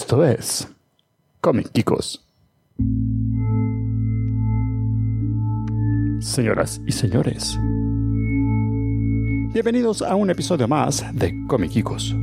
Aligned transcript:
Esto 0.00 0.24
es 0.24 0.66
Comic 1.42 1.72
Kikos. 1.72 2.24
Señoras 6.20 6.80
y 6.86 6.92
señores, 6.92 7.58
bienvenidos 9.52 10.00
a 10.00 10.16
un 10.16 10.30
episodio 10.30 10.66
más 10.66 11.04
de 11.12 11.34
Comic 11.46 11.72
Kikos. 11.72 12.16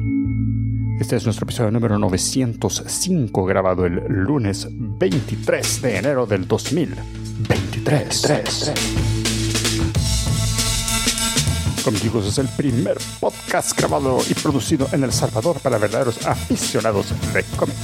Este 0.99 1.17
es 1.17 1.25
nuestro 1.25 1.45
episodio 1.45 1.69
número 1.69 1.99
905, 1.99 3.45
grabado 3.45 3.85
el 3.85 3.97
lunes 4.07 4.67
23 4.71 5.81
de 5.83 5.97
enero 5.97 6.25
del 6.25 6.47
2023. 6.47 9.16
3, 11.87 12.01
Comic 12.01 12.01
Kikos 12.01 12.25
es 12.25 12.37
el 12.37 12.49
primer 12.49 12.97
podcast 13.19 13.77
grabado 13.77 14.19
y 14.29 14.33
producido 14.33 14.89
en 14.91 15.03
El 15.03 15.13
Salvador 15.13 15.59
para 15.61 15.77
verdaderos 15.77 16.25
aficionados 16.25 17.13
de 17.33 17.43
cómics. 17.55 17.77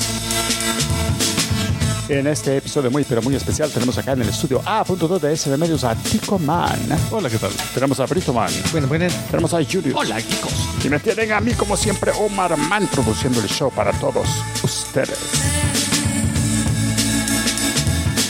En 2.10 2.28
este 2.28 2.58
episodio 2.58 2.92
muy 2.92 3.06
pero 3.06 3.22
muy 3.22 3.34
especial 3.36 3.72
tenemos 3.72 3.98
acá 3.98 4.12
en 4.12 4.24
el 4.24 4.30
estudio 4.30 4.62
A.2 4.66 5.20
de 5.20 5.34
S 5.34 5.50
de 5.50 5.56
Medios 5.56 5.86
a 5.86 5.96
Tico 5.96 6.38
Man. 6.38 6.78
Hola, 7.12 7.30
¿qué 7.30 7.38
tal? 7.38 7.52
Tenemos 7.74 8.00
a 8.02 8.06
Brito 8.06 8.34
Man. 8.34 8.52
Bueno, 8.74 8.88
bueno. 8.88 9.08
Tenemos 9.32 9.54
a 9.54 9.64
Julius. 9.64 9.96
Hola, 9.96 10.22
chicos. 10.22 10.52
Y 10.84 10.90
me 10.90 11.00
tienen 11.00 11.32
a 11.32 11.40
mí 11.40 11.54
como 11.54 11.78
siempre 11.78 12.12
Omar 12.12 12.58
Man 12.58 12.88
produciendo 12.88 13.40
el 13.40 13.48
show 13.48 13.72
para 13.72 13.94
todos 13.94 14.28
ustedes. 14.64 15.18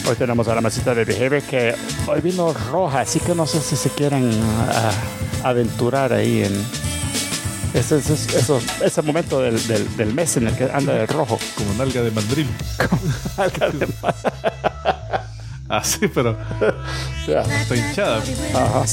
Hoy 0.08 0.16
tenemos 0.17 0.48
a 0.48 0.55
la 0.55 0.62
masita 0.62 0.94
de 0.94 1.05
Behavior 1.05 1.42
que 1.42 1.73
hoy 2.05 2.22
vino 2.22 2.53
roja, 2.53 3.02
así 3.02 3.20
que 3.20 3.34
no 3.34 3.48
sé 3.48 3.62
si 3.62 3.76
se 3.76 3.90
quieren 3.90 4.30
ah, 4.70 4.92
aventurar 5.44 6.14
ahí 6.14 6.44
en 6.44 6.54
ese, 7.74 7.98
ese, 7.98 8.14
eso- 8.38 8.62
ese 8.84 9.02
momento 9.02 9.42
del, 9.42 9.66
del- 9.68 9.98
del 9.98 10.14
mes 10.14 10.38
en 10.38 10.48
el 10.48 10.56
que 10.56 10.66
anda 10.66 10.94
de 10.94 11.06
rojo. 11.08 11.40
Como 11.56 11.74
nalga 11.76 12.02
de 12.02 12.12
mandril. 12.12 12.50
Alga 13.38 13.70
de 13.70 13.88
mar. 14.02 14.16
Ah, 15.70 15.82
pero 16.14 16.38
Ya. 17.28 17.42
está 17.42 17.76
hinchada. 17.76 18.22
Ajá. 18.54 18.84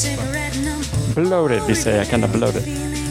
Bloated, 1.14 1.62
dice 1.64 2.00
acá 2.00 2.14
anda 2.14 2.26
bloated. 2.28 2.62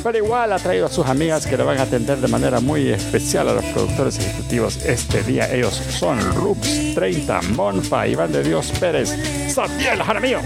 Pero 0.02 0.18
igual 0.18 0.54
ha 0.54 0.58
traído 0.58 0.88
a 0.88 0.90
sus 0.90 1.06
amigas 1.06 1.46
que 1.46 1.56
le 1.56 1.64
van 1.64 1.78
a 1.78 1.84
atender 1.84 2.18
de 2.20 2.28
manera 2.30 2.62
muy 2.62 2.90
especial 2.90 3.48
a 3.50 3.54
los 3.54 3.66
productores 3.66 4.18
ejecutivos 4.18 4.78
este 4.86 5.22
día. 5.24 5.54
Ellos 5.54 5.80
son 6.00 6.20
Rubs 6.34 6.96
30, 6.96 7.42
Monfa, 7.54 8.08
Iván 8.08 8.32
de 8.32 8.44
Dios 8.44 8.72
Pérez, 8.80 9.14
Sabiel 9.54 10.02
Jaramillo. 10.02 10.40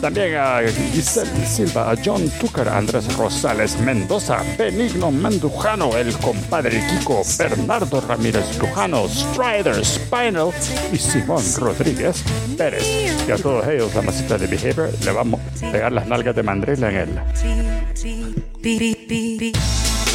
También 0.00 0.36
a 0.36 0.60
Giselle 0.92 1.46
Silva, 1.46 1.90
a 1.90 1.96
John 2.02 2.30
Tucker, 2.38 2.68
Andrés 2.68 3.14
Rosales 3.16 3.78
Mendoza, 3.80 4.42
Benigno 4.58 5.10
Mendujano, 5.10 5.96
el 5.96 6.16
compadre 6.18 6.82
Kiko, 6.88 7.22
Bernardo 7.38 8.00
Ramírez 8.00 8.58
Lujano, 8.58 9.08
Strider 9.08 9.84
Spinal 9.84 10.50
y 10.92 10.98
Simón 10.98 11.42
Rodríguez 11.56 12.22
Pérez. 12.56 12.84
Y 13.26 13.30
a 13.30 13.36
todos 13.36 13.66
ellos, 13.68 13.94
la 13.94 14.02
masita 14.02 14.38
de 14.38 14.46
Behavior, 14.46 14.90
le 15.04 15.12
vamos 15.12 15.40
a 15.62 15.72
pegar 15.72 15.92
las 15.92 16.06
nalgas 16.06 16.36
de 16.36 16.42
mandrila 16.42 16.90
en 16.90 16.96
el. 16.96 17.10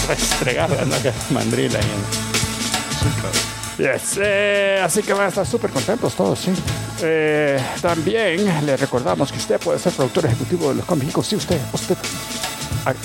Restregar 0.07 0.69
las 0.69 0.87
nalgas 0.87 1.29
de 1.29 1.33
mandrila 1.33 1.79
en 1.79 1.85
el. 1.85 3.50
Yes, 3.77 4.19
eh, 4.21 4.81
así 4.83 5.01
que 5.01 5.13
van 5.13 5.25
a 5.25 5.29
estar 5.29 5.45
súper 5.45 5.71
contentos 5.71 6.13
todos, 6.13 6.39
sí. 6.39 6.51
Eh, 7.01 7.59
también 7.81 8.65
le 8.65 8.77
recordamos 8.77 9.31
que 9.31 9.37
usted 9.37 9.59
puede 9.59 9.79
ser 9.79 9.93
productor 9.93 10.25
ejecutivo 10.25 10.69
de 10.69 10.75
los 10.75 10.85
cómicos. 10.85 11.25
Sí, 11.25 11.35
usted, 11.35 11.59
usted, 11.73 11.97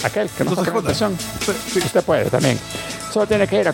aquel 0.02 0.28
que 0.28 0.44
no 0.44 0.50
se 0.50 0.70
joda. 0.70 0.80
atención, 0.80 1.16
sí, 1.72 1.78
usted 1.78 2.02
puede 2.04 2.28
también. 2.30 2.58
Solo 3.12 3.26
tiene 3.26 3.46
que 3.46 3.60
ir 3.60 3.68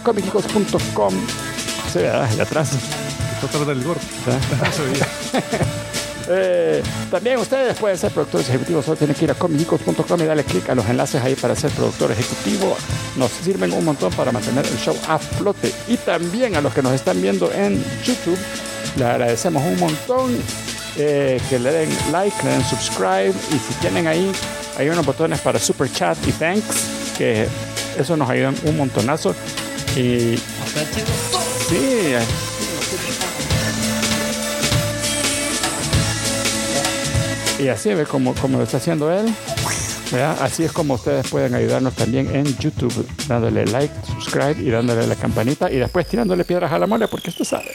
a. 2.08 2.28
Y 2.36 2.40
atrás. 2.40 2.72
Está 3.34 3.46
atrás 3.46 3.66
del 3.66 3.82
gordo. 3.82 4.00
Eh, 6.28 6.82
también 7.10 7.38
ustedes 7.38 7.76
pueden 7.78 7.98
ser 7.98 8.12
productores 8.12 8.48
ejecutivos, 8.48 8.84
solo 8.84 8.96
tienen 8.96 9.16
que 9.16 9.24
ir 9.24 9.30
a 9.30 9.34
comicicos.com 9.34 10.20
y 10.20 10.24
darle 10.24 10.44
clic 10.44 10.68
a 10.68 10.74
los 10.74 10.86
enlaces 10.88 11.22
ahí 11.22 11.34
para 11.34 11.54
ser 11.56 11.70
productor 11.72 12.12
ejecutivo. 12.12 12.76
Nos 13.16 13.30
sirven 13.30 13.72
un 13.72 13.84
montón 13.84 14.12
para 14.12 14.32
mantener 14.32 14.66
el 14.66 14.76
show 14.78 14.96
a 15.08 15.18
flote. 15.18 15.72
Y 15.88 15.96
también 15.96 16.54
a 16.56 16.60
los 16.60 16.72
que 16.72 16.82
nos 16.82 16.92
están 16.92 17.20
viendo 17.20 17.52
en 17.52 17.82
YouTube, 18.04 18.38
les 18.96 19.06
agradecemos 19.06 19.62
un 19.64 19.78
montón 19.78 20.38
eh, 20.96 21.40
que 21.48 21.58
le 21.58 21.72
den 21.72 21.88
like, 22.10 22.36
le 22.44 22.50
den 22.50 22.64
subscribe 22.64 23.32
y 23.50 23.58
si 23.58 23.74
tienen 23.80 24.06
ahí, 24.06 24.30
hay 24.76 24.88
unos 24.88 25.06
botones 25.06 25.40
para 25.40 25.58
super 25.58 25.90
chat 25.90 26.16
y 26.26 26.32
thanks, 26.32 26.64
que 27.16 27.46
eso 27.98 28.16
nos 28.16 28.28
ayudan 28.28 28.54
un 28.64 28.76
montonazo. 28.76 29.34
Y 29.96 30.36
sí, 31.68 32.14
Y 37.62 37.68
así 37.68 37.94
ve 37.94 38.06
como, 38.06 38.34
como 38.34 38.58
lo 38.58 38.64
está 38.64 38.78
haciendo 38.78 39.12
él. 39.12 39.32
¿verdad? 40.10 40.36
Así 40.42 40.64
es 40.64 40.72
como 40.72 40.94
ustedes 40.94 41.30
pueden 41.30 41.54
ayudarnos 41.54 41.94
también 41.94 42.34
en 42.34 42.44
YouTube, 42.58 43.06
dándole 43.28 43.64
like, 43.66 43.94
subscribe 44.04 44.60
y 44.60 44.68
dándole 44.68 45.06
la 45.06 45.14
campanita 45.14 45.70
y 45.70 45.76
después 45.76 46.08
tirándole 46.08 46.44
piedras 46.44 46.72
a 46.72 46.78
la 46.80 46.88
mole, 46.88 47.06
porque 47.06 47.30
esto 47.30 47.44
sabe. 47.44 47.70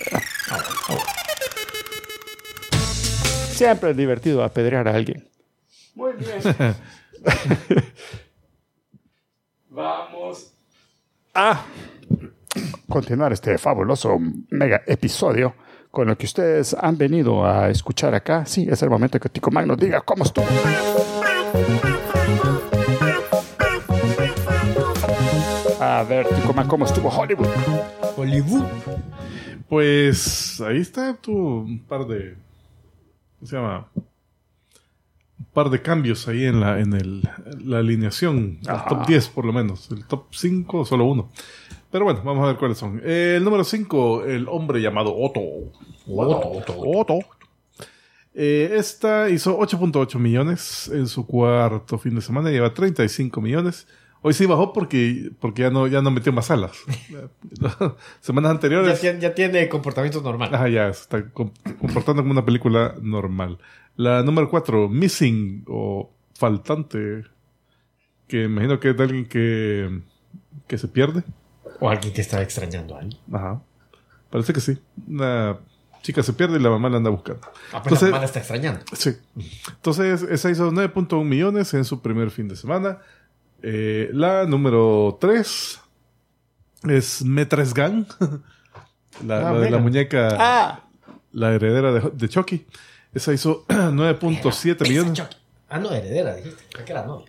Siempre 3.51 3.91
es 3.91 3.97
divertido 3.97 4.43
apedrear 4.43 4.89
a 4.89 4.93
alguien. 4.93 5.25
Muy 5.95 6.11
bien. 6.13 6.41
Vamos 9.69 10.53
a 11.33 11.65
continuar 12.89 13.31
este 13.31 13.57
fabuloso 13.57 14.17
mega 14.49 14.81
episodio 14.85 15.55
con 15.97 16.09
lo 16.09 16.15
que 16.15 16.27
ustedes 16.27 16.75
han 16.79 16.95
venido 16.95 17.43
a 17.43 17.71
escuchar 17.71 18.13
acá. 18.13 18.45
Sí, 18.45 18.67
es 18.69 18.83
el 18.83 18.89
momento 18.91 19.19
que 19.19 19.29
Tico 19.29 19.49
Mag 19.49 19.65
nos 19.65 19.79
diga 19.79 19.99
cómo 20.01 20.25
estuvo. 20.25 20.45
A 25.81 26.03
ver, 26.07 26.27
Tico 26.27 26.53
Mag, 26.53 26.67
¿cómo 26.67 26.85
estuvo 26.85 27.09
Hollywood? 27.09 27.47
Hollywood. 28.15 28.65
Pues 29.67 30.61
ahí 30.61 30.77
está 30.81 31.15
tu 31.15 31.35
un 31.35 31.79
par 31.79 32.05
de. 32.05 32.35
¿Cómo 33.39 33.47
se 33.49 33.55
llama? 33.55 33.87
Un 33.95 35.45
par 35.51 35.71
de 35.71 35.81
cambios 35.81 36.27
ahí 36.27 36.45
en 36.45 36.59
la, 36.59 36.79
en 36.79 36.93
el, 36.93 37.27
la 37.65 37.79
alineación. 37.79 38.59
El 38.61 38.69
Ajá. 38.69 38.87
top 38.87 39.07
10 39.07 39.29
por 39.29 39.45
lo 39.45 39.51
menos. 39.51 39.89
El 39.89 40.05
top 40.05 40.27
5, 40.29 40.85
solo 40.85 41.05
uno. 41.05 41.31
Pero 41.91 42.03
bueno, 42.05 42.21
vamos 42.23 42.43
a 42.43 42.47
ver 42.47 42.57
cuáles 42.57 42.77
son. 42.77 43.01
Eh, 43.03 43.35
el 43.37 43.43
número 43.43 43.63
5, 43.63 44.25
el 44.25 44.47
hombre 44.49 44.81
llamado 44.81 45.15
Otto. 45.15 45.39
Otto. 46.07 46.75
Otto. 46.77 47.19
Eh, 48.33 48.73
esta 48.75 49.29
hizo 49.29 49.57
8.8 49.57 50.19
millones 50.19 50.89
en 50.93 51.07
su 51.07 51.25
cuarto 51.25 51.97
fin 51.97 52.15
de 52.15 52.21
semana. 52.21 52.51
Lleva 52.51 52.73
35 52.73 53.41
millones. 53.41 53.87
Hoy 54.21 54.33
sí 54.33 54.45
bajó 54.45 54.73
porque, 54.73 55.31
porque 55.39 55.61
ya, 55.63 55.69
no, 55.69 55.87
ya 55.87 56.01
no 56.01 56.11
metió 56.11 56.33
más 56.33 56.51
alas. 56.51 56.73
Semanas 58.19 58.49
Ya, 58.49 58.51
anteriores. 58.51 58.99
tiene- 59.01 59.19
ya 59.19 59.33
tiene 59.33 59.69
comportamiento 59.69 60.21
normal. 60.21 60.49
Ah, 60.53 60.67
ya, 60.67 60.91
se 60.93 61.01
está 61.03 61.29
com- 61.29 61.51
comportando 61.79 62.21
como 62.21 62.31
una 62.31 62.45
película 62.45 62.95
normal. 63.01 63.57
La 63.95 64.21
número 64.23 64.49
4, 64.49 64.89
Missing 64.89 65.63
o 65.67 66.11
Faltante, 66.35 67.23
que 68.27 68.43
imagino 68.43 68.79
que 68.79 68.89
es 68.91 68.97
de 68.97 69.03
alguien 69.03 69.25
que, 69.27 70.01
que 70.67 70.77
se 70.77 70.87
pierde. 70.87 71.23
O 71.79 71.89
alguien 71.89 72.13
que 72.13 72.21
está 72.21 72.41
extrañando 72.41 72.95
a 72.95 72.99
alguien. 72.99 73.19
Ajá. 73.31 73.61
Parece 74.29 74.53
que 74.53 74.61
sí. 74.61 74.77
Una 75.07 75.57
chica 76.01 76.23
se 76.23 76.33
pierde 76.33 76.57
y 76.57 76.61
la 76.61 76.69
mamá 76.69 76.89
la 76.89 76.97
anda 76.97 77.09
buscando. 77.09 77.41
Ah, 77.45 77.81
pero 77.83 77.95
Entonces- 77.95 78.01
la 78.03 78.07
mamá 78.11 78.19
la 78.21 78.25
está 78.25 78.39
extrañando. 78.39 78.81
Sí. 78.93 79.15
Entonces, 79.69 80.21
esa 80.23 80.49
hizo 80.49 80.71
9.1 80.71 81.23
millones 81.23 81.73
en 81.73 81.85
su 81.85 82.01
primer 82.01 82.31
fin 82.31 82.47
de 82.47 82.55
semana. 82.55 82.99
Eh, 83.61 84.09
la 84.13 84.45
número 84.45 85.17
3 85.19 85.79
es 86.89 87.23
Metres 87.23 87.73
Gang. 87.73 88.05
la, 89.25 89.49
Ah, 89.49 89.53
la 89.53 89.59
de 89.59 89.59
la 89.59 89.65
mira. 89.65 89.77
muñeca, 89.79 90.29
Ah, 90.39 90.79
la 91.31 91.53
heredera 91.53 91.91
de, 91.91 92.11
de 92.13 92.29
Chucky. 92.29 92.65
Esa 93.13 93.33
hizo 93.33 93.65
9.7 93.67 94.87
millones. 94.87 95.13
Chucky. 95.13 95.35
Ah, 95.69 95.79
no, 95.79 95.91
heredera, 95.91 96.35
dijiste. 96.35 96.63
Creo 96.71 96.85
que 96.85 96.91
era 96.91 97.05
novia. 97.05 97.27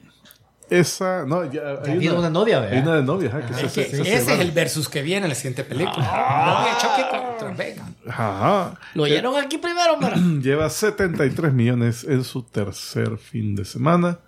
Esa, 0.70 1.24
no, 1.26 1.44
ya, 1.50 1.82
Ya 1.82 1.92
hay 1.92 2.08
una, 2.08 2.18
una 2.18 2.30
novia, 2.30 2.58
hay 2.60 2.78
una 2.78 2.92
¿verdad? 2.92 2.96
de 2.96 3.02
novia, 3.02 3.28
ajá, 3.30 3.46
que 3.46 3.54
se- 3.54 3.66
Es 3.66 3.72
que 3.72 3.84
se- 3.84 3.96
se 4.04 4.14
ese 4.14 4.34
es 4.34 4.40
el 4.40 4.50
versus 4.52 4.88
que 4.88 5.02
viene 5.02 5.24
en 5.26 5.30
la 5.30 5.34
siguiente 5.34 5.64
película. 5.64 5.96
Novia 5.96 6.76
choque 6.80 7.02
contra 7.10 7.50
Vega. 7.56 7.88
Ajá. 8.06 8.74
Lo 8.94 9.04
oyeron 9.04 9.36
aquí 9.36 9.58
primero, 9.58 9.96
mira. 9.98 10.16
Lleva 10.42 10.68
73 10.68 11.52
millones 11.52 12.04
en 12.04 12.22
su 12.24 12.42
tercer 12.42 13.16
fin 13.18 13.54
de 13.56 13.64
semana. 13.64 14.18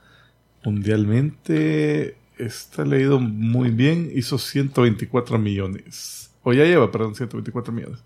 Mundialmente 0.64 2.16
está 2.38 2.84
leído 2.84 3.20
muy 3.20 3.70
bien. 3.70 4.10
Hizo 4.14 4.38
124 4.38 5.38
millones. 5.38 6.30
O 6.42 6.52
ya 6.52 6.64
lleva, 6.64 6.90
perdón, 6.90 7.14
124 7.14 7.72
millones. 7.72 8.00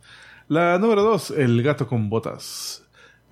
La 0.49 0.79
número 0.79 1.03
2, 1.03 1.31
El 1.33 1.63
gato 1.63 1.87
con 1.87 2.11
botas. 2.11 2.83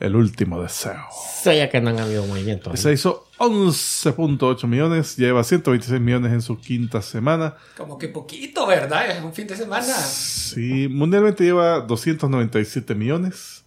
El 0.01 0.17
último 0.17 0.61
deseo. 0.61 1.01
Sé 1.43 1.57
ya 1.59 1.69
que 1.71 1.81
no 1.81 1.91
han 1.91 2.01
habido 2.01 2.27
movimiento. 2.27 2.77
Se 2.77 2.93
hizo 2.93 3.29
11.8 3.43 4.69
millones, 4.69 5.17
ya 5.17 5.27
lleva 5.27 5.43
126 5.43 6.00
millones 6.00 6.33
en 6.33 6.43
su 6.43 6.61
quinta 6.61 7.03
semana. 7.03 7.56
Como 7.77 7.99
que 7.99 8.06
poquito, 8.06 8.69
¿verdad? 8.69 9.11
Es 9.11 9.23
un 9.23 9.33
fin 9.35 9.49
de 9.49 9.56
semana. 9.56 9.93
Sí, 9.94 10.87
mundialmente 10.89 11.43
lleva 11.43 11.81
297 11.81 12.94
millones. 12.94 13.65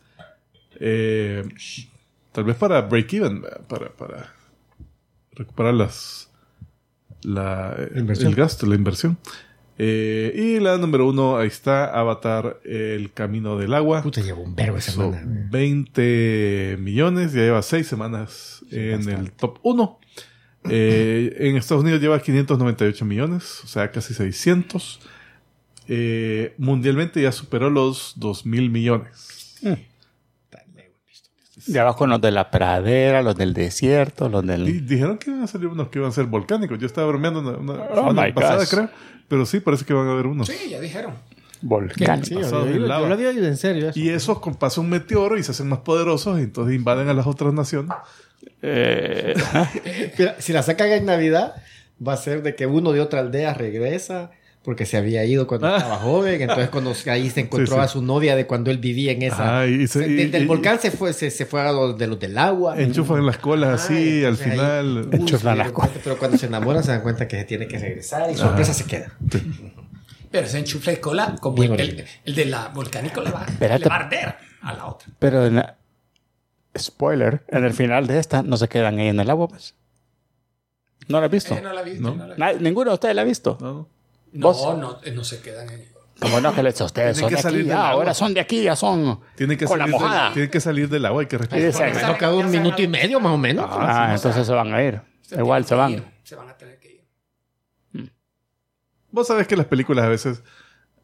Eh, 0.80 1.44
tal 2.32 2.46
vez 2.46 2.56
para 2.56 2.82
break 2.82 3.14
even, 3.14 3.44
para, 3.68 3.90
para 3.90 4.34
recuperar 5.34 5.74
las, 5.74 6.30
la, 7.22 7.76
Inversión. 7.96 8.30
el 8.30 8.36
gasto, 8.36 8.66
la 8.66 8.76
inversión. 8.76 9.18
Eh, 9.78 10.32
y 10.34 10.60
la 10.62 10.78
número 10.78 11.06
uno, 11.06 11.38
ahí 11.38 11.48
está, 11.48 11.86
Avatar, 11.88 12.62
El 12.64 13.12
Camino 13.12 13.58
del 13.58 13.74
Agua. 13.74 14.04
Puta, 14.04 14.22
llevo 14.22 14.42
un 14.42 14.56
verbo 14.56 14.80
semana. 14.80 15.22
20 15.26 16.78
millones, 16.80 17.34
ya 17.34 17.42
lleva 17.42 17.62
6 17.62 17.86
semanas 17.86 18.55
en 18.72 19.10
el 19.10 19.32
top 19.32 19.60
1. 19.64 20.00
Eh, 20.70 21.36
en 21.40 21.58
Estados 21.58 21.84
Unidos 21.84 22.02
lleva 22.02 22.20
598 22.20 23.06
millones, 23.06 23.62
o 23.64 23.68
sea, 23.68 23.92
casi 23.92 24.14
600. 24.14 25.00
Eh, 25.88 26.56
mundialmente 26.58 27.22
ya 27.22 27.32
superó 27.32 27.70
los 27.70 28.14
2 28.18 28.46
mil 28.48 28.70
millones. 28.72 29.58
De 31.68 31.80
abajo 31.80 32.06
los 32.06 32.22
de 32.22 32.30
la 32.32 32.52
pradera, 32.52 33.24
los 33.24 33.36
del 33.36 33.54
desierto, 33.54 34.30
los 34.30 34.44
Y 34.44 34.48
del... 34.48 34.86
dijeron 34.88 35.18
que 35.18 35.32
iban 35.32 35.44
a 35.44 35.48
salir 35.48 35.68
unos 35.68 35.88
que 35.90 35.98
iban 35.98 36.10
a 36.10 36.14
ser 36.14 36.26
volcánicos. 36.26 36.78
Yo 36.78 36.86
estaba 36.86 37.08
bromeando 37.08 37.40
una, 37.40 37.52
una 37.58 37.74
Oh 37.86 38.08
semana 38.10 38.34
pasada, 38.36 38.58
gosh. 38.58 38.70
creo. 38.70 38.90
Pero 39.28 39.46
sí, 39.48 39.60
parece 39.62 39.84
que 39.86 39.94
van 39.94 40.08
a 40.08 40.12
haber 40.12 40.28
unos. 40.28 40.48
Sí, 40.48 40.70
ya 40.70 40.80
dijeron. 40.80 41.14
Volcán. 41.62 42.24
Sí, 42.24 42.36
yo, 42.36 42.42
pasado 42.42 42.66
yo- 42.68 42.74
de 42.74 42.80
yo 42.82 42.86
lava. 42.86 43.08
lo 43.08 43.14
había 43.16 43.30
oído 43.30 43.48
en 43.48 43.58
serio. 43.58 43.90
Eso. 43.90 44.00
Y 44.00 44.10
esos 44.10 44.40
con- 44.40 44.54
pasa 44.56 44.80
un 44.82 44.90
meteoro 44.90 45.38
y 45.40 45.44
se 45.44 45.52
hacen 45.52 45.68
más 45.68 45.80
poderosos 45.80 46.38
y 46.40 46.44
entonces 46.44 46.76
invaden 46.76 47.10
a 47.10 47.14
las 47.16 47.26
otras 47.26 47.52
naciones. 47.54 47.96
Eh, 48.68 49.34
Mira, 50.18 50.36
si 50.40 50.54
la 50.54 50.64
sacan 50.64 50.90
en 50.92 51.06
Navidad, 51.06 51.54
va 52.06 52.14
a 52.14 52.18
ser 52.18 52.42
de 52.44 52.56
que 52.56 52.66
uno 52.66 52.92
de 52.92 53.02
otra 53.02 53.20
aldea 53.20 53.54
regresa 53.54 54.32
porque 54.64 54.88
se 54.88 54.98
había 54.98 55.24
ido 55.26 55.46
cuando 55.46 55.68
Ah. 55.68 55.78
estaba 55.78 55.98
joven. 55.98 56.42
Entonces, 56.42 56.70
cuando 56.70 56.92
ahí 57.12 57.30
se 57.30 57.42
encontró 57.42 57.68
Sí, 57.68 57.74
sí. 57.74 57.80
a 57.80 57.88
su 57.88 58.02
novia 58.02 58.36
de 58.36 58.48
cuando 58.48 58.72
él 58.72 58.80
vivía 58.80 59.12
en 59.12 59.22
esa. 59.22 59.60
Ah, 59.60 59.68
y 59.68 59.86
se- 59.88 60.00
de- 60.00 60.24
y- 60.24 60.26
del 60.32 60.44
y- 60.44 60.46
volcán 60.48 60.80
se 60.80 60.90
fue, 60.90 61.14
se, 61.14 61.30
se 61.30 61.46
fue 61.46 61.62
a 61.62 61.72
los 61.72 61.96
de 61.98 62.08
los 62.08 62.20
del 62.20 62.36
agua. 62.38 62.76
Enchufan 62.82 63.24
las 63.28 63.38
colas 63.38 63.70
Ah, 63.70 63.84
así, 63.86 64.26
al 64.26 64.34
ahí- 64.34 64.38
final. 64.40 65.08
Uy, 65.12 65.20
Enchufan 65.20 65.58
se 65.58 65.64
las 65.64 65.72
Pero 66.04 66.18
cuando 66.18 66.38
se 66.40 66.48
enamoran 66.48 66.84
se 66.84 66.92
dan 66.92 67.02
cuenta 67.02 67.28
que 67.28 67.38
se 67.38 67.44
tiene 67.46 67.68
que 67.68 67.78
regresar 67.78 68.32
y 68.32 68.36
sorpresa 68.36 68.74
se 68.74 68.86
queda. 68.86 69.14
Pero 70.32 70.48
ese 70.48 70.58
enchufle 70.58 70.94
de 70.94 71.00
cola, 71.00 71.36
como 71.40 71.62
el, 71.64 71.72
horrible. 71.72 72.06
el 72.26 72.36
de 72.36 72.46
la 72.46 72.68
volcánico, 72.70 73.22
le 73.22 73.30
va, 73.32 73.46
Espérate. 73.48 73.84
le 73.84 73.90
va 73.90 73.96
a 73.96 74.00
arder 74.00 74.36
a 74.64 74.74
la 74.74 74.86
otra. 74.88 75.08
pero 75.20 75.46
en 75.46 75.56
la- 75.56 75.78
spoiler, 76.78 77.44
en 77.48 77.64
el 77.64 77.74
final 77.74 78.08
de 78.08 78.20
esta 78.20 78.44
no 78.44 78.58
se 78.58 78.68
quedan 78.68 79.00
ahí 79.00 79.08
en 79.08 79.20
el 79.20 79.30
agua, 79.30 79.48
pues. 79.48 79.76
¿No 81.08 81.20
la 81.20 81.26
has 81.28 81.32
visto? 81.32 81.54
Eh, 81.56 81.62
no 81.62 81.72
la 81.74 81.82
vi, 81.84 82.00
No. 82.00 82.16
no 82.16 82.26
la 82.28 82.34
vi. 82.36 82.40
Na- 82.40 82.54
¿Ninguno 82.54 82.90
de 82.92 82.96
ustedes 82.96 83.16
la 83.16 83.22
ha 83.22 83.26
visto? 83.26 83.58
¿no? 83.62 83.88
No, 84.34 84.48
¿Vos? 84.52 84.78
no, 84.78 85.00
eh, 85.04 85.12
no 85.12 85.24
se 85.24 85.40
quedan 85.42 85.70
en 85.70 85.86
Como 86.20 86.42
no 86.42 86.54
que 86.54 86.64
les 86.64 86.80
ustedes 86.82 87.16
Tienen 87.16 87.16
son 87.16 87.30
que 87.30 87.36
de 87.36 87.42
salir 87.42 87.60
aquí, 87.62 87.68
del 87.70 87.78
ah, 87.78 87.90
agua. 87.90 87.92
ahora 88.02 88.14
son 88.14 88.34
de 88.34 88.40
aquí, 88.40 88.64
ya 88.64 88.76
son 88.76 89.20
Tienen 89.36 89.58
que, 89.58 89.66
con 89.66 89.78
la 89.78 89.86
salir 89.86 89.94
del, 90.00 90.08
mojada. 90.08 90.34
tienen 90.34 90.52
que 90.52 90.60
salir 90.60 90.90
del 90.90 91.06
agua, 91.06 91.22
hay 91.22 91.28
que 91.28 91.38
respirar. 91.38 91.94
Bueno, 91.94 92.18
cada 92.18 92.36
un 92.36 92.50
minuto 92.50 92.82
y 92.82 92.88
medio 92.88 93.20
más 93.20 93.34
o 93.34 93.38
menos. 93.38 93.66
ah, 93.70 94.12
entonces 94.16 94.46
se 94.48 94.54
van 94.54 94.74
a 94.74 94.82
ir. 94.84 95.02
Igual 95.32 95.66
se 95.66 95.76
van. 95.76 95.92
Ir, 95.92 96.04
se 96.24 96.36
van 96.36 96.50
a 96.50 96.58
tener 96.58 96.80
que 96.80 97.06
ir. 97.94 98.12
Vos 99.12 99.28
sabés 99.28 99.48
que 99.48 99.56
las 99.56 99.66
películas 99.68 100.06
a 100.06 100.10
veces 100.10 100.44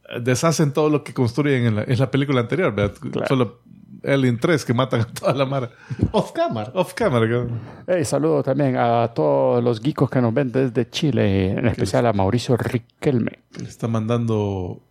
eh, 0.10 0.20
deshacen 0.22 0.74
todo 0.74 0.90
lo 0.90 1.04
que 1.04 1.14
construyen 1.14 1.66
en 1.66 1.76
la, 1.76 1.84
en 1.84 2.00
la 2.00 2.10
película 2.12 2.42
anterior, 2.42 2.74
¿verdad? 2.74 2.96
Claro. 3.12 3.28
Solo 3.28 3.62
Alien 4.04 4.40
3 4.40 4.66
que 4.66 4.74
matan 4.74 5.02
a 5.02 5.06
toda 5.06 5.34
la 5.34 5.46
mara. 5.46 5.70
Off 6.12 6.32
camera. 6.32 6.72
Off 6.74 6.94
camera, 6.94 7.22
cabrón. 7.30 7.60
Hey, 7.88 8.04
saludo 8.06 8.42
también 8.42 8.76
a 8.78 9.12
todos 9.14 9.64
los 9.64 9.80
geekos 9.80 10.10
que 10.10 10.20
nos 10.22 10.34
ven 10.34 10.52
desde 10.52 10.90
Chile, 10.90 11.52
en 11.52 11.68
especial 11.68 12.06
a 12.08 12.14
Mauricio 12.14 12.58
Riquelme. 12.58 13.40
Le 13.60 13.68
está 13.68 13.88
mandando 13.88 14.82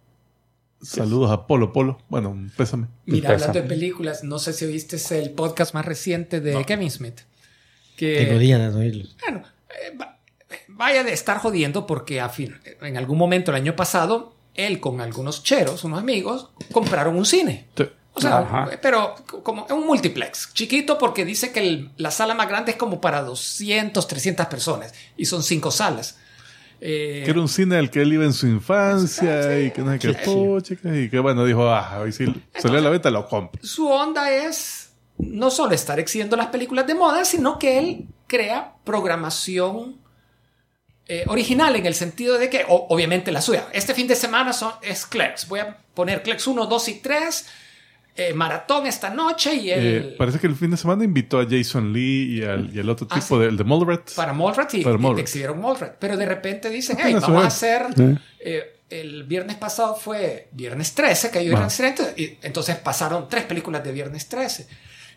saludos 0.80 1.30
a 1.30 1.46
Polo 1.46 1.72
Polo. 1.72 1.98
Bueno, 2.08 2.36
pésame. 2.56 2.86
Mira, 3.06 3.30
hablando 3.30 3.60
de 3.60 3.66
películas, 3.68 4.22
no 4.24 4.38
sé 4.38 4.52
si 4.52 4.64
oíste 4.64 4.96
el 5.18 5.30
podcast 5.30 5.74
más 5.74 5.84
reciente 5.84 6.40
de 6.40 6.64
Kevin 6.64 6.90
Smith. 6.90 7.20
Que, 7.96 8.24
Tengo 8.26 8.38
días 8.38 8.72
de 8.72 8.80
oírlos. 8.80 9.16
bueno, 9.20 9.42
eh, 9.68 9.94
va- 10.00 10.18
vaya 10.68 11.04
de 11.04 11.12
estar 11.12 11.36
jodiendo 11.38 11.86
porque 11.86 12.20
a 12.20 12.28
fin, 12.30 12.54
en 12.80 12.96
algún 12.96 13.18
momento 13.18 13.50
el 13.50 13.56
año 13.56 13.76
pasado, 13.76 14.34
él 14.54 14.80
con 14.80 15.00
algunos 15.02 15.42
cheros, 15.42 15.84
unos 15.84 15.98
amigos, 15.98 16.50
compraron 16.72 17.16
un 17.16 17.26
cine. 17.26 17.66
Sí. 17.76 17.84
O 18.12 18.20
sea, 18.20 18.38
Ajá. 18.38 18.70
pero 18.82 19.14
como 19.42 19.66
un 19.70 19.86
multiplex, 19.86 20.52
chiquito 20.52 20.98
porque 20.98 21.24
dice 21.24 21.52
que 21.52 21.60
el- 21.60 21.90
la 21.96 22.10
sala 22.10 22.34
más 22.34 22.48
grande 22.48 22.72
es 22.72 22.76
como 22.76 23.00
para 23.00 23.22
200, 23.22 24.06
300 24.08 24.46
personas 24.46 24.92
y 25.16 25.26
son 25.26 25.42
cinco 25.42 25.70
salas. 25.70 26.18
Eh, 26.80 27.22
Que 27.24 27.30
era 27.30 27.40
un 27.40 27.48
cine 27.48 27.76
al 27.76 27.90
que 27.90 28.00
él 28.02 28.12
iba 28.12 28.24
en 28.24 28.32
su 28.32 28.46
infancia 28.46 29.42
Sí. 29.44 29.58
y 29.66 29.70
que 29.70 29.82
no 29.82 29.92
sé 29.92 29.98
qué 30.78 31.02
y 31.02 31.10
que 31.10 31.18
bueno, 31.20 31.44
dijo, 31.44 31.68
ah, 31.68 31.98
hoy 32.00 32.10
sí 32.12 32.24
salió 32.58 32.78
a 32.78 32.80
la 32.80 32.90
venta, 32.90 33.10
lo 33.10 33.28
compro. 33.28 33.62
su 33.62 33.86
onda 33.88 34.30
es 34.32 34.90
no 35.18 35.50
solo 35.50 35.74
estar 35.74 36.00
exhibiendo 36.00 36.36
las 36.36 36.46
películas 36.46 36.86
de 36.86 36.94
moda, 36.94 37.24
sino 37.26 37.58
que 37.58 37.78
él 37.78 38.06
crea 38.26 38.72
programación 38.84 40.00
eh, 41.06 41.24
original 41.26 41.74
en 41.74 41.86
el 41.86 41.94
sentido 41.94 42.38
de 42.38 42.48
que, 42.48 42.64
o- 42.68 42.86
obviamente 42.88 43.32
la 43.32 43.42
suya, 43.42 43.66
este 43.72 43.94
fin 43.94 44.06
de 44.06 44.14
semana 44.14 44.52
son, 44.52 44.72
es 44.80 45.06
Clerks. 45.06 45.48
Voy 45.48 45.58
a 45.60 45.76
poner 45.92 46.22
Clerks 46.22 46.46
1, 46.46 46.66
2 46.66 46.88
y 46.88 46.94
3, 47.00 47.46
eh, 48.28 48.34
maratón 48.34 48.86
esta 48.86 49.08
noche 49.10 49.54
y 49.54 49.70
el... 49.70 49.86
Eh, 49.86 50.14
parece 50.18 50.38
que 50.38 50.46
el 50.46 50.54
fin 50.54 50.70
de 50.70 50.76
semana 50.76 51.04
invitó 51.04 51.40
a 51.40 51.46
Jason 51.48 51.92
Lee 51.92 52.38
y 52.38 52.42
al, 52.42 52.74
y 52.74 52.78
al 52.80 52.88
otro 52.90 53.06
Ah, 53.10 53.14
tipo, 53.14 53.36
sí. 53.38 53.44
del 53.44 53.56
de 53.56 53.64
Mallrats. 53.64 54.12
para 54.14 54.32
Mallrats 54.32 54.74
y, 54.74 54.82
Para 54.82 54.98
y 55.16 55.20
exhibieron 55.20 55.60
Mallrats. 55.60 55.96
Pero 55.98 56.16
de 56.16 56.26
repente 56.26 56.68
dicen, 56.68 56.98
hey, 57.02 57.14
vamos 57.20 57.44
a 57.44 57.46
hacer... 57.46 57.86
eh, 58.40 58.76
el 58.90 59.22
viernes 59.24 59.56
pasado 59.56 59.94
fue 59.94 60.48
Viernes 60.52 60.94
13, 60.94 61.30
que 61.30 61.38
hay 61.38 61.46
viernes 61.48 61.76
13, 61.76 62.14
y 62.16 62.38
entonces 62.42 62.74
pasaron 62.76 63.28
tres 63.28 63.44
películas 63.44 63.84
de 63.84 63.92
Viernes 63.92 64.28
13. 64.28 64.66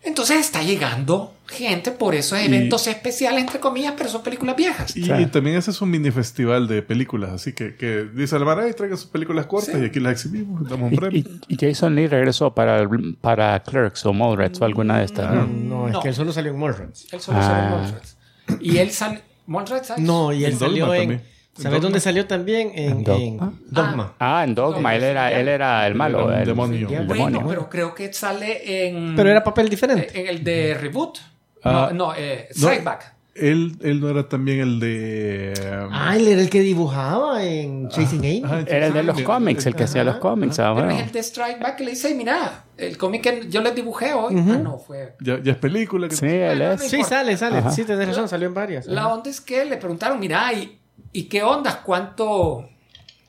Entonces 0.04 0.38
está 0.38 0.62
llegando 0.62 1.32
gente 1.46 1.90
por 1.90 2.14
esos 2.14 2.38
Y- 2.40 2.44
eventos 2.44 2.86
especiales, 2.86 3.40
entre 3.40 3.58
comillas, 3.60 3.94
pero 3.96 4.10
son 4.10 4.22
películas 4.22 4.54
viejas. 4.56 4.94
Y, 4.96 5.04
Sí. 5.04 5.10
y 5.12 5.26
también 5.26 5.56
ese 5.56 5.70
es 5.70 5.80
un 5.80 5.90
mini 5.90 6.10
festival 6.10 6.68
de 6.68 6.82
películas, 6.82 7.30
así 7.32 7.52
que, 7.54 7.74
que 7.76 8.04
dice 8.14 8.36
"Ay, 8.36 8.72
traigan 8.74 8.98
sus 8.98 9.06
películas 9.08 9.46
cortas 9.46 9.74
Sí. 9.74 9.80
y 9.82 9.86
aquí 9.86 10.00
las 10.00 10.12
exhibimos, 10.12 10.68
damos 10.68 10.88
un 10.88 10.94
Y, 10.94 10.96
premio. 10.98 11.18
y- 11.48 11.54
y 11.54 11.56
Jason 11.58 11.94
Lee 11.94 12.06
regresó 12.06 12.54
para, 12.54 12.80
el- 12.80 13.16
para 13.20 13.60
Clerks 13.62 14.04
o 14.06 14.12
Mallrats 14.12 14.60
o 14.60 14.64
alguna 14.64 14.98
de 14.98 15.04
estas. 15.06 15.32
¿no? 15.34 15.46
No, 15.46 15.86
es 15.88 15.92
No. 15.94 16.00
que 16.02 16.08
él 16.08 16.14
solo 16.14 16.32
salió 16.32 16.52
en 16.52 16.58
Mallrats. 16.58 17.06
Él 17.12 17.20
solo 17.20 17.38
Ah. 17.40 17.42
salió 17.42 17.64
en 17.64 17.70
Mallrats. 17.82 18.16
Y 18.60 18.76
él 18.78 18.90
sale... 18.90 19.22
¿Mallrats? 19.46 19.88
¿sabes? 19.88 20.02
No, 20.04 20.32
y 20.32 20.44
él 20.44 20.52
En 20.52 20.58
salió 20.58 20.94
en. 20.94 21.22
¿Sabes 21.56 21.80
dónde 21.80 22.00
salió 22.00 22.26
también? 22.26 22.72
En, 22.74 22.90
En 22.98 23.04
Dogma. 23.04 23.52
en 23.54 23.70
Dogma. 23.70 24.14
Ah, 24.18 24.44
en 24.44 24.54
Dogma, 24.54 24.94
él 24.96 25.04
era, 25.04 25.32
él 25.32 25.48
era 25.48 25.86
el 25.86 25.94
malo. 25.94 26.32
El 26.32 26.46
demonio. 26.46 26.88
el 26.88 27.06
Bueno, 27.06 27.24
demonio. 27.26 27.48
pero 27.48 27.70
creo 27.70 27.94
que 27.94 28.12
sale 28.12 28.88
en... 28.88 29.14
Pero 29.14 29.30
era 29.30 29.42
papel 29.44 29.68
diferente. 29.68 30.08
En 30.20 30.26
el 30.28 30.42
de 30.42 30.74
Reboot. 30.74 31.18
Ah. 31.62 31.88
no, 31.92 32.08
no, 32.08 32.14
eh, 32.16 32.48
No. 32.56 32.66
Strike 32.68 32.84
Back. 32.84 33.14
Él, 33.36 33.76
él 33.82 34.00
no 34.00 34.08
era 34.10 34.28
también 34.28 34.60
el 34.60 34.78
de... 34.78 35.52
um, 35.86 35.88
Ah, 35.92 36.16
él 36.16 36.28
era 36.28 36.40
el 36.40 36.48
que 36.48 36.60
dibujaba 36.60 37.42
en 37.44 37.88
Chasing 37.88 38.20
Amy. 38.20 38.42
Era 38.68 38.86
el 38.86 38.92
de 38.92 39.02
los 39.02 39.20
cómics, 39.22 39.66
el 39.66 39.74
que 39.74 39.84
hacía 39.84 40.04
los 40.04 40.16
cómics. 40.18 40.58
ah, 40.60 40.70
bueno. 40.70 40.90
es 40.92 41.02
el 41.02 41.10
de 41.12 41.18
Strike 41.20 41.60
Back 41.60 41.76
que 41.76 41.84
le 41.84 41.90
dice, 41.92 42.14
mira, 42.14 42.64
el 42.76 42.96
cómic 42.96 43.22
que 43.22 43.48
yo 43.48 43.60
les 43.60 43.74
dibujé 43.74 44.12
hoy. 44.14 44.34
Ah, 44.38 44.58
no, 44.62 44.78
fue... 44.78 45.14
Ya, 45.20 45.40
ya 45.42 45.50
es 45.52 45.58
película. 45.58 46.08
Que 46.08 46.14
Sí, 46.14 46.26
él 46.26 46.58
Bueno, 46.58 46.72
es. 46.74 46.82
no 46.82 46.88
Sí, 46.88 47.02
sale, 47.02 47.36
sale. 47.36 47.58
Ajá. 47.58 47.70
Sí, 47.72 47.82
tenés 47.84 48.06
razón, 48.08 48.28
salió 48.28 48.46
en 48.46 48.54
varias. 48.54 48.86
La 48.86 49.00
Ajá. 49.06 49.14
onda 49.14 49.30
es 49.30 49.40
que 49.40 49.64
le 49.64 49.78
preguntaron, 49.78 50.20
mira, 50.20 50.52
¿y, 50.52 50.78
y 51.12 51.24
qué 51.24 51.42
ondas? 51.42 51.76
¿Cuánto, 51.84 52.68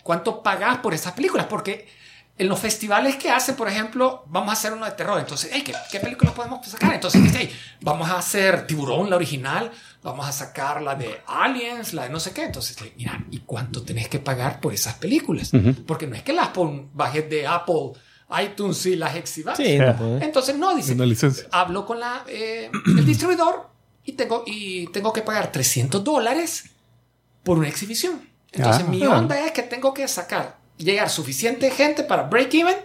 ¿Cuánto 0.03 0.41
pagás 0.43 0.77
por 0.79 0.93
esas 0.93 1.13
películas? 1.13 1.47
Porque 1.47 1.87
en 2.37 2.49
los 2.49 2.59
festivales 2.59 3.15
que 3.15 3.29
hacen, 3.29 3.55
por 3.55 3.69
ejemplo, 3.69 4.23
vamos 4.27 4.49
a 4.49 4.53
hacer 4.53 4.73
uno 4.73 4.85
de 4.85 4.91
terror. 4.91 5.19
Entonces, 5.19 5.51
hey, 5.53 5.63
¿qué, 5.65 5.73
qué 5.89 5.99
películas 6.01 6.33
podemos 6.33 6.65
sacar? 6.67 6.93
Entonces, 6.93 7.23
dice, 7.23 7.37
hey, 7.39 7.55
vamos 7.81 8.09
a 8.09 8.17
hacer 8.17 8.67
Tiburón, 8.67 9.09
la 9.09 9.15
original. 9.15 9.71
Vamos 10.03 10.27
a 10.27 10.31
sacar 10.31 10.81
la 10.81 10.95
de 10.95 11.21
Aliens, 11.27 11.93
la 11.93 12.03
de 12.03 12.09
no 12.09 12.19
sé 12.19 12.33
qué. 12.33 12.43
Entonces, 12.43 12.77
mira, 12.97 13.23
¿y 13.31 13.39
cuánto 13.39 13.83
tenés 13.83 14.09
que 14.09 14.19
pagar 14.19 14.59
por 14.59 14.73
esas 14.73 14.95
películas? 14.95 15.51
Porque 15.87 16.07
no 16.07 16.15
es 16.15 16.23
que 16.23 16.33
las 16.33 16.49
bajes 16.93 17.29
de 17.29 17.47
Apple, 17.47 17.93
iTunes 18.43 18.85
y 18.85 18.95
las 18.97 19.15
exhibas. 19.15 19.55
Sí, 19.57 19.77
no. 19.77 20.17
Entonces, 20.17 20.57
no, 20.57 20.75
dice, 20.75 20.93
Una 20.93 21.05
licencia. 21.05 21.47
hablo 21.51 21.85
con 21.85 21.99
la, 22.01 22.25
eh, 22.27 22.69
el 22.85 23.05
distribuidor 23.05 23.69
y 24.03 24.11
tengo, 24.11 24.43
y 24.45 24.87
tengo 24.87 25.13
que 25.13 25.21
pagar 25.21 25.51
300 25.51 26.03
dólares 26.03 26.65
por 27.45 27.57
una 27.57 27.69
exhibición. 27.69 28.19
Entonces 28.51 28.83
Ah. 28.85 28.89
mi 28.89 29.05
onda 29.05 29.39
es 29.45 29.53
que 29.53 29.61
tengo 29.63 29.93
que 29.93 30.05
sacar, 30.09 30.57
llegar 30.77 31.09
suficiente 31.09 31.71
gente 31.71 32.03
para 32.03 32.23
break 32.23 32.53
even, 32.55 32.75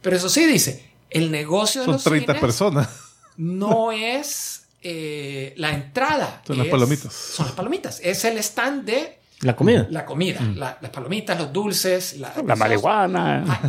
pero 0.00 0.16
eso 0.16 0.28
sí 0.30 0.46
dice, 0.46 0.90
el 1.10 1.30
negocio 1.30 1.82
de 1.82 1.84
Son 1.86 1.94
los 1.94 2.04
30 2.04 2.32
cines 2.32 2.40
personas. 2.40 2.88
no 3.36 3.92
es 3.92 4.62
eh, 4.88 5.52
la 5.56 5.72
entrada. 5.72 6.42
Son 6.46 6.56
las 6.58 6.66
es- 6.66 6.70
palomitas. 6.70 7.12
Son 7.12 7.46
las 7.46 7.54
palomitas. 7.56 8.00
Es 8.04 8.24
el 8.24 8.38
stand 8.38 8.84
de 8.84 9.18
La 9.40 9.56
comida. 9.56 9.86
la 9.90 10.04
comida, 10.06 10.40
la- 10.54 10.78
las 10.80 10.90
palomitas, 10.92 11.36
los 11.38 11.52
dulces, 11.52 12.18
la, 12.18 12.32
La 12.46 12.54
marihuana, 12.54 13.44
Ah, 13.48 13.60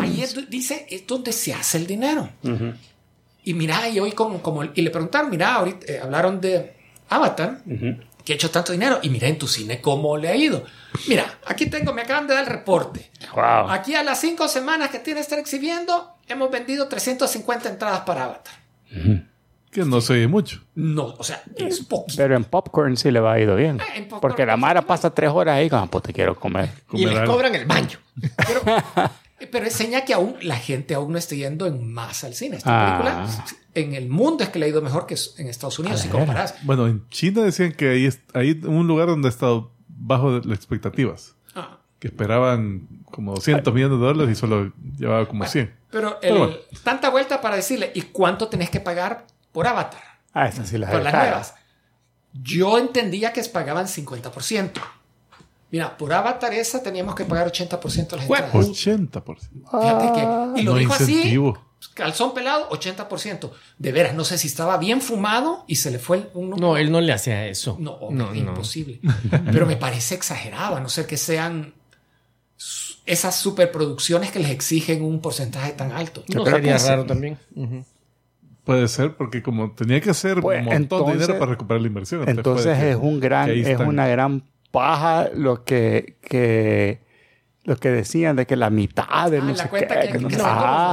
ahí- 0.00 0.04
ahí 0.14 0.22
es 0.22 0.48
dice, 0.48 0.86
es 0.88 1.06
donde 1.06 1.32
se 1.32 1.52
hace 1.52 1.76
el 1.78 1.86
dinero. 1.86 2.28
Y 3.44 3.52
mira, 3.54 3.86
y 3.88 3.98
hoy 4.00 4.12
como, 4.12 4.40
como, 4.40 4.64
y 4.64 4.80
le 4.82 4.90
preguntaron, 4.90 5.28
mira, 5.30 5.56
ahorita 5.56 5.92
eh, 5.92 6.00
hablaron 6.00 6.40
de, 6.40 6.74
Avatar, 7.08 7.60
que 8.24 8.32
ha 8.32 8.36
hecho 8.36 8.50
tanto 8.50 8.72
dinero, 8.72 8.98
y 9.02 9.10
mira 9.10 9.28
en 9.28 9.38
tu 9.38 9.46
cine 9.48 9.80
cómo 9.80 10.16
le 10.16 10.28
ha 10.28 10.36
ido. 10.36 10.64
Mira, 11.08 11.38
aquí 11.46 11.66
tengo, 11.66 11.92
me 11.92 12.02
acaban 12.02 12.26
de 12.26 12.34
dar 12.34 12.44
el 12.44 12.50
reporte. 12.50 13.10
Wow. 13.34 13.70
Aquí 13.70 13.94
a 13.94 14.02
las 14.02 14.20
cinco 14.20 14.46
semanas 14.48 14.90
que 14.90 14.98
tiene 14.98 15.20
estar 15.20 15.38
exhibiendo, 15.38 16.14
hemos 16.28 16.50
vendido 16.50 16.88
350 16.88 17.68
entradas 17.68 18.00
para 18.00 18.24
Avatar. 18.24 18.54
Que 19.70 19.84
no 19.86 20.00
se 20.02 20.12
oye 20.12 20.28
mucho. 20.28 20.60
No, 20.74 21.14
o 21.18 21.24
sea, 21.24 21.42
es 21.56 21.80
poquito. 21.80 22.14
Pero 22.18 22.36
en 22.36 22.44
popcorn 22.44 22.94
sí 22.96 23.10
le 23.10 23.20
va 23.20 23.32
a 23.32 23.40
ido 23.40 23.56
bien. 23.56 23.80
Ah, 23.80 24.18
Porque 24.20 24.44
la 24.44 24.58
Mara 24.58 24.82
pasa 24.82 25.08
tres 25.14 25.30
horas 25.30 25.56
ahí 25.56 25.70
como, 25.70 25.86
pues 25.86 26.04
te 26.04 26.12
quiero 26.12 26.38
comer. 26.38 26.68
Y 26.92 27.06
les 27.06 27.16
algo. 27.16 27.32
cobran 27.32 27.54
el 27.54 27.64
baño. 27.64 27.98
Pero, 28.46 28.62
pero 29.50 29.64
enseña 29.66 30.04
que 30.04 30.14
aún 30.14 30.36
la 30.42 30.56
gente 30.56 30.94
aún 30.94 31.12
no 31.12 31.18
está 31.18 31.34
yendo 31.34 31.66
en 31.66 31.92
masa 31.92 32.26
al 32.26 32.34
cine. 32.34 32.56
Esta 32.58 32.70
Ah. 32.70 32.98
película 33.26 33.44
en 33.74 33.94
el 33.94 34.08
mundo 34.08 34.44
es 34.44 34.50
que 34.50 34.58
le 34.58 34.66
ha 34.66 34.68
ido 34.68 34.82
mejor 34.82 35.06
que 35.06 35.16
en 35.38 35.46
Estados 35.48 35.78
Unidos, 35.78 36.00
si 36.00 36.08
comparas. 36.08 36.54
Bueno, 36.64 36.86
en 36.86 37.08
China 37.08 37.42
decían 37.42 37.72
que 37.72 37.88
ahí 37.90 38.06
es 38.06 38.20
hay 38.34 38.60
un 38.64 38.86
lugar 38.86 39.08
donde 39.08 39.28
ha 39.28 39.30
estado 39.30 39.72
bajo 39.88 40.38
de 40.40 40.46
las 40.48 40.58
expectativas. 40.58 41.34
Ah. 41.54 41.78
Que 41.98 42.08
esperaban 42.08 42.88
como 43.10 43.34
200 43.34 43.72
millones 43.72 43.98
de 44.00 44.04
dólares 44.06 44.36
y 44.36 44.40
solo 44.40 44.72
llevaba 44.98 45.26
como 45.26 45.44
100. 45.46 45.74
Pero, 45.90 46.18
Pero 46.20 46.34
el- 46.34 46.38
bueno. 46.38 46.56
tanta 46.82 47.10
vuelta 47.10 47.40
para 47.40 47.56
decirle, 47.56 47.92
¿y 47.94 48.02
cuánto 48.02 48.48
tenés 48.48 48.70
que 48.70 48.80
pagar 48.80 49.26
por 49.52 49.66
Avatar? 49.66 50.02
Ah, 50.34 50.48
esa 50.48 50.64
sí 50.64 50.78
la 50.78 50.88
Por 50.88 50.98
de 50.98 51.04
las 51.04 51.12
nuevas. 51.14 51.54
Yo 52.32 52.78
entendía 52.78 53.32
que 53.34 53.42
pagaban 53.44 53.86
50%. 53.86 54.80
Mira, 55.72 55.96
por 55.96 56.12
Avatar 56.12 56.52
esa 56.54 56.82
teníamos 56.82 57.14
que 57.16 57.24
pagar 57.24 57.50
80% 57.50 58.08
de 58.10 58.16
las 58.18 58.28
Bueno, 58.28 58.44
entradas. 58.46 58.68
80%. 58.68 59.38
Fíjate 59.70 60.12
que, 60.12 60.60
y 60.60 60.64
lo 60.64 60.72
no 60.72 60.78
dijo 60.78 60.92
incentivo. 60.92 61.58
así, 61.80 61.90
calzón 61.94 62.34
pelado, 62.34 62.68
80%. 62.68 63.50
De 63.78 63.90
veras, 63.90 64.14
no 64.14 64.22
sé 64.24 64.36
si 64.38 64.46
estaba 64.48 64.76
bien 64.76 65.00
fumado 65.00 65.64
y 65.66 65.76
se 65.76 65.90
le 65.90 65.98
fue 65.98 66.18
el- 66.18 66.28
un 66.34 66.50
número. 66.50 66.68
No, 66.68 66.76
él 66.76 66.92
no 66.92 67.00
le 67.00 67.12
hacía 67.12 67.46
eso. 67.46 67.76
No, 67.80 67.92
no, 68.10 68.26
hombre, 68.26 68.42
no. 68.42 68.50
imposible. 68.50 69.00
Pero 69.50 69.64
me 69.66 69.76
parece 69.76 70.14
exagerado, 70.14 70.76
a 70.76 70.80
no 70.80 70.88
ser 70.90 71.06
que 71.06 71.16
sean 71.16 71.72
esas 73.06 73.34
superproducciones 73.36 74.30
que 74.30 74.38
les 74.38 74.50
exigen 74.50 75.02
un 75.02 75.20
porcentaje 75.20 75.72
tan 75.72 75.90
alto. 75.92 76.22
No 76.28 76.44
creo 76.44 76.56
sería 76.56 76.78
raro 76.78 77.06
también. 77.06 77.38
Puede 78.64 78.86
ser 78.86 79.16
porque 79.16 79.42
como 79.42 79.72
tenía 79.72 80.00
que 80.00 80.10
hacer 80.10 80.40
Pues, 80.40 80.58
un 80.60 80.66
montón 80.66 80.82
entonces- 80.82 81.06
de 81.06 81.20
dinero 81.24 81.38
para 81.40 81.50
recuperar 81.52 81.80
la 81.80 81.86
inversión. 81.88 82.28
Entonces 82.28 82.78
que- 82.78 82.90
es 82.90 82.96
un 83.00 83.18
gran, 83.18 83.50
es 83.50 83.80
una 83.80 84.06
gran 84.06 84.44
paja 84.72 85.28
lo 85.32 85.62
que, 85.64 86.16
que 86.22 86.98
lo 87.64 87.76
que 87.76 87.90
decían 87.90 88.34
de 88.34 88.44
que 88.46 88.56
la 88.56 88.70
mitad 88.70 89.30
de 89.30 89.38
Ah, 89.38 89.44
no 89.44 89.50
la 89.52 89.54
sé 89.56 89.68
cuenta 89.68 90.00
qué, 90.00 90.06
que- 90.08 90.12
que 90.14 90.18
no 90.18 90.28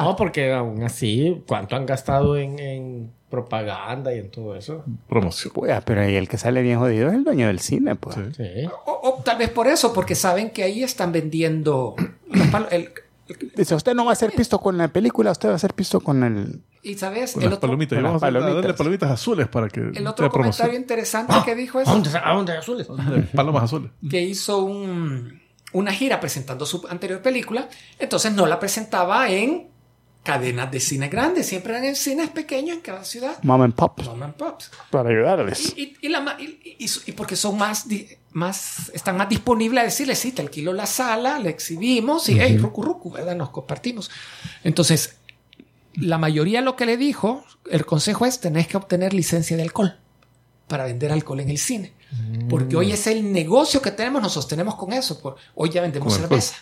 No, 0.03 0.15
porque 0.15 0.53
aún 0.53 0.83
así, 0.83 1.43
¿cuánto 1.48 1.75
han 1.75 1.88
gastado 1.88 2.38
en, 2.38 2.59
en 2.59 3.12
propaganda 3.29 4.13
y 4.13 4.19
en 4.19 4.29
todo 4.29 4.55
eso? 4.55 4.83
promoción. 5.07 5.51
pues, 5.53 5.81
pero 5.86 6.01
ahí 6.01 6.15
el 6.15 6.27
que 6.29 6.38
sale 6.38 6.62
bien 6.62 6.77
jodido 6.77 7.07
es 7.07 7.15
el 7.15 7.24
dueño 7.24 7.48
del 7.48 7.59
cine, 7.59 7.95
pues. 7.95 8.15
Sí. 8.15 8.21
Sí. 8.38 8.69
O, 8.86 9.00
o 9.17 9.24
tal 9.24 9.38
vez 9.39 9.50
por 9.50 9.65
eso, 9.67 9.93
porque 9.93 10.13
saben 10.13 10.51
que 10.51 10.62
ahí 10.63 10.83
están 10.83 11.12
vendiendo 11.12 11.95
los 12.27 12.48
el- 12.71 12.91
Dice, 13.55 13.75
usted 13.75 13.93
no 13.93 14.05
va 14.05 14.12
a 14.12 14.13
hacer 14.13 14.31
pisto 14.33 14.59
con 14.59 14.77
la 14.77 14.88
película, 14.88 15.31
usted 15.31 15.50
va 15.50 15.53
a 15.53 15.55
hacer 15.55 15.74
pisto 15.74 16.00
con 16.01 16.24
el... 16.24 16.62
y 16.83 16.95
sabes, 16.95 17.33
Con 17.33 17.43
el 17.43 17.50
las 17.50 17.57
otro, 17.57 17.67
palomitas. 17.69 17.98
con 17.98 18.03
vamos 18.03 18.21
las 18.21 18.29
a 18.29 18.31
darle 18.33 18.39
palomitas. 18.50 18.75
palomitas 18.77 19.12
azules 19.12 19.48
para 19.48 19.67
que 19.69 19.79
el 19.93 20.07
otro 20.07 20.29
comentario 20.29 20.77
interesante 20.77 21.33
que 21.45 21.55
dijo 21.55 21.79
es 21.79 21.88
¿A 21.88 21.91
dónde, 21.93 22.09
¿A 22.24 22.33
dónde 22.33 22.57
azules? 22.57 22.88
Palomas 23.33 23.63
azules. 23.63 23.91
que 24.09 24.21
hizo 24.21 24.63
un- 24.63 25.39
una 25.71 25.91
gira 25.93 26.19
presentando 26.19 26.65
su 26.65 26.86
anterior 26.89 27.21
película, 27.21 27.69
entonces 28.00 28.33
no 28.33 28.45
la 28.48 28.59
presentaba 28.59 29.29
en 29.29 29.68
cadenas 30.29 30.69
de 30.71 30.79
cine 30.79 31.07
grandes, 31.09 31.48
siempre 31.48 31.74
eran 31.74 31.86
en 31.86 31.95
cines 31.95 32.29
pequeños 32.29 32.75
en 32.77 32.81
cada 32.81 33.03
ciudad. 33.03 33.38
Mom 33.43 33.62
and 33.62 33.74
Pop, 33.74 34.00
Mom 34.05 34.21
and 34.24 34.33
Pops. 34.36 34.69
para 34.91 35.09
ayudarles. 35.09 35.74
Y, 35.75 35.81
y- 35.81 35.98
y 36.01 36.09
la 36.09 36.38
y- 36.39 37.12
porque 37.13 37.36
son 37.36 37.57
más, 37.57 37.86
más, 38.31 38.91
están 38.93 39.17
más 39.17 39.27
disponibles 39.29 39.81
a 39.81 39.86
decirle, 39.86 40.15
sí, 40.15 40.31
te 40.31 40.41
alquilo 40.41 40.71
la 40.74 40.86
sala, 40.86 41.39
la 41.39 41.50
exhibimos 41.50 42.29
y, 42.29 42.39
hey, 42.39 42.57
rucu, 42.57 42.83
rucu, 42.83 43.12
¿verdad? 43.12 43.36
Nos 43.36 43.50
compartimos. 43.50 44.12
Entonces, 44.63 45.15
la 45.95 46.17
mayoría 46.17 46.62
lo 46.62 46.75
que 46.75 46.86
le 46.86 46.95
dijo, 46.98 47.43
el 47.71 47.86
consejo 47.86 48.25
es, 48.25 48.39
tenés 48.39 48.67
que 48.67 48.77
obtener 48.77 49.13
licencia 49.13 49.57
de 49.57 49.63
alcohol 49.63 49.98
para 50.67 50.83
vender 50.86 51.12
alcohol 51.12 51.39
en 51.39 51.50
el 51.50 51.57
cine. 51.57 51.93
Porque 52.50 52.75
hoy 52.75 52.91
es 52.91 53.05
el 53.07 53.31
negocio 53.33 53.81
que 53.81 53.91
tenemos, 53.91 54.21
nos 54.21 54.33
sostenemos 54.33 54.75
con 54.75 54.93
eso. 54.93 55.19
Por, 55.19 55.36
hoy 55.55 55.69
ya 55.69 55.81
vendemos 55.81 56.13
cerveza. 56.13 56.55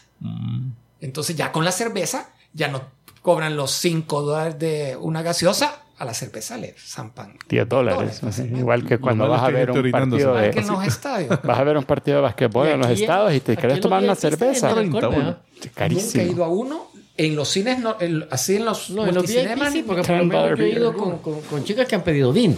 Entonces 1.02 1.36
ya 1.36 1.52
con 1.52 1.64
la 1.66 1.72
cerveza 1.72 2.30
ya 2.54 2.68
no 2.70 2.82
cobran 3.28 3.58
los 3.58 3.72
5 3.72 4.22
dólares 4.22 4.58
de 4.58 4.96
una 5.02 5.22
gaseosa, 5.22 5.82
a 5.98 6.06
la 6.06 6.14
cerveza 6.14 6.56
le 6.56 6.74
zampan 6.80 7.38
10 7.50 7.68
dólares. 7.68 8.22
Igual 8.56 8.86
que 8.86 9.00
cuando 9.00 9.26
malo 9.26 9.34
vas 9.34 9.44
a 9.44 9.50
ver 9.50 9.70
un 9.70 9.92
partido 9.92 10.34
de... 10.34 10.50
en 10.52 10.66
los 10.68 10.88
estadios. 10.88 11.38
Vas 11.44 11.60
a 11.60 11.64
ver 11.66 11.76
un 11.76 11.84
partido 11.84 12.16
de 12.18 12.24
basquetbol 12.24 12.68
en 12.70 12.80
los 12.80 12.90
estados 12.90 13.34
y 13.34 13.42
te 13.42 13.58
querés 13.58 13.82
tomar 13.82 14.02
una 14.02 14.16
cerveza. 14.16 14.70
alcohol, 14.70 14.90
30 14.92 15.08
uno. 15.10 15.18
¿verdad? 15.18 15.38
Nunca 15.56 15.66
he 15.66 15.70
Carísimo. 15.72 16.24
ido 16.32 16.46
a 16.46 16.48
uno. 16.48 16.88
En 17.18 17.36
los 17.36 17.50
cines, 17.50 17.80
no, 17.80 17.98
en- 18.00 18.26
así 18.32 18.56
en 18.56 18.64
los 18.64 18.92
No, 18.92 19.02
en 19.06 19.14
los 19.14 19.24
multicinemas, 19.26 19.74
sí, 19.74 19.84
porque 19.86 20.04
por 20.04 20.16
lo 20.20 20.24
menos 20.26 20.58
yo 20.58 20.64
he 20.64 20.70
ido 20.70 20.94
con, 20.96 21.18
con- 21.18 21.42
con 21.42 21.66
chicas 21.66 21.86
que 21.86 21.96
han 21.96 22.04
pedido 22.04 22.32
vino. 22.32 22.56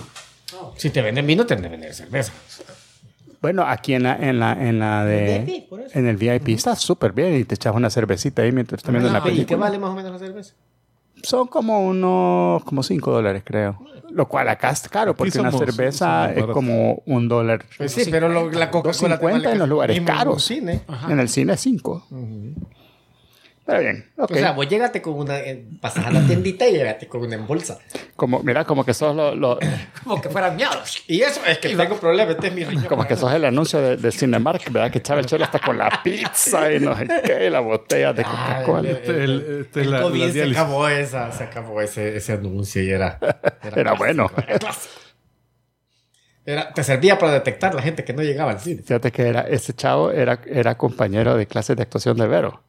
Si 0.77 0.91
te 0.91 1.01
venden 1.01 1.25
vino, 1.25 1.47
te 1.47 1.55
han 1.55 1.63
de 1.63 1.69
vender 1.69 1.95
cerveza. 1.95 2.31
Bueno, 3.41 3.63
aquí 3.65 3.93
en 3.93 4.03
la, 4.03 4.15
en 4.17 4.39
la, 4.39 4.51
en 4.53 4.79
la 4.79 5.05
de... 5.05 5.35
En 5.35 5.41
el 5.41 5.45
VIP, 5.45 5.69
por 5.69 5.79
eso. 5.81 5.97
En 5.97 6.07
el 6.07 6.17
VIP 6.17 6.49
está 6.49 6.75
súper 6.75 7.13
bien 7.13 7.35
y 7.35 7.43
te 7.45 7.55
echas 7.55 7.73
una 7.73 7.89
cervecita 7.89 8.41
ahí 8.41 8.51
mientras 8.51 8.79
estás 8.79 8.91
viendo 8.91 9.09
Ah, 9.09 9.13
la 9.13 9.19
¿Y 9.19 9.23
qué 9.23 9.29
película. 9.29 9.57
vale 9.59 9.79
más 9.79 9.89
o 9.91 9.95
menos 9.95 10.11
la 10.11 10.19
cerveza? 10.19 10.53
Son 11.23 11.47
como 11.47 11.85
unos, 11.85 12.63
como 12.65 12.83
5 12.83 13.11
dólares 13.11 13.43
creo. 13.45 13.79
Lo 14.11 14.27
cual 14.27 14.49
acá 14.49 14.71
es 14.71 14.87
caro 14.89 15.15
porque 15.15 15.39
una 15.39 15.51
somos- 15.51 15.65
cerveza 15.65 16.29
somos 16.33 16.37
es 16.49 16.53
como 16.53 17.01
un 17.05 17.27
dólar. 17.27 17.63
Pues 17.77 17.91
sí, 17.93 18.03
pero 18.09 18.27
lo- 18.27 18.49
la 18.51 18.71
Coca-Cola 18.71 19.19
te 19.19 19.25
2.50 19.25 19.31
vale 19.33 19.51
en 19.51 19.59
los 19.59 19.69
lugares 19.69 19.95
mismo 19.97 20.11
en 20.11 20.17
caros. 20.17 20.43
cine. 20.43 20.81
En 21.09 21.19
el 21.19 21.29
cine 21.29 21.55
5. 21.57 22.07
Pero 23.69 23.81
bien, 23.81 24.09
ok. 24.17 24.31
O 24.31 24.35
sea, 24.35 24.51
vos 24.53 24.67
llégate 24.67 24.99
con 24.99 25.13
una... 25.13 25.37
eh, 25.39 25.63
Pasas 25.79 26.05
a 26.07 26.09
la 26.11 26.25
tiendita 26.25 26.67
y 26.67 26.71
llégate 26.73 27.07
con 27.07 27.21
una 27.21 27.35
en 27.35 27.45
bolsa. 27.45 27.77
como, 28.15 28.41
mira, 28.41 28.65
como 28.65 28.83
que 28.83 28.95
sos 28.95 29.15
lo, 29.15 29.35
lo- 29.35 29.59
como 30.03 30.19
que 30.19 30.27
fueran 30.29 30.55
miados. 30.55 31.03
Y 31.07 31.21
eso 31.21 31.39
es 31.45 31.59
que 31.59 31.75
tengo 31.75 31.95
problema. 31.99 32.31
Este 32.31 32.47
es 32.47 32.53
mi 32.55 32.63
riñón. 32.65 32.85
como 32.85 33.05
que 33.07 33.15
sos 33.15 33.31
el 33.31 33.45
anuncio 33.45 33.79
de, 33.79 33.97
de 33.97 34.11
Cinemark, 34.11 34.71
¿verdad? 34.71 34.89
Que 34.89 35.01
Chávez 35.03 35.27
Cholo 35.27 35.43
está 35.43 35.59
con 35.59 35.77
la 35.77 36.01
pizza 36.03 36.71
y 36.73 36.79
no 36.79 36.97
sé 36.97 37.07
qué, 37.23 37.45
y 37.45 37.49
la 37.51 37.59
botella 37.59 38.11
de 38.11 38.23
Coca-Cola. 38.23 38.89
Este, 38.89 39.23
el- 39.23 39.57
este 39.67 39.81
El 39.81 39.91
la, 39.91 40.01
COVID 40.01 40.25
la 40.25 40.31
se 40.33 40.43
acabó 40.51 40.87
esa, 40.87 41.31
se 41.31 41.43
acabó 41.43 41.81
ese, 41.81 42.17
ese 42.17 42.33
anuncio 42.33 42.81
y 42.81 42.89
era... 42.89 43.19
Era 43.75 43.93
bueno. 43.93 44.31
Era 44.47 44.57
clásico. 44.57 44.93
Era- 46.45 46.73
te 46.73 46.83
servía 46.83 47.19
para 47.19 47.33
detectar 47.33 47.75
la 47.75 47.81
gente 47.81 48.03
que 48.03 48.13
no 48.13 48.23
llegaba 48.23 48.51
al 48.51 48.59
cine. 48.59 48.81
Fíjate 48.81 49.11
que 49.11 49.27
era, 49.27 49.41
ese 49.41 49.73
chavo 49.73 50.09
era, 50.11 50.41
era 50.47 50.75
compañero 50.75 51.35
de 51.37 51.45
clases 51.45 51.75
de 51.77 51.83
actuación 51.83 52.17
de 52.17 52.27
Vero. 52.27 52.63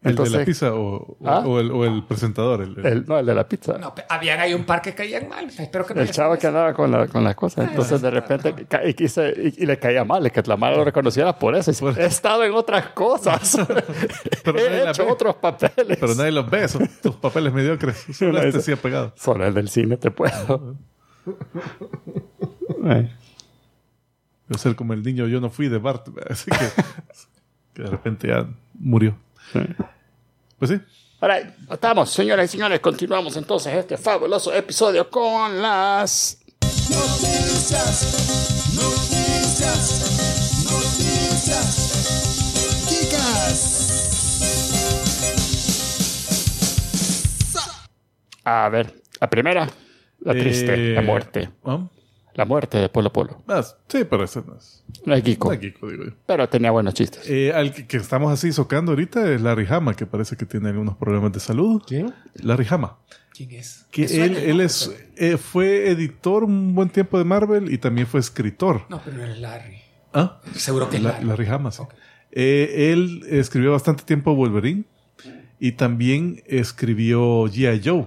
¿El 0.00 0.14
de 0.14 0.30
la 0.30 0.44
pizza 0.44 0.74
o, 0.74 1.16
¿Ah? 1.24 1.42
o 1.44 1.58
el, 1.58 1.70
o 1.72 1.84
el 1.84 2.04
presentador? 2.04 2.62
El, 2.62 2.78
el- 2.78 2.86
el, 2.86 3.06
no, 3.06 3.18
el 3.18 3.26
de 3.26 3.34
la 3.34 3.48
pizza. 3.48 3.78
No, 3.78 3.92
habían 4.08 4.38
ahí 4.38 4.54
un 4.54 4.64
par 4.64 4.80
que 4.80 4.94
caían 4.94 5.28
mal. 5.28 5.46
Espero 5.46 5.84
que 5.84 5.92
no 5.94 6.00
El 6.00 6.10
chavo 6.10 6.38
que 6.38 6.46
andaba 6.46 6.72
con, 6.72 6.90
la, 6.90 7.08
con 7.08 7.24
las 7.24 7.34
cosas. 7.34 7.68
Entonces, 7.68 8.00
de 8.00 8.10
repente, 8.10 8.66
ca- 8.66 8.82
y, 8.84 9.66
le 9.66 9.78
caía 9.78 10.04
mal, 10.04 10.24
y 10.26 10.30
que 10.30 10.40
la 10.42 10.56
madre 10.56 10.76
lo 10.76 10.84
reconociera 10.84 11.36
por 11.36 11.54
eso. 11.56 11.90
He 11.90 12.06
estado 12.06 12.44
en 12.44 12.52
otras 12.54 12.88
cosas. 12.90 13.56
Pero 14.44 14.58
nadie 14.68 14.84
He 14.84 14.90
hecho 14.90 15.08
otros 15.08 15.34
papeles. 15.36 15.98
Pero 16.00 16.14
nadie 16.14 16.30
los 16.32 16.48
ve, 16.48 16.68
son 16.68 16.88
tus 17.02 17.16
papeles 17.16 17.52
mediocres. 17.52 18.06
Solo 18.12 18.40
este 18.40 18.60
sí 18.60 18.72
ha 18.72 18.76
pegado. 18.76 19.12
Solo 19.16 19.46
el 19.46 19.54
del 19.54 19.68
cine 19.68 19.96
te 19.96 20.10
puedo. 20.12 20.76
A 24.50 24.56
ser 24.58 24.76
como 24.76 24.92
el 24.94 25.02
niño 25.02 25.26
yo 25.26 25.40
no 25.40 25.50
fui 25.50 25.68
de 25.68 25.78
Bart. 25.78 26.08
Así 26.30 26.50
que, 26.50 26.82
que 27.74 27.82
de 27.82 27.90
repente 27.90 28.28
ya 28.28 28.48
murió. 28.74 29.16
Sí. 29.52 29.60
Pues 30.58 30.70
sí. 30.70 30.80
Ahora, 31.20 31.54
estamos, 31.70 32.10
señoras 32.10 32.44
y 32.46 32.48
señores, 32.52 32.78
continuamos 32.80 33.36
entonces 33.36 33.74
este 33.74 33.96
fabuloso 33.96 34.52
episodio 34.54 35.10
con 35.10 35.60
las... 35.60 36.38
Noticias, 36.90 38.02
noticias, 38.74 40.64
noticias. 40.64 41.88
Chicas. 42.88 43.84
A 48.44 48.68
ver, 48.70 48.94
la 49.20 49.28
primera, 49.28 49.68
la 50.20 50.32
triste, 50.32 50.72
Eh, 50.74 50.94
la 50.94 51.02
muerte. 51.02 51.50
¿ah? 51.64 51.86
La 52.38 52.44
muerte 52.44 52.78
de 52.78 52.88
Polo 52.88 53.12
Polo. 53.12 53.42
Ah, 53.48 53.62
sí, 53.88 54.04
pero 54.08 54.22
ese 54.22 54.42
no 54.46 54.56
es. 54.56 54.84
No 55.04 55.12
es 55.12 55.24
Kiko, 55.24 55.48
No 55.48 55.54
es 55.54 55.58
Kiko, 55.60 55.88
digo 55.90 56.04
yo. 56.04 56.10
pero 56.24 56.48
tenía 56.48 56.70
buenos 56.70 56.94
chistes. 56.94 57.28
Eh, 57.28 57.52
al 57.52 57.74
que, 57.74 57.84
que 57.86 57.96
estamos 57.96 58.32
así 58.32 58.52
socando 58.52 58.92
ahorita 58.92 59.32
es 59.32 59.40
Larry 59.40 59.66
Hama, 59.68 59.94
que 59.94 60.06
parece 60.06 60.36
que 60.36 60.46
tiene 60.46 60.68
algunos 60.68 60.96
problemas 60.96 61.32
de 61.32 61.40
salud. 61.40 61.82
¿Quién? 61.84 62.14
Larry 62.34 62.66
Hama. 62.70 62.96
¿Quién 63.34 63.50
es? 63.50 63.86
Que 63.90 64.04
él, 64.04 64.36
él 64.36 64.60
es, 64.60 64.94
eh, 65.16 65.36
fue 65.36 65.88
editor 65.90 66.44
un 66.44 66.74
buen 66.76 66.90
tiempo 66.90 67.18
de 67.18 67.24
Marvel 67.24 67.72
y 67.72 67.78
también 67.78 68.06
fue 68.06 68.20
escritor. 68.20 68.82
No, 68.88 69.00
pero 69.04 69.16
no 69.16 69.24
es 69.24 69.38
Larry. 69.40 69.78
¿Ah? 70.14 70.40
Seguro 70.54 70.88
que 70.88 70.98
es 70.98 71.02
La- 71.02 71.10
Larry. 71.14 71.26
Larry 71.26 71.46
Hama, 71.46 71.70
sí. 71.72 71.82
Eh, 72.30 72.92
él 72.92 73.22
escribió 73.30 73.72
bastante 73.72 74.04
tiempo 74.04 74.32
Wolverine 74.36 74.84
y 75.58 75.72
también 75.72 76.40
escribió 76.46 77.46
G.I. 77.46 77.80
Joe 77.84 78.06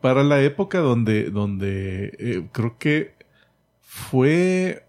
para 0.00 0.22
la 0.22 0.40
época 0.42 0.78
donde, 0.78 1.24
donde 1.30 2.12
eh, 2.18 2.48
creo 2.52 2.78
que 2.78 3.17
fue, 3.90 4.84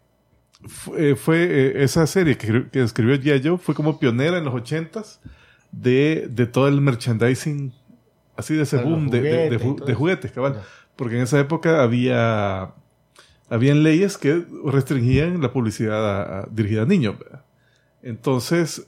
fue, 0.68 1.16
fue, 1.16 1.38
eh, 1.44 1.84
esa 1.84 2.06
serie 2.06 2.38
que, 2.38 2.68
que 2.70 2.84
escribió 2.84 3.16
G.I. 3.16 3.48
Joe 3.48 3.58
fue 3.58 3.74
como 3.74 3.98
pionera 3.98 4.38
en 4.38 4.44
los 4.44 4.54
ochentas 4.54 5.22
de, 5.72 6.28
de 6.30 6.46
todo 6.48 6.68
el 6.68 6.82
merchandising, 6.82 7.72
así 8.36 8.56
de 8.56 8.64
ese 8.64 8.76
Para 8.78 8.90
boom 8.90 9.10
de, 9.10 9.22
de- 9.22 9.50
de 9.50 9.58
juguetes 9.96 10.32
ju- 10.32 10.34
de 10.34 10.36
cabal. 10.36 10.62
Porque 10.98 11.16
en 11.16 11.22
esa 11.24 11.40
época 11.40 11.82
había, 11.82 12.74
habían 13.50 13.84
leyes 13.84 14.18
que 14.18 14.46
restringían 14.66 15.42
la 15.42 15.54
publicidad 15.54 16.06
a- 16.06 16.40
a- 16.42 16.48
dirigida 16.52 16.82
a 16.82 16.86
niños. 16.86 17.18
¿verdad? 17.18 17.46
Entonces, 18.04 18.86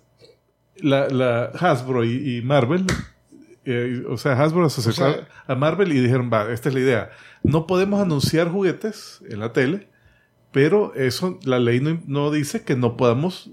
la, 0.75 1.07
la 1.07 1.45
Hasbro 1.57 2.03
y, 2.03 2.37
y 2.37 2.41
Marvel, 2.41 2.85
eh, 3.63 4.03
o 4.09 4.17
sea, 4.17 4.33
Hasbro 4.33 4.69
se 4.69 4.81
acercó 4.81 5.09
O 5.09 5.13
sea- 5.13 5.27
a 5.47 5.55
Marvel 5.55 5.93
y 5.93 6.01
dijeron, 6.01 6.29
va, 6.33 6.51
esta 6.51 6.67
es 6.67 6.75
la 6.75 6.81
idea. 6.81 7.09
No 7.43 7.65
podemos 7.65 8.01
anunciar 8.01 8.49
juguetes 8.49 9.21
en 9.29 9.39
la 9.39 9.53
tele, 9.53 9.87
pero 10.51 10.93
eso, 10.95 11.39
la 11.43 11.59
ley 11.59 11.79
no, 11.79 12.01
no 12.07 12.31
dice 12.31 12.63
que 12.63 12.75
no 12.75 12.97
podamos 12.97 13.51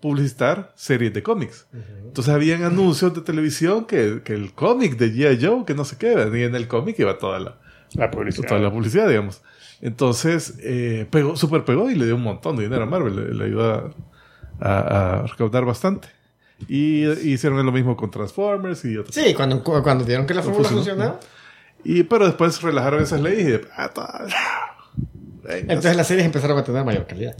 publicitar 0.00 0.72
series 0.76 1.12
de 1.14 1.22
cómics. 1.22 1.66
Entonces 2.04 2.32
habían 2.32 2.62
anuncios 2.62 3.14
de 3.14 3.22
televisión 3.22 3.86
que, 3.86 4.20
que 4.24 4.34
el 4.34 4.52
cómic 4.52 4.96
de 4.98 5.12
G.I. 5.12 5.44
Joe, 5.44 5.64
que 5.64 5.74
no 5.74 5.84
sé 5.84 5.96
qué, 5.98 6.12
y 6.12 6.42
en 6.42 6.54
el 6.54 6.68
cómic 6.68 6.98
iba 6.98 7.18
toda 7.18 7.40
la, 7.40 7.58
La 7.94 8.10
publicidad. 8.10 8.46
toda 8.48 8.60
la 8.60 8.70
publicidad, 8.70 9.08
digamos. 9.08 9.42
Entonces, 9.80 10.58
eh, 10.62 11.06
pegó, 11.10 11.36
super 11.36 11.64
pegó 11.64 11.90
y 11.90 11.94
le 11.94 12.06
dio 12.06 12.14
un 12.16 12.22
montón 12.22 12.56
de 12.56 12.64
dinero 12.64 12.82
a 12.84 12.86
Marvel. 12.86 13.16
Le, 13.16 13.34
le 13.34 13.44
ayudó 13.44 13.72
a, 13.74 13.90
a- 14.60 15.20
a 15.20 15.26
recaudar 15.26 15.64
bastante. 15.64 16.08
Y 16.68 17.06
hicieron 17.06 17.64
lo 17.66 17.72
mismo 17.72 17.96
con 17.96 18.10
Transformers 18.10 18.84
y 18.86 18.96
otros. 18.96 19.14
Sí, 19.14 19.34
cuando, 19.34 19.62
cu- 19.62 19.82
cuando 19.82 20.04
vieron 20.04 20.26
que 20.26 20.32
la 20.34 20.42
fórmula 20.42 20.68
funcionaba. 20.68 21.20
Y, 21.84 22.02
pero 22.04 22.24
después 22.26 22.62
relajaron 22.62 23.02
esas 23.02 23.20
leyes 23.20 23.40
y 23.46 23.50
de, 23.52 23.60
ah, 23.76 23.90
Entonces 25.48 25.96
las 25.96 26.06
series 26.06 26.26
empezaron 26.26 26.58
a 26.58 26.64
tener 26.64 26.84
mayor 26.84 27.06
calidad. 27.06 27.36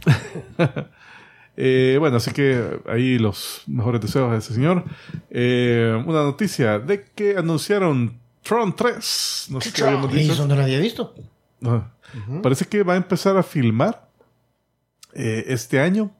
Eh, 1.59 1.95
bueno, 1.99 2.17
así 2.17 2.29
que 2.33 2.81
ahí 2.87 3.17
los 3.17 3.63
mejores 3.65 3.99
deseos 3.99 4.31
a 4.31 4.37
ese 4.37 4.53
señor. 4.53 4.83
Eh, 5.31 5.91
una 6.05 6.21
noticia 6.21 6.77
de 6.77 7.03
que 7.15 7.35
anunciaron 7.35 8.19
Tron 8.43 8.75
3. 8.75 9.47
No 9.49 9.59
sé 9.59 9.73
qué 9.73 9.83
habíamos 9.83 10.13
Y 10.13 10.17
dicho. 10.19 10.33
eso 10.33 10.45
no 10.47 10.55
lo 10.55 10.61
había 10.61 10.77
visto. 10.79 11.15
Parece 12.43 12.65
que 12.65 12.83
va 12.83 12.93
a 12.93 12.97
empezar 12.97 13.35
a 13.37 13.41
filmar 13.41 14.07
eh, 15.13 15.45
este 15.47 15.79
año. 15.79 16.11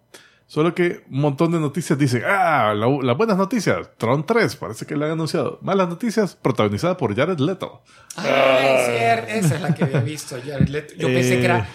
Solo 0.48 0.74
que 0.74 1.02
un 1.12 1.20
montón 1.20 1.52
de 1.52 1.60
noticias 1.60 2.00
dicen, 2.00 2.24
ah, 2.26 2.74
la- 2.74 2.88
las 3.04 3.18
buenas 3.18 3.38
noticias, 3.38 3.90
Tron 3.98 4.26
3, 4.26 4.56
parece 4.56 4.86
que 4.86 4.96
la 4.96 5.08
han 5.08 5.12
anunciado. 5.12 5.60
Malas 5.62 5.90
noticias, 5.90 6.36
protagonizada 6.42 6.96
por 6.96 7.14
Jared 7.16 7.38
Leto. 7.40 7.82
Ah, 8.16 8.58
es 8.62 8.98
cierto, 8.98 9.28
esa 9.28 9.56
es 9.56 9.62
la 9.62 9.76
que 9.76 9.84
había 9.84 10.00
visto. 10.00 10.38
Jared 10.44 10.70
Leto. 10.70 10.94
Yo 10.98 11.08
pensé 11.08 11.36
Eh. 11.36 11.40
que 11.40 11.46
era 11.46 11.68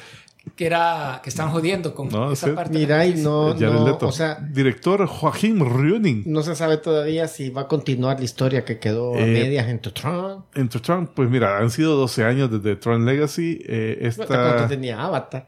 que 0.57 0.67
era 0.67 1.21
que 1.23 1.31
estaban 1.31 1.53
jodiendo 1.53 1.95
con 1.95 2.09
No, 2.09 2.33
esa 2.33 2.49
sí. 2.49 2.53
parte. 2.53 2.77
Mira, 2.77 3.07
y 3.07 3.15
no, 3.15 3.53
Jared 3.55 3.75
no, 3.75 3.87
Leto. 3.87 4.09
o 4.09 4.13
sea, 4.13 4.39
Director 4.41 5.07
Joaquín 5.07 5.61
Reuning. 5.61 6.25
no 6.27 6.43
se 6.43 6.57
sabe 6.57 6.79
todavía 6.79 7.29
si 7.29 7.51
va 7.51 7.63
a 7.63 7.69
continuar 7.69 8.19
la 8.19 8.25
historia 8.25 8.65
que 8.65 8.81
quedó 8.81 9.15
a 9.15 9.21
Eh, 9.21 9.27
medias 9.27 9.69
en 9.69 9.81
Tron. 9.81 10.45
Entre 10.57 10.81
Tron, 10.81 11.07
pues 11.07 11.31
mira, 11.31 11.59
han 11.59 11.71
sido 11.71 11.95
12 11.95 12.25
años 12.25 12.51
desde 12.51 12.75
Tron 12.75 13.07
Legacy. 13.07 13.61
Eh, 13.65 13.99
esta, 14.01 14.27
¿Cuánto 14.27 14.67
tenía 14.67 15.01
Avatar? 15.01 15.47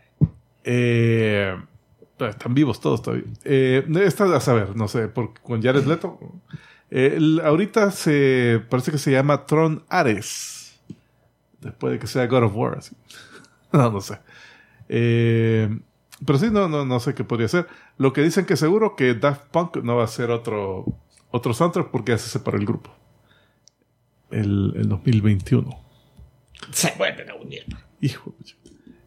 Eh, 0.62 1.56
están 2.18 2.54
vivos 2.54 2.80
todos 2.80 3.02
todavía. 3.02 3.24
Eh, 3.44 3.84
esta, 4.02 4.24
a 4.36 4.40
saber, 4.40 4.76
no 4.76 4.88
sé, 4.88 5.08
por, 5.08 5.34
con 5.40 5.62
Jared 5.62 5.84
Leto. 5.84 6.18
Eh, 6.90 7.14
el- 7.16 7.40
ahorita 7.40 7.90
se 7.90 8.62
parece 8.68 8.90
que 8.92 8.98
se 8.98 9.10
llama 9.10 9.46
Tron 9.46 9.84
Ares. 9.88 10.80
Después 11.60 11.92
de 11.94 11.98
que 11.98 12.06
sea 12.06 12.26
God 12.26 12.44
of 12.44 12.52
War. 12.56 12.78
así. 12.78 12.94
no, 13.72 13.90
no 13.90 14.00
sé. 14.00 14.18
Eh, 14.88 15.68
pero 16.24 16.38
sí, 16.38 16.48
no, 16.50 16.68
no, 16.68 16.84
no 16.84 17.00
sé 17.00 17.14
qué 17.14 17.24
podría 17.24 17.48
ser. 17.48 17.66
Lo 17.98 18.12
que 18.12 18.22
dicen 18.22 18.44
que 18.46 18.56
seguro 18.56 18.94
que 18.96 19.14
Daft 19.14 19.46
Punk 19.50 19.78
no 19.78 19.96
va 19.96 20.04
a 20.04 20.08
ser 20.08 20.30
otro, 20.30 20.84
otro 21.30 21.52
soundtrack 21.54 21.90
porque 21.90 22.12
ya 22.12 22.18
se 22.18 22.28
separó 22.28 22.58
el 22.58 22.66
grupo. 22.66 22.94
El, 24.30 24.72
el 24.76 24.88
2021. 24.88 25.70
Se 26.70 26.92
vuelven 26.96 27.30
a 27.30 27.34
unir. 27.34 27.64
Hijo. 28.00 28.34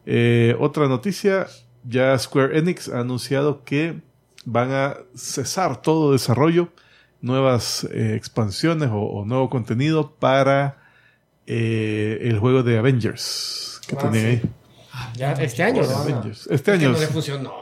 Eh, 0.06 0.56
otra 0.58 0.88
noticia, 0.88 1.46
ya 1.88 2.18
Square 2.18 2.58
Enix 2.58 2.88
ha 2.88 3.00
anunciado 3.00 3.64
que 3.64 4.00
van 4.44 4.72
a 4.72 4.96
cesar 5.14 5.80
todo 5.82 6.12
desarrollo, 6.12 6.68
nuevas 7.20 7.84
eh, 7.92 8.14
expansiones 8.16 8.90
o, 8.90 8.98
o 9.00 9.24
nuevo 9.24 9.48
contenido 9.50 10.12
para 10.16 10.78
eh, 11.46 12.18
el 12.22 12.38
juego 12.38 12.62
de 12.62 12.78
Avengers 12.78 13.80
que 13.86 13.96
Ah, 13.96 13.98
tenían 14.10 14.22
sí. 14.22 14.28
ahí. 14.28 14.42
Ya, 15.16 15.32
este 15.32 15.62
año. 15.62 15.82
Avengers. 15.82 16.40
Este 16.50 16.54
Es 16.54 16.62
que 16.62 16.70
año. 16.72 16.92
no 16.92 16.98
le 17.00 17.06
funcionó. 17.06 17.52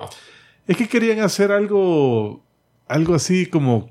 Es 0.66 0.76
que 0.76 0.88
querían 0.88 1.20
hacer 1.20 1.52
algo, 1.52 2.44
algo 2.88 3.14
así 3.14 3.46
como 3.46 3.90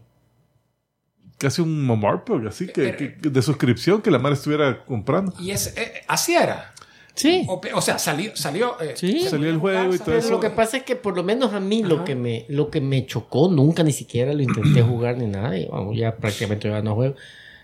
casi 1.38 1.62
un 1.62 1.86
Momarpog, 1.86 2.48
así 2.48 2.67
que, 2.67 2.95
que- 2.95 3.30
de 3.30 3.41
suscripción 3.41 4.02
que 4.02 4.12
la 4.12 4.19
madre 4.19 4.36
estuviera 4.36 4.84
comprando. 4.86 5.34
Y 5.39 5.52
es, 5.52 5.76
eh, 5.78 6.04
así 6.08 6.34
era. 6.36 6.74
Sí. 7.15 7.47
O, 7.47 7.82
sea, 7.82 7.97
salió, 7.97 8.36
salió, 8.36 8.80
eh, 8.82 8.93
Sí. 8.95 9.21
Salió 9.21 9.49
el 9.49 9.58
juego 9.58 9.95
y 9.95 9.97
todo 9.97 10.08
Pero 10.08 10.17
eso. 10.19 10.30
lo 10.32 10.39
que 10.41 10.49
pasa 10.49 10.78
es 10.78 10.84
que 10.84 10.97
por 10.97 11.15
lo 11.15 11.23
menos 11.23 11.54
a 11.54 11.62
mí 11.62 11.82
lo 11.82 12.04
que 12.04 12.13
me 12.13 12.45
lo 12.49 12.69
que 12.69 12.82
me 12.82 13.06
chocó, 13.06 13.49
nunca 13.49 13.84
ni 13.84 13.93
siquiera 13.93 14.34
lo 14.34 14.41
intenté 14.41 14.82
jugar 14.84 15.17
ni 15.17 15.28
nada, 15.28 15.58
y 15.58 15.65
vamos, 15.65 15.95
ya 15.97 16.15
prácticamente 16.17 16.69
ya 16.69 16.82
no 16.82 16.93
juego, 16.95 17.15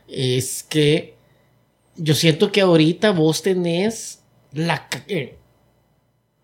es 0.08 0.64
que 0.64 1.16
yo 1.98 2.16
siento 2.16 2.52
que 2.52 2.62
ahorita 2.62 3.12
vos 3.12 3.42
tenés 3.42 4.22
la 4.54 4.88
eh, 5.08 5.36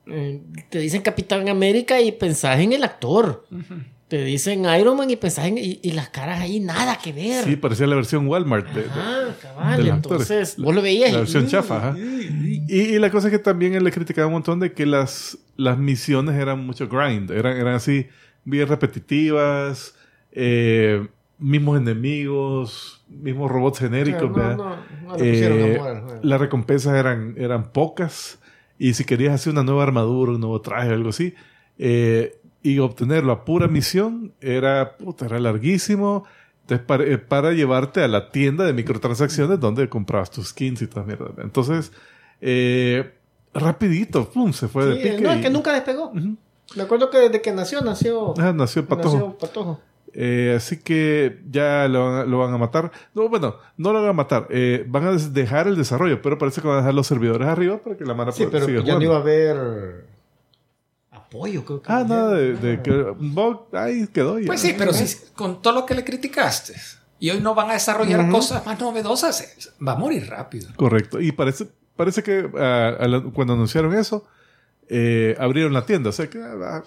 eh, 0.09 0.41
te 0.69 0.79
dicen 0.79 1.01
Capitán 1.01 1.47
América 1.49 1.99
y 2.01 2.11
pensás 2.11 2.59
en 2.59 2.73
el 2.73 2.83
actor. 2.83 3.45
Te 4.07 4.23
dicen 4.23 4.63
Iron 4.79 4.95
Man 4.95 5.09
y 5.09 5.17
pensás 5.17 5.47
en 5.47 5.57
y, 5.57 5.79
y 5.83 5.91
las 5.91 6.07
caras 6.09 6.39
ahí 6.39 6.61
nada 6.61 6.97
que 6.97 7.11
ver. 7.11 7.43
Sí, 7.43 7.57
parecía 7.57 7.87
la 7.87 7.95
versión 7.95 8.25
Walmart. 8.27 8.67
de- 8.73 8.85
Ah, 8.89 9.35
cabal, 9.41 9.77
de 9.77 9.83
los 9.83 9.93
actores. 9.97 10.29
entonces 10.31 10.57
vos 10.63 10.73
lo 10.73 10.81
veías 10.81 11.11
La 11.11 11.17
y- 11.17 11.21
versión 11.21 11.47
chafa, 11.47 11.77
ajá. 11.89 11.97
Y, 11.99 12.63
y 12.69 12.99
la 12.99 13.09
cosa 13.11 13.27
es 13.27 13.31
que 13.33 13.39
también 13.39 13.73
él 13.73 13.83
le 13.83 13.91
criticaba 13.91 14.27
un 14.27 14.33
montón 14.33 14.61
de 14.61 14.71
que 14.71 14.85
las, 14.85 15.37
las 15.57 15.77
misiones 15.77 16.35
eran 16.35 16.65
mucho 16.65 16.87
grind, 16.87 17.31
eran, 17.31 17.57
eran 17.57 17.73
así 17.75 18.07
bien 18.45 18.67
repetitivas, 18.69 19.93
eh, 20.31 21.05
mismos 21.39 21.77
enemigos, 21.77 23.03
mismos 23.09 23.51
robots 23.51 23.79
genéricos. 23.79 24.31
no, 24.31 24.55
no, 24.55 24.75
no 25.05 25.15
Eh, 25.17 25.77
amor 25.77 26.19
las 26.23 26.39
recompensas 26.39 26.95
eran, 26.95 27.35
eran 27.37 27.71
pocas 27.73 28.39
y 28.79 28.93
si 28.93 29.03
querías 29.03 29.33
hacer 29.35 29.51
una 29.53 29.63
nueva 29.63 29.83
armadura, 29.83 30.31
un 30.31 30.39
nuevo 30.39 30.61
traje, 30.61 30.89
algo 30.89 31.09
así, 31.09 31.33
eh, 31.77 32.39
y 32.63 32.79
obtenerlo 32.79 33.31
a 33.31 33.45
pura 33.45 33.67
misión 33.67 34.33
era, 34.41 34.97
puta, 34.97 35.25
era 35.25 35.39
larguísimo. 35.39 36.25
Entonces, 36.61 36.85
para, 36.85 37.03
eh, 37.05 37.17
para 37.17 37.51
llevarte 37.53 38.03
a 38.03 38.07
la 38.09 38.29
tienda 38.31 38.65
de 38.65 38.73
microtransacciones 38.73 39.59
donde 39.59 39.87
comprabas 39.87 40.31
tus 40.31 40.49
skins 40.49 40.81
y 40.81 40.87
toda 40.87 41.05
mierda. 41.05 41.31
Entonces, 41.41 41.91
eh, 42.41 43.13
rapidito, 43.53 44.29
pum, 44.29 44.51
se 44.53 44.67
fue 44.67 44.85
de 44.85 44.95
pique. 44.97 45.21
no, 45.21 45.31
es 45.31 45.41
que 45.41 45.49
nunca 45.49 45.73
despegó. 45.73 46.11
Me 46.75 46.83
acuerdo 46.83 47.09
que 47.09 47.17
desde 47.19 47.41
que 47.41 47.51
nació, 47.53 47.81
nació. 47.81 48.33
Ah, 48.37 48.51
nació 48.53 48.85
patojo. 48.85 49.15
Nació 49.15 49.37
Patojo. 49.37 49.81
Eh, 50.19 50.53
así 50.57 50.77
que 50.77 51.41
ya 51.49 51.87
lo, 51.87 52.05
van 52.05 52.15
a- 52.21 52.25
lo 52.25 52.39
van 52.39 52.53
a 52.53 52.57
matar. 52.57 52.91
No, 53.13 53.29
bueno, 53.29 53.55
no 53.77 53.93
lo 53.93 54.01
van 54.01 54.09
a 54.09 54.13
matar. 54.13 54.47
Eh, 54.49 54.83
van 54.87 55.05
a 55.05 55.11
dejar 55.13 55.67
el 55.67 55.75
desarrollo, 55.77 56.21
pero 56.21 56.37
parece 56.37 56.59
que 56.61 56.67
van 56.67 56.77
a 56.77 56.79
dejar 56.81 56.95
los 56.95 57.05
servidores 57.07 57.47
arriba 57.47 57.77
para 57.77 57.95
que 57.95 58.03
la 58.03 58.13
mara 58.15 58.31
Sí, 58.31 58.39
pueda- 58.43 58.51
pero 58.51 58.65
siga 58.65 58.81
ya 58.83 58.95
no 58.95 59.01
iba 59.03 59.15
a 59.15 59.19
haber 59.19 60.05
apoyo, 61.27 61.63
creo 61.65 61.81
que. 61.81 61.91
Ah, 61.91 62.03
no 62.07 62.29
de, 62.29 62.81
que 62.81 63.13
ahí 63.77 64.07
quedó. 64.07 64.39
Ya. 64.39 64.47
Pues 64.47 64.61
sí, 64.61 64.73
pero 64.77 64.93
si 64.93 65.05
con 65.35 65.61
todo 65.61 65.73
lo 65.73 65.85
que 65.85 65.93
le 65.95 66.03
criticaste 66.03 66.73
y 67.19 67.29
hoy 67.29 67.39
no 67.41 67.53
van 67.55 67.69
a 67.69 67.73
desarrollar 67.73 68.29
cosas 68.29 68.65
más 68.65 68.79
novedosas, 68.79 69.71
va 69.85 69.93
a 69.93 69.95
morir 69.95 70.27
rápido. 70.29 70.69
Correcto. 70.75 71.19
Y 71.19 71.31
parece, 71.31 71.67
parece 71.95 72.23
que 72.23 72.49
ah, 72.57 72.97
la- 73.07 73.21
cuando 73.33 73.53
anunciaron 73.53 73.93
eso, 73.93 74.25
eh, 74.89 75.35
abrieron 75.39 75.73
la 75.73 75.85
tienda. 75.85 76.09
O 76.09 76.13
sea 76.13 76.29
que 76.29 76.39
ah, 76.41 76.83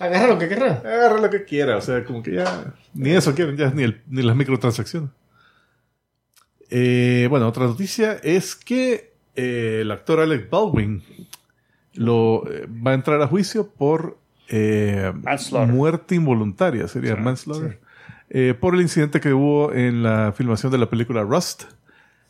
Agarra 0.00 0.28
lo 0.28 0.38
que 0.38 0.48
querrá. 0.48 0.74
agarra 0.84 1.20
lo 1.20 1.28
que 1.30 1.44
quiera. 1.44 1.76
O 1.76 1.80
sea, 1.80 2.04
como 2.04 2.22
que 2.22 2.32
ya 2.34 2.74
ni 2.94 3.10
eso 3.10 3.34
quieren, 3.34 3.56
ya 3.56 3.70
ni, 3.70 3.82
el- 3.82 4.02
ni 4.08 4.22
las 4.22 4.36
microtransacciones. 4.36 5.10
Eh, 6.70 7.26
bueno, 7.30 7.48
otra 7.48 7.64
noticia 7.66 8.14
es 8.22 8.54
que 8.54 9.14
eh, 9.34 9.78
el 9.82 9.90
actor 9.90 10.20
Alec 10.20 10.50
Baldwin 10.50 11.02
lo 11.98 12.44
eh, 12.50 12.66
va 12.68 12.92
a 12.92 12.94
entrar 12.94 13.20
a 13.22 13.26
juicio 13.26 13.68
por 13.68 14.16
eh, 14.48 15.12
muerte 15.66 16.14
involuntaria, 16.14 16.86
sería 16.88 17.16
manslaughter, 17.16 17.80
eh, 18.30 18.54
por 18.58 18.74
el 18.74 18.80
incidente 18.82 19.20
que 19.20 19.32
hubo 19.32 19.72
en 19.72 20.02
la 20.02 20.32
filmación 20.32 20.70
de 20.72 20.78
la 20.78 20.88
película 20.88 21.22
Rust. 21.22 21.64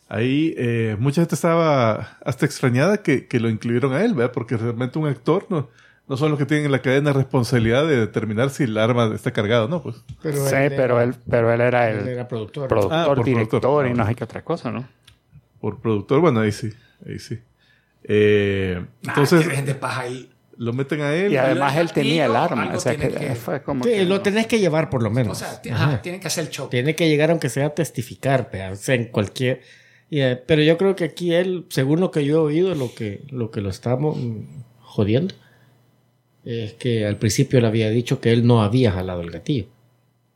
Ahí 0.07 0.55
eh, 0.57 0.95
mucha 0.99 1.21
gente 1.21 1.35
estaba 1.35 2.17
hasta 2.25 2.45
extrañada 2.45 3.03
que, 3.03 3.27
que 3.27 3.39
lo 3.39 3.47
incluyeron 3.49 3.93
a 3.93 4.03
él, 4.03 4.15
¿verdad? 4.15 4.31
Porque 4.33 4.57
realmente 4.57 4.97
un 4.97 5.07
actor 5.07 5.45
no, 5.49 5.69
no 6.07 6.17
son 6.17 6.31
los 6.31 6.39
que 6.39 6.47
tienen 6.47 6.71
la 6.71 6.81
cadena 6.81 7.11
de 7.11 7.17
responsabilidad 7.19 7.85
de 7.87 7.95
determinar 7.97 8.49
si 8.49 8.63
el 8.63 8.75
arma 8.79 9.11
está 9.13 9.31
cargada 9.31 9.65
o 9.65 9.67
no, 9.67 9.83
pues. 9.83 10.03
Pero 10.23 10.37
sí, 10.37 10.55
él 10.55 10.73
pero 10.75 10.95
era- 10.95 11.03
él, 11.03 11.15
pero 11.29 11.53
él 11.53 11.61
era 11.61 11.91
él 11.91 11.99
el 11.99 12.07
era 12.07 12.27
productor. 12.27 12.67
productor, 12.67 12.97
Ah, 12.97 13.05
por 13.05 13.23
director 13.23 13.61
productor. 13.61 13.87
y 13.87 13.93
no 13.93 14.05
sé 14.07 14.15
qué 14.15 14.23
otra 14.23 14.41
cosa, 14.43 14.71
¿no? 14.71 14.87
Por 15.61 15.79
productor, 15.79 16.21
bueno, 16.21 16.39
ahí 16.39 16.51
sí, 16.51 16.71
ahí 17.05 17.19
sí. 17.19 17.37
Eh, 18.03 18.73
Entonces, 19.03 19.33
entonces, 19.33 19.47
dejen 19.49 19.65
de 19.65 19.75
paja 19.75 20.01
ahí. 20.01 20.29
lo 20.57 20.73
meten 20.73 21.01
a 21.01 21.13
él. 21.13 21.31
Y 21.33 21.37
además 21.37 21.75
él 21.77 21.91
tenía 21.91 22.25
el 22.25 22.35
arma. 22.35 22.71
O 22.75 22.79
sea, 22.79 22.95
que, 22.95 23.09
que- 23.09 23.35
fue 23.35 23.61
como. 23.61 23.83
Sí, 23.83 23.91
que 23.91 24.05
lo 24.05 24.15
no. 24.15 24.21
tenés 24.21 24.47
que 24.47 24.59
llevar 24.59 24.89
por 24.89 25.03
lo 25.03 25.09
menos. 25.09 25.41
O 25.41 25.45
sea, 25.45 25.61
Ajá. 25.73 26.01
tienen 26.01 26.19
que 26.21 26.27
hacer 26.27 26.45
el 26.45 26.49
show. 26.49 26.69
Tiene 26.69 26.95
que 26.95 27.07
llegar 27.07 27.29
aunque 27.31 27.49
sea 27.49 27.67
a 27.67 27.69
testificar, 27.69 28.49
o 28.71 28.75
sea, 28.75 28.95
en 28.95 29.05
cualquier... 29.05 29.61
y, 30.09 30.21
eh, 30.21 30.41
pero 30.45 30.61
yo 30.63 30.77
creo 30.77 30.95
que 30.95 31.03
aquí 31.05 31.33
él, 31.33 31.65
según 31.69 31.99
lo 31.99 32.09
que 32.11 32.25
yo 32.25 32.35
he 32.37 32.39
oído, 32.39 32.73
lo 32.75 32.93
que 32.95 33.21
lo, 33.29 33.51
que 33.51 33.61
lo 33.61 33.69
estamos 33.69 34.17
jodiendo, 34.81 35.35
es 36.45 36.73
que 36.73 37.05
al 37.05 37.17
principio 37.17 37.59
le 37.61 37.67
había 37.67 37.89
dicho 37.89 38.19
que 38.19 38.31
él 38.31 38.47
no 38.47 38.63
había 38.63 38.91
jalado 38.91 39.21
el 39.21 39.29
gatillo. 39.31 39.67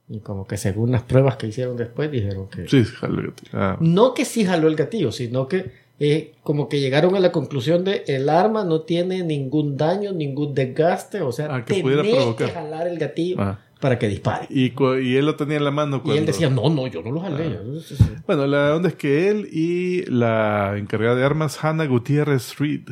Y 0.10 0.20
como 0.20 0.46
que 0.46 0.58
según 0.58 0.92
las 0.92 1.02
pruebas 1.04 1.38
que 1.38 1.48
hicieron 1.48 1.78
después, 1.78 2.12
dijeron 2.12 2.48
que... 2.50 2.68
Sí, 2.68 2.84
jalo 2.84 3.22
el 3.22 3.28
gatillo. 3.28 3.50
Ah, 3.54 3.78
No 3.80 4.14
que 4.14 4.26
sí 4.26 4.46
jaló 4.46 4.68
el 4.68 4.76
gatillo, 4.76 5.12
sino 5.12 5.48
que 5.48 5.72
eh, 6.00 6.34
como 6.44 6.68
que 6.70 6.80
llegaron 6.80 7.16
a 7.16 7.20
la 7.20 7.32
conclusión 7.32 7.84
de 7.84 8.04
el 8.08 8.28
arma 8.30 8.64
no 8.66 8.82
tiene 8.82 9.24
ningún 9.24 9.78
daño, 9.78 10.12
ningún 10.12 10.54
desgaste, 10.54 11.22
o 11.22 11.32
sea, 11.32 11.48
Ah, 11.56 11.66
que 11.66 11.82
pudiera 11.82 12.02
provocar. 12.04 12.48
que 12.48 12.54
jalar 12.54 12.88
el 12.88 12.98
gatillo 12.98 13.38
ah. 13.40 13.60
para 13.80 14.00
que 14.00 14.08
dispare. 14.08 14.48
Y, 14.50 14.72
él 15.16 15.26
lo 15.26 15.36
tenía 15.36 15.58
en 15.58 15.64
la 15.66 15.72
mano 15.72 16.02
Y 16.06 16.12
él 16.18 16.26
decía, 16.26 16.50
no, 16.50 16.70
no, 16.70 16.88
yo 16.88 17.02
no 17.04 17.12
lo 17.12 17.22
jalé. 17.22 17.52
Yo- 17.52 17.80
sí, 17.80 17.96
sí. 17.96 18.04
Bueno, 18.26 18.48
la 18.48 18.76
onda 18.76 18.90
es 18.90 18.96
que 18.96 19.30
él 19.30 19.48
y 19.52 20.04
la 20.10 20.76
encargada 20.78 21.16
de 21.16 21.24
armas, 21.24 21.64
Hannah 21.64 21.86
Gutiérrez 21.86 22.58
Reed, 22.58 22.90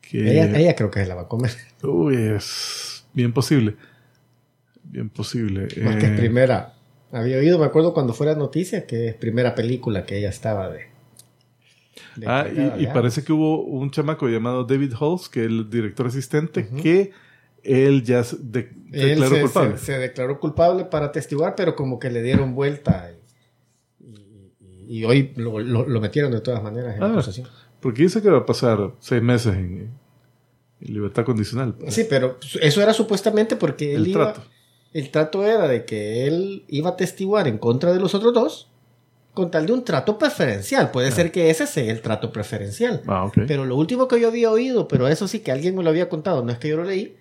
que 0.00 0.30
Ella, 0.30 0.58
ella 0.58 0.76
creo 0.76 0.90
que 0.90 1.00
se 1.00 1.06
la 1.06 1.14
va 1.14 1.22
a 1.22 1.28
comer. 1.28 1.50
uy, 1.82 2.16
es 2.16 3.04
bien 3.12 3.32
posible. 3.32 3.76
Bien 4.84 5.08
posible. 5.08 5.68
Más 5.82 5.96
que 5.96 6.06
Eh, 6.06 6.12
es 6.14 6.18
primera. 6.20 6.74
Había 7.12 7.38
oído, 7.38 7.58
me 7.58 7.64
acuerdo 7.66 7.92
cuando 7.94 8.12
fuera 8.14 8.34
noticia, 8.34 8.86
que 8.86 9.08
es 9.08 9.14
primera 9.14 9.54
película 9.54 10.04
que 10.04 10.18
ella 10.18 10.28
estaba 10.28 10.70
de. 10.70 10.91
Ah, 12.26 12.46
y, 12.78 12.86
parece 12.88 13.24
que 13.24 13.32
hubo 13.32 13.64
un 13.64 13.90
chamaco 13.90 14.28
llamado 14.28 14.64
David 14.64 14.92
Halls, 15.00 15.28
que 15.28 15.40
es 15.40 15.46
el 15.46 15.70
director 15.70 16.06
asistente, 16.06 16.68
que 16.82 17.12
él 17.62 18.02
ya 18.02 18.24
se 18.24 18.36
de- 18.38 18.70
Él 18.92 19.10
declaró 19.20 19.34
se, 19.36 19.40
culpable. 19.42 19.78
se- 19.78 19.84
se 19.86 19.98
declaró 19.98 20.40
culpable 20.40 20.84
para 20.84 21.12
testiguar, 21.12 21.54
pero 21.54 21.74
como 21.76 21.98
que 21.98 22.10
le 22.10 22.22
dieron 22.22 22.54
vuelta. 22.54 23.12
Y, 24.00 24.06
y- 24.88 24.98
y 24.98 25.04
hoy 25.04 25.32
lo, 25.36 25.58
lo- 25.60 25.86
lo 25.86 26.00
metieron 26.00 26.32
de 26.32 26.40
todas 26.40 26.62
maneras 26.62 26.96
en 26.96 27.02
Ah. 27.02 27.12
acusación. 27.12 27.46
Porque 27.80 28.02
dice 28.02 28.20
que 28.22 28.30
va 28.30 28.38
a 28.38 28.46
pasar 28.46 28.92
seis 29.00 29.22
meses 29.22 29.54
en, 29.54 29.90
en 30.80 30.94
libertad 30.94 31.24
condicional. 31.24 31.74
Sí, 31.88 32.04
pero 32.08 32.38
eso 32.60 32.82
era 32.82 32.92
supuestamente 32.92 33.56
porque 33.56 33.94
él 33.94 34.02
el 34.02 34.08
iba- 34.08 34.32
trato. 34.32 34.48
El 34.92 35.10
trato 35.10 35.46
era 35.46 35.68
de 35.68 35.84
que 35.86 36.26
él 36.26 36.64
iba 36.68 36.90
a 36.90 36.96
testiguar 36.96 37.48
en 37.48 37.56
contra 37.58 37.92
de 37.94 37.98
los 38.00 38.14
otros 38.14 38.34
dos 38.34 38.71
con 39.34 39.50
tal 39.50 39.66
de 39.66 39.72
un 39.72 39.84
trato 39.84 40.18
preferencial. 40.18 40.90
Puede 40.90 41.10
ser 41.10 41.32
que 41.32 41.48
ese 41.50 41.66
sea 41.66 41.90
el 41.90 42.02
trato 42.02 42.30
preferencial. 42.32 43.02
Ah, 43.06 43.24
ok. 43.24 43.38
Pero 43.46 43.64
lo 43.64 43.76
último 43.76 44.06
que 44.08 44.20
yo 44.20 44.28
había 44.28 44.50
oído, 44.50 44.88
pero 44.88 45.08
eso 45.08 45.26
sí 45.28 45.40
que 45.40 45.52
alguien 45.52 45.74
me 45.76 45.82
lo 45.82 45.90
había 45.90 46.08
contado, 46.08 46.44
no 46.44 46.52
es 46.52 46.58
que 46.58 46.68
yo 46.68 46.76
lo 46.76 46.84
leí, 46.84 47.16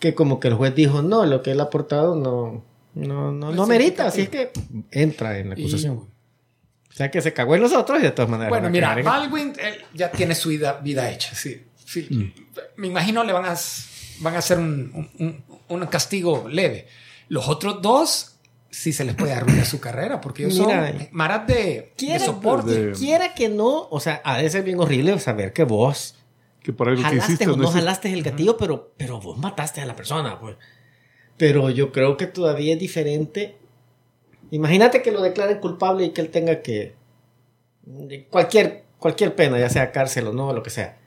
que 0.00 0.14
como 0.14 0.40
que 0.40 0.48
el 0.48 0.54
juez 0.54 0.74
dijo, 0.74 1.00
no, 1.02 1.24
lo 1.26 1.42
que 1.42 1.52
él 1.52 1.60
ha 1.60 1.64
aportado 1.64 2.16
no, 2.16 2.64
no, 2.94 3.30
no, 3.32 3.50
No 3.50 3.52
no 3.52 3.62
es 3.62 3.68
merita, 3.68 4.06
así 4.06 4.22
es 4.22 4.28
que 4.30 4.50
entra 4.90 5.38
en 5.38 5.50
la 5.50 5.58
Y- 5.58 5.62
acusación. 5.62 5.94
O 5.96 6.94
sea 6.94 7.10
que 7.10 7.22
se 7.22 7.32
cagó 7.32 7.54
en 7.54 7.62
los 7.62 7.72
otros 7.72 8.00
y 8.00 8.02
de 8.02 8.10
todas 8.10 8.28
maneras. 8.30 8.50
Bueno, 8.50 8.68
mira, 8.68 8.98
en- 8.98 9.04
Baldwin 9.04 9.52
él 9.58 9.76
ya 9.94 10.10
tiene 10.10 10.34
su 10.34 10.48
vida, 10.50 10.80
vida 10.82 11.10
hecha. 11.10 11.34
Sí, 11.34 11.62
sí. 11.86 12.06
Mm. 12.10 12.32
Me 12.76 12.88
imagino 12.88 13.24
le 13.24 13.32
van 13.32 13.46
a, 13.46 13.54
van 14.20 14.34
a 14.34 14.38
hacer 14.38 14.58
un, 14.58 15.08
un- 15.18 15.44
un 15.68 15.86
castigo 15.86 16.46
leve. 16.50 16.86
Los 17.28 17.48
otros 17.48 17.80
dos 17.80 18.31
sí 18.72 18.92
se 18.92 19.04
les 19.04 19.14
puede 19.14 19.32
arruinar 19.32 19.64
su 19.66 19.78
carrera 19.80 20.20
porque 20.20 20.46
ellos 20.46 20.58
Mira, 20.66 20.88
son 20.90 21.08
maras 21.12 21.46
de, 21.46 21.54
de 21.54 21.92
Quiera, 21.96 22.24
soporte. 22.24 22.86
de- 22.86 22.92
quiera 22.92 23.34
que 23.34 23.48
no, 23.48 23.86
o 23.90 24.00
sea, 24.00 24.20
ha 24.24 24.38
de 24.38 24.50
ser 24.50 24.64
bien 24.64 24.80
horrible 24.80 25.16
saber 25.20 25.52
que 25.52 25.62
vos 25.62 26.16
que 26.62 26.72
por 26.72 26.88
algo 26.88 27.00
que 27.02 27.08
jalaste 27.08 27.32
hiciste 27.34 27.50
o 27.50 27.56
no 27.56 27.68
jalaste 27.70 28.12
el 28.12 28.22
gatillo, 28.24 28.56
pero, 28.56 28.92
pero 28.96 29.20
vos 29.20 29.36
mataste 29.38 29.80
a 29.80 29.86
la 29.86 29.94
persona, 29.96 30.40
pues. 30.40 30.56
Pero 31.36 31.70
yo 31.70 31.92
creo 31.92 32.16
que 32.16 32.26
todavía 32.26 32.72
es 32.74 32.78
diferente. 32.80 33.56
Imagínate 34.52 35.02
que 35.02 35.10
lo 35.12 35.22
declaren 35.22 35.58
culpable 35.58 36.04
y 36.06 36.10
que 36.10 36.20
él 36.20 36.30
tenga 36.30 36.62
que. 36.62 36.94
de 37.82 38.26
Cualquier, 38.26 38.84
cualquier 38.98 39.34
pena, 39.34 39.58
ya 39.58 39.68
sea 39.70 39.90
cárcel 39.92 40.28
o 40.28 40.32
no, 40.32 40.52
lo 40.52 40.62
que 40.62 40.70
sea. 40.70 40.98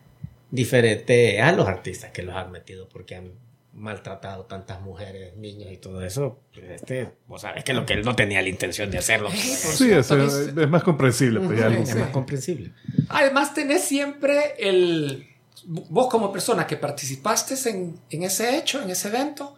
Diferente 0.51 1.41
a 1.41 1.51
los 1.53 1.67
artistas 1.67 2.11
que 2.11 2.21
los 2.21 2.35
han 2.35 2.51
metido 2.51 2.87
porque 2.89 3.15
han 3.15 3.31
maltratado 3.75 4.45
tantas 4.45 4.79
mujeres, 4.81 5.35
niños 5.35 5.69
y 5.71 5.77
todo 5.77 6.01
eso. 6.01 6.39
Pues 6.53 6.69
Este, 6.71 7.11
vos 7.27 7.41
sabes 7.41 7.63
que 7.63 7.73
lo 7.73 7.85
que 7.85 7.93
él 7.93 8.03
no 8.03 8.15
tenía 8.15 8.41
la 8.41 8.47
intención 8.49 8.89
de 8.89 8.97
hacerlo. 8.97 9.29
Sí, 9.31 9.91
es, 9.91 10.09
es 10.11 10.69
más 10.69 10.83
comprensible. 10.83 11.41
pues, 11.41 11.59
ya 11.59 11.67
es 11.67 11.95
más 11.95 12.09
comprensible. 12.09 12.71
Además, 13.09 13.53
tenés 13.53 13.83
siempre 13.83 14.55
el. 14.59 15.27
Vos, 15.67 16.07
como 16.09 16.31
persona 16.31 16.65
que 16.67 16.77
participaste 16.77 17.55
en, 17.69 17.99
en 18.09 18.23
ese 18.23 18.57
hecho, 18.57 18.81
en 18.81 18.89
ese 18.91 19.07
evento, 19.09 19.55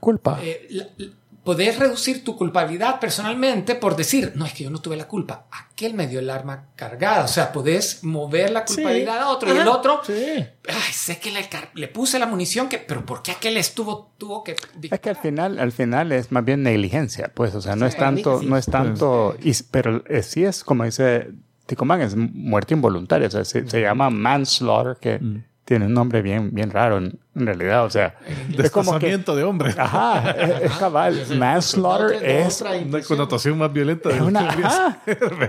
Culpa. 0.00 0.40
eh, 0.42 0.66
la- 0.70 0.88
la- 0.96 1.12
podés 1.44 1.78
reducir 1.78 2.22
tu 2.22 2.36
culpabilidad 2.36 3.00
personalmente 3.00 3.74
por 3.74 3.96
decir, 3.96 4.32
no, 4.36 4.46
es 4.46 4.52
que 4.54 4.64
yo 4.64 4.70
no 4.70 4.80
tuve 4.80 4.96
la 4.96 5.08
culpa, 5.08 5.46
aquel 5.50 5.94
me 5.94 6.06
dio 6.06 6.20
el 6.20 6.30
arma 6.30 6.66
cargada. 6.76 7.24
O 7.24 7.28
sea, 7.28 7.50
podés 7.52 8.04
mover 8.04 8.50
la 8.50 8.64
culpabilidad 8.64 9.18
a 9.22 9.28
otro 9.28 9.52
y 9.52 9.56
el 9.58 9.66
otro, 9.66 10.00
Sí. 10.06 10.12
ay, 10.68 10.92
sé 10.92 11.18
que 11.18 11.32
le, 11.32 11.48
le 11.74 11.88
puse 11.88 12.18
la 12.18 12.26
munición, 12.26 12.68
que, 12.68 12.78
pero 12.78 13.04
¿por 13.04 13.22
qué 13.22 13.32
aquel 13.32 13.56
estuvo, 13.56 14.12
tuvo 14.18 14.44
que... 14.44 14.54
Es 14.90 15.00
que 15.00 15.10
al 15.10 15.16
final, 15.16 15.58
al 15.58 15.72
final 15.72 16.12
es 16.12 16.30
más 16.30 16.44
bien 16.44 16.62
negligencia, 16.62 17.32
pues, 17.34 17.54
o 17.54 17.60
sea, 17.60 17.74
no 17.74 17.86
Sí, 17.86 17.94
es 17.94 17.96
tanto, 17.98 18.40
sí. 18.40 18.46
no 18.46 18.56
es 18.56 18.66
tanto, 18.66 19.36
y- 19.42 19.52
pero 19.70 20.04
eh, 20.06 20.22
sí 20.22 20.44
es 20.44 20.62
como 20.62 20.84
dice 20.84 21.30
Ticomán, 21.66 22.02
es 22.02 22.14
muerte 22.16 22.74
involuntaria, 22.74 23.28
o 23.28 23.30
sea, 23.30 23.44
se, 23.44 23.68
se 23.68 23.80
llama 23.80 24.10
manslaughter, 24.10 24.96
que 25.00 25.20
tiene 25.72 25.86
un 25.86 25.94
nombre 25.94 26.20
bien, 26.20 26.50
bien 26.52 26.70
raro 26.70 26.98
en, 26.98 27.18
en 27.34 27.46
realidad, 27.46 27.86
o 27.86 27.88
sea, 27.88 28.14
es 28.28 28.70
como 28.70 28.98
que, 28.98 29.06
Destazamiento 29.06 29.34
de 29.34 29.42
hombre. 29.42 29.74
ajá, 29.78 30.32
es, 30.32 30.70
es 30.70 30.72
cabal, 30.72 31.26
manslaughter 31.38 32.22
es 32.22 32.60
Una 32.60 33.00
connotación 33.00 33.56
más 33.56 33.72
violenta. 33.72 34.10
de 34.10 34.16
Es 34.16 34.20
una, 34.20 34.50
ajá. 34.50 34.98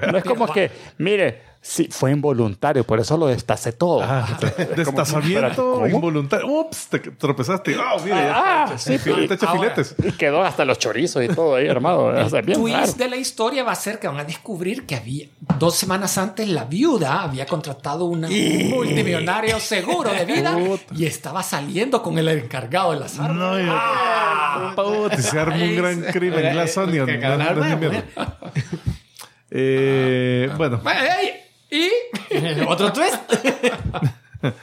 No 0.10 0.18
es 0.18 0.24
como 0.24 0.48
que, 0.48 0.72
mire, 0.98 1.42
sí, 1.64 1.88
fue 1.90 2.12
involuntario, 2.12 2.84
por 2.84 3.00
eso 3.00 3.18
lo 3.18 3.28
destacé 3.28 3.72
todo. 3.72 4.04
Ah, 4.04 4.38
destazamiento 4.76 5.74
¿Cómo? 5.76 5.88
involuntario. 5.88 6.46
Ups, 6.46 6.88
te 6.88 7.00
tropezaste. 7.00 7.76
Ah, 7.80 7.96
mira, 8.04 8.22
ya. 8.22 8.34
Ah, 8.36 8.78
sí, 8.78 8.98
Te 9.00 9.34
echa 9.34 9.52
filetes. 9.52 9.96
Y 10.04 10.12
quedó 10.12 10.44
hasta 10.44 10.66
los 10.66 10.78
chorizos 10.78 11.24
y 11.24 11.30
todo 11.30 11.56
ahí 11.56 11.68
armado. 11.68 12.14
O 12.24 12.30
sea, 12.30 12.42
bien 12.42 12.60
twist 12.60 12.78
raro. 12.78 12.94
de 12.94 13.10
la 13.10 13.16
historia 13.16 13.64
va 13.64 13.72
a 13.72 13.76
ser 13.76 13.98
que 14.00 14.08
van 14.08 14.18
a 14.18 14.24
descubrir 14.24 14.86
que 14.86 14.96
había 14.96 15.28
dos 15.58 15.76
semanas 15.76 16.18
antes 16.18 16.48
la 16.50 16.66
viuda 16.66 17.24
había 17.24 17.46
contratado 17.46 18.06
un 18.06 18.22
multimillonario 18.70 19.60
seguro 19.60 20.12
de 20.12 20.26
vida 20.26 20.58
y 20.96 21.06
estaba 21.06 21.44
saliendo 21.44 22.02
con 22.04 22.18
el 22.18 22.28
encargado 22.28 22.92
de 22.92 23.00
las 23.00 23.18
armas. 23.20 23.38
No, 23.38 23.60
ya. 23.60 24.74
Puta, 24.76 25.22
se 25.22 25.40
arma 25.40 25.56
un 25.56 25.76
gran 25.76 26.02
crimen. 26.12 26.54
Glass 26.54 26.78
Onion. 26.78 27.10
es 27.10 27.20
ni 27.20 27.26
bueno. 27.26 27.78
mierda. 27.78 28.04
Eh, 29.56 30.50
bueno, 30.58 30.82
Ey, 30.86 31.43
Y 31.74 31.90
Otro 32.68 32.92
twist. 32.94 33.16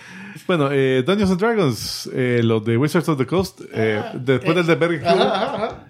bueno 0.46 0.68
eh, 0.72 1.02
Dungeons 1.06 1.30
and 1.32 1.40
Dragons, 1.40 2.10
eh, 2.12 2.40
los 2.42 2.64
de 2.64 2.76
Wizards 2.76 3.08
of 3.08 3.18
the 3.18 3.26
Coast, 3.26 3.60
eh, 3.72 4.02
después 4.14 4.54
del 4.56 4.66
de 4.66 4.96
Ajá, 5.06 5.12
ajá, 5.22 5.54
ajá. 5.56 5.86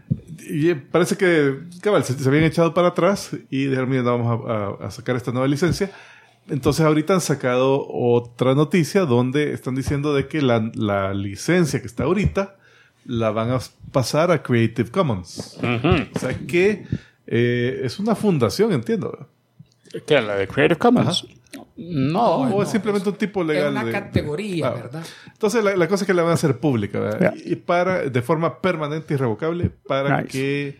y 0.48 0.70
eh, 0.70 0.76
parece 0.76 1.16
que 1.16 1.58
cabal, 1.82 2.04
se, 2.04 2.14
se 2.18 2.28
habían 2.28 2.44
echado 2.44 2.72
para 2.74 2.88
atrás 2.88 3.30
y 3.50 3.66
dijeron, 3.66 3.88
mira, 3.90 4.02
vamos 4.02 4.46
a, 4.48 4.52
a- 4.84 4.86
a 4.86 4.90
sacar 4.90 5.16
esta 5.16 5.32
nueva 5.32 5.48
licencia. 5.48 5.90
Entonces 6.48 6.84
ahorita 6.84 7.14
han 7.14 7.20
sacado 7.20 7.86
otra 7.88 8.54
noticia 8.54 9.04
donde 9.04 9.52
están 9.52 9.74
diciendo 9.74 10.14
de 10.14 10.26
que 10.26 10.42
la, 10.42 10.70
la 10.74 11.14
licencia 11.14 11.80
que 11.80 11.86
está 11.86 12.04
ahorita 12.04 12.56
la 13.04 13.30
van 13.30 13.50
a 13.52 13.58
pasar 13.92 14.30
a 14.30 14.42
Creative 14.42 14.90
Commons. 14.90 15.58
O 16.14 16.18
sea 16.18 16.36
que 16.48 16.86
eh, 17.26 17.80
es 17.84 17.98
una 18.00 18.14
fundación, 18.16 18.72
entiendo. 18.72 19.28
¿Qué? 20.06 20.20
¿La 20.20 20.36
de 20.36 20.46
Creative 20.48 20.78
Commons? 20.78 21.26
No. 21.76 22.42
o 22.42 22.62
es 22.62 22.68
simplemente 22.68 23.08
un 23.08 23.16
tipo 23.16 23.40
es 23.42 23.48
legal. 23.48 23.70
una 23.72 23.84
de- 23.84 23.92
categoría, 23.92 24.68
Ah. 24.68 24.70
¿verdad? 24.74 25.02
Entonces 25.32 25.64
la, 25.64 25.74
la 25.76 25.88
cosa 25.88 26.04
es 26.04 26.06
que 26.06 26.14
la 26.14 26.22
van 26.22 26.32
a 26.32 26.34
hacer 26.34 26.58
pública 26.58 27.00
¿verdad? 27.00 27.32
Ya. 27.34 27.42
y 27.52 27.56
para 27.56 28.02
de 28.08 28.22
forma 28.22 28.60
permanente 28.60 29.14
y 29.14 29.16
revocable 29.16 29.70
para 29.88 30.22
Nice. 30.22 30.28
que 30.28 30.78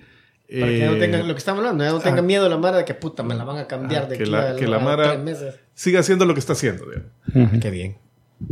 Para 0.60 0.70
que 0.72 0.84
no 0.86 0.92
eh, 0.92 0.98
tengan 0.98 1.26
lo 1.26 1.34
que 1.34 1.38
estamos 1.38 1.60
hablando, 1.60 1.82
ya 1.84 1.90
no 1.90 2.00
tengan 2.00 2.26
miedo 2.26 2.48
la 2.48 2.58
mara 2.58 2.76
de 2.78 2.84
que 2.84 2.94
puta 2.94 3.22
me 3.22 3.34
la 3.34 3.44
van 3.44 3.58
a 3.58 3.66
cambiar 3.66 4.08
de 4.08 4.16
que 4.18 4.22
aquí 4.24 4.30
la, 4.30 4.50
a, 4.50 4.56
que 4.56 4.66
la 4.68 4.76
a 4.76 4.80
Mara 4.80 5.04
tres 5.12 5.20
meses. 5.24 5.54
siga 5.74 6.00
haciendo 6.00 6.24
lo 6.26 6.34
que 6.34 6.40
está 6.40 6.52
haciendo. 6.52 6.84
digamos. 6.86 7.58
Qué 7.60 7.70
bien. 7.70 7.96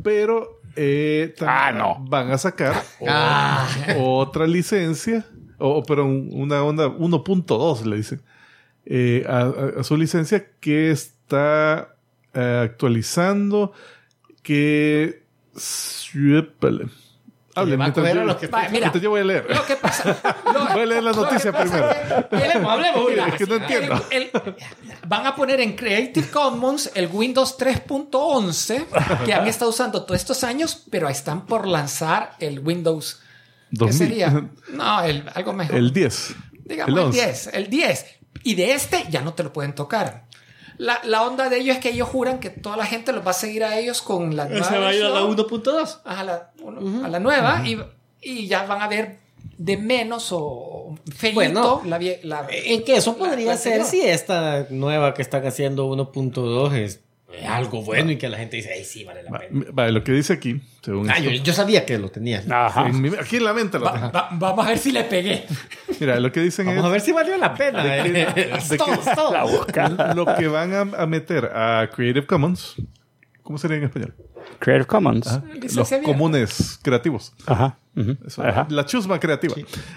Pero 0.02 0.60
eh, 0.76 1.34
Ah, 1.40 1.72
no. 1.72 1.96
van 2.08 2.30
a 2.32 2.38
sacar 2.38 2.82
Ah. 3.06 3.68
otra 3.98 4.46
licencia, 4.46 5.24
o 5.58 5.82
pero 5.82 6.04
un- 6.04 6.30
una 6.32 6.62
onda 6.64 6.86
1.2 6.88 7.84
le 7.84 7.96
dicen, 7.96 8.22
eh, 8.90 9.24
a, 9.28 9.80
a- 9.80 9.84
su 9.84 9.96
licencia 9.96 10.46
que 10.60 10.90
está 10.90 11.94
eh, 12.34 12.60
actualizando, 12.64 13.72
que... 14.42 15.22
Hable, 17.54 17.70
le 17.72 17.76
va 17.76 17.84
a 17.86 17.88
mientras 17.88 18.14
yo- 18.14 18.20
a 18.20 18.24
los 18.24 18.36
que 18.36 18.46
Va, 18.46 18.60
mira, 18.68 18.70
mientras 18.80 19.02
yo 19.02 19.10
voy 19.10 19.20
a 19.20 19.24
leer. 19.24 19.46
Lo 19.52 19.66
que 19.66 19.74
pasa. 19.76 20.16
lo- 20.44 20.66
Voy 20.72 20.82
a 20.82 20.86
leer 20.86 21.02
la 21.02 21.12
noticia 21.12 21.52
primero. 21.52 21.88
que- 22.30 22.36
Hablemos, 22.36 22.72
hablemos, 22.72 23.04
Mira, 23.10 23.26
Es 23.28 23.34
que 23.34 23.46
no 23.46 23.54
entiendo. 23.56 24.04
el- 24.10 24.30
el- 24.32 24.54
van 25.08 25.26
a 25.26 25.34
poner 25.34 25.60
en 25.60 25.74
Creative 25.74 26.28
Commons 26.28 26.90
el 26.94 27.08
Windows 27.12 27.58
3.11 27.58 29.24
que 29.24 29.34
han 29.34 29.48
estado 29.48 29.70
usando 29.70 30.04
todos 30.04 30.20
estos 30.20 30.44
años, 30.44 30.84
pero 30.90 31.08
están 31.08 31.46
por 31.46 31.66
lanzar 31.66 32.36
el 32.38 32.60
Windows. 32.60 33.20
¿Qué 33.70 33.76
2000. 33.78 33.98
sería? 33.98 34.48
No, 34.72 35.02
el, 35.02 35.24
algo 35.34 35.52
mejor. 35.52 35.74
El 35.76 35.92
10. 35.92 36.34
Digamos 36.64 36.92
el 36.92 36.98
el, 36.98 37.04
11. 37.06 37.24
10. 37.26 37.46
El 37.54 37.70
10. 37.70 38.06
Y 38.48 38.54
de 38.54 38.72
este 38.72 39.04
ya 39.10 39.20
no 39.20 39.34
te 39.34 39.42
lo 39.42 39.52
pueden 39.52 39.74
tocar. 39.74 40.24
La, 40.78 41.00
la 41.04 41.22
onda 41.22 41.48
de 41.50 41.58
ellos 41.58 41.76
es 41.76 41.82
que 41.82 41.90
ellos 41.90 42.08
juran 42.08 42.38
que 42.38 42.50
toda 42.50 42.76
la 42.76 42.86
gente 42.86 43.12
los 43.12 43.26
va 43.26 43.32
a 43.32 43.34
seguir 43.34 43.64
a 43.64 43.78
ellos 43.78 44.00
con 44.00 44.36
la 44.36 44.46
nueva 44.46 44.64
Se 44.64 44.78
va 44.78 44.88
a 44.88 44.94
ir 44.94 45.02
a 45.04 45.08
la 45.10 45.20
versión. 45.22 45.46
1.2. 45.62 45.98
Ajá, 46.04 46.24
la, 46.24 46.50
uno- 46.62 47.04
a 47.04 47.08
la 47.08 47.18
nueva 47.20 47.62
y, 47.66 47.78
y 48.22 48.46
ya 48.46 48.62
van 48.64 48.80
a 48.80 48.88
ver 48.88 49.18
de 49.58 49.76
menos 49.76 50.28
o 50.30 50.94
feito 51.14 51.34
Bueno, 51.34 51.82
la, 51.84 52.46
En 52.50 52.84
que 52.84 52.96
eso 52.96 53.12
la- 53.12 53.18
podría 53.18 53.46
la 53.52 53.56
ser 53.56 53.80
anterior. 53.80 53.90
si 54.04 54.08
esta 54.08 54.66
nueva 54.70 55.14
que 55.14 55.22
están 55.22 55.44
haciendo 55.46 55.88
1.2 55.90 56.72
es 56.74 57.00
algo 57.46 57.82
bueno 57.82 58.10
y 58.10 58.16
que 58.16 58.28
la 58.28 58.38
gente 58.38 58.56
dice, 58.56 58.70
ay, 58.72 58.84
sí, 58.84 59.04
vale 59.04 59.22
la 59.22 59.30
Va- 59.30 59.38
pena. 59.40 59.64
va, 59.78 59.88
lo 59.88 60.02
que 60.02 60.12
dice 60.12 60.32
aquí, 60.32 60.60
según 60.82 61.10
Ah, 61.10 61.18
yo, 61.18 61.52
sabía 61.52 61.84
que 61.84 61.98
lo 61.98 62.08
tenía. 62.10 62.42
Ajá. 62.50 62.88
en 62.88 63.00
mi- 63.02 63.10
aquí 63.20 63.36
en 63.36 63.44
la 63.44 63.52
mente 63.52 63.78
lo 63.78 63.84
Va- 63.84 64.28
vamos 64.32 64.64
a 64.64 64.70
ver 64.70 64.78
si 64.78 64.92
le 64.92 65.04
pegué. 65.04 65.44
Mira, 66.00 66.18
lo 66.20 66.32
que 66.32 66.40
dicen 66.40 66.66
Vamos 66.66 66.84
a 66.84 66.86
es 66.88 66.92
ver 66.92 67.00
si 67.02 67.12
valió 67.12 67.36
la 67.36 67.54
pena. 67.56 67.84
de 67.84 68.02
que- 68.12 68.22
eh. 68.22 68.26
de 68.34 68.44
que- 68.68 68.76
todos. 68.78 69.32
La 69.32 69.44
busca. 69.44 69.88
lo 70.14 70.26
que 70.36 70.48
van 70.48 70.72
a, 70.74 70.80
a 71.02 71.06
meter 71.06 71.44
a 71.54 71.88
Creative 71.94 72.26
Commons. 72.26 72.76
¿Cómo 73.48 73.56
sería 73.56 73.78
en 73.78 73.84
español? 73.84 74.14
Creative 74.58 74.84
Commons. 74.86 75.40
Los 75.74 75.90
comunes 76.04 76.78
creativos. 76.82 77.32
Ajá. 77.46 77.78
ujú, 77.96 78.14
Eso, 78.26 78.42
Ajá. 78.44 78.66
La 78.68 78.84
chusma 78.84 79.18
creativa. 79.18 79.54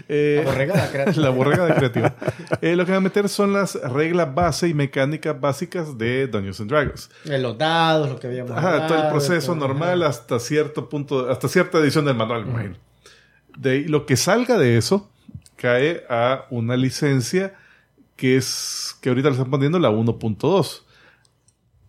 Eh, 0.07 0.41
La 0.45 0.49
borregada 0.51 0.89
creativa. 0.89 1.21
la 1.21 1.29
borregada 1.31 1.75
creativa. 1.75 2.15
Eh, 2.61 2.77
lo 2.77 2.85
que 2.85 2.91
van 2.93 2.99
a 2.99 3.01
meter 3.01 3.27
son 3.27 3.51
las 3.51 3.75
reglas 3.75 4.33
base 4.33 4.69
y 4.69 4.73
mecánicas 4.73 5.37
básicas 5.37 5.97
de 5.97 6.27
Dungeons 6.27 6.61
and 6.61 6.69
Dragons. 6.69 7.09
Los 7.25 7.57
dados, 7.57 8.07
lo 8.09 8.17
que 8.21 8.27
habíamos 8.27 8.51
Ajá, 8.53 8.87
todo 8.87 9.03
el 9.03 9.09
proceso 9.09 9.47
todo. 9.47 9.67
normal 9.67 10.01
hasta 10.03 10.39
cierto 10.39 10.87
punto, 10.87 11.29
hasta 11.29 11.49
cierta 11.49 11.77
edición 11.79 12.05
del 12.05 12.15
manual, 12.15 12.45
me 12.45 12.51
imagino. 12.51 12.75
De 13.57 13.71
ahí, 13.71 13.83
lo 13.83 14.05
que 14.05 14.15
salga 14.15 14.57
de 14.57 14.77
eso 14.77 15.11
cae 15.57 16.05
a 16.09 16.45
una 16.51 16.77
licencia 16.77 17.53
que 18.15 18.37
es 18.37 18.95
que 19.01 19.09
ahorita 19.09 19.27
le 19.27 19.35
están 19.35 19.51
poniendo 19.51 19.77
la 19.77 19.89
1.2. 19.91 20.83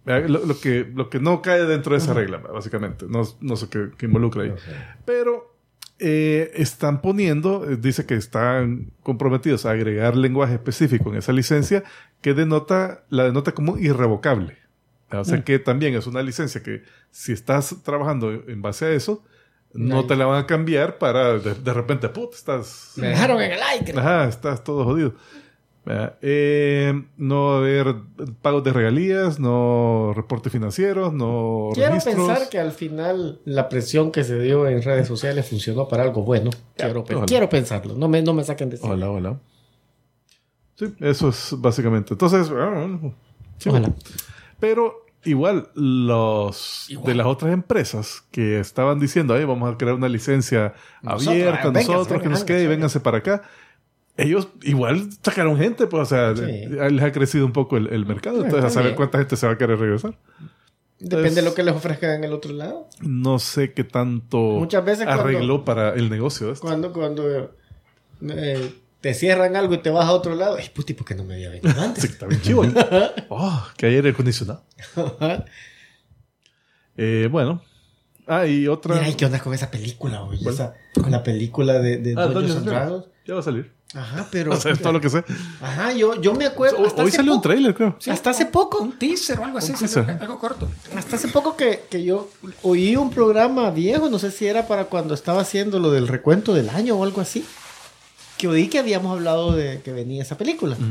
Vea, 0.05 0.21
Lo, 0.21 0.45
lo 0.45 0.59
que, 0.59 0.91
lo 0.95 1.09
que 1.09 1.21
no 1.21 1.43
cae 1.43 1.65
dentro 1.65 1.93
de 1.93 1.99
esa 1.99 2.13
regla, 2.13 2.39
básicamente. 2.39 3.07
No, 3.09 3.23
no 3.41 3.57
sé 3.57 3.69
qué, 3.69 3.91
qué 3.97 4.07
involucra 4.07 4.43
ahí. 4.43 4.55
Pero 5.05 5.53
eh, 5.99 6.51
están 6.55 7.01
poniendo, 7.01 7.65
eh, 7.71 7.77
dice 7.77 8.05
que 8.07 8.15
están 8.15 8.91
comprometidos 9.05 9.67
a 9.67 9.71
agregar 9.71 10.17
lenguaje 10.17 10.55
específico 10.55 11.11
en 11.11 11.19
esa 11.19 11.33
licencia 11.33 11.85
que 12.21 12.35
denota, 12.35 13.05
la 13.09 13.25
denota 13.25 13.53
como 13.53 13.79
irrevocable. 13.79 14.59
O 15.11 15.25
sea 15.25 15.45
que 15.45 15.59
también 15.59 15.95
es 15.95 16.07
una 16.07 16.23
licencia 16.23 16.63
que 16.63 16.83
si 17.11 17.33
estás 17.33 17.83
trabajando 17.85 18.33
en 18.33 18.63
base 18.63 18.87
a 18.87 18.91
eso, 18.91 19.23
no 19.75 20.07
te 20.07 20.17
la 20.17 20.27
van 20.27 20.43
a 20.43 20.47
cambiar 20.47 20.99
para 20.99 21.39
de, 21.39 21.55
de 21.55 21.73
repente, 21.73 22.09
put, 22.09 22.35
estás... 22.35 22.95
Me 22.97 23.09
dejaron 23.09 23.41
en 23.41 23.53
el 23.53 23.63
aire. 23.63 23.93
Ajá, 23.97 24.27
estás 24.27 24.65
todo 24.65 24.85
jodido. 24.85 25.15
Eh, 25.87 27.03
no 27.17 27.47
va 27.47 27.55
a 27.55 27.59
haber 27.59 27.95
pagos 28.41 28.63
de 28.63 28.73
regalías, 28.73 29.41
no 29.41 30.13
reportes 30.15 30.53
financieros, 30.53 31.13
no 31.13 31.71
Quiero 31.75 31.95
registros. 31.95 32.15
pensar 32.29 32.49
que 32.49 32.61
al 32.61 32.71
final 32.73 33.41
la 33.45 33.69
presión 33.69 34.13
que 34.13 34.23
se 34.23 34.39
dio 34.39 34.69
en 34.69 34.81
redes 34.83 35.09
sociales 35.09 35.49
funcionó 35.49 35.89
para 35.89 36.05
algo 36.05 36.23
bueno. 36.23 36.51
Quiero, 36.77 37.05
pe- 37.05 37.17
quiero 37.27 37.49
pensarlo. 37.49 37.95
No 37.95 38.07
me, 38.09 38.23
no 38.23 38.33
me 38.33 38.45
saquen 38.45 38.71
de 38.71 38.77
sí. 38.77 38.87
Hola, 38.87 39.11
hola. 39.11 39.41
Sí, 40.77 40.95
eso 41.01 41.29
es 41.29 41.55
básicamente. 41.59 42.15
Entonces, 42.15 42.51
ah, 42.55 42.99
sí. 43.59 43.69
Ojalá. 43.69 43.93
Pero 44.61 45.05
igual, 45.25 45.69
los 45.75 46.87
Igual. 46.91 47.07
de 47.07 47.15
las 47.17 47.27
otras 47.27 47.53
empresas 47.53 48.25
que 48.31 48.59
estaban 48.61 48.99
diciendo, 48.99 49.35
vamos 49.47 49.73
a 49.73 49.77
crear 49.77 49.95
una 49.95 50.09
licencia 50.09 50.75
Nosotros, 51.03 51.29
abierta, 51.29 51.69
ah, 51.69 51.71
nosotros, 51.73 52.23
que 52.23 52.29
no 52.29 52.37
sé 52.37 52.45
qué, 52.47 52.53
y 52.53 52.57
vénganse. 52.67 52.69
vénganse 52.99 53.01
para 53.01 53.19
acá. 53.19 53.43
Ellos 54.17 54.49
igual 54.63 55.09
sacaron 55.23 55.57
gente, 55.57 55.87
pues, 55.87 56.03
o 56.03 56.07
sea, 56.07 56.37
Sí. 56.37 56.43
eh, 56.45 56.89
les 56.91 57.03
ha 57.03 57.13
crecido 57.13 57.47
un 57.47 57.53
poco 57.53 57.77
el, 57.79 57.87
el 57.89 58.05
mercado. 58.05 58.37
Sí, 58.39 58.45
Entonces, 58.45 58.65
a 58.65 58.69
está 58.69 58.81
saber 58.81 58.95
cuánta 58.95 59.19
gente 59.19 59.37
se 59.37 59.47
va 59.47 59.53
a 59.55 59.59
querer 59.59 59.79
regresar. 59.79 60.19
Depende 60.99 61.37
de 61.37 61.43
lo 61.43 61.55
que 61.55 61.63
les 61.63 61.75
ofrezcan 61.75 62.11
en 62.11 62.25
el 62.25 62.33
otro 62.33 62.53
lado. 62.53 62.89
No 63.01 63.39
sé 63.39 63.73
qué 63.73 63.83
tanto 63.85 64.39
Muchas 64.39 64.85
veces 64.85 65.05
cuando- 65.07 65.23
arregló 65.25 65.65
para 65.65 65.95
el 65.95 66.11
negocio 66.11 66.53
esto. 66.53 66.65
Cuando, 66.67 66.93
cuando 66.93 67.51
eh, 68.29 68.75
te 69.01 69.15
cierran 69.15 69.57
algo 69.57 69.75
y 69.75 69.79
te 69.79 69.91
vas 69.91 70.05
a 70.07 70.13
otro 70.13 70.35
lado, 70.37 70.57
ay, 70.61 70.69
puti, 70.73 70.93
¿por 70.95 71.05
qué 71.07 71.15
no 71.17 71.25
me 71.25 71.35
había 71.35 71.49
venido 71.51 71.71
Sí, 71.73 71.79
antes? 71.81 72.05
está 72.05 72.27
bien 72.27 72.41
chivo. 72.43 72.65
oh, 73.31 73.67
que 73.77 73.87
hay 73.87 73.95
aire 73.97 74.11
acondicionado. 74.11 74.63
Eh, 76.97 77.29
bueno. 77.31 77.63
Ah, 78.27 78.47
y 78.47 78.69
otra. 78.69 78.95
Mira, 78.95 79.09
¿y 79.09 79.15
qué 79.15 79.27
onda 79.27 79.41
con 79.41 79.53
esa 79.55 79.71
película, 79.71 80.23
oye? 80.23 80.39
¿Cuál? 80.43 80.55
Esa- 80.55 80.75
con 80.95 81.11
la 81.11 81.23
película 81.23 81.79
de, 81.81 81.99
de 81.99 82.15
Ah, 82.17 82.27
Dungeons. 82.27 82.65
Dragons. 82.65 83.07
Ya 83.27 83.35
va 83.35 83.41
a 83.41 83.43
salir. 83.43 83.73
Ajá, 83.95 84.27
pero... 84.33 84.53
O 84.53 84.57
sea, 84.57 84.73
es 84.73 84.81
todo 84.81 84.93
lo 84.93 85.01
que 85.01 85.11
sé. 85.11 85.25
Ajá, 85.61 85.93
yo, 85.93 86.21
yo 86.21 86.35
me 86.35 86.47
acuerdo... 86.47 86.79
Hoy, 86.79 86.87
hasta 86.87 87.03
hoy 87.03 87.09
hace 87.09 87.17
salió 87.19 87.35
un 87.35 87.43
trailer, 87.43 87.75
creo. 87.75 87.97
hasta 88.11 88.31
hace 88.31 88.47
poco. 88.47 88.79
Un 88.79 88.99
teaser 88.99 89.39
o 89.39 89.45
algo 89.45 89.59
así, 89.59 89.75
salió, 89.75 90.17
algo 90.21 90.39
corto. 90.39 90.69
Hasta 90.97 91.17
hace 91.17 91.29
poco 91.29 91.57
que, 91.57 91.85
que 91.91 92.05
yo 92.05 92.31
oí 92.63 92.97
un 92.97 93.11
programa 93.11 93.71
viejo, 93.71 94.09
no 94.09 94.19
sé 94.19 94.31
si 94.31 94.47
era 94.47 94.67
para 94.67 94.87
cuando 94.87 95.15
estaba 95.15 95.43
haciendo 95.43 95.79
lo 95.79 95.91
del 95.91 96.09
recuento 96.09 96.55
del 96.55 96.71
año 96.71 96.97
o 96.97 97.05
algo 97.05 97.21
así, 97.21 97.45
que 98.39 98.49
oí 98.49 98.69
que 98.69 98.79
habíamos 98.79 99.13
hablado 99.13 99.53
de 99.53 99.83
que 99.83 99.93
venía 99.93 100.23
esa 100.23 100.37
película. 100.37 100.77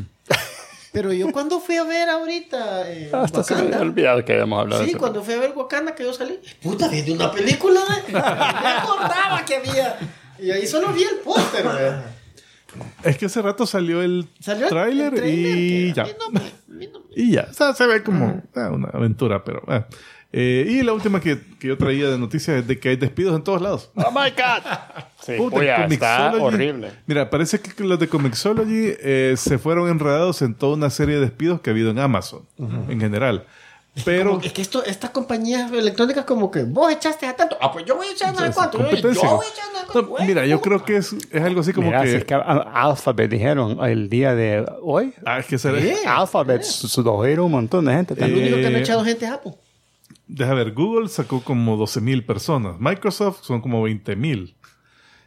Pero 0.94 1.14
yo 1.14 1.32
cuando 1.32 1.62
fui 1.62 1.78
a 1.78 1.86
ver 1.86 2.10
ahorita 2.10 2.92
eh, 2.92 3.10
Hasta 3.14 3.46
se 3.46 3.54
me 3.54 3.62
había 3.62 3.72
Wakanda, 3.72 3.92
olvidado 3.92 4.26
que 4.26 4.34
habíamos 4.34 4.60
hablado 4.60 4.82
de 4.82 4.88
sí, 4.88 4.92
eso. 4.92 5.00
cuando 5.00 5.24
fui 5.24 5.34
a 5.36 5.40
ver 5.40 5.54
Wakanda 5.56 5.96
que 5.96 6.04
yo 6.04 6.12
salí, 6.12 6.38
puta, 6.62 6.90
viene 6.90 7.14
una 7.14 7.32
película, 7.32 7.80
¿eh? 7.80 8.12
me 8.12 8.20
acordaba 8.20 9.46
que 9.46 9.56
había. 9.56 9.98
Y 10.38 10.52
ahí 10.52 10.68
solo 10.68 10.92
vi 10.92 11.04
el 11.04 11.20
póster, 11.20 11.64
¿verdad? 11.64 12.04
Es 13.04 13.18
que 13.18 13.26
hace 13.26 13.42
rato 13.42 13.66
salió 13.66 14.02
el 14.02 14.28
Salió 14.40 14.66
el- 14.66 14.70
tráiler 14.70 15.14
el 15.14 15.20
trailer 15.20 15.58
y 15.58 15.94
ya. 15.94 16.04
no 16.04 16.32
me- 16.32 16.88
no 16.88 17.00
me- 17.00 17.06
Y 17.16 17.32
ya. 17.32 17.48
O 17.50 17.54
sea, 17.54 17.74
se 17.74 17.86
ve 17.88 18.04
como 18.04 18.42
ah, 18.56 18.70
una 18.72 18.88
aventura, 18.90 19.44
pero. 19.44 19.62
ah. 19.68 19.86
Eh, 20.34 20.66
y 20.70 20.82
la 20.84 20.94
última 20.94 21.20
que, 21.20 21.38
que 21.60 21.68
yo 21.68 21.78
traía 21.78 22.08
de 22.08 22.18
noticias 22.18 22.60
es 22.60 22.66
de 22.68 22.80
que 22.80 22.88
hay 22.88 22.96
despidos 22.96 23.36
en 23.36 23.44
todos 23.44 23.62
lados. 23.62 23.92
¡Oh, 23.96 24.12
my 24.12 24.30
God! 24.30 24.64
Sí, 25.22 25.34
Puta, 25.38 25.58
oye, 25.58 25.86
está 25.94 26.34
horrible. 26.40 26.90
Mira, 27.06 27.30
parece 27.30 27.60
que 27.60 27.84
los 27.84 28.00
de 28.00 28.08
Comixology 28.08 28.94
eh, 29.02 29.34
se 29.36 29.58
fueron 29.58 29.90
enredados 29.90 30.42
en 30.42 30.54
toda 30.56 30.78
una 30.78 30.90
serie 30.90 31.16
de 31.16 31.22
despidos 31.22 31.60
que 31.60 31.70
ha 31.70 31.74
habido 31.74 31.92
en 31.92 32.00
Amazon, 32.00 32.44
en 32.58 33.00
general. 33.02 33.46
Pero 34.06 34.32
Como- 34.32 34.42
es 34.44 34.54
que 34.54 34.62
esto, 34.62 34.86
estas 34.86 35.10
compañías 35.10 35.70
electrónicas 35.72 36.24
como 36.24 36.50
que 36.50 36.64
vos 36.64 36.90
echaste 36.94 37.26
a 37.28 37.36
tanto, 37.36 37.58
ah, 37.60 37.74
pues 37.74 37.84
yo 37.86 37.98
voy 37.98 38.08
a 38.08 38.12
echar 38.12 38.34
no 38.34 38.46
Es 38.46 38.56
cuánto, 38.56 38.78
yo 38.78 38.86
competencia. 38.86 39.30
voy 39.30 39.46
a 39.46 39.50
echar 39.50 39.66
no 39.74 40.02
No, 40.02 40.08
cuánto. 40.08 40.26
mira, 40.28 40.46
yo 40.46 40.62
creo 40.62 40.86
que 40.86 40.96
es, 40.96 41.14
es 41.30 41.42
algo 41.44 41.60
así 41.60 41.74
como 41.74 41.88
Mira, 41.88 42.02
que. 42.04 42.10
si 42.12 42.16
es 42.16 42.24
que 42.24 42.34
a- 42.34 42.40
Alphabet 42.40 43.30
dijeron 43.30 43.78
el 43.86 44.08
día 44.10 44.34
de 44.34 44.66
hoy. 44.82 45.14
Ah, 45.26 45.40
es 45.40 45.46
que. 45.48 45.58
Alphabet 46.08 46.64
sudojeron 46.64 47.46
un 47.48 47.52
montón 47.52 47.84
de 47.84 47.94
gente 47.94 48.16
también. 48.16 48.44
único 48.44 48.58
que 48.62 48.68
han 48.68 48.76
Eh, 48.76 48.80
echado 48.80 49.04
gente 49.04 49.26
es 49.26 49.32
Apple. 49.32 49.54
Deja 50.26 50.54
ver, 50.54 50.72
Google 50.72 51.10
sacó 51.10 51.44
como 51.44 51.76
12.000 51.76 52.26
personas. 52.26 52.76
Microsoft 52.80 53.44
son 53.44 53.60
como 53.60 53.82
20.000. 53.84 54.56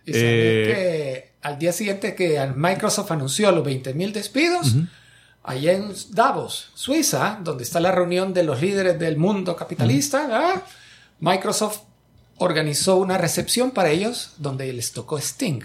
Y 0.06 0.12
Eh, 0.14 0.64
que 0.74 1.32
al 1.46 1.58
día 1.58 1.72
siguiente 1.72 2.14
que 2.14 2.40
Microsoft 2.56 3.10
anunció 3.12 3.52
los 3.52 3.62
20.000 3.62 4.12
despidos, 4.14 4.74
allá 5.44 5.72
en 5.72 5.92
Davos, 6.10 6.70
Suiza, 6.74 7.38
donde 7.42 7.62
está 7.64 7.78
la 7.78 7.92
reunión 7.92 8.32
de 8.34 8.42
los 8.42 8.60
líderes 8.60 8.98
del 8.98 9.16
mundo 9.16 9.54
capitalista, 9.54 10.26
¿verdad? 10.26 10.62
Microsoft 11.20 11.80
organizó 12.38 12.96
una 12.96 13.18
recepción 13.18 13.70
para 13.70 13.90
ellos 13.90 14.32
donde 14.38 14.72
les 14.72 14.92
tocó 14.92 15.18
Sting. 15.18 15.60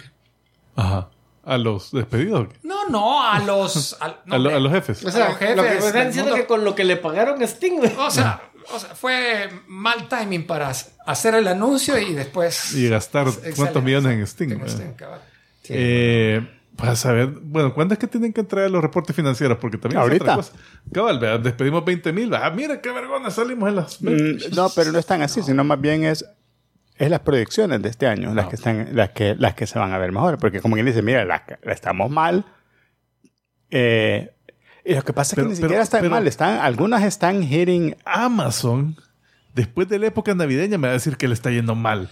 Ajá. 0.75 1.09
A 1.45 1.57
los 1.57 1.91
despedidos. 1.91 2.49
No, 2.61 2.87
no, 2.89 3.23
a 3.27 3.39
los... 3.39 3.97
no, 4.25 4.35
a, 4.35 4.37
lo- 4.37 4.55
a 4.55 4.59
los 4.59 4.71
jefes. 4.71 5.03
O 5.03 5.09
sea, 5.09 5.29
los 5.29 5.37
jefes 5.37 5.55
lo 5.55 5.63
que 5.63 5.77
están 5.77 6.07
diciendo 6.07 6.31
mundo- 6.31 6.35
que 6.43 6.45
con 6.47 6.63
lo 6.63 6.75
que 6.75 6.83
le 6.83 6.97
pagaron 6.97 7.41
a 7.41 7.45
Sting. 7.45 7.79
O 7.97 8.11
sea, 8.11 8.43
o 8.71 8.77
sea, 8.79 8.93
fue 8.93 9.49
mal 9.67 10.07
timing 10.07 10.45
para 10.45 10.71
hacer 11.07 11.33
el 11.35 11.47
anuncio 11.47 11.97
y 11.97 12.13
después... 12.13 12.73
Y 12.75 12.87
gastar 12.89 13.27
cuántos 13.55 13.81
millones 13.81 14.13
en 14.13 14.21
Sting. 14.27 14.49
En. 14.51 14.67
Sting. 14.69 14.93
Eh, 15.69 16.58
para 16.79 16.95
saber, 16.95 17.27
bueno, 17.41 17.73
¿cuándo 17.73 17.93
es 17.93 17.99
que 17.99 18.07
tienen 18.07 18.31
que 18.33 18.41
entrar 18.41 18.69
los 18.71 18.81
reportes 18.81 19.15
financieros? 19.15 19.57
Porque 19.59 19.77
también 19.77 20.01
Ahorita. 20.01 20.23
es 20.23 20.29
otra 20.31 20.35
cosa. 20.35 20.53
Cabal, 20.93 21.43
despedimos 21.43 21.83
20 21.85 22.13
mil. 22.13 22.33
Ah, 22.33 22.49
mira 22.51 22.79
qué 22.81 22.91
vergüenza, 22.91 23.29
salimos 23.31 23.69
en 23.69 23.75
las. 23.75 24.01
Mm, 24.01 24.55
No, 24.55 24.69
pero 24.75 24.91
no 24.91 24.99
están 24.99 25.21
así, 25.21 25.41
sino 25.43 25.63
más 25.63 25.79
bien 25.81 26.03
es, 26.05 26.25
es 26.95 27.09
las 27.09 27.19
proyecciones 27.21 27.81
de 27.81 27.89
este 27.89 28.07
año 28.07 28.33
las 28.33 28.47
que 28.47 28.55
están, 28.55 28.89
las 28.95 29.09
que, 29.09 29.35
las 29.35 29.53
que 29.55 29.67
se 29.67 29.77
van 29.79 29.91
a 29.93 29.97
ver 29.97 30.11
mejor. 30.11 30.37
Porque 30.39 30.61
como 30.61 30.75
quien 30.75 30.85
dice, 30.85 31.01
mira, 31.01 31.25
la, 31.25 31.43
la 31.63 31.73
estamos 31.73 32.09
mal. 32.09 32.45
Eh, 33.71 34.31
y 34.85 34.95
lo 34.95 35.03
que 35.03 35.13
pasa 35.13 35.35
Pero- 35.35 35.49
es 35.49 35.53
que 35.53 35.55
ni 35.55 35.61
pero- 35.61 35.67
siquiera 35.69 35.83
están 35.83 36.01
pero- 36.01 36.11
mal, 36.11 36.27
están, 36.27 36.59
algunas 36.59 37.03
están 37.03 37.43
hitting. 37.43 37.95
Amazon 38.05 38.95
después 39.53 39.87
de 39.89 39.99
la 39.99 40.07
época 40.07 40.33
navideña 40.35 40.77
me 40.77 40.87
va 40.87 40.91
a 40.91 40.93
decir 40.93 41.17
que 41.17 41.27
le 41.27 41.33
está 41.33 41.51
yendo 41.51 41.75
mal. 41.75 42.09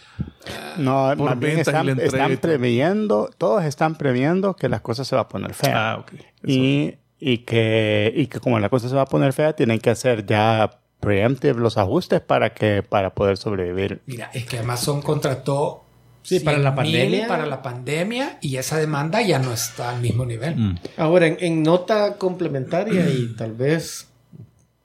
No, 0.77 1.11
Por 1.17 1.29
más 1.29 1.39
bien 1.39 1.59
están, 1.59 1.99
están 1.99 2.37
previendo, 2.37 3.29
todos 3.37 3.63
están 3.63 3.95
previendo 3.95 4.55
que 4.55 4.69
las 4.69 4.81
cosas 4.81 5.07
se 5.07 5.15
va 5.15 5.23
a 5.23 5.27
poner 5.27 5.53
feas. 5.53 5.73
Ah, 5.75 5.97
ok. 5.99 6.13
Eso. 6.13 6.25
y, 6.43 6.95
y, 7.19 7.39
que, 7.39 8.13
y 8.15 8.27
que 8.27 8.39
como 8.39 8.59
la 8.59 8.69
cosa 8.69 8.89
se 8.89 8.95
va 8.95 9.01
a 9.03 9.07
poner 9.07 9.33
fea, 9.33 9.53
tienen 9.53 9.79
que 9.79 9.89
hacer 9.89 10.25
ya 10.25 10.79
preemptive 10.99 11.59
los 11.59 11.77
ajustes 11.77 12.21
para 12.21 12.53
que 12.53 12.83
para 12.83 13.13
poder 13.13 13.37
sobrevivir. 13.37 14.01
Mira, 14.05 14.29
es 14.33 14.45
que 14.45 14.59
Amazon 14.59 15.01
contrató 15.01 15.83
Sí, 16.23 16.41
para 16.41 16.57
la 16.57 16.71
100.000 16.71 16.75
pandemia. 16.75 17.27
para 17.27 17.45
la 17.45 17.61
pandemia 17.61 18.37
y 18.41 18.57
esa 18.57 18.77
demanda 18.77 19.21
ya 19.21 19.39
no 19.39 19.53
está 19.53 19.91
al 19.91 20.01
mismo 20.01 20.25
nivel. 20.25 20.57
Mm. 20.57 20.79
Ahora, 20.97 21.25
en, 21.27 21.37
en 21.39 21.63
nota 21.63 22.17
complementaria 22.17 23.07
y 23.09 23.33
tal 23.37 23.53
vez 23.53 24.09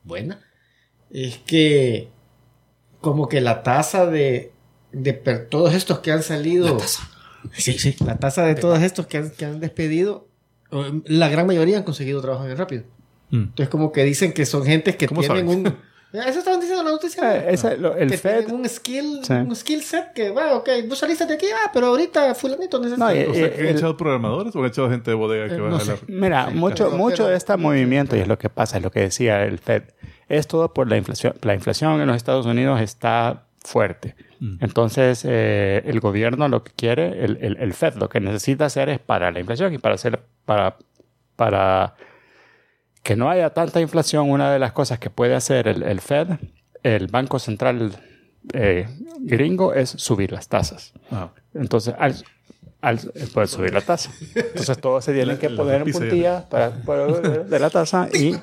buena, 0.04 0.38
es 1.10 1.38
que 1.38 2.10
como 3.02 3.28
que 3.28 3.42
la 3.42 3.62
tasa 3.62 4.06
de, 4.06 4.52
de 4.92 5.12
per- 5.12 5.48
todos 5.50 5.74
estos 5.74 5.98
que 5.98 6.10
han 6.12 6.22
salido... 6.22 6.64
La 6.66 6.76
tasa. 6.78 7.08
Sí, 7.52 7.74
sí. 7.78 7.94
La 8.06 8.16
tasa 8.16 8.44
de 8.46 8.54
todos 8.54 8.80
estos 8.80 9.06
que 9.06 9.18
han, 9.18 9.30
que 9.30 9.44
han 9.44 9.60
despedido, 9.60 10.28
eh, 10.70 11.02
la 11.06 11.28
gran 11.28 11.46
mayoría 11.46 11.76
han 11.76 11.82
conseguido 11.82 12.20
trabajo 12.22 12.44
bien 12.46 12.56
rápido. 12.56 12.84
Mm. 13.30 13.36
Entonces 13.42 13.68
como 13.68 13.92
que 13.92 14.04
dicen 14.04 14.32
que 14.32 14.46
son 14.46 14.64
gente 14.64 14.96
que 14.96 15.06
¿Cómo 15.08 15.20
tienen 15.20 15.46
saben? 15.46 15.66
un... 15.66 15.76
Eso 16.12 16.40
estaban 16.40 16.60
diciendo 16.60 16.82
en 16.82 16.86
la 16.88 16.92
noticia. 16.92 17.36
Eh, 17.38 17.54
ese- 17.54 17.78
lo- 17.78 17.96
el 17.96 18.10
que 18.10 18.18
Fed- 18.18 18.44
tienen 18.44 18.54
un 18.54 18.68
skill, 18.68 19.20
Sí. 19.24 19.32
un 19.32 19.56
skill 19.56 19.82
set 19.82 20.12
que, 20.14 20.28
bueno, 20.30 20.56
ok, 20.58 20.68
vos 20.86 20.98
saliste 20.98 21.24
de 21.24 21.32
aquí, 21.34 21.46
ah, 21.64 21.70
pero 21.72 21.86
ahorita 21.86 22.34
fulanito 22.34 22.78
necesita... 22.78 23.02
No, 23.06 23.10
eh, 23.10 23.26
O 23.28 23.34
sea, 23.34 23.46
han 23.46 23.52
el- 23.54 23.76
echado 23.76 23.96
programadores 23.96 24.54
o 24.54 24.58
han 24.60 24.66
echado 24.66 24.90
gente 24.90 25.10
de 25.10 25.14
bodega 25.16 25.48
que 25.48 25.54
Eh, 25.54 25.60
va 25.60 25.70
no 25.70 25.76
a 25.76 25.80
sé. 25.80 25.86
jalar. 25.86 26.00
Mira, 26.08 26.50
mucho, 26.50 26.84
pero- 26.84 26.96
mucho 26.98 27.26
de 27.26 27.36
este 27.36 27.56
movimiento, 27.56 28.14
y 28.14 28.20
es 28.20 28.28
lo 28.28 28.36
que 28.38 28.50
pasa, 28.50 28.76
es 28.76 28.82
lo 28.82 28.90
que 28.90 29.00
decía 29.00 29.42
el 29.44 29.58
Fed, 29.58 29.84
es 30.38 30.46
todo 30.48 30.72
por 30.72 30.88
la 30.88 30.96
inflación. 30.96 31.34
La 31.42 31.54
inflación 31.54 32.00
en 32.00 32.06
los 32.08 32.16
Estados 32.16 32.46
Unidos 32.46 32.80
está 32.80 33.44
fuerte. 33.64 34.16
Entonces, 34.60 35.24
eh, 35.24 35.82
el 35.86 36.00
gobierno 36.00 36.48
lo 36.48 36.64
que 36.64 36.72
quiere, 36.72 37.24
el, 37.24 37.38
el- 37.40 37.56
el 37.58 37.72
Fed 37.74 37.94
lo 37.94 38.08
que 38.08 38.18
necesita 38.18 38.64
hacer 38.64 38.88
es 38.88 38.98
para 38.98 39.30
la 39.30 39.38
inflación 39.38 39.72
y 39.72 39.78
para 39.78 39.94
hacer, 39.94 40.20
para, 40.44 40.76
para 41.36 41.94
que 43.04 43.14
no 43.14 43.30
haya 43.30 43.50
tanta 43.50 43.80
inflación, 43.80 44.28
una 44.30 44.52
de 44.52 44.58
las 44.58 44.72
cosas 44.72 44.98
que 44.98 45.10
puede 45.10 45.34
hacer 45.36 45.68
el, 45.68 45.82
el 45.84 46.00
Fed, 46.00 46.28
el 46.82 47.06
Banco 47.06 47.38
Central 47.38 47.92
eh, 48.52 48.88
gringo, 49.20 49.74
es 49.74 49.90
subir 49.90 50.32
las 50.32 50.48
tasas. 50.48 50.92
Ah, 51.12 51.30
Entonces, 51.54 51.94
al, 51.98 52.16
al 52.82 52.98
poder 53.32 53.48
subir 53.48 53.72
la 53.72 53.80
tasa. 53.80 54.10
Entonces, 54.34 54.76
todos 54.78 55.04
se 55.04 55.12
tienen 55.14 55.38
que 55.38 55.48
la 55.48 55.56
poner 55.56 55.82
en 55.82 55.92
puntillas 55.92 56.42
para, 56.44 56.70
para- 56.70 57.06
de 57.06 57.58
la 57.58 57.70
tasa 57.70 58.08
y 58.12 58.34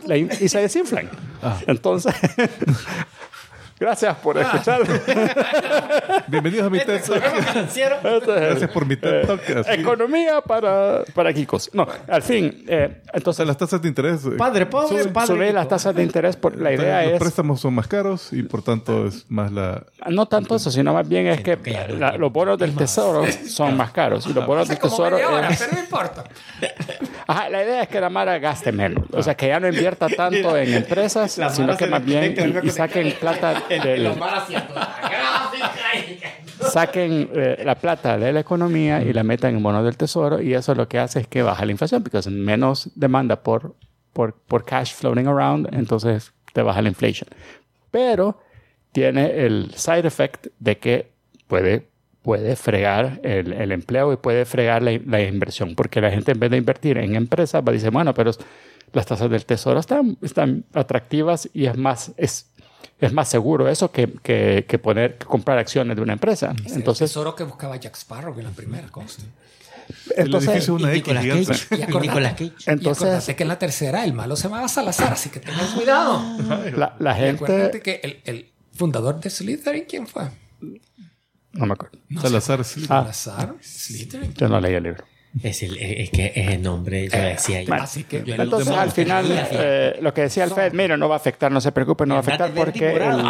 se 0.50 0.60
desinflan. 0.60 1.10
Ah. 1.44 1.60
Entonces, 1.68 2.16
gracias 3.80 4.16
por 4.18 4.38
escuchar. 4.38 4.82
Bienvenidos 6.28 6.68
a 6.68 6.70
mi 6.70 6.80
TED 6.80 7.02
Talk. 7.02 7.24
Este 7.70 8.40
Gracias 8.40 8.72
por 8.72 8.86
mi 8.86 8.96
TED 8.96 9.26
Talk. 9.26 9.42
Así- 9.50 9.80
Economía 9.82 10.42
para, 10.42 11.04
para 11.14 11.34
Kikos. 11.34 11.70
No, 11.74 11.88
al 12.08 12.22
fin, 12.22 12.64
eh, 12.68 13.02
entonces 13.14 13.46
las 13.48 13.58
tasas 13.58 13.82
de 13.82 13.88
interés. 13.88 14.26
eh, 14.26 14.32
Padre 14.38 14.66
pobre, 14.66 15.04
sube, 15.04 15.12
padre 15.12 15.28
sube 15.28 15.46
rico. 15.46 15.54
las 15.56 15.68
tasas 15.68 15.96
de 15.96 16.04
interés. 16.04 16.36
Por, 16.36 16.58
la 16.58 16.74
idea 16.74 17.04
los 17.04 17.14
es 17.14 17.20
préstamos 17.20 17.62
son 17.62 17.74
más 17.74 17.88
caros 17.88 18.34
y 18.34 18.44
por 18.44 18.62
tanto 18.62 19.08
es 19.08 19.26
más 19.30 19.52
la. 19.52 19.84
no 20.10 20.26
tanto 20.28 20.56
eso, 20.56 20.70
sino 20.72 20.94
más 20.94 21.08
bien 21.08 21.28
es 21.28 21.42
que 21.42 21.58
la- 21.98 22.18
los 22.18 22.32
bonos 22.32 22.58
del 22.58 22.76
tesoro 22.76 23.24
son 23.48 23.76
más 23.78 23.92
caros 23.92 24.26
y 24.28 24.34
los 24.34 24.46
bonos 24.46 24.68
del 24.68 24.80
tesoro 24.80 25.16
hora, 25.18 25.50
es- 25.50 25.60
pero 25.60 25.74
no 25.74 25.80
importa. 25.80 26.24
Ajá, 27.28 27.50
la 27.50 27.64
idea 27.64 27.84
es 27.84 27.88
que 27.90 28.02
la 28.02 28.10
Mara 28.10 28.40
gaste 28.40 28.72
menos. 28.72 29.06
O 29.14 29.22
sea, 29.22 29.36
que 29.36 29.48
ya 29.48 29.60
no 29.60 29.68
invierta 29.68 30.08
tanto 30.10 30.58
en 30.58 30.74
empresas, 30.74 31.38
La 31.38 31.50
sino 31.50 31.78
que 31.78 31.86
más 31.86 32.04
bien 32.04 32.36
y, 32.64 32.70
saquen 32.72 33.14
plata 33.20 33.64
del, 33.78 34.04
Los 34.06 34.18
malos 34.18 34.44
y- 34.50 34.56
saquen 36.72 37.30
eh, 37.34 37.62
la 37.66 37.76
plata 37.76 38.18
de 38.18 38.32
la 38.34 38.40
economía 38.42 39.02
y 39.02 39.14
la 39.14 39.24
metan 39.24 39.56
en 39.56 39.64
bonos 39.64 39.84
del 39.86 39.98
tesoro 39.98 40.42
y 40.42 40.54
eso 40.54 40.76
lo 40.76 40.88
que 40.88 41.00
hace 41.00 41.22
es 41.22 41.28
que 41.28 41.42
baja 41.42 41.66
la 41.66 41.72
inflación 41.72 42.04
porque 42.04 42.18
es 42.18 42.28
menos 42.28 42.90
demanda 42.96 43.42
por, 43.42 43.76
por, 44.14 44.34
por 44.36 44.66
cash 44.66 44.94
floating 44.94 45.28
around, 45.28 45.74
entonces 45.74 46.34
te 46.54 46.62
baja 46.62 46.82
la 46.82 46.90
inflación. 46.90 47.30
Pero 47.92 48.40
tiene 48.92 49.46
el 49.46 49.72
side 49.76 50.08
effect 50.08 50.48
de 50.60 50.78
que 50.78 51.12
puede, 51.48 51.88
puede 52.22 52.56
fregar 52.56 53.20
el, 53.24 53.54
el 53.54 53.72
empleo 53.72 54.12
y 54.14 54.18
puede 54.18 54.46
fregar 54.46 54.82
la, 54.84 55.00
la 55.06 55.22
inversión 55.22 55.76
porque 55.76 56.02
la 56.02 56.12
gente 56.12 56.32
en 56.32 56.40
vez 56.40 56.52
de 56.52 56.58
invertir 56.58 56.98
en 56.98 57.16
empresas 57.16 57.64
va 57.64 57.70
a 57.70 57.74
decir, 57.74 57.92
bueno, 57.92 58.14
pero 58.14 58.32
las 58.94 59.06
tasas 59.06 59.30
del 59.30 59.46
tesoro 59.46 59.80
están, 59.80 60.18
están 60.22 60.66
atractivas 60.74 61.50
y 61.54 61.68
es 61.68 61.78
más... 61.78 62.12
Es, 62.18 62.48
es 63.00 63.14
más 63.14 63.30
seguro 63.30 63.68
eso 63.70 63.92
que, 63.92 64.12
que, 64.22 64.66
que 64.68 64.80
poner 64.80 65.18
que 65.18 65.26
comprar 65.26 65.58
acciones 65.58 65.96
de 65.96 66.02
una 66.02 66.14
empresa. 66.14 66.54
el 66.66 66.74
Entonces, 66.74 67.10
tesoro 67.10 67.36
que 67.36 67.44
buscaba 67.44 67.76
Jack 67.78 67.96
Sparrow 67.96 68.38
en 68.38 68.46
la 68.46 68.52
primera 68.52 68.88
cosa. 68.90 69.22
El 70.16 70.28
entonces, 70.28 70.50
edificio 70.52 70.76
es 70.78 70.82
una 70.84 70.92
y 70.94 70.98
Nicolas. 70.98 71.26
Cage. 71.26 71.76
Y 71.76 71.78
Nicolas 72.02 72.34
Cage. 72.34 72.44
Y 72.46 72.54
Entonces- 72.68 73.04
acordate 73.04 73.36
que 73.36 73.44
en 73.44 73.50
la 73.50 73.58
tercera 73.60 74.04
el 74.04 74.14
malo 74.14 74.36
se 74.36 74.44
llamaba 74.44 74.68
Salazar, 74.68 75.14
así 75.14 75.30
que 75.30 75.40
tengan 75.40 75.68
cuidado. 75.74 76.22
la, 76.76 76.96
la 77.00 77.20
Y 77.20 77.30
acuérdate 77.30 77.72
gente... 77.72 77.82
que 77.82 78.02
el, 78.04 78.22
el 78.26 78.52
fundador 78.74 79.20
de 79.20 79.30
Slytherin, 79.30 79.86
¿quién 79.86 80.06
fue? 80.08 80.30
No 81.54 81.66
me 81.66 81.74
acuerdo. 81.74 81.98
Salazar, 82.22 82.64
sí. 82.64 82.82
Ah. 82.90 83.12
Salazar, 83.12 83.56
Slytherin. 83.62 84.34
Yo 84.36 84.48
no 84.48 84.60
leí 84.62 84.76
el 84.76 84.84
libro. 84.84 85.04
Es, 85.44 85.62
el, 85.62 85.78
es 85.78 86.10
que 86.10 86.32
es 86.36 86.50
el 86.50 86.62
nombre, 86.64 87.08
yo 87.08 87.18
decía 87.20 87.62
yo. 87.62 87.68
Bueno, 87.68 87.84
Así 87.84 88.04
que 88.04 88.24
yo- 88.24 88.34
Entonces, 88.34 88.76
al 88.76 88.92
final, 88.92 89.26
eh, 89.52 89.98
lo 90.02 90.12
que 90.14 90.22
decía 90.22 90.44
el 90.44 90.50
Fed, 90.52 90.74
mira, 90.74 90.98
no 90.98 91.08
va 91.08 91.16
a 91.16 91.18
afectar, 91.18 91.52
no 91.52 91.62
se 91.62 91.72
preocupe, 91.72 92.06
no 92.08 92.16
va 92.16 92.20
a 92.20 92.22
afectar 92.22 92.52
porque 92.52 92.96
el 92.96 93.22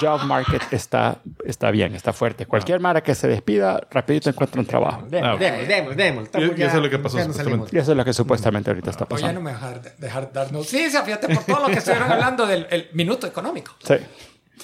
job 0.00 0.22
market 0.26 0.62
está, 0.70 1.18
está 1.44 1.72
bien, 1.72 1.94
está 1.96 2.12
fuerte. 2.12 2.46
Cualquier 2.46 2.78
mara 2.78 3.02
que 3.02 3.14
se 3.16 3.26
despida, 3.26 3.80
rapidito 3.90 4.30
encuentra 4.30 4.60
un 4.60 4.66
trabajo. 4.66 5.06
Demos, 5.08 5.40
demos, 5.40 5.96
demos, 5.96 6.28
Y- 6.34 6.62
eso 6.62 6.76
es 6.76 6.82
lo 6.82 6.88
que 6.90 6.98
pasó, 7.00 7.18
supuestamente. 7.18 7.76
Y 7.76 7.78
eso 7.80 7.90
es 7.90 7.96
lo 7.96 8.04
que 8.04 8.12
supuestamente 8.12 8.70
ahorita 8.70 8.90
está 8.90 9.06
Pues 9.06 9.20
ya 9.20 9.32
no 9.32 9.40
pasando. 9.42 9.68
me 9.68 9.76
dejar, 9.80 9.96
dejar 9.98 10.32
dar 10.32 10.52
noticias, 10.52 11.04
fíjate 11.04 11.34
por 11.34 11.44
todo 11.44 11.60
lo 11.60 11.66
que 11.66 11.78
estuvieron 11.78 12.12
hablando 12.12 12.46
del 12.46 12.66
el 12.70 12.88
minuto 12.92 13.26
económico. 13.26 13.72
Sí. 13.82 13.94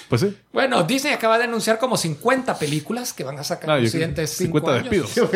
Pues 0.09 0.21
sí. 0.21 0.37
Bueno, 0.53 0.83
Disney 0.85 1.13
acaba 1.13 1.37
de 1.39 1.45
anunciar 1.45 1.79
como 1.79 1.97
50 1.97 2.59
películas 2.59 3.13
que 3.13 3.25
van 3.25 3.39
a 3.39 3.45
sacar 3.45 3.71
Ah, 3.71 3.79
los 3.79 3.91
siguientes 3.91 4.31
5 4.31 4.59
50 4.61 4.75
años. 4.89 5.15
despidos. 5.15 5.31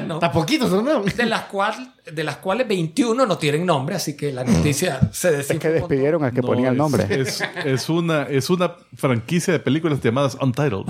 No. 0.06 0.14
Está 0.14 0.30
poquito, 0.32 0.68
¿no? 0.82 1.02
De 1.02 1.26
las, 1.26 1.42
cual, 1.44 1.94
de 2.04 2.22
las 2.24 2.36
cuales 2.36 2.68
21 2.68 3.26
no 3.26 3.38
tienen 3.38 3.66
nombre, 3.66 3.96
así 3.96 4.16
que 4.16 4.32
la 4.32 4.44
noticia 4.44 5.00
se 5.12 5.28
Es 5.30 5.36
desinfla 5.38 5.58
que 5.60 5.74
despidieron 5.74 6.22
al 6.24 6.32
que 6.32 6.40
No, 6.42 6.46
ponía 6.48 6.68
el 6.68 6.74
es- 6.74 6.78
nombre. 6.78 7.06
Es, 7.20 7.42
es 7.64 7.88
una, 7.88 8.22
es 8.24 8.50
una 8.50 8.76
franquicia 8.96 9.52
de 9.52 9.58
películas 9.60 10.00
llamadas 10.00 10.36
Untitled. 10.40 10.84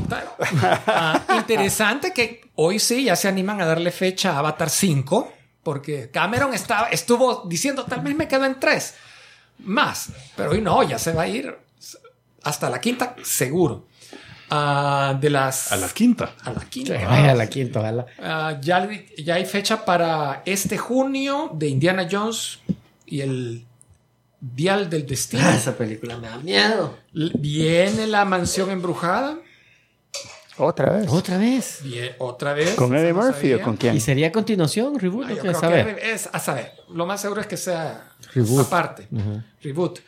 Ah, 0.86 1.22
interesante 1.38 2.12
que 2.12 2.42
hoy 2.56 2.78
sí 2.78 3.04
ya 3.04 3.16
se 3.16 3.28
animan 3.28 3.60
a 3.60 3.66
darle 3.66 3.90
fecha 3.90 4.32
a 4.32 4.38
Avatar 4.38 4.68
5, 4.70 5.32
porque 5.62 6.10
Cameron 6.10 6.52
estaba, 6.54 6.88
estuvo 6.88 7.44
diciendo 7.48 7.84
tal 7.84 8.00
vez 8.00 8.14
me 8.16 8.28
quedo 8.28 8.44
en 8.44 8.58
3 8.60 8.94
más, 9.64 10.10
pero 10.36 10.50
hoy 10.50 10.60
no, 10.60 10.82
ya 10.82 10.98
se 10.98 11.12
va 11.12 11.22
a 11.22 11.28
ir 11.28 11.56
hasta 12.46 12.70
la 12.70 12.80
quinta, 12.80 13.16
seguro. 13.22 13.86
Ah, 14.48 15.18
de 15.20 15.30
las. 15.30 15.72
A 15.72 15.76
la 15.76 15.88
quinta. 15.88 16.32
a 16.44 16.52
la 16.52 16.64
quinta. 16.64 16.94
A 16.94 17.34
la 17.34 17.46
quinta, 17.48 17.80
ojalá. 17.80 18.06
Ah, 18.22 18.58
ya, 18.60 18.88
ya 19.18 19.34
hay 19.34 19.44
fecha 19.44 19.84
para 19.84 20.42
este 20.46 20.78
junio 20.78 21.50
de 21.52 21.68
Indiana 21.68 22.06
Jones 22.08 22.60
y 23.04 23.20
el 23.20 23.64
Dial 24.40 24.88
del 24.88 25.06
Destino. 25.06 25.42
Ah, 25.44 25.56
esa 25.56 25.76
película 25.76 26.16
me 26.18 26.28
da 26.28 26.38
miedo. 26.38 26.96
Viene 27.12 28.06
la 28.06 28.24
mansión 28.24 28.70
embrujada. 28.70 29.38
Otra 30.58 30.92
vez. 30.92 31.08
Otra 31.10 31.38
vez. 31.38 31.82
Otra 32.18 32.54
vez. 32.54 32.74
¿Con 32.76 32.94
Eddie 32.94 33.12
no 33.12 33.22
Murphy 33.22 33.54
o 33.54 33.62
con 33.62 33.76
quién? 33.76 33.96
¿Y 33.96 34.00
sería 34.00 34.28
a 34.28 34.32
continuación? 34.32 34.98
¿Reboot? 34.98 35.26
Ah, 35.44 35.54
saber. 35.54 35.96
que 35.96 36.12
es 36.12 36.28
a 36.32 36.38
saber. 36.38 36.72
Lo 36.88 37.04
más 37.04 37.20
seguro 37.20 37.40
es 37.40 37.48
que 37.48 37.56
sea 37.56 38.12
Reboot. 38.32 38.66
aparte. 38.66 39.08
Reboot. 39.60 39.98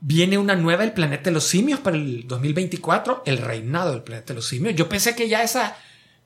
Viene 0.00 0.38
una 0.38 0.54
nueva 0.54 0.84
El 0.84 0.92
Planeta 0.92 1.24
de 1.24 1.30
los 1.32 1.44
Simios 1.44 1.80
para 1.80 1.96
el 1.96 2.26
2024, 2.28 3.22
El 3.26 3.38
Reinado 3.38 3.92
del 3.92 4.02
Planeta 4.02 4.28
de 4.28 4.34
los 4.34 4.48
Simios. 4.48 4.74
Yo 4.74 4.88
pensé 4.88 5.14
que 5.16 5.28
ya 5.28 5.42
esa, 5.42 5.76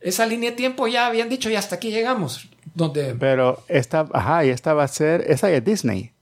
esa 0.01 0.27
línea 0.27 0.51
de 0.51 0.57
tiempo 0.57 0.89
ya 0.89 1.07
habían 1.07 1.29
dicho 1.29 1.51
y 1.51 1.57
hasta 1.57 1.77
aquí 1.77 1.91
llegamos. 1.91 2.49
Donde, 2.75 3.15
Pero 3.15 3.65
esta, 3.69 4.09
ajá, 4.13 4.45
y 4.45 4.51
esta 4.51 4.75
va 4.75 4.85
a 4.85 4.89
ser, 4.89 5.25
esa 5.29 5.51
es 5.51 5.65
Disney. 5.65 6.13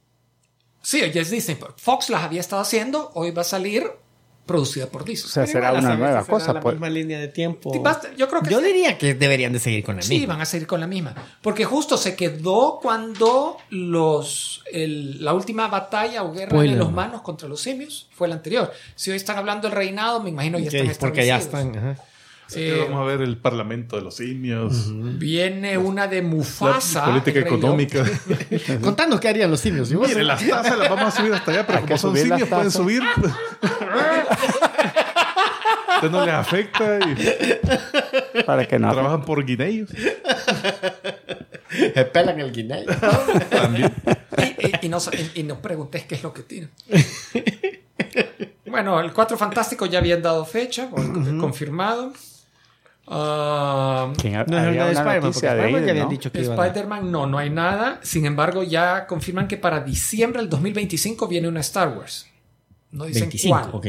sí, 0.82 1.00
ya 1.12 1.22
es 1.22 1.30
Disney. 1.30 1.58
Fox 1.76 2.10
las 2.10 2.22
había 2.22 2.40
estado 2.40 2.62
haciendo, 2.62 3.10
hoy 3.14 3.30
va 3.30 3.42
a 3.42 3.44
salir 3.44 3.84
producida 4.48 4.86
por 4.86 5.02
O 5.02 5.04
Disney. 5.04 5.30
sea, 5.30 5.44
Pero 5.44 5.52
será 5.52 5.72
una 5.74 5.94
nueva 5.94 6.22
será 6.22 6.24
cosa. 6.24 6.52
la 6.54 6.60
pues. 6.60 6.74
misma 6.74 6.90
línea 6.90 7.20
de 7.20 7.28
tiempo. 7.28 7.70
Sí, 7.72 7.80
yo 8.16 8.28
creo 8.28 8.42
que 8.42 8.50
Yo 8.50 8.58
sí. 8.58 8.64
diría 8.66 8.98
que 8.98 9.14
deberían 9.14 9.52
de 9.52 9.60
seguir 9.60 9.84
con 9.84 9.94
la 9.94 10.02
Sí, 10.02 10.18
misma. 10.18 10.34
van 10.34 10.42
a 10.42 10.44
seguir 10.46 10.66
con 10.66 10.80
la 10.80 10.88
misma. 10.88 11.14
Porque 11.40 11.64
justo 11.64 11.96
se 11.96 12.16
quedó 12.16 12.80
cuando 12.82 13.58
los 13.70 14.64
el- 14.72 15.24
la 15.24 15.34
última 15.34 15.68
batalla 15.68 16.24
o 16.24 16.32
guerra 16.32 16.60
de 16.60 16.68
los 16.74 16.90
manos 16.90 17.22
contra 17.22 17.48
los 17.48 17.60
simios 17.60 18.08
fue 18.12 18.26
la 18.26 18.34
anterior. 18.34 18.72
Si 18.96 19.10
hoy 19.10 19.16
están 19.16 19.36
hablando 19.38 19.68
del 19.68 19.76
reinado, 19.76 20.20
me 20.20 20.30
imagino 20.30 20.58
ya 20.58 20.68
están 20.70 20.96
porque 20.98 21.24
ya 21.26 21.36
están. 21.38 21.76
ajá. 21.76 21.96
Eh, 22.54 22.86
Vamos 22.88 23.02
a 23.02 23.04
ver 23.04 23.20
el 23.20 23.36
Parlamento 23.36 23.96
de 23.96 24.02
los 24.02 24.16
simios. 24.16 24.90
viene 25.18 25.76
una 25.76 26.06
de 26.08 26.22
La 26.22 26.28
Mufasa. 26.28 27.04
política 27.04 27.40
el 27.40 27.44
Rey 27.44 27.52
León. 27.52 27.58
económica. 27.80 28.04
Contanos 28.80 29.20
qué 29.20 29.28
harían 29.28 29.50
los 29.50 29.60
simios. 29.60 29.90
Mire, 29.90 30.24
las 30.24 30.46
tasas 30.46 30.78
las 30.78 30.88
vamos 30.88 31.14
a 31.14 31.16
subir 31.18 31.34
hasta 31.34 31.50
allá, 31.50 31.66
pero 31.66 31.80
como 31.80 31.88
que 31.88 31.98
son 31.98 32.16
simios 32.16 32.48
pueden 32.48 32.70
subir. 32.70 33.02
usted 35.96 36.10
no 36.10 36.24
les 36.24 36.34
afecta 36.34 36.98
y 37.00 38.42
Para 38.44 38.66
que 38.66 38.78
no. 38.78 38.92
trabajan 38.92 39.24
por 39.24 39.44
guineos. 39.44 39.90
Se 41.70 42.04
pelan 42.06 42.40
el 42.40 42.52
guineo. 42.52 42.86
También. 43.50 43.92
Y, 44.38 44.66
y- 44.66 44.72
y 44.82 44.88
no, 44.88 44.98
y- 45.34 45.40
y 45.40 45.42
no 45.42 45.60
preguntes 45.60 46.04
qué 46.04 46.14
es 46.14 46.22
lo 46.22 46.32
que 46.32 46.42
tiene. 46.42 46.68
bueno, 48.66 49.00
el 49.00 49.12
4 49.12 49.36
Fantástico 49.36 49.84
ya 49.86 49.98
habían 49.98 50.22
dado 50.22 50.44
fecha, 50.44 50.88
o- 50.92 51.40
confirmado. 51.40 52.12
Ah, 53.10 54.12
¿Quién 54.20 54.36
ha- 54.36 54.44
No 54.44 54.56
es 54.58 54.62
el 54.64 54.68
había 54.68 54.84
de 54.86 54.90
una 54.90 55.00
Spider-Man, 55.00 55.32
Spider-Man 55.32 55.64
ahí, 55.66 55.72
ya 55.86 55.90
habían 55.92 56.04
¿no? 56.06 56.10
dicho 56.10 56.30
que 56.32 56.38
a. 56.40 56.42
Spider-Man 56.42 57.10
no, 57.10 57.26
no 57.26 57.38
hay 57.38 57.50
nada. 57.50 58.00
Sin 58.02 58.26
embargo, 58.26 58.62
ya 58.62 59.06
confirman 59.06 59.48
que 59.48 59.56
para 59.56 59.80
diciembre 59.80 60.40
del 60.42 60.50
2025 60.50 61.26
viene 61.28 61.48
una 61.48 61.60
Star 61.60 61.88
Wars. 61.96 62.26
No 62.90 63.04
dicen 63.04 63.22
25, 63.30 63.48
cuál. 63.56 63.70
ok. 63.72 63.86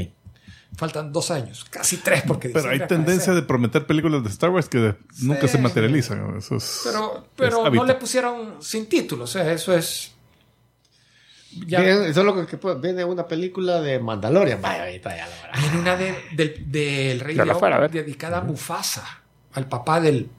Faltan 0.77 1.11
dos 1.11 1.31
años, 1.31 1.65
casi 1.69 1.97
tres, 1.97 2.23
porque 2.25 2.49
Pero 2.49 2.69
hay 2.69 2.79
tendencia 2.87 3.33
de 3.33 3.41
prometer 3.41 3.85
películas 3.85 4.23
de 4.23 4.29
Star 4.29 4.49
Wars 4.51 4.69
que 4.69 4.77
de- 4.77 4.95
nunca 5.21 5.47
se 5.47 5.57
materializan. 5.57 6.37
Eso 6.37 6.55
es, 6.55 6.81
Pero, 6.85 7.17
es 7.17 7.23
pero 7.35 7.69
no 7.69 7.83
le 7.83 7.95
pusieron 7.95 8.55
sin 8.61 8.87
título, 8.87 9.25
o 9.25 9.27
sea, 9.27 9.51
eso 9.51 9.73
es. 9.73 10.13
Ya 11.65 11.81
Bien, 11.81 12.03
Eso 12.03 12.19
es 12.21 12.25
lo 12.25 12.45
que 12.45 12.57
puede- 12.57 12.79
viene 12.79 13.03
una 13.03 13.25
película 13.27 13.81
de 13.81 13.99
Mandalorian. 13.99 14.61
Vaya, 14.61 14.83
ahorita 14.83 15.15
ya 15.15 15.25
lo 15.25 15.31
verás. 15.41 15.61
viene 15.61 15.79
una 15.79 15.95
de- 15.95 16.15
del, 16.35 16.71
del 16.71 17.19
Rey 17.19 17.35
León 17.35 17.57
fuera, 17.59 17.87
dedicada 17.87 18.37
a 18.39 18.41
Mufasa, 18.41 19.21
al 19.53 19.67
papá 19.67 19.99
del. 19.99 20.29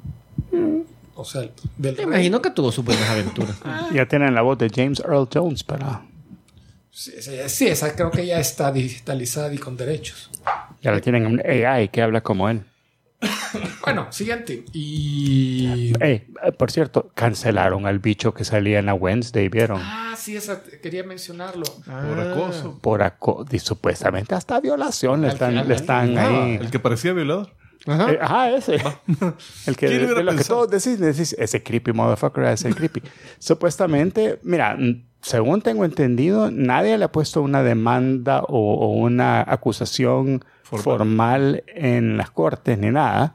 O 1.14 1.24
sea, 1.24 1.42
del 1.76 1.96
Me 1.96 2.02
imagino 2.04 2.40
que 2.40 2.50
tuvo 2.50 2.72
sus 2.72 2.84
buenas 2.84 3.08
aventuras. 3.10 3.56
Ya 3.92 4.06
tienen 4.06 4.34
la 4.34 4.42
voz 4.42 4.58
de 4.58 4.70
James 4.74 5.00
Earl 5.00 5.28
Jones 5.32 5.64
para. 5.64 6.02
Sí, 6.92 7.12
sí, 7.20 7.32
sí, 7.48 7.66
esa 7.68 7.94
creo 7.94 8.10
que 8.10 8.24
ya 8.26 8.40
está 8.40 8.72
digitalizada 8.72 9.52
y 9.52 9.58
con 9.58 9.76
derechos. 9.76 10.30
Ya 10.82 10.92
la 10.92 11.00
tienen 11.00 11.26
un 11.26 11.40
AI 11.44 11.88
que 11.88 12.02
habla 12.02 12.20
como 12.20 12.48
él. 12.48 12.62
Bueno, 13.84 14.06
siguiente. 14.12 14.64
Y. 14.72 15.92
Ey, 16.00 16.26
eh, 16.44 16.52
por 16.52 16.70
cierto, 16.70 17.10
cancelaron 17.14 17.86
al 17.86 17.98
bicho 17.98 18.32
que 18.32 18.44
salía 18.44 18.78
en 18.78 18.86
la 18.86 18.94
Wednesday, 18.94 19.48
¿vieron? 19.48 19.80
Ah, 19.82 20.09
sí, 20.20 20.36
esa 20.36 20.62
quería 20.62 21.02
mencionarlo. 21.04 21.64
Por 21.84 22.20
acoso. 22.20 22.78
Por 22.80 23.02
aco 23.02 23.44
y 23.50 23.58
supuestamente 23.58 24.34
hasta 24.34 24.60
violación 24.60 25.22
le 25.22 25.28
están, 25.28 25.50
final, 25.50 25.68
le 25.68 25.74
están 25.74 26.18
ahí. 26.18 26.54
El 26.60 26.70
que 26.70 26.78
parecía 26.78 27.12
violador. 27.12 27.54
Ajá. 27.86 28.12
Eh, 28.12 28.18
Ajá, 28.20 28.50
ese. 28.50 28.74
El 29.66 29.76
que 29.76 29.86
¿Quién 29.86 30.06
de, 30.06 30.14
de 30.14 30.22
lo 30.22 30.36
que 30.36 30.44
todos 30.44 30.68
decís, 30.70 31.00
decís, 31.00 31.34
ese 31.38 31.62
creepy 31.62 31.92
motherfucker, 31.92 32.44
ese 32.44 32.68
creepy. 32.74 33.02
Supuestamente, 33.38 34.38
mira, 34.42 34.76
según 35.22 35.62
tengo 35.62 35.84
entendido, 35.86 36.50
nadie 36.50 36.98
le 36.98 37.06
ha 37.06 37.12
puesto 37.12 37.40
una 37.40 37.62
demanda 37.62 38.42
o, 38.42 38.74
o 38.74 38.88
una 38.90 39.40
acusación 39.40 40.44
Formal. 40.62 40.84
formal. 40.84 41.64
en 41.68 42.16
las 42.18 42.30
cortes 42.30 42.78
ni 42.78 42.90
nada. 42.90 43.34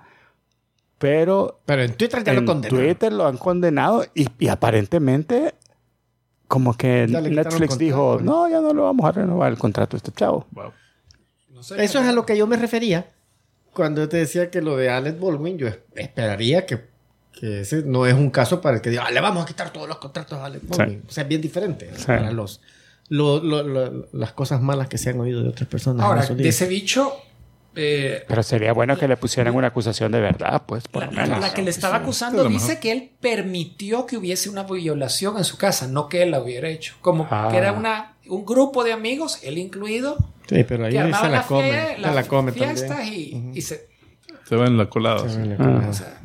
Pero 0.98 1.60
Pero 1.66 1.84
en 1.84 1.94
Twitter 1.96 2.24
ya 2.24 2.34
lo 2.34 2.40
en 2.40 2.46
condenaron. 2.46 2.86
Twitter 2.86 3.12
lo 3.14 3.28
han 3.28 3.38
condenado 3.38 4.06
y, 4.14 4.28
y 4.40 4.48
aparentemente 4.48 5.56
como 6.48 6.76
que 6.78 7.08
Netflix 7.08 7.78
dijo, 7.78 8.20
no, 8.22 8.48
ya 8.50 8.62
no 8.62 8.74
lo 8.74 8.84
vamos 8.84 9.06
a 9.08 9.12
renovar 9.12 9.52
el 9.52 9.58
contrato 9.58 9.96
a 9.96 9.98
este 9.98 10.12
chavo. 10.12 10.46
Wow. 10.52 10.72
No 11.50 11.64
sé, 11.64 11.84
Eso 11.84 12.00
es 12.00 12.08
a 12.08 12.12
lo 12.12 12.26
que 12.26 12.38
yo 12.38 12.48
me 12.48 12.58
refería 12.58 13.08
cuando 13.74 14.02
yo 14.02 14.10
te 14.10 14.18
decía 14.18 14.50
que 14.50 14.62
lo 14.62 14.78
de 14.78 14.89
Alec 14.89 15.20
Baldwin, 15.20 15.58
yo 15.58 15.68
esperaría 15.96 16.66
que, 16.66 16.80
que 17.34 17.62
ese 17.62 17.84
no 17.84 18.06
es 18.06 18.14
un 18.14 18.30
caso 18.30 18.62
para 18.62 18.78
el 18.78 18.82
que 18.82 18.89
diga, 18.89 19.04
"Ah, 19.08 19.12
le 19.12 19.20
vamos 19.20 19.43
a 19.43 19.46
quitar 19.46 19.72
todos 19.74 19.88
los 19.88 19.98
contratos 19.98 20.38
a 20.39 20.46
Alec 20.46 20.62
Baldwin. 20.68 21.04
O 21.08 21.12
sea, 21.12 21.24
es 21.24 21.28
bien 21.28 21.41
diferente 21.41 21.89
Sí. 21.98 22.06
para 22.06 22.32
los, 22.32 22.62
lo- 23.10 23.41
lo- 23.43 23.64
lo- 23.64 24.08
las 24.14 24.32
cosas 24.34 24.62
malas 24.62 24.88
que 24.88 24.98
se 24.98 25.10
han 25.10 25.20
oído 25.20 25.43
de 25.43 25.50
otras 25.50 25.68
personas. 25.68 26.06
Ahora, 26.06 26.26
de 26.26 26.48
ese 26.48 26.68
bicho, 26.68 27.14
eh, 27.76 28.24
Pero 28.28 28.42
sería 28.44 28.74
bueno 28.74 28.98
que 28.98 29.08
le 29.08 29.18
pusieran 29.18 29.54
una 29.56 29.68
acusación 29.68 30.12
de 30.12 30.20
verdad, 30.22 30.64
pues, 30.66 30.88
por 30.88 31.04
la, 31.04 31.12
lo 31.12 31.18
menos. 31.18 31.40
la 31.42 31.54
que 31.54 31.62
le 31.62 31.70
estaba 31.72 31.98
acusando 31.98 32.48
dice 32.48 32.80
que 32.80 32.92
él 32.92 33.12
permitió 33.20 34.06
que 34.06 34.18
hubiese 34.18 34.50
una 34.50 34.64
violación 34.64 35.38
en 35.38 35.44
su 35.44 35.58
casa, 35.58 35.88
no 35.88 36.08
que 36.10 36.24
él 36.24 36.32
la 36.32 36.42
hubiera 36.42 36.70
hecho. 36.70 36.96
Como 37.02 37.28
Ah. 37.30 37.50
que 37.52 37.58
era 37.58 37.72
una, 37.74 38.16
un 38.28 38.46
grupo 38.46 38.84
de 38.84 38.94
amigos, 38.94 39.40
él 39.44 39.58
incluido, 39.58 40.18
Sí, 40.48 40.64
pero 40.64 40.86
ahí 40.86 40.92
que 40.94 41.00
se 41.00 41.10
la 41.10 41.30
las 41.30 41.46
come. 41.48 41.96
Se 41.96 42.02
la 42.02 42.24
come 42.28 42.52
fiestas 42.52 42.88
también. 42.98 43.52
y, 43.54 43.58
y 43.58 43.62
se, 43.62 43.88
Se 44.48 44.56
va 44.56 44.68
en 44.68 44.78
la 44.78 44.88
colada. 44.90 45.28
Se 45.28 45.44
la 45.44 45.56
Ah. 45.56 45.58
come. 45.58 45.88
O 45.90 45.94
sea, 45.94 46.22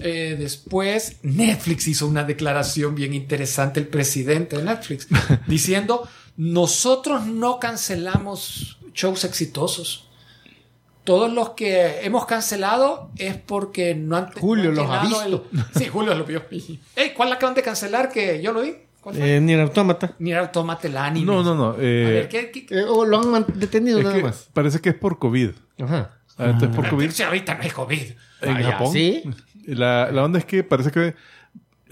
eh, 0.00 0.36
después 0.38 1.18
Netflix 1.22 1.86
hizo 1.86 2.06
una 2.06 2.24
declaración 2.24 2.94
bien 2.94 3.12
interesante, 3.12 3.78
el 3.78 3.88
presidente 3.88 4.56
de 4.56 4.62
Netflix, 4.64 5.06
diciendo, 5.46 6.08
nosotros 6.36 7.26
no 7.26 7.60
cancelamos 7.60 8.78
shows 8.94 9.24
exitosos. 9.24 10.08
Todos 11.04 11.32
los 11.32 11.50
que 11.50 12.00
hemos 12.04 12.26
cancelado 12.26 13.10
es 13.18 13.36
porque 13.36 13.94
no 13.94 14.16
han... 14.16 14.30
Julio 14.32 14.70
no 14.72 14.92
han 14.92 15.10
los 15.10 15.20
ha 15.20 15.26
el- 15.26 15.40
Sí, 15.76 15.86
Julio 15.88 16.14
lo 16.14 16.24
vio. 16.24 16.44
Ey, 16.96 17.12
¿Cuál 17.16 17.32
acaban 17.32 17.54
de 17.54 17.62
cancelar 17.62 18.10
que 18.10 18.40
yo 18.40 18.52
lo 18.52 18.60
vi? 18.62 18.74
¿Cuál 19.00 19.16
fue? 19.16 19.36
Eh, 19.36 19.40
Nier 19.40 19.60
Automata. 19.60 20.12
Ni 20.20 20.30
era 20.30 20.42
Automata 20.42 20.86
el 20.86 20.96
anime. 20.96 21.26
No, 21.26 21.42
no, 21.42 21.56
no. 21.56 21.70
A 21.72 21.76
eh, 21.80 22.04
ver, 22.04 22.28
¿qué, 22.28 22.50
qué- 22.52 22.66
Eh, 22.70 22.84
o 22.84 23.04
lo 23.04 23.18
han 23.34 23.44
detenido 23.54 23.98
es 23.98 24.04
nada 24.04 24.16
que 24.16 24.22
más. 24.22 24.48
parece 24.52 24.80
que 24.80 24.90
es 24.90 24.94
por 24.94 25.18
COVID. 25.18 25.50
Ajá. 25.82 26.10
Ah, 26.38 26.44
Entonces, 26.50 26.74
por 26.76 26.88
COVID 26.88 27.10
Si 27.10 27.22
ahorita 27.24 27.54
no 27.56 27.62
hay 27.62 27.70
COVID. 27.70 28.02
en 28.42 28.56
Ah, 28.56 28.62
Japón. 28.72 28.92
¿sí? 28.92 29.22
La, 29.66 30.10
la 30.12 30.22
onda 30.24 30.38
es 30.38 30.44
que 30.44 30.62
parece 30.62 30.90
que 30.92 31.14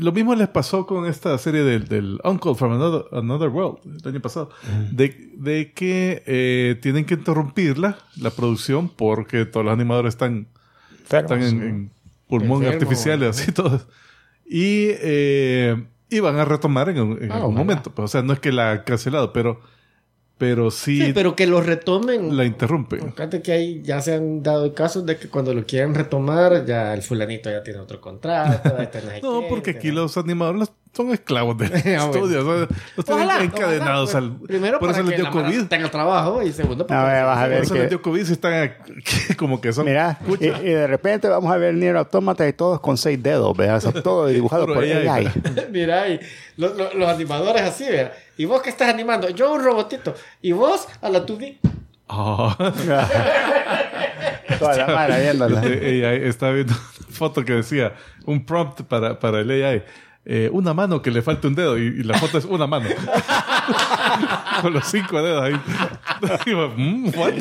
lo 0.00 0.12
mismo 0.12 0.34
les 0.34 0.48
pasó 0.48 0.86
con 0.86 1.06
esta 1.06 1.36
serie 1.38 1.62
del, 1.62 1.86
del 1.88 2.20
Uncle 2.24 2.54
from 2.54 2.72
Another, 2.72 3.04
Another 3.12 3.48
World 3.48 3.78
el 4.02 4.08
año 4.08 4.20
pasado. 4.20 4.50
De, 4.90 5.30
de 5.36 5.72
que 5.72 6.22
eh, 6.26 6.78
tienen 6.82 7.04
que 7.04 7.14
interrumpirla, 7.14 7.98
la 8.16 8.30
producción, 8.30 8.88
porque 8.88 9.44
todos 9.46 9.64
los 9.64 9.72
animadores 9.72 10.14
están, 10.14 10.48
Enfermos. 11.00 11.30
están 11.32 11.42
en, 11.42 11.62
en 11.68 11.90
pulmón 12.28 12.62
Enfermos, 12.64 12.82
artificial 12.82 13.22
y 13.22 13.26
así 13.26 13.52
todos. 13.52 13.86
Y, 14.44 14.88
eh, 15.00 15.86
y 16.08 16.20
van 16.20 16.36
a 16.38 16.44
retomar 16.44 16.88
en, 16.88 16.96
en 17.22 17.30
Ah, 17.32 17.36
algún 17.36 17.54
momento. 17.54 17.92
Pues, 17.94 18.04
O 18.04 18.08
sea, 18.08 18.22
no 18.22 18.32
es 18.32 18.40
que 18.40 18.50
la 18.52 18.72
han 18.72 18.82
cancelado, 18.84 19.32
pero, 19.32 19.60
pero 20.40 20.70
sí, 20.70 21.04
Sí, 21.04 21.12
pero 21.12 21.36
que 21.36 21.46
lo 21.46 21.60
retomen. 21.60 22.34
la 22.34 22.46
interrumpen. 22.46 23.12
Fíjate 23.12 23.42
que 23.42 23.52
hay, 23.52 23.82
ya 23.82 24.00
se 24.00 24.14
han 24.14 24.42
dado 24.42 24.72
casos 24.72 25.04
de 25.04 25.18
que 25.18 25.28
cuando 25.28 25.52
lo 25.52 25.66
quieren 25.66 25.94
retomar, 25.94 26.64
ya 26.64 26.94
el 26.94 27.02
fulanito 27.02 27.50
ya 27.50 27.62
tiene 27.62 27.78
otro 27.78 28.00
contrato. 28.00 28.74
no 29.22 29.42
porque 29.50 29.72
aquí 29.72 29.90
los 29.90 30.16
animadores 30.16 30.72
son 30.92 31.12
esclavos 31.12 31.56
del 31.56 31.72
Ah, 31.96 32.06
bueno. 32.06 32.26
estudio. 32.26 32.40
o 32.40 32.44
sea, 32.66 32.66
los 32.96 33.04
tienen 33.06 33.24
Ojalá, 33.26 33.44
encadenados 33.44 34.10
ojalá, 34.10 34.26
al. 34.26 34.32
pues, 34.36 34.48
Primero, 34.48 34.78
por 34.80 34.90
eso 34.90 35.02
les 35.04 35.16
dio 35.16 35.30
COVID. 35.30 35.64
tenga 35.68 35.88
trabajo 35.90 36.42
y 36.42 36.52
segundo, 36.52 36.84
A 36.90 37.04
ver, 37.04 37.24
vas 37.24 37.38
a 37.38 37.40
Por 37.42 37.48
ver 37.50 37.62
eso 37.62 37.74
que- 37.74 37.80
les 37.80 37.88
dio 37.90 38.02
COVID 38.02 38.24
si 38.24 38.32
están 38.32 38.74
como 39.38 39.60
que 39.60 39.72
son. 39.72 39.84
Mira, 39.86 40.18
y, 40.40 40.46
y 40.46 40.50
de 40.50 40.86
repente 40.86 41.28
vamos 41.28 41.52
a 41.52 41.56
ver 41.56 41.74
Nier 41.74 41.96
Automata 41.96 42.46
y 42.48 42.52
todos 42.52 42.80
con 42.80 42.96
seis 42.98 43.22
dedos, 43.22 43.56
¿verdad? 43.56 43.80
Son 43.80 43.92
todo 44.02 44.26
dibujado 44.28 44.62
Puro 44.64 44.74
por 44.74 44.84
AI, 44.84 45.06
AI. 45.08 45.32
Mira, 45.70 46.08
y 46.08 46.20
lo- 46.56 46.74
lo- 46.74 46.92
los 46.94 47.08
animadores 47.08 47.62
así, 47.62 47.84
¿verdad? 47.84 48.12
¿Y 48.36 48.44
vos 48.46 48.60
qué 48.62 48.70
estás 48.70 48.88
animando? 48.92 49.28
Yo 49.30 49.52
un 49.52 49.62
robotito. 49.62 50.14
¿Y 50.42 50.52
vos 50.52 50.88
a 51.00 51.08
la 51.08 51.24
2D? 51.24 51.58
Ah. 52.08 52.56
Toda 54.58 54.76
la 54.76 54.86
mara 54.88 55.18
viéndola. 55.18 55.62
Este 55.64 56.06
AI 56.06 56.24
estaba 56.28 56.52
viendo 56.52 56.74
una 56.74 57.16
foto 57.16 57.44
que 57.44 57.52
decía 57.54 57.92
un 58.26 58.44
prompt 58.44 58.82
para, 58.82 59.18
para 59.18 59.40
el 59.40 59.50
AI. 59.50 59.82
Eh, 60.24 60.50
una 60.52 60.74
mano 60.74 61.00
que 61.00 61.10
le 61.10 61.22
falta 61.22 61.48
un 61.48 61.54
dedo 61.54 61.78
y, 61.78 61.82
y 61.82 62.02
la 62.02 62.18
foto 62.18 62.36
es 62.36 62.44
una 62.44 62.66
mano 62.66 62.88
con 64.62 64.74
los 64.74 64.86
cinco 64.86 65.22
dedos 65.22 65.42
ahí 65.42 65.54
mm, 66.76 67.08
what? 67.16 67.32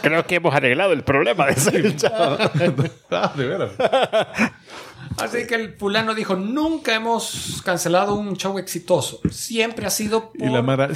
Creo 0.00 0.24
que 0.24 0.36
hemos 0.36 0.54
arreglado 0.54 0.92
el 0.92 1.02
problema 1.02 1.46
de 1.46 1.52
ese 1.52 1.96
chavo. 1.96 2.36
ah, 3.10 3.32
de 3.36 3.46
veras 3.46 3.72
Así 5.18 5.46
que 5.46 5.56
el 5.56 5.74
fulano 5.74 6.14
dijo, 6.14 6.36
nunca 6.36 6.94
hemos 6.94 7.60
cancelado 7.64 8.14
un 8.14 8.36
show 8.36 8.58
exitoso. 8.58 9.20
Siempre 9.30 9.84
ha 9.84 9.90
sido 9.90 10.30
por 10.30 10.48
y 10.48 10.50
la 10.50 10.62
mara 10.62 10.88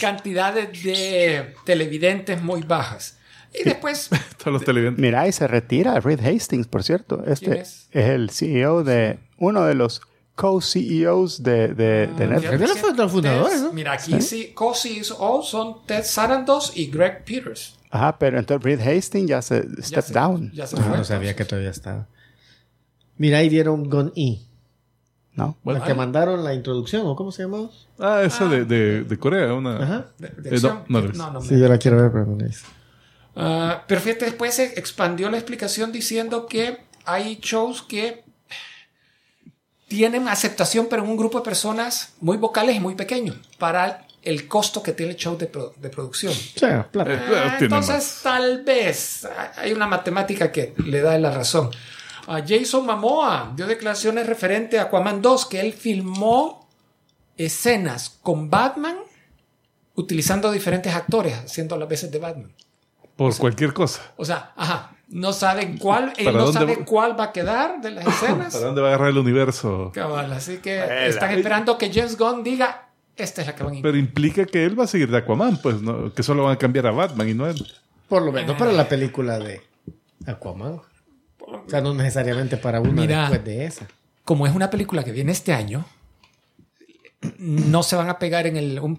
cantidades 0.00 0.84
de 0.84 1.54
televidentes 1.64 2.42
muy 2.42 2.60
bajas. 2.62 3.18
Y 3.52 3.64
después, 3.64 4.10
todos 4.36 4.52
los 4.52 4.64
televidentes 4.64 5.00
Mira, 5.00 5.26
y 5.26 5.32
se 5.32 5.48
retira 5.48 5.98
Reed 6.00 6.20
Hastings, 6.24 6.66
por 6.66 6.84
cierto. 6.84 7.24
Este 7.26 7.46
¿Quién 7.46 7.58
es? 7.58 7.88
es? 7.92 8.04
el 8.10 8.30
CEO 8.30 8.84
de 8.84 9.18
uno 9.38 9.64
de 9.64 9.74
los 9.74 10.02
co-CEOs 10.34 11.42
de, 11.42 11.68
de, 11.74 12.06
de 12.08 12.26
Netflix. 12.26 12.52
Es 12.54 12.60
de 12.60 12.66
los 12.66 12.78
fund- 12.82 12.96
los 12.96 13.12
fundadores, 13.12 13.62
¿no? 13.62 13.72
Mira, 13.72 13.92
aquí 13.92 14.20
sí, 14.20 14.52
co-CEOs 14.54 15.48
son 15.48 15.84
Ted 15.86 16.04
Sarandos 16.04 16.72
y 16.76 16.86
Greg 16.90 17.24
Peters. 17.24 17.76
Ajá, 17.90 18.18
pero 18.18 18.38
entonces 18.38 18.64
Reed 18.64 18.80
Hastings 18.80 19.28
ya 19.28 19.40
se 19.42 19.64
Ya 19.76 19.82
step 19.82 20.04
se- 20.04 20.12
down. 20.14 20.50
Ya 20.52 20.66
se 20.66 20.76
Ah, 20.76 20.82
fue. 20.82 20.96
no 20.98 21.04
sabía 21.04 21.36
que 21.36 21.44
todavía 21.44 21.70
estaba. 21.70 22.06
Mira, 23.16 23.38
ahí 23.38 23.48
vieron 23.48 23.88
Gon 23.88 24.12
E. 24.16 24.40
¿No? 25.36 25.56
Bueno. 25.64 25.80
La 25.80 25.86
que 25.86 25.94
mandaron 25.94 26.44
la 26.44 26.54
introducción, 26.54 27.06
¿o 27.06 27.16
cómo 27.16 27.32
se 27.32 27.42
llamaba? 27.42 27.68
ah 27.98 28.22
esa 28.24 28.46
de, 28.48 28.64
de, 28.64 29.02
de 29.04 29.18
Corea 29.18 29.52
una 29.54 29.82
Ajá. 29.82 30.06
De- 30.18 30.28
de 30.28 30.56
Eh, 30.56 30.60
no, 30.62 30.84
no 30.88 31.00
no, 31.02 31.30
no, 31.32 31.40
Sí, 31.42 31.58
yo 31.58 31.68
la 31.68 31.78
quiero 31.78 31.96
ver, 31.96 32.10
pero 32.12 32.26
no 32.26 32.36
la 32.36 32.48
hice. 32.48 32.64
Ah, 33.36 33.82
pero 33.88 34.00
fíjate, 34.00 34.26
después 34.26 34.54
se 34.54 34.78
expandió 34.78 35.28
la 35.30 35.36
explicación 35.36 35.90
diciendo 35.90 36.46
que 36.46 36.78
hay 37.04 37.38
shows 37.42 37.82
que 37.82 38.24
tienen 39.94 40.28
aceptación, 40.28 40.86
pero 40.90 41.02
en 41.04 41.10
un 41.10 41.16
grupo 41.16 41.38
de 41.38 41.44
personas 41.44 42.14
muy 42.20 42.36
vocales 42.36 42.76
y 42.76 42.80
muy 42.80 42.94
pequeño. 42.94 43.34
Para 43.58 44.06
el 44.22 44.48
costo 44.48 44.82
que 44.82 44.92
tiene 44.92 45.12
el 45.12 45.18
show 45.18 45.36
de, 45.36 45.46
pro- 45.46 45.72
de 45.76 45.88
producción. 45.90 46.32
O 46.32 46.58
sea, 46.58 46.90
plata. 46.90 47.12
Eh, 47.12 47.20
Ah, 47.28 47.56
entonces, 47.60 48.20
tal 48.22 48.62
vez 48.64 49.24
ah, 49.26 49.52
hay 49.56 49.72
una 49.72 49.86
matemática 49.86 50.50
que 50.50 50.74
le 50.84 51.00
da 51.02 51.18
la 51.18 51.30
razón. 51.30 51.70
A 52.26 52.40
Jason 52.46 52.86
Momoa 52.86 53.52
dio 53.54 53.66
declaraciones 53.66 54.26
referente 54.26 54.78
a 54.78 54.84
Aquaman 54.84 55.20
2, 55.20 55.46
que 55.46 55.60
él 55.60 55.72
filmó 55.74 56.66
escenas 57.36 58.18
con 58.22 58.48
Batman 58.50 58.96
utilizando 59.94 60.50
diferentes 60.50 60.94
actores, 60.94 61.34
haciendo 61.34 61.76
las 61.76 61.88
veces 61.88 62.10
de 62.10 62.18
Batman. 62.18 62.52
Por 63.16 63.36
cualquier 63.36 63.72
cosa. 63.72 64.00
O 64.16 64.24
sea, 64.24 64.52
ajá, 64.56 64.93
no 65.08 65.32
saben 65.32 65.78
cuál, 65.78 66.12
él 66.16 66.24
¿Para 66.26 66.38
no 66.38 66.52
sabe 66.52 66.76
va? 66.76 66.84
cuál 66.84 67.18
va 67.18 67.24
a 67.24 67.32
quedar 67.32 67.80
de 67.80 67.90
las 67.90 68.06
escenas. 68.06 68.52
¿Para 68.52 68.66
dónde 68.66 68.80
va 68.80 68.88
a 68.88 68.90
agarrar 68.90 69.10
el 69.10 69.18
universo? 69.18 69.90
Cabal, 69.94 70.32
así 70.32 70.58
que 70.58 71.08
están 71.08 71.30
esperando 71.32 71.76
que 71.78 71.92
James 71.92 72.16
Gunn 72.18 72.42
diga, 72.42 72.88
esta 73.16 73.42
es 73.42 73.46
la 73.46 73.54
que 73.54 73.62
van 73.62 73.76
a 73.76 73.82
Pero 73.82 73.96
implica 73.96 74.44
que 74.46 74.64
él 74.64 74.78
va 74.78 74.84
a 74.84 74.86
seguir 74.88 75.10
de 75.10 75.18
Aquaman, 75.18 75.58
pues, 75.62 75.80
¿no? 75.82 76.12
que 76.12 76.22
solo 76.22 76.44
van 76.44 76.54
a 76.54 76.58
cambiar 76.58 76.86
a 76.86 76.90
Batman 76.90 77.28
y 77.28 77.34
no 77.34 77.46
él. 77.46 77.64
Por 78.08 78.22
lo 78.22 78.32
menos 78.32 78.56
para 78.56 78.72
la 78.72 78.88
película 78.88 79.38
de 79.38 79.60
Aquaman. 80.26 80.80
O 81.38 81.64
sea, 81.68 81.80
no 81.80 81.94
necesariamente 81.94 82.56
para 82.56 82.80
una 82.80 82.92
Mira. 82.92 83.20
después 83.20 83.44
de 83.44 83.64
esa. 83.66 83.86
como 84.24 84.46
es 84.46 84.54
una 84.54 84.70
película 84.70 85.04
que 85.04 85.12
viene 85.12 85.32
este 85.32 85.52
año, 85.52 85.84
no 87.38 87.82
se 87.82 87.96
van 87.96 88.08
a 88.08 88.18
pegar 88.18 88.46
en 88.46 88.56
el, 88.56 88.80
un 88.80 88.96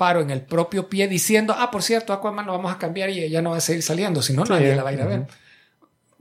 disparo 0.00 0.20
en 0.22 0.30
el 0.30 0.40
propio 0.40 0.88
pie 0.88 1.08
diciendo, 1.08 1.54
ah, 1.56 1.70
por 1.70 1.82
cierto, 1.82 2.12
Aquaman 2.14 2.46
lo 2.46 2.52
vamos 2.52 2.72
a 2.72 2.78
cambiar 2.78 3.10
y 3.10 3.28
ya 3.28 3.42
no 3.42 3.50
va 3.50 3.58
a 3.58 3.60
seguir 3.60 3.82
saliendo, 3.82 4.22
si 4.22 4.32
no, 4.32 4.44
nadie 4.44 4.74
la 4.74 4.82
va 4.82 4.88
a 4.90 4.92
ir 4.94 5.02
a 5.02 5.06
ver. 5.06 5.26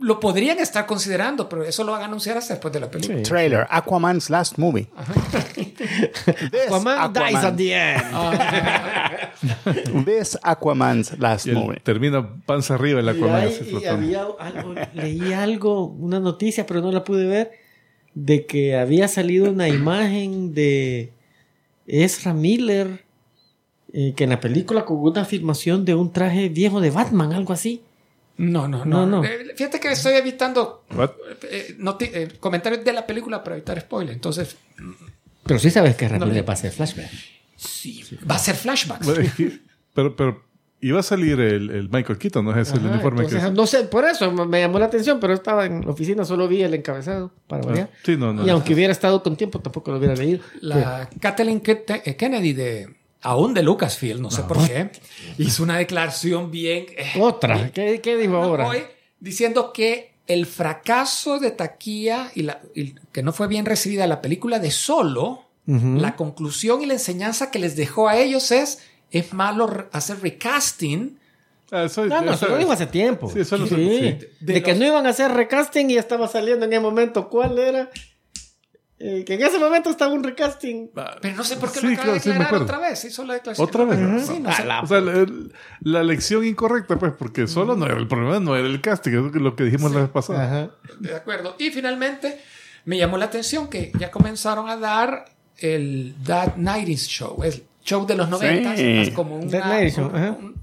Lo 0.01 0.19
podrían 0.19 0.59
estar 0.59 0.85
considerando, 0.85 1.47
pero 1.49 1.63
eso 1.63 1.83
lo 1.85 1.91
van 1.93 2.01
a 2.01 2.05
anunciar 2.05 2.37
hasta 2.37 2.53
después 2.55 2.73
de 2.73 2.79
la 2.81 2.89
película. 2.91 3.17
Sí. 3.19 3.23
Trailer, 3.23 3.67
Aquaman's 3.69 4.29
last 4.29 4.57
movie. 4.57 4.87
This 5.77 6.67
Aquaman, 6.69 7.13
dies 7.13 7.35
at 7.43 7.55
the 7.55 7.73
end. 7.73 8.03
This 10.05 10.37
Aquaman's 10.43 11.17
last 11.19 11.47
Y 11.47 11.51
movie. 11.51 11.79
termina 11.83 12.27
panza 12.45 12.75
arriba 12.75 12.99
el 13.01 13.05
Y, 13.07 13.09
Aquaman. 13.09 13.41
hay- 13.41 13.47
así 13.47 13.77
y 13.81 13.85
había 13.85 14.21
algo, 14.39 14.75
leí 14.93 15.33
algo, 15.33 15.85
una 15.85 16.19
noticia, 16.19 16.65
pero 16.65 16.81
no 16.81 16.91
la 16.91 17.03
pude 17.03 17.25
ver, 17.27 17.51
de 18.13 18.45
que 18.45 18.77
había 18.77 19.07
salido 19.09 19.49
una 19.51 19.67
imagen 19.69 20.53
de 20.53 21.11
Ezra 21.87 22.33
Miller, 22.33 23.03
eh, 23.93 24.13
que 24.15 24.23
en 24.25 24.29
la 24.31 24.39
película 24.39 24.85
con 24.85 24.97
una 24.97 25.25
filmación 25.25 25.85
de 25.85 25.95
un 25.95 26.11
traje 26.11 26.49
viejo 26.49 26.79
de 26.81 26.91
Batman, 26.91 27.33
algo 27.33 27.53
así. 27.53 27.81
No, 28.37 28.67
no, 28.67 28.85
no. 28.85 29.05
No, 29.05 29.21
no. 29.21 29.23
Eh, 29.25 29.53
fíjate 29.55 29.79
que 29.79 29.91
estoy 29.91 30.13
evitando 30.13 30.85
eh, 31.51 31.75
eh, 31.81 32.27
comentarios 32.39 32.85
de 32.85 32.93
la 32.93 33.05
película 33.05 33.43
para 33.43 33.57
evitar 33.57 33.79
spoiler. 33.81 34.13
Entonces, 34.13 34.55
Pero 35.45 35.59
sí 35.59 35.69
sabes 35.69 35.95
que 35.95 36.05
Ezra 36.05 36.19
No, 36.19 36.27
va 36.27 36.43
a 36.47 36.53
hacer 36.53 36.71
flashback. 36.71 37.09
sí, 37.57 38.03
va 38.29 38.35
a 38.35 38.39
ser. 38.39 38.55
Bueno, 39.03 39.29
que- 39.35 39.59
pero, 39.93 40.15
pero 40.15 40.43
iba 40.81 40.99
a 41.01 41.03
salir 41.03 41.39
el, 41.41 41.69
el 41.71 41.89
Michael 41.89 42.17
Keaton, 42.17 42.45
¿no 42.45 42.57
es 42.57 42.71
el 42.71 42.79
Ajá, 42.79 42.89
uniforme 42.89 43.23
entonces, 43.23 43.49
que 43.49 43.55
No 43.55 43.67
sé, 43.67 43.83
por 43.85 44.05
eso 44.05 44.31
me 44.31 44.61
llamó 44.61 44.79
la 44.79 44.85
atención, 44.85 45.19
pero 45.19 45.33
estaba 45.33 45.65
en 45.65 45.81
la 45.81 45.91
oficina, 45.91 46.23
solo 46.23 46.47
vi 46.47 46.61
el 46.61 46.73
encabezado 46.73 47.31
para 47.47 47.63
variar. 47.65 47.89
Sí, 48.05 48.15
no, 48.15 48.31
no. 48.31 48.45
Y 48.45 48.49
aunque 48.49 48.73
hubiera 48.73 48.93
estado 48.93 49.21
con 49.21 49.35
tiempo, 49.35 49.59
tampoco 49.59 49.91
lo 49.91 49.97
hubiera 49.97 50.15
leído. 50.15 50.39
La 50.61 51.09
Kathleen 51.19 51.61
Ke- 51.61 52.15
Kennedy 52.15 52.53
de 52.53 52.95
aún 53.21 53.53
de 53.53 53.63
Lucasfilm, 53.63 54.21
no 54.21 54.31
sé 54.31 54.43
por 54.43 54.65
qué, 54.67 54.89
hizo 55.37 55.63
una 55.63 55.77
declaración 55.77 56.51
bien 56.51 56.85
eh, 56.97 57.11
Otra, 57.19 57.71
¿qué, 57.71 57.99
qué 58.01 58.15
dijo 58.17 58.35
ahora? 58.37 58.67
hoy 58.67 58.83
diciendo 59.19 59.73
que 59.73 60.13
el 60.27 60.45
fracaso 60.45 61.39
de 61.39 61.51
taquilla 61.51 62.31
y, 62.35 62.43
la, 62.43 62.61
y 62.75 62.93
que 63.11 63.23
no 63.23 63.33
fue 63.33 63.47
bien 63.47 63.65
recibida 63.65 64.05
la 64.07 64.21
película 64.21 64.59
de 64.59 64.71
Solo, 64.71 65.45
la 65.65 66.15
conclusión 66.15 66.81
y 66.81 66.87
la 66.87 66.93
enseñanza 66.93 67.51
que 67.51 67.59
les 67.59 67.75
dejó 67.75 68.07
a 68.09 68.17
ellos 68.17 68.51
es 68.51 68.79
es 69.11 69.33
malo 69.33 69.87
hacer 69.91 70.19
recasting 70.21 71.17
Ah, 71.71 71.83
eso- 71.83 72.03
No, 72.07 72.21
no, 72.23 72.31
eso- 72.33 72.45
eso 72.45 72.47
lo 72.47 72.57
dijo 72.57 72.71
hace 72.71 72.87
tiempo. 72.87 73.29
Sí, 73.31 73.41
eso 73.41 73.55
lo- 73.55 73.67
Sí. 73.67 73.75
sí. 73.75 74.27
De, 74.39 74.53
De 74.53 74.63
que 74.63 74.71
los- 74.71 74.79
no 74.79 74.87
iban 74.87 75.05
a 75.05 75.09
hacer 75.09 75.31
recasting 75.31 75.91
y 75.91 75.97
estaba 75.97 76.27
saliendo 76.27 76.65
en 76.65 76.73
ese 76.73 76.79
momento. 76.79 77.29
¿Cuál 77.29 77.59
era? 77.59 77.91
Eh, 79.01 79.23
que 79.25 79.35
en 79.35 79.41
ese 79.43 79.57
momento 79.59 79.89
estaba 79.89 80.11
un 80.13 80.23
recasting. 80.23 80.91
pero 81.21 81.35
no 81.37 81.43
sé 81.45 81.55
por 81.55 81.71
qué 81.71 81.79
Sí, 81.79 81.85
lo 81.87 81.93
acaba 81.93 82.03
claro, 82.03 82.13
de 82.15 82.19
sí, 82.19 82.29
declarar 82.29 82.47
acuerdo. 82.47 82.65
otra 82.65 82.79
vez 82.89 83.05
hizo 83.05 83.23
la 83.23 83.33
declaración 83.35 83.67
¿Otra 83.67 83.83
vez? 83.85 83.97
sí, 84.27 84.39
no 84.41 84.51
sé. 84.51 84.63
O 84.83 84.87
sea, 84.87 84.99
la, 85.01 85.25
la 85.81 86.03
lección 86.03 86.45
incorrecta, 86.45 86.99
pues, 86.99 87.13
porque 87.17 87.47
solo 87.47 87.77
no 87.77 87.85
era 87.85 87.95
el 87.97 88.07
problema, 88.09 88.39
no 88.41 88.57
era 88.57 88.67
el 88.67 88.81
casting, 88.81 89.11
es 89.11 89.35
lo 89.41 89.55
que 89.55 89.63
dijimos 89.63 89.93
la 89.93 90.01
vez 90.01 90.09
pasada. 90.09 90.43
Ajá. 90.45 90.71
De 90.99 91.15
acuerdo. 91.15 91.55
Y 91.59 91.69
finalmente 91.71 92.39
me 92.83 92.97
llamó 92.97 93.17
la 93.17 93.25
atención 93.25 93.69
que 93.69 93.91
ya 93.97 94.11
comenzaron 94.11 94.67
a 94.69 94.75
dar 94.75 95.25
el 95.59 96.15
That 96.25 96.55
90s 96.57 97.07
Show, 97.07 97.41
el 97.43 97.63
show 97.83 98.05
de 98.05 98.15
los 98.15 98.27
90 98.29 98.75
Sí. 98.75 99.11
como 99.13 99.37
una, 99.37 99.49
That 99.49 99.63
90s 99.65 99.95
Show, 99.95 100.07
un- 100.09 100.15
ajá. 100.15 100.31
un- 100.39 100.45
un 100.45 100.55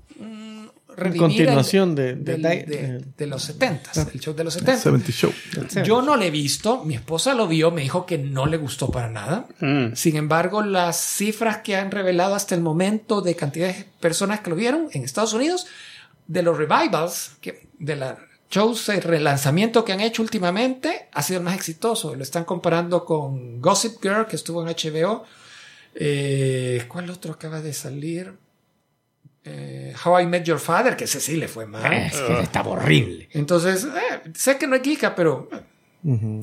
revivir 0.97 1.21
continuación 1.21 1.91
el- 1.91 1.95
de- 1.97 2.15
de 2.15 2.33
del- 2.33 2.43
de, 2.43 2.75
eh. 2.97 3.01
de 3.17 3.27
los 3.27 3.43
70 3.43 3.91
el 4.13 4.21
show 4.21 4.35
de 4.35 4.45
los 4.45 4.55
70 4.55 4.81
70 4.81 5.13
Show. 5.13 5.85
Yo 5.85 6.03
no 6.03 6.17
lo 6.17 6.23
he 6.23 6.31
visto, 6.31 6.85
mi 6.85 6.95
esposa 6.95 7.35
lo 7.35 7.47
vio, 7.47 7.71
me 7.71 7.83
dijo 7.83 8.07
que 8.07 8.19
no 8.19 8.47
le 8.47 8.57
gustó 8.57 8.91
para 8.91 9.09
nada. 9.09 9.47
Sin 9.95 10.17
embargo, 10.17 10.63
las 10.63 10.97
cifras 11.01 11.59
que 11.59 11.77
han 11.77 11.91
revelado 11.91 12.35
hasta 12.35 12.55
el 12.55 12.61
momento 12.61 13.21
de 13.21 13.37
cantidad 13.37 13.69
de 13.69 13.85
personas 14.01 14.41
que 14.41 14.51
lo 14.51 14.57
vieron 14.57 14.89
en 14.93 15.05
Estados 15.05 15.33
Unidos, 15.33 15.67
de 16.27 16.43
los 16.43 16.57
revivals, 16.59 17.33
que, 17.41 17.69
de 17.79 17.97
los 17.97 18.15
shows 18.51 18.87
de 18.87 19.01
relanzamiento 19.01 19.85
que 19.85 19.93
han 19.93 20.01
hecho 20.01 20.23
últimamente, 20.23 21.09
ha 21.13 21.23
sido 21.23 21.39
el 21.41 21.45
más 21.45 21.55
exitoso. 21.57 22.15
Lo 22.15 22.23
están 22.23 22.45
comparando 22.45 23.05
con 23.05 23.61
Gossip 23.61 24.01
Girl, 24.03 24.27
que 24.27 24.37
estuvo 24.37 24.63
en 24.63 24.69
HBO. 24.69 25.25
Eh, 25.95 26.85
¿Cuál 26.89 27.11
otro 27.11 27.33
acaba 27.33 27.61
de 27.61 27.73
salir? 27.73 28.35
Eh, 29.49 29.95
How 30.05 30.21
I 30.21 30.27
Met 30.27 30.45
Your 30.45 30.59
Father, 30.59 30.97
que 30.97 31.05
ese 31.05 31.21
sí 31.21 31.37
le 31.37 31.47
fue 31.47 31.67
mal. 31.67 31.93
Es 31.93 32.21
que 32.21 32.41
estaba 32.41 32.71
horrible. 32.71 33.29
Entonces, 33.33 33.85
eh, 33.85 34.31
sé 34.35 34.59
que 34.59 34.67
no 34.67 34.77
geeka, 34.83 35.15
pero 35.15 35.49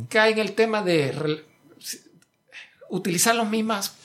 cae 0.10 0.32
en 0.32 0.40
el 0.40 0.54
tema 0.54 0.82
de 0.82 1.44
utilizar 2.90 3.36
las 3.36 3.50
mismas 3.50 3.96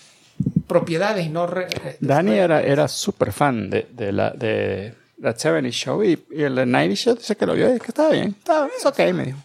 propiedades 0.67 1.27
y 1.27 1.31
no... 1.31 1.49
eh, 1.61 1.97
Dani 2.01 2.33
era, 2.39 2.61
era 2.63 2.89
súper 2.89 3.33
fan 3.33 3.71
de, 3.71 3.87
de 3.93 4.13
la 4.13 4.31
de 4.31 4.95
That 5.23 5.37
70 5.37 5.71
Show 5.71 6.03
y, 6.05 6.25
y 6.31 6.43
el 6.43 6.55
90 6.55 6.95
Show 6.95 7.15
dice 7.17 7.37
que 7.37 7.47
lo 7.47 7.55
vio 7.55 7.69
y 7.71 7.77
es 7.77 7.81
que 7.81 7.89
estaba 7.89 8.11
bien. 8.11 8.29
Está, 8.39 8.69
es 8.77 8.85
ok, 8.85 8.99
me 9.15 9.25
dijo. 9.27 9.39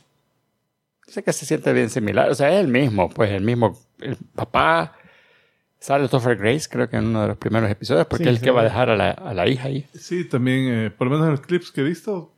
Dice 1.07 1.23
que 1.23 1.33
se 1.33 1.45
siente 1.45 1.71
bien 1.73 1.89
similar. 1.89 2.29
O 2.29 2.35
sea, 2.35 2.51
es 2.53 2.59
el 2.59 2.67
mismo, 2.67 3.09
pues 3.09 3.31
el 3.31 3.41
mismo. 3.41 3.79
El 3.99 4.15
papá 4.35 4.93
sale 5.83 6.07
Topher 6.07 6.37
Grace, 6.37 6.67
creo 6.69 6.87
que 6.89 6.95
en 6.97 7.07
uno 7.07 7.23
de 7.23 7.27
los 7.29 7.37
primeros 7.37 7.69
episodios, 7.69 8.07
porque 8.07 8.23
Sí, 8.23 8.29
es 8.29 8.35
el 8.35 8.39
sí. 8.39 8.43
que 8.45 8.51
va 8.51 8.61
a 8.61 8.63
dejar 8.63 8.89
a 8.89 8.95
la, 8.95 9.11
a 9.11 9.33
la 9.33 9.47
hija 9.47 9.67
ahí. 9.67 9.85
Sí, 9.93 10.23
también, 10.23 10.67
eh, 10.85 10.91
por 10.91 11.07
lo 11.07 11.11
menos 11.11 11.25
en 11.27 11.31
los 11.31 11.41
clips 11.41 11.71
que 11.71 11.81
he 11.81 11.83
visto, 11.83 12.31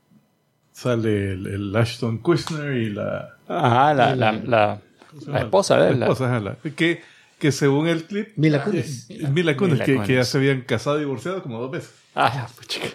sale 0.71 1.33
el, 1.33 1.47
el 1.47 1.75
Ashton 1.75 2.17
Kushner 2.17 2.73
y 2.77 2.89
la, 2.89 3.35
Ajá, 3.47 3.93
la, 3.93 4.15
la, 4.15 4.31
la, 4.33 4.81
la 5.27 5.39
esposa 5.39 5.77
de 5.77 5.91
él. 5.91 5.99
La 5.99 6.07
esposa, 6.07 6.25
ajá, 6.25 6.39
la- 6.39 6.55
que, 6.75 7.01
que 7.39 7.51
según 7.51 7.87
el 7.87 8.05
clip, 8.05 8.29
Mila 8.35 8.63
Kunis. 8.63 9.09
es 9.09 9.29
Mila 9.29 9.55
Kunis, 9.55 9.73
Mila 9.73 9.85
que, 9.85 9.93
Kunis. 9.93 10.07
que 10.07 10.13
ya 10.15 10.23
se 10.23 10.37
habían 10.37 10.61
casado 10.61 10.97
y 10.97 11.01
divorciado 11.01 11.43
como 11.43 11.59
dos 11.59 11.71
veces. 11.71 11.93
Ah, 12.15 12.31
ya, 12.33 12.47
pues, 12.55 12.67
chica. 12.67 12.87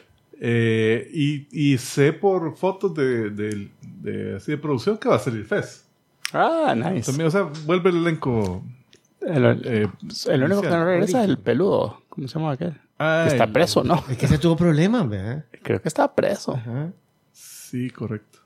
Eh, 0.43 1.09
y, 1.13 1.47
y 1.53 1.79
sé 1.79 2.13
por 2.15 2.57
fotos 2.57 2.95
de, 2.95 3.29
de, 3.31 3.69
de, 3.83 4.37
así 4.37 4.51
de 4.53 4.59
producción 4.59 4.97
que 4.99 5.09
va 5.09 5.17
a 5.17 5.19
salir 5.19 5.45
Fez. 5.45 5.85
Ah, 6.33 6.75
nice. 6.77 7.07
También, 7.11 7.29
o 7.29 7.31
sea, 7.31 7.43
vuelve 7.67 7.91
el 7.91 7.97
elenco. 7.99 8.65
El, 9.21 9.45
el- 9.45 9.63
eh, 9.67 9.89
el 10.29 10.43
único 10.45 10.63
que 10.63 10.69
no 10.71 10.85
regresa 10.85 11.23
es 11.25 11.29
el 11.29 11.39
peludo. 11.39 12.03
¿Cómo 12.09 12.27
se 12.29 12.39
llama 12.39 12.53
aquel? 12.53 12.73
Que 12.99 13.27
está 13.29 13.47
preso, 13.47 13.83
¿no? 13.85 14.03
Es 14.11 14.17
que 14.19 14.27
ese 14.27 14.39
tuvo 14.39 14.57
problemas, 14.57 15.09
¿verdad? 15.09 15.45
Creo 15.63 15.81
que 15.81 15.89
está 15.89 16.15
preso. 16.15 16.55
Ajá. 16.55 16.91
Sí, 17.33 17.89
correcto. 17.91 18.39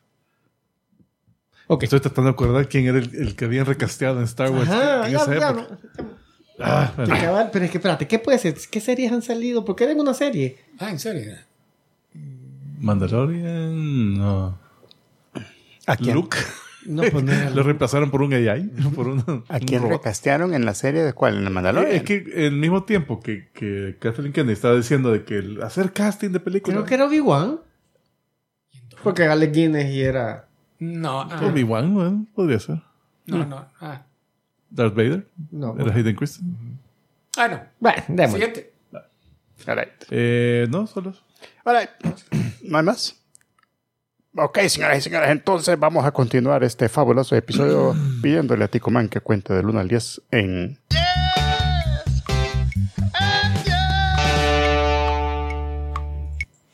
Estoy 1.81 2.01
tratando 2.01 2.25
de 2.31 2.35
acordar 2.35 2.69
quién 2.69 2.87
era 2.87 2.99
el, 2.99 3.15
el 3.15 3.37
que 3.37 3.47
habían 3.47 3.65
recasteado 3.67 4.19
en 4.19 4.25
Star 4.25 4.51
Wars 4.51 4.69
Ajá, 4.69 5.07
en 5.07 5.13
ya, 5.13 5.19
esa 5.23 5.39
ya, 5.39 5.49
época. 5.51 5.79
no. 5.99 6.25
Ah, 6.61 6.93
bueno. 6.95 7.15
cabal, 7.21 7.51
pero 7.53 7.65
es 7.65 7.71
que 7.71 7.79
espérate, 7.79 8.07
¿qué 8.07 8.19
puede 8.21 8.39
ser? 8.39 8.55
¿Qué 8.71 8.81
series 8.81 9.11
han 9.11 9.23
salido? 9.23 9.65
¿Por 9.65 9.75
qué 9.75 9.91
en 9.91 9.99
una 9.99 10.15
serie? 10.15 10.59
Ah, 10.79 10.91
¿en 10.91 10.99
serio? 11.01 11.35
Mandalorian, 12.79 14.15
no. 14.15 14.59
¿A 15.87 15.97
quién, 15.97 16.15
Luke. 16.15 16.37
No, 16.87 17.03
pues 17.11 17.25
no 17.25 17.33
era 17.33 17.51
Lo 17.51 17.63
reemplazaron 17.63 18.11
por 18.11 18.23
un 18.23 18.33
AI, 18.35 18.71
por 18.95 19.09
un, 19.09 19.21
¿A 19.49 19.57
un 19.57 19.61
quién 19.61 19.83
robot. 19.83 19.99
recastearon 19.99 20.55
en 20.55 20.65
la 20.65 20.75
serie 20.75 21.03
de 21.03 21.13
cuál? 21.13 21.39
¿En 21.39 21.45
el 21.45 21.51
Mandalorian? 21.51 21.95
Es 21.95 22.03
que 22.03 22.47
al 22.47 22.53
mismo 22.53 22.85
tiempo 22.85 23.21
que, 23.21 23.49
que 23.53 23.97
Kathleen 23.99 24.33
Kennedy 24.33 24.53
estaba 24.53 24.77
diciendo 24.77 25.13
de 25.13 25.25
que 25.25 25.39
el 25.39 25.63
hacer 25.63 25.93
casting 25.93 26.31
de 26.31 26.41
películas. 26.41 26.77
Creo 26.77 26.87
que 26.87 26.95
era 26.95 27.07
Obi-Wan. 27.07 27.61
Porque 29.03 29.25
Alec 29.25 29.53
Guinness 29.53 29.91
y 29.91 30.03
era... 30.03 30.49
No, 30.79 31.21
ah, 31.23 31.41
Obi-Wan, 31.45 31.95
bueno, 31.95 32.27
podría 32.35 32.59
ser. 32.59 32.83
no, 33.27 33.45
no. 33.47 33.67
Ah, 33.81 34.03
Darth 34.71 34.95
Vader. 34.95 35.27
No. 35.51 35.77
Era 35.79 35.95
Hayden 35.95 36.17
Christensen. 36.17 36.79
ah 37.37 37.49
no. 37.49 37.61
Bueno, 37.79 38.03
démosle. 38.09 38.47
Siguiente. 38.47 38.73
All 39.67 39.77
right. 39.77 39.89
Eh, 40.11 40.67
no, 40.69 40.87
solo. 40.87 41.15
All 41.65 41.77
right. 41.77 41.91
¿No 42.63 42.79
hay 42.79 42.85
más? 42.85 43.24
Ok, 44.37 44.59
señoras 44.67 44.99
y 44.99 45.01
señores, 45.01 45.31
entonces 45.31 45.79
vamos 45.79 46.05
a 46.05 46.11
continuar 46.11 46.65
este 46.65 46.89
fabuloso 46.89 47.37
episodio 47.37 47.95
pidiéndole 48.23 48.65
a 48.65 48.69
Tico 48.69 48.91
Man 48.91 49.09
que 49.09 49.21
cuente 49.21 49.55
del 49.55 49.67
1 49.67 49.79
al 49.79 49.87
10 49.87 50.23
en... 50.33 50.81
Yes, 50.91 51.01
yes. 53.65 53.75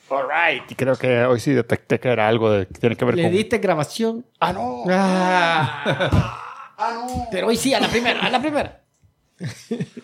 All 0.09 0.25
right, 0.27 0.71
y 0.71 0.75
creo 0.75 0.97
que 0.97 1.23
hoy 1.25 1.39
sí 1.39 1.53
detecté 1.53 2.01
que 2.01 2.09
era 2.09 2.29
algo 2.29 2.51
de, 2.51 2.67
que 2.67 2.81
tiene 2.81 2.97
que 2.97 3.05
ver 3.05 3.17
¿Le 3.17 3.25
con... 3.25 3.33
¿Le 3.33 3.37
diste 3.37 3.59
grabación? 3.59 4.25
¡Ah, 4.41 4.55
no! 4.55 4.85
Ah. 4.89 6.73
¡Ah, 6.79 6.93
no! 6.95 7.27
Pero 7.31 7.49
hoy 7.49 7.59
sí, 7.59 7.75
a 7.75 7.81
la 7.81 7.89
primera, 7.89 8.21
a 8.21 8.31
la 8.31 8.41
primera. 8.41 8.81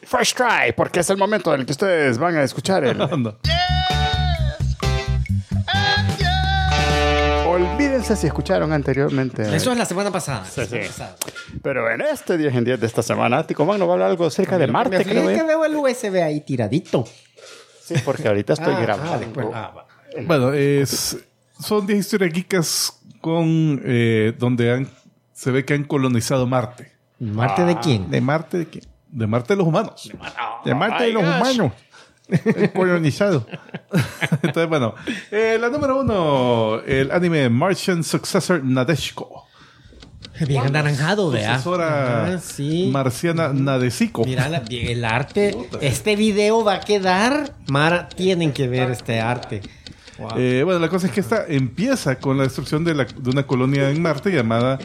First 0.03 0.37
try, 0.37 0.73
porque 0.77 1.01
es 1.01 1.09
el 1.09 1.17
momento 1.17 1.55
en 1.55 1.61
el 1.61 1.67
que 1.67 1.73
ustedes 1.73 2.19
van 2.19 2.37
a 2.37 2.43
escuchar 2.43 2.85
el... 2.85 2.99
Olvídense 8.07 8.21
si 8.21 8.27
escucharon 8.29 8.73
anteriormente. 8.73 9.43
Eso 9.57 9.73
es 9.73 9.79
la 9.79 9.85
semana 9.85 10.13
pasada. 10.13 10.45
Sí, 10.45 10.61
La 10.61 10.67
semana 10.67 10.85
sí. 10.87 10.89
pasada. 10.93 11.17
Pero 11.63 11.91
en 11.91 12.01
este 12.03 12.39
10 12.39 12.55
en 12.55 12.65
10 12.65 12.81
de 12.81 12.87
esta 12.87 13.03
semana, 13.03 13.45
Tico 13.45 13.65
Man 13.65 13.81
nos 13.81 13.89
va 13.89 13.93
a 13.93 13.95
hablar 13.95 14.11
algo 14.11 14.27
acerca 14.27 14.57
de 14.59 14.67
Me 14.69 14.73
Marte, 14.73 14.97
aflige 14.97 15.11
creo. 15.21 15.27
que 15.37 15.43
veo 15.43 15.65
el 15.65 15.75
USB 15.75 16.23
ahí 16.23 16.41
tiradito. 16.41 17.05
Sí, 17.83 17.95
porque 18.05 18.29
ahorita 18.29 18.53
estoy 18.53 18.75
Ah, 18.75 18.81
grabando. 18.81 19.13
ah, 19.13 19.19
después. 19.19 19.47
Ah. 19.53 19.73
Bueno, 20.25 20.53
es, 20.53 21.19
son 21.59 21.85
10 21.87 21.99
historias 21.99 22.33
geekas 22.33 23.01
con, 23.21 23.81
eh, 23.85 24.33
donde 24.39 24.73
han, 24.73 24.89
se 25.33 25.51
ve 25.51 25.65
que 25.65 25.75
han 25.75 25.83
colonizado 25.85 26.47
Marte. 26.47 26.93
¿Marte 27.19 27.65
de 27.65 27.77
quién? 27.81 28.09
¿De 28.09 28.21
Marte 28.21 28.59
de 28.59 28.67
quién? 28.67 28.85
De 29.09 29.27
Marte 29.27 29.55
de 29.55 29.57
los 29.59 29.67
humanos. 29.67 30.11
De 30.65 30.75
Marte 30.77 31.05
de 31.05 31.13
los 31.13 31.23
humanos. 31.25 31.73
Colonizado. 32.75 33.47
Entonces, 34.43 34.69
bueno. 34.69 34.95
eh, 35.31 35.59
la 35.61 35.69
número 35.69 36.01
uno, 36.01 36.81
el 36.87 37.11
anime 37.11 37.49
Martian 37.49 38.03
Successor 38.05 38.63
Nadeshko. 38.65 39.45
Bien 40.47 40.65
anaranjado. 40.67 41.31
Sucesora 41.33 42.35
Ah, 42.35 42.39
sí. 42.39 42.91
marciana 42.93 43.53
Nadesico. 43.55 44.25
Mira 44.25 44.49
la- 44.51 44.63
el 44.69 45.05
arte. 45.05 45.57
Este 45.81 46.15
video 46.15 46.63
va 46.63 46.75
a 46.75 46.81
quedar. 46.81 47.55
Mara, 47.69 48.09
tienen 48.11 48.53
que 48.53 48.69
ver 48.69 48.91
este 48.91 49.19
arte. 49.21 49.63
Wow. 50.19 50.31
Eh, 50.37 50.63
bueno, 50.65 50.79
la 50.81 50.89
cosa 50.91 51.07
es 51.07 51.13
que 51.13 51.21
esta 51.21 51.47
empieza 51.47 52.19
con 52.19 52.37
la 52.37 52.43
destrucción 52.45 52.85
de, 52.85 52.95
la- 52.95 53.05
de 53.05 53.31
una 53.31 53.47
colonia 53.47 53.89
en 53.91 54.03
Marte 54.03 54.31
llamada... 54.31 54.79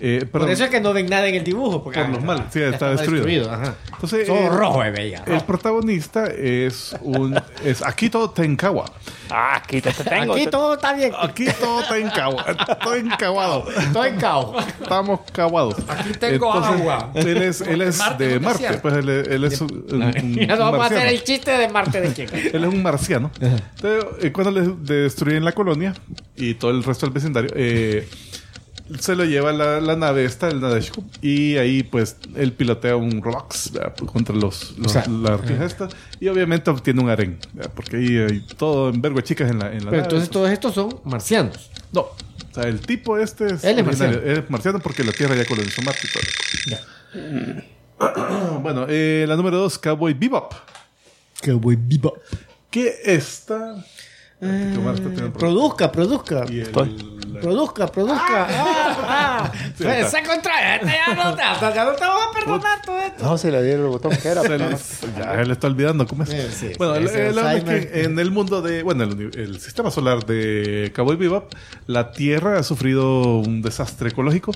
eh, 0.00 0.26
Por 0.30 0.48
eso 0.50 0.64
es 0.64 0.70
que 0.70 0.80
no 0.80 0.92
ven 0.92 1.06
nada 1.06 1.26
en 1.28 1.34
el 1.36 1.44
dibujo. 1.44 1.82
Porque, 1.82 2.00
Por 2.00 2.10
los 2.10 2.24
males, 2.24 2.44
sí, 2.50 2.60
está 2.60 2.90
destruido. 2.90 3.50
ajá. 3.52 3.74
Entonces, 3.92 4.26
Todo 4.26 4.38
eh, 4.38 4.48
rojo, 4.48 4.84
eh, 4.84 4.90
veía. 4.90 5.22
El 5.26 5.40
protagonista 5.42 6.26
es 6.26 6.94
un 7.02 7.38
es 7.64 7.82
Akito 7.82 8.30
Tenkawa. 8.30 8.84
Ah, 9.30 9.56
aquí 9.56 9.80
te 9.82 9.92
tengo. 9.92 10.32
Aquí 10.34 10.46
todo 10.46 10.74
está 10.74 10.92
bien. 10.94 11.12
Akito 11.18 11.82
Tenkawa. 11.88 12.44
Estoy 12.68 13.00
encaguado. 13.00 13.64
Estoy 13.70 14.08
en 14.10 14.16
caos. 14.16 14.64
Estamos 14.80 15.20
caguados. 15.32 15.74
Aquí 15.88 16.12
tengo 16.18 16.52
agua. 16.52 17.10
Él 17.14 17.42
es, 17.42 17.60
él 17.60 17.82
es 17.82 17.98
Marte 17.98 18.28
de 18.28 18.40
Marte. 18.40 18.78
Pues 18.80 18.94
él, 18.94 19.08
él 19.08 19.44
es 19.44 19.60
un, 19.60 19.70
un- 19.90 20.46
no 20.46 20.56
vamos 20.56 20.80
a 20.80 20.86
hacer 20.86 20.98
marciano. 20.98 21.08
el 21.10 21.24
chiste 21.24 21.50
de 21.50 21.68
Marte 21.68 22.00
de 22.00 22.12
quién. 22.14 22.28
Él 22.54 22.64
es 22.64 22.68
un 22.72 22.82
marciano. 22.82 23.30
Entonces, 23.40 24.04
eh, 24.22 24.32
cuando 24.32 24.50
le 24.52 24.68
destruyen 25.02 25.44
la 25.44 25.52
colonia 25.52 25.92
y 26.36 26.54
todo 26.54 26.70
el 26.70 26.82
resto 26.84 27.04
del 27.06 27.12
vecindario, 27.12 27.50
eh, 27.54 28.08
se 29.00 29.14
lo 29.16 29.24
lleva 29.24 29.52
la, 29.52 29.80
la 29.80 29.96
nave 29.96 30.24
esta, 30.24 30.48
el 30.48 30.60
Nadeshko, 30.60 31.02
y 31.22 31.56
ahí 31.56 31.82
pues 31.82 32.16
él 32.36 32.52
pilotea 32.52 32.96
un 32.96 33.22
Rolex 33.22 33.72
¿verdad? 33.72 33.94
contra 33.96 34.34
los, 34.34 34.76
los- 34.78 34.92
sea, 34.92 35.04
la 35.06 35.34
arpija 35.34 35.64
esta, 35.64 35.88
y 36.20 36.28
obviamente 36.28 36.70
obtiene 36.70 37.00
un 37.02 37.10
harén, 37.10 37.38
¿verdad? 37.52 37.72
porque 37.74 37.96
ahí 37.96 38.16
hay 38.18 38.40
todo 38.56 38.88
en 38.90 39.00
vergo 39.02 39.16
de 39.18 39.24
chicas 39.24 39.50
en 39.50 39.58
la, 39.58 39.66
en 39.66 39.84
la 39.84 39.90
Pero 39.90 39.90
nave. 39.90 40.02
entonces 40.04 40.30
todos 40.30 40.50
estos 40.50 40.74
son 40.74 41.00
marcianos. 41.04 41.70
No, 41.92 42.00
o 42.02 42.14
sea, 42.54 42.64
el 42.64 42.80
tipo 42.80 43.18
este 43.18 43.46
es, 43.54 43.64
Él 43.64 43.78
es 43.78 43.84
marciano. 43.86 44.18
Es 44.18 44.50
marciano 44.50 44.78
porque 44.80 45.04
la 45.04 45.12
Tierra 45.12 45.34
ya 45.36 45.44
colonizó 45.44 45.82
Marte 45.82 46.00
y 46.04 46.70
todo. 46.70 47.62
Bueno, 48.62 48.86
eh, 48.88 49.24
la 49.26 49.34
número 49.34 49.58
dos, 49.58 49.76
Cowboy 49.78 50.14
Bebop. 50.14 50.52
Voy 51.60 51.76
vivo. 51.76 52.14
Que 52.70 52.94
esta... 53.04 53.74
que 54.40 54.46
está 54.46 54.92
teniendo 54.94 55.32
problemas. 55.32 55.38
Produzca, 55.38 55.92
produzca. 55.92 56.44
Y 56.48 56.60
el- 56.60 57.18
Produzca, 57.40 57.86
produzca. 57.86 58.46
Ah, 58.50 58.96
ah. 59.08 59.52
Sí, 59.76 59.84
Pues, 59.84 60.06
está. 60.06 60.10
se 60.10 60.26
contrae. 60.26 60.76
Este 60.76 60.86
ya 60.88 61.14
no 61.14 61.36
te, 61.36 61.42
hasta 61.42 61.72
ya 61.72 61.84
no 61.84 61.92
te 61.92 62.02
a 62.04 62.10
perdonar 62.34 62.82
todo 62.84 62.98
esto. 62.98 63.24
No, 63.24 63.38
se 63.38 63.52
le 63.52 63.62
dieron 63.62 63.84
el 63.84 63.90
botón 63.92 64.10
que 64.16 64.26
era. 64.28 64.42
Se 64.42 64.48
pero 64.48 64.64
le- 64.70 64.70
no. 64.72 64.78
ya 65.18 65.34
él 65.42 65.50
está 65.52 65.66
olvidando 65.68 66.04
cómo 66.08 66.24
es. 66.24 66.30
Eh, 66.30 66.48
sí, 66.50 66.72
bueno, 66.78 66.94
sí, 66.94 67.00
el, 67.00 67.06
ese 67.06 67.28
el- 67.28 67.36
la 67.36 67.42
verdad 67.42 67.56
es 67.58 67.62
Alzheimer. 67.62 67.92
que 67.92 68.02
en 68.02 68.18
el 68.18 68.30
mundo 68.32 68.60
de, 68.60 68.82
bueno, 68.82 69.04
el, 69.04 69.12
uni- 69.12 69.30
el 69.36 69.60
sistema 69.60 69.92
solar 69.92 70.26
de 70.26 70.92
Cowboy 70.96 71.14
Bebop, 71.16 71.52
la 71.86 72.10
Tierra 72.10 72.58
ha 72.58 72.62
sufrido 72.64 73.38
un 73.38 73.62
desastre 73.62 74.08
ecológico. 74.08 74.50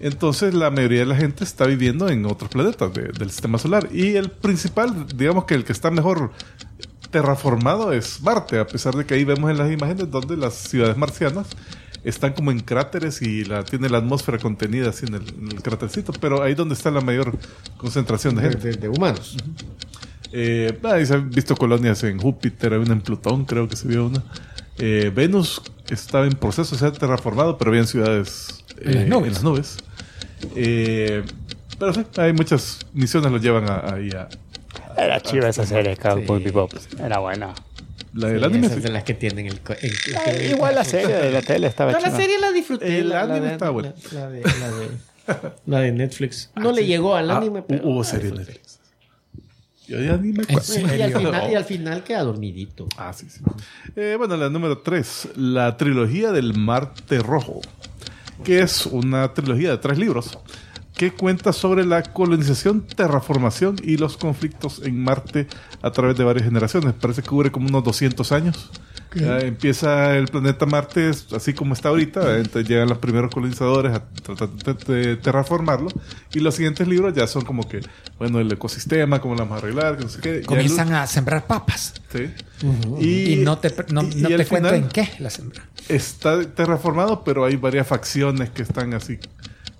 Entonces, 0.00 0.54
la 0.54 0.70
mayoría 0.70 1.00
de 1.00 1.06
la 1.06 1.16
gente 1.16 1.44
está 1.44 1.66
viviendo 1.66 2.08
en 2.08 2.24
otros 2.24 2.50
planetas 2.50 2.94
de- 2.94 3.12
del 3.12 3.30
sistema 3.30 3.58
solar. 3.58 3.88
Y 3.92 4.16
el 4.16 4.30
principal, 4.30 5.06
digamos 5.14 5.44
que 5.44 5.54
el 5.54 5.64
que 5.64 5.72
está 5.72 5.90
mejor 5.90 6.30
terraformado 7.12 7.92
es 7.92 8.20
Marte, 8.22 8.58
a 8.58 8.66
pesar 8.66 8.94
de 8.96 9.04
que 9.06 9.14
ahí 9.14 9.22
vemos 9.24 9.48
en 9.50 9.58
las 9.58 9.70
imágenes 9.70 10.10
donde 10.10 10.36
las 10.36 10.54
ciudades 10.54 10.96
marcianas 10.96 11.46
están 12.02 12.32
como 12.32 12.50
en 12.50 12.58
cráteres 12.58 13.22
y 13.22 13.44
la, 13.44 13.62
tiene 13.62 13.88
la 13.88 13.98
atmósfera 13.98 14.38
contenida 14.38 14.88
así 14.90 15.06
en 15.06 15.14
el, 15.14 15.22
en 15.28 15.48
el 15.52 15.62
crátercito, 15.62 16.12
pero 16.20 16.42
ahí 16.42 16.54
donde 16.54 16.74
está 16.74 16.90
la 16.90 17.00
mayor 17.00 17.38
concentración 17.76 18.34
de 18.34 18.42
gente. 18.42 18.68
de- 18.72 18.76
de 18.76 18.88
humanos. 18.88 19.36
Eh, 20.32 20.76
ahí 20.84 21.06
se 21.06 21.14
han 21.14 21.30
visto 21.30 21.54
colonias 21.56 22.02
en 22.04 22.18
Júpiter, 22.18 22.72
hay 22.72 22.80
una 22.80 22.94
en 22.94 23.02
Plutón, 23.02 23.44
creo 23.44 23.68
que 23.68 23.76
se 23.76 23.86
vio 23.86 24.06
una. 24.06 24.22
Eh, 24.78 25.12
Venus 25.14 25.60
estaba 25.90 26.24
en 26.26 26.32
proceso 26.32 26.74
de 26.74 26.80
ser 26.80 26.92
terraformado, 26.92 27.58
pero 27.58 27.70
había 27.70 27.84
ciudades 27.84 28.64
eh, 28.78 28.82
En 28.86 28.94
las 28.94 29.08
nubes. 29.08 29.26
en 29.28 29.32
las 29.34 29.42
nubes. 29.44 29.76
Eh, 30.56 31.22
pero 31.78 31.92
sí, 31.92 32.00
hay 32.16 32.32
muchas 32.32 32.80
misiones 32.94 33.30
lo 33.30 33.38
llevan 33.38 33.68
a- 33.70 33.94
ahí 33.94 34.10
a, 34.10 34.28
Era 34.96 35.20
chiva 35.20 35.48
esa 35.48 35.64
serie, 35.66 35.96
Cowboy 35.96 36.38
Sí. 36.38 36.44
Bebop. 36.44 36.72
Era 36.98 37.18
buena. 37.18 37.54
la 38.14 38.28
del 38.28 38.38
Sí, 38.40 38.44
anime. 38.44 38.66
esas 38.66 38.76
sí. 38.78 38.82
de 38.82 38.90
las 38.90 39.04
que 39.04 39.14
tienen 39.14 39.46
el... 39.46 39.54
el- 39.80 39.90
el- 40.06 40.16
Ah, 40.16 40.32
igual 40.54 40.74
la 40.74 40.84
serie 40.84 41.14
de 41.16 41.30
la 41.32 41.40
tele 41.42 41.66
estaba 41.66 41.92
No, 41.92 42.00
la 42.00 42.10
serie 42.10 42.38
la 42.38 42.50
disfruté. 42.52 42.98
El 42.98 43.08
la, 43.08 43.24
la 43.24 43.34
anime 43.34 43.46
de, 43.48 43.52
está 43.54 43.70
bueno. 43.70 43.94
La, 44.12 44.20
la 44.20 44.28
de, 44.30 44.42
la, 44.42 44.70
de, 44.70 45.52
la 45.66 45.80
de 45.80 45.92
Netflix. 45.92 46.50
No 46.56 46.72
le 46.72 46.84
llegó 46.84 47.14
al 47.16 47.30
Ah, 47.30 47.38
anime, 47.38 47.62
pero... 47.62 47.88
hubo 47.88 48.04
serie 48.04 48.30
de 48.30 48.38
Netflix. 48.38 48.78
Yo 49.88 50.00
ya 50.00 50.16
ni 50.16 50.32
me 50.32 50.44
acuerdo. 50.44 50.74
¿En 50.74 50.98
Y 50.98 51.02
al, 51.02 51.12
final, 51.18 51.52
y 51.52 51.54
al 51.54 51.64
final 51.64 52.04
queda 52.04 52.22
dormidito. 52.22 52.86
Ah, 52.96 53.12
sí, 53.12 53.26
sí. 53.28 53.40
Eh, 53.96 54.14
bueno, 54.18 54.36
la 54.36 54.48
número 54.48 54.78
3, 54.78 55.30
la 55.36 55.76
trilogía 55.76 56.32
del 56.32 56.54
Marte 56.54 57.18
Rojo, 57.18 57.60
que 58.44 58.60
es 58.60 58.86
una 58.86 59.32
trilogía 59.34 59.70
de 59.70 59.78
tres 59.78 59.98
libros 59.98 60.38
que 60.96 61.10
cuenta 61.12 61.52
sobre 61.52 61.84
la 61.86 62.02
colonización, 62.02 62.82
terraformación 62.86 63.76
y 63.82 63.96
los 63.96 64.16
conflictos 64.16 64.82
en 64.84 65.02
Marte 65.02 65.46
a 65.80 65.90
través 65.90 66.16
de 66.16 66.24
varias 66.24 66.44
generaciones. 66.44 66.92
Parece 66.94 67.22
que 67.22 67.28
cubre 67.28 67.50
como 67.50 67.68
unos 67.68 67.82
200 67.84 68.30
años. 68.32 68.70
Ya 69.14 69.40
empieza 69.40 70.16
el 70.16 70.28
planeta 70.28 70.64
Marte 70.64 71.10
así 71.36 71.52
como 71.52 71.74
está 71.74 71.90
ahorita, 71.90 72.38
entonces 72.38 72.66
llegan 72.66 72.88
los 72.88 72.96
primeros 72.96 73.30
colonizadores 73.30 73.92
a 73.94 74.04
tratar 74.04 74.48
de, 74.86 75.16
terraformarlo 75.16 75.90
y 76.32 76.40
los 76.40 76.54
siguientes 76.54 76.88
libros 76.88 77.12
ya 77.14 77.26
son 77.26 77.44
como 77.44 77.68
que, 77.68 77.80
bueno, 78.18 78.40
el 78.40 78.50
ecosistema, 78.50 79.20
cómo 79.20 79.34
lo 79.34 79.40
vamos 79.40 79.56
a 79.56 79.58
arreglar, 79.58 79.98
que 79.98 80.04
no 80.04 80.08
sé 80.08 80.20
qué. 80.22 80.36
El- 80.38 80.46
Comienzan 80.46 80.94
a 80.94 81.06
sembrar 81.06 81.46
papas. 81.46 81.92
Sí. 82.10 82.30
Y, 83.00 83.36
no 83.44 83.58
te, 83.58 83.74
no, 83.92 84.02
y- 84.02 84.14
no 84.14 84.30
y 84.30 84.36
te 84.36 84.44
final 84.46 84.74
en 84.76 84.88
qué 84.88 85.10
la 85.18 85.28
sembra. 85.28 85.62
Está 85.90 86.42
terraformado, 86.46 87.22
pero 87.22 87.44
hay 87.44 87.56
varias 87.56 87.86
facciones 87.86 88.48
que 88.48 88.62
están 88.62 88.94
así 88.94 89.18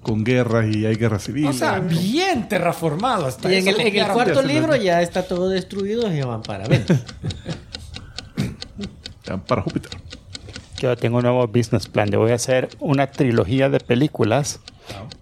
con 0.03 0.25
guerras 0.25 0.67
y 0.75 0.85
hay 0.87 0.97
guerra 0.97 1.19
civil. 1.19 1.47
O 1.47 1.53
sea, 1.53 1.79
bien 1.79 2.49
terraformado. 2.49 3.27
Hasta 3.27 3.51
Y 3.51 3.57
en 3.57 3.69
eso 3.69 3.81
el, 3.81 3.87
en 3.87 3.97
el 3.97 4.09
cuarto 4.09 4.43
libro 4.43 4.77
ya 4.77 5.01
está 5.01 5.23
todo 5.27 5.49
destruido 5.49 6.13
y 6.13 6.21
van 6.23 6.43
para 6.43 6.67
Venus. 6.69 6.87
Ya, 9.25 9.37
para 9.37 9.63
Júpiter. 9.63 9.91
Yo 10.81 10.97
tengo 10.97 11.19
un 11.19 11.23
nuevo 11.23 11.47
business 11.47 11.87
plan. 11.87 12.11
Yo 12.11 12.19
voy 12.19 12.33
a 12.33 12.35
hacer 12.35 12.69
una 12.81 13.07
trilogía 13.07 13.69
de 13.69 13.79
películas, 13.79 14.59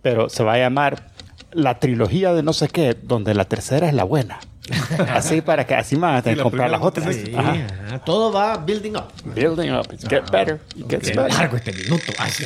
pero 0.00 0.30
se 0.30 0.42
va 0.42 0.54
a 0.54 0.58
llamar 0.58 1.10
la 1.52 1.78
trilogía 1.78 2.32
de 2.32 2.42
no 2.42 2.54
sé 2.54 2.68
qué, 2.68 2.96
donde 3.02 3.34
la 3.34 3.44
tercera 3.44 3.88
es 3.88 3.92
la 3.94 4.04
buena. 4.04 4.40
Así 5.12 5.40
para 5.42 5.66
que 5.66 5.74
así 5.74 5.96
me 5.96 6.02
van 6.02 6.14
a 6.16 6.22
tener 6.22 6.38
Sí, 6.38 6.42
comprar 6.44 6.70
las 6.70 6.80
otras. 6.80 7.14
Sí, 7.14 7.32
Ajá. 7.36 7.52
ajá, 7.86 7.98
todo 8.04 8.32
va 8.32 8.56
building 8.56 8.92
up. 8.92 9.08
Building 9.34 9.70
up. 9.72 9.92
It 9.92 10.08
get 10.08 10.30
better. 10.30 10.60
It 10.76 10.88
gets 10.88 11.10
Qué 11.10 11.16
better. 11.16 11.32
largo 11.34 11.56
este 11.56 11.72
minuto. 11.72 12.12
Ay, 12.18 12.30
sí. 12.30 12.44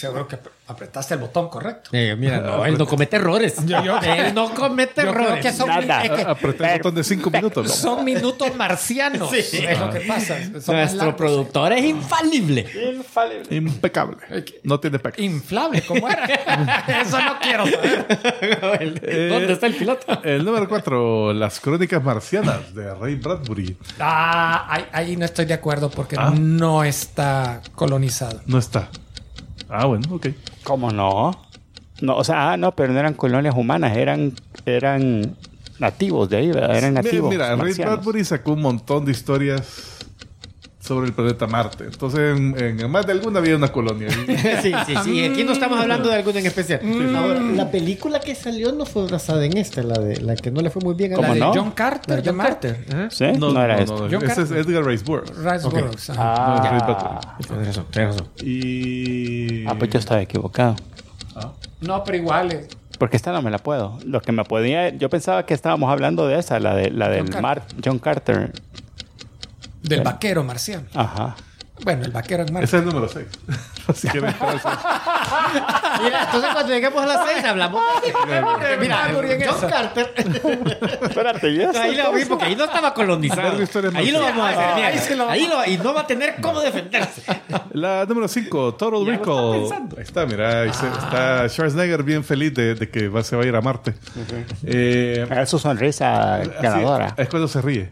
Seguro 0.00 0.26
que 0.26 0.38
apretaste 0.68 1.12
el 1.14 1.20
botón 1.20 1.48
correcto. 1.50 1.90
Eh, 1.92 2.16
mira, 2.18 2.38
no, 2.40 2.64
él 2.64 2.78
no 2.78 2.86
comete 2.86 3.16
errores. 3.16 3.56
él 3.58 4.34
no 4.34 4.54
comete 4.54 5.02
Yo 5.04 5.12
creo 5.12 5.24
errores. 5.26 5.42
que 5.44 5.52
son, 5.52 5.68
Nada. 5.68 6.02
es 6.04 6.10
que 6.10 6.22
Apreté 6.22 6.64
el 6.72 6.78
botón 6.78 6.94
de 6.94 7.04
5 7.04 7.30
minutos. 7.30 7.66
¿no? 7.66 7.72
son 7.72 8.04
minutos 8.04 8.54
marcianos. 8.56 9.30
Sí. 9.50 9.58
Es 9.66 9.78
lo 9.78 9.90
que 9.90 10.00
pasa. 10.00 10.36
Son 10.60 10.76
Nuestro 10.76 10.96
largos. 10.98 11.14
productor 11.16 11.72
es 11.74 11.84
infalible. 11.84 12.66
Impecable. 13.50 14.16
No 14.62 14.80
tiene 14.80 14.98
pecas. 14.98 15.20
Inflable, 15.20 15.82
¿cómo 15.82 16.08
era? 16.08 16.24
Eso 17.02 17.20
no 17.20 17.38
quiero 17.40 17.64
saber. 17.66 19.28
¿Dónde 19.28 19.52
está 19.52 19.66
el 19.66 19.74
piloto? 19.74 20.22
El 20.22 20.44
número 20.44 20.68
4, 20.68 21.32
Las 21.34 21.60
Crónicas 21.60 22.02
Marcianas 22.02 22.74
de 22.74 22.94
Ray 22.94 23.16
Bradbury. 23.16 23.76
Ah, 23.98 24.66
ahí, 24.68 24.84
ahí 24.92 25.16
no 25.16 25.24
estoy 25.24 25.44
de 25.46 25.54
acuerdo 25.54 25.90
porque 25.90 26.16
Ah. 26.18 26.32
no 26.36 26.84
está 26.84 27.60
colonizado. 27.74 28.40
No 28.46 28.58
está. 28.58 28.88
Ah, 29.70 29.86
bueno, 29.86 30.04
ok. 30.10 30.26
¿Cómo 30.64 30.90
no? 30.90 31.30
No, 32.00 32.16
o 32.16 32.24
sea, 32.24 32.52
ah, 32.52 32.56
no, 32.56 32.74
pero 32.74 32.92
no 32.92 32.98
eran 32.98 33.14
colonias 33.14 33.54
humanas, 33.56 33.96
eran, 33.96 34.32
eran 34.66 35.36
nativos 35.78 36.28
de 36.30 36.36
ahí, 36.38 36.48
¿verdad? 36.52 36.76
Eran 36.76 36.90
Mira, 36.92 37.02
nativos. 37.02 37.30
mira, 37.30 37.48
Ray 37.50 37.56
marcianos. 37.58 37.94
Bradbury 37.96 38.24
sacó 38.24 38.52
un 38.54 38.62
montón 38.62 39.04
de 39.04 39.12
historias 39.12 39.89
sobre 40.80 41.06
el 41.08 41.12
planeta 41.12 41.46
Marte. 41.46 41.84
Entonces, 41.84 42.36
en, 42.38 42.54
en 42.80 42.90
más 42.90 43.06
de 43.06 43.12
alguna 43.12 43.38
había 43.38 43.54
una 43.54 43.70
colonia. 43.70 44.08
sí, 44.62 44.72
sí, 44.86 44.94
sí. 45.04 45.24
Aquí 45.24 45.44
no 45.44 45.52
estamos 45.52 45.78
hablando 45.78 46.08
de 46.08 46.14
alguna 46.16 46.40
en 46.40 46.46
especial. 46.46 46.80
Ahora, 47.16 47.38
la 47.40 47.70
película 47.70 48.18
que 48.18 48.34
salió 48.34 48.72
no 48.72 48.86
fue 48.86 49.06
basada 49.06 49.44
en 49.44 49.56
esta, 49.58 49.82
la 49.82 49.98
de 50.00 50.20
la 50.20 50.34
que 50.36 50.50
no 50.50 50.60
le 50.62 50.70
fue 50.70 50.80
muy 50.82 50.94
bien 50.94 51.12
a 51.12 51.16
¿Cómo 51.16 51.28
La 51.28 51.34
de 51.34 51.40
no? 51.40 51.52
John 51.54 51.70
Carter. 51.72 52.08
La 52.08 52.16
de 52.16 52.22
John 52.28 52.38
de. 52.38 52.42
Carter. 52.44 53.10
¿Sí? 53.10 53.26
No, 53.38 53.62
era 53.62 53.78
esto. 53.78 54.08
no, 54.08 54.18
John 54.18 54.28
Ese 54.30 54.42
es. 54.42 54.50
Edgar 54.50 54.84
Rice 54.84 55.04
Burroughs. 55.04 55.36
Rice 55.36 55.66
Ok. 55.66 55.72
Burroughs, 55.74 56.10
ajá. 56.10 56.34
Ah, 56.36 57.36
Tienes 57.46 57.66
razón, 57.66 57.86
tienes 57.90 58.14
razón. 58.16 58.28
Y. 58.42 59.66
ah, 59.66 59.74
pues 59.78 59.90
yo 59.90 59.98
estaba 59.98 60.20
equivocado. 60.22 60.76
No, 61.80 62.04
pero 62.04 62.16
igual. 62.18 62.52
eh, 62.52 62.68
Porque 62.98 63.16
esta 63.16 63.32
no 63.32 63.40
me 63.42 63.50
la 63.50 63.58
puedo. 63.58 63.98
Lo 64.04 64.20
que 64.20 64.32
me 64.32 64.44
podía... 64.44 64.90
Yo 64.90 65.08
pensaba 65.08 65.46
que 65.46 65.54
estábamos 65.54 65.90
hablando 65.90 66.26
de 66.26 66.38
esa, 66.38 66.58
la, 66.60 66.74
de, 66.74 66.90
la 66.90 67.08
del 67.08 67.24
Carter. 67.24 67.42
Mar, 67.42 67.62
John 67.82 67.98
Carter. 67.98 68.52
Del 69.82 70.02
vaquero 70.02 70.44
marciano. 70.44 70.86
Ajá. 70.94 71.36
Bueno, 71.84 72.04
el 72.04 72.10
vaquero 72.10 72.42
en 72.44 72.52
Marte. 72.52 72.64
Ese 72.66 72.76
es 72.78 72.82
el 72.82 72.88
número 72.88 73.08
6. 73.08 73.26
Así 73.88 74.08
que 74.08 74.20
Mira, 74.20 74.34
entonces 76.24 76.50
cuando 76.52 76.72
lleguemos 76.72 77.02
a 77.02 77.06
las 77.06 77.26
seis 77.28 77.44
hablamos. 77.44 77.82
Mira, 78.26 79.06
Bradbury 79.06 79.32
en 79.32 79.42
John. 79.48 79.70
Carter. 79.70 80.12
Espérate, 81.02 81.54
ya 81.56 81.70
Ahí 81.82 81.96
lo 81.96 82.12
vi 82.12 82.24
porque 82.24 82.44
ahí 82.46 82.56
no 82.56 82.64
estaba 82.64 82.94
colonizado. 82.94 83.52
Ahí 83.94 84.10
lo 84.10 84.20
vamos 84.20 84.46
a 84.46 84.48
hacer. 84.50 84.74
mira, 84.76 84.88
Ahí 84.88 84.98
se 84.98 85.16
lo 85.16 85.28
ahí 85.28 85.46
lo- 85.48 85.64
y 85.66 85.78
no 85.78 85.94
va 85.94 86.02
a 86.02 86.06
tener 86.06 86.36
cómo 86.40 86.60
defenderse. 86.60 87.22
La 87.72 88.04
número 88.06 88.28
5, 88.28 88.74
Total 88.74 89.06
Recall. 89.06 89.64
Ahí 89.96 90.02
está, 90.02 90.26
mira, 90.26 90.62
ahí 90.62 90.72
se- 90.72 90.86
está 90.88 91.48
Schwarzenegger 91.48 92.02
bien 92.02 92.24
feliz 92.24 92.54
de, 92.54 92.74
de 92.74 92.88
que 92.90 93.08
va, 93.08 93.22
se 93.22 93.36
va 93.36 93.42
a 93.42 93.46
ir 93.46 93.54
a 93.56 93.60
Marte. 93.60 93.94
Eh, 94.64 95.26
Es 95.30 95.50
su 95.50 95.58
sonrisa 95.58 96.40
ganadora. 96.62 97.14
es 97.16 97.28
cuando 97.28 97.48
se 97.48 97.60
ríe. 97.60 97.90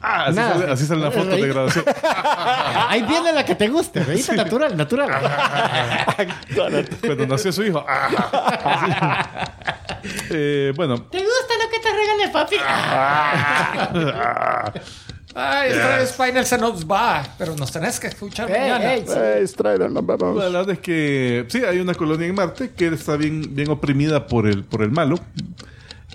Ah, 0.00 0.24
así, 0.26 0.36
sale, 0.36 0.70
así 0.72 0.86
salen 0.86 1.04
las 1.04 1.14
fotos 1.14 1.40
de 1.40 1.48
graduación. 1.48 1.84
Ahí 2.88 3.01
viene 3.06 3.32
la 3.32 3.44
que 3.44 3.54
te 3.54 3.68
guste. 3.68 4.00
¿veis? 4.00 4.30
Natural, 4.32 4.76
natural. 4.76 5.10
cuando 7.00 7.26
nació 7.26 7.52
su 7.52 7.62
hijo. 7.64 7.84
Ah. 7.88 9.50
Eh, 10.30 10.72
bueno, 10.74 11.00
¿Te 11.04 11.18
gusta 11.18 11.54
lo 11.62 11.70
que 11.70 11.78
te 11.78 11.92
regale 11.92 12.28
papi? 12.32 12.56
Ay, 15.34 15.70
esta 15.72 15.96
vez 15.96 16.12
Final 16.14 16.44
se 16.44 16.58
nos 16.58 16.84
va. 16.86 17.22
Pero 17.38 17.54
nos 17.56 17.70
tenés 17.72 17.98
que 18.00 18.08
escuchar 18.08 18.50
Ey, 18.50 18.60
mañana. 18.60 18.92
ey, 18.94 19.04
sí. 19.06 19.14
Eh, 19.16 19.46
Strider, 19.46 19.90
nos 19.90 20.04
vemos. 20.04 20.36
la 20.36 20.48
verdad 20.58 20.70
es 20.70 20.78
que 20.80 21.46
sí, 21.48 21.64
hay 21.64 21.78
una 21.78 21.94
colonia 21.94 22.26
en 22.26 22.34
Marte 22.34 22.72
que 22.76 22.88
está 22.88 23.16
bien, 23.16 23.54
bien 23.54 23.70
oprimida 23.70 24.26
por 24.26 24.46
el, 24.46 24.64
por 24.64 24.82
el 24.82 24.90
malo. 24.90 25.16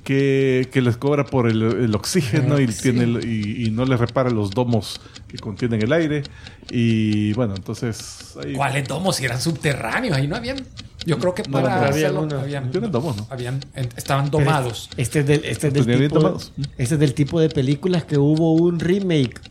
Que, 0.08 0.70
que 0.72 0.80
les 0.82 0.96
cobra 0.96 1.26
por 1.26 1.50
el, 1.50 1.62
el 1.62 1.94
oxígeno 1.94 2.62
y, 2.62 2.68
tiene 2.68 3.04
el- 3.04 3.26
y, 3.30 3.66
y 3.68 3.72
no 3.72 3.84
les 3.84 4.00
repara 4.00 4.30
los 4.30 4.52
domos 4.52 5.02
que 5.28 5.38
contienen 5.38 5.82
el 5.82 5.92
aire. 5.92 6.24
Y 6.72 7.34
bueno, 7.34 7.56
entonces. 7.58 8.38
Ahí, 8.42 8.54
¿Cuáles 8.54 8.88
domos? 8.88 9.18
Si 9.18 9.26
eran 9.26 9.42
subterráneos. 9.42 10.16
Ahí 10.16 10.26
no 10.30 10.38
habían. 10.38 10.64
Yo 11.06 11.20
creo 11.20 11.34
que 11.36 11.44
No, 11.44 11.52
para 11.62 11.68
no, 11.68 11.76
había 11.88 11.90
hacerlo, 11.90 12.28
habían, 12.40 12.72
Tienen 12.72 12.90
domos, 12.90 13.18
¿no? 13.18 13.28
habían- 13.30 13.60
en- 13.76 13.90
estaban 13.98 14.32
domados. 14.32 14.90
Este 14.96 15.20
es 15.20 15.28
del, 15.28 15.44
este 15.44 15.68
es 15.68 15.74
del 15.74 15.84
Tenía 15.84 15.98
bien 15.98 16.10
tipo, 16.10 16.22
tomados. 16.22 16.54
este 16.78 16.94
es 16.96 17.00
del 17.02 17.14
tipo 17.14 17.42
de 17.42 17.50
películas 17.50 18.06
que 18.06 18.18
hubo 18.18 18.54
un 18.54 18.80
remake 18.80 19.42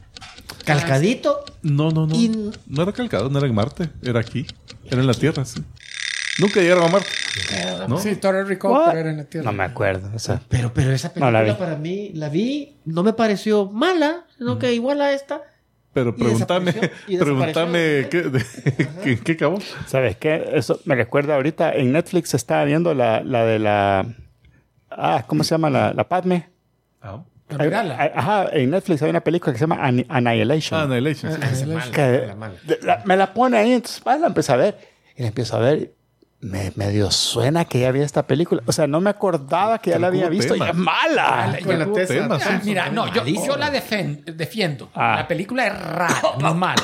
calcadito. 0.65 1.45
No, 1.61 1.91
no, 1.91 2.07
no. 2.07 2.15
Y- 2.15 2.51
No 2.67 2.83
era 2.83 2.93
calcado, 2.93 3.29
no 3.29 3.39
era 3.39 3.47
en 3.47 3.55
Marte, 3.55 3.91
era 4.03 4.21
aquí. 4.21 4.47
Era 4.91 5.03
en 5.03 5.07
la 5.07 5.13
Tierra, 5.15 5.45
sí. 5.45 5.63
Nunca 6.39 6.61
llegaron 6.61 6.85
a 6.85 6.89
Marte. 6.89 7.09
¿No? 7.89 7.99
Sí, 7.99 8.15
Total 8.17 8.47
Recall, 8.47 8.71
What? 8.73 8.87
pero 8.89 8.99
era 9.01 9.11
en 9.11 9.17
la 9.19 9.25
Tierra. 9.25 9.45
No 9.51 9.53
me 9.57 9.65
acuerdo. 9.65 10.11
o 10.15 10.19
sea, 10.19 10.41
Pero, 10.49 10.73
pero 10.75 10.93
esa 10.93 11.09
No 11.09 11.15
película 11.15 11.43
la 11.43 11.43
vi. 11.43 11.59
para 11.59 11.77
mí, 11.77 12.11
la 12.15 12.29
vi, 12.29 12.77
no 12.85 13.03
me 13.03 13.13
pareció 13.13 13.71
mala, 13.71 14.25
sino 14.37 14.59
que 14.59 14.73
igual 14.75 15.01
a 15.01 15.13
esta. 15.13 15.41
Pero 15.95 16.15
pregúntame 16.17 16.73
desapareció. 17.09 18.11
¿qué, 18.11 18.23
de- 18.23 18.45
¿qué, 19.03 19.19
qué 19.21 19.33
acabó? 19.33 19.59
¿Sabes 19.87 20.17
qué? 20.17 20.51
Eso 20.53 20.79
me 20.85 20.95
recuerda 20.95 21.37
ahorita. 21.37 21.73
En 21.75 21.93
Netflix 21.93 22.31
se 22.31 22.37
estaba 22.37 22.65
viendo 22.65 22.93
la, 22.95 23.23
la 23.23 23.45
de 23.47 23.59
la. 23.59 24.07
Ah, 24.91 25.25
¿cómo 25.27 25.43
se 25.43 25.51
llama? 25.55 25.71
La, 25.71 25.95
la 25.95 26.07
Padme. 26.07 26.51
Ah, 27.01 27.23
mirarla. 27.59 27.97
Hay- 27.99 28.11
Ajá, 28.15 28.47
en 28.53 28.71
Netflix 28.71 29.01
hay 29.03 29.09
una 29.11 29.23
película 29.25 29.53
que 29.53 29.59
se 29.59 29.63
llama 29.65 29.79
An- 29.83 30.05
Annihilation. 30.09 30.81
Annihilation. 30.81 31.33
sí. 31.55 31.91
que 31.93 32.35
la- 32.83 33.03
me 33.07 33.17
la 33.17 33.33
pone 33.33 33.57
ahí, 33.57 33.73
entonces 33.73 34.03
ah, 34.05 34.19
la 34.19 34.27
empecé 34.27 34.53
a 34.53 34.57
ver. 34.57 34.77
Y 35.17 35.23
la 35.23 35.29
empiezo 35.29 35.57
a 35.57 35.61
ver. 35.61 35.95
Me 36.51 36.73
medio 36.77 37.11
suena 37.11 37.65
que 37.65 37.81
ya 37.81 37.91
vi 37.91 38.01
esta 38.01 38.27
película. 38.27 38.63
O 38.67 38.73
sea, 38.73 38.87
no 38.87 39.01
me 39.01 39.11
acordaba 39.11 39.79
que 39.81 39.91
ya 39.91 39.99
la 39.99 40.07
había 40.09 40.29
visto. 40.29 40.55
Y 40.55 40.59
tema. 40.59 40.71
es 40.71 40.77
mala. 40.77 41.59
Ya 41.61 41.77
la 41.77 41.93
tema. 42.07 42.39
Ah, 42.45 42.61
Mira, 42.65 42.89
no, 42.91 43.13
yo, 43.13 43.25
yo 43.25 43.57
la 43.57 43.71
defiendo. 43.71 44.91
Ah. 44.95 45.17
La 45.19 45.29
película 45.29 45.67
es 45.67 45.79
rara, 45.79 46.23
no 46.41 46.55
mala. 46.55 46.83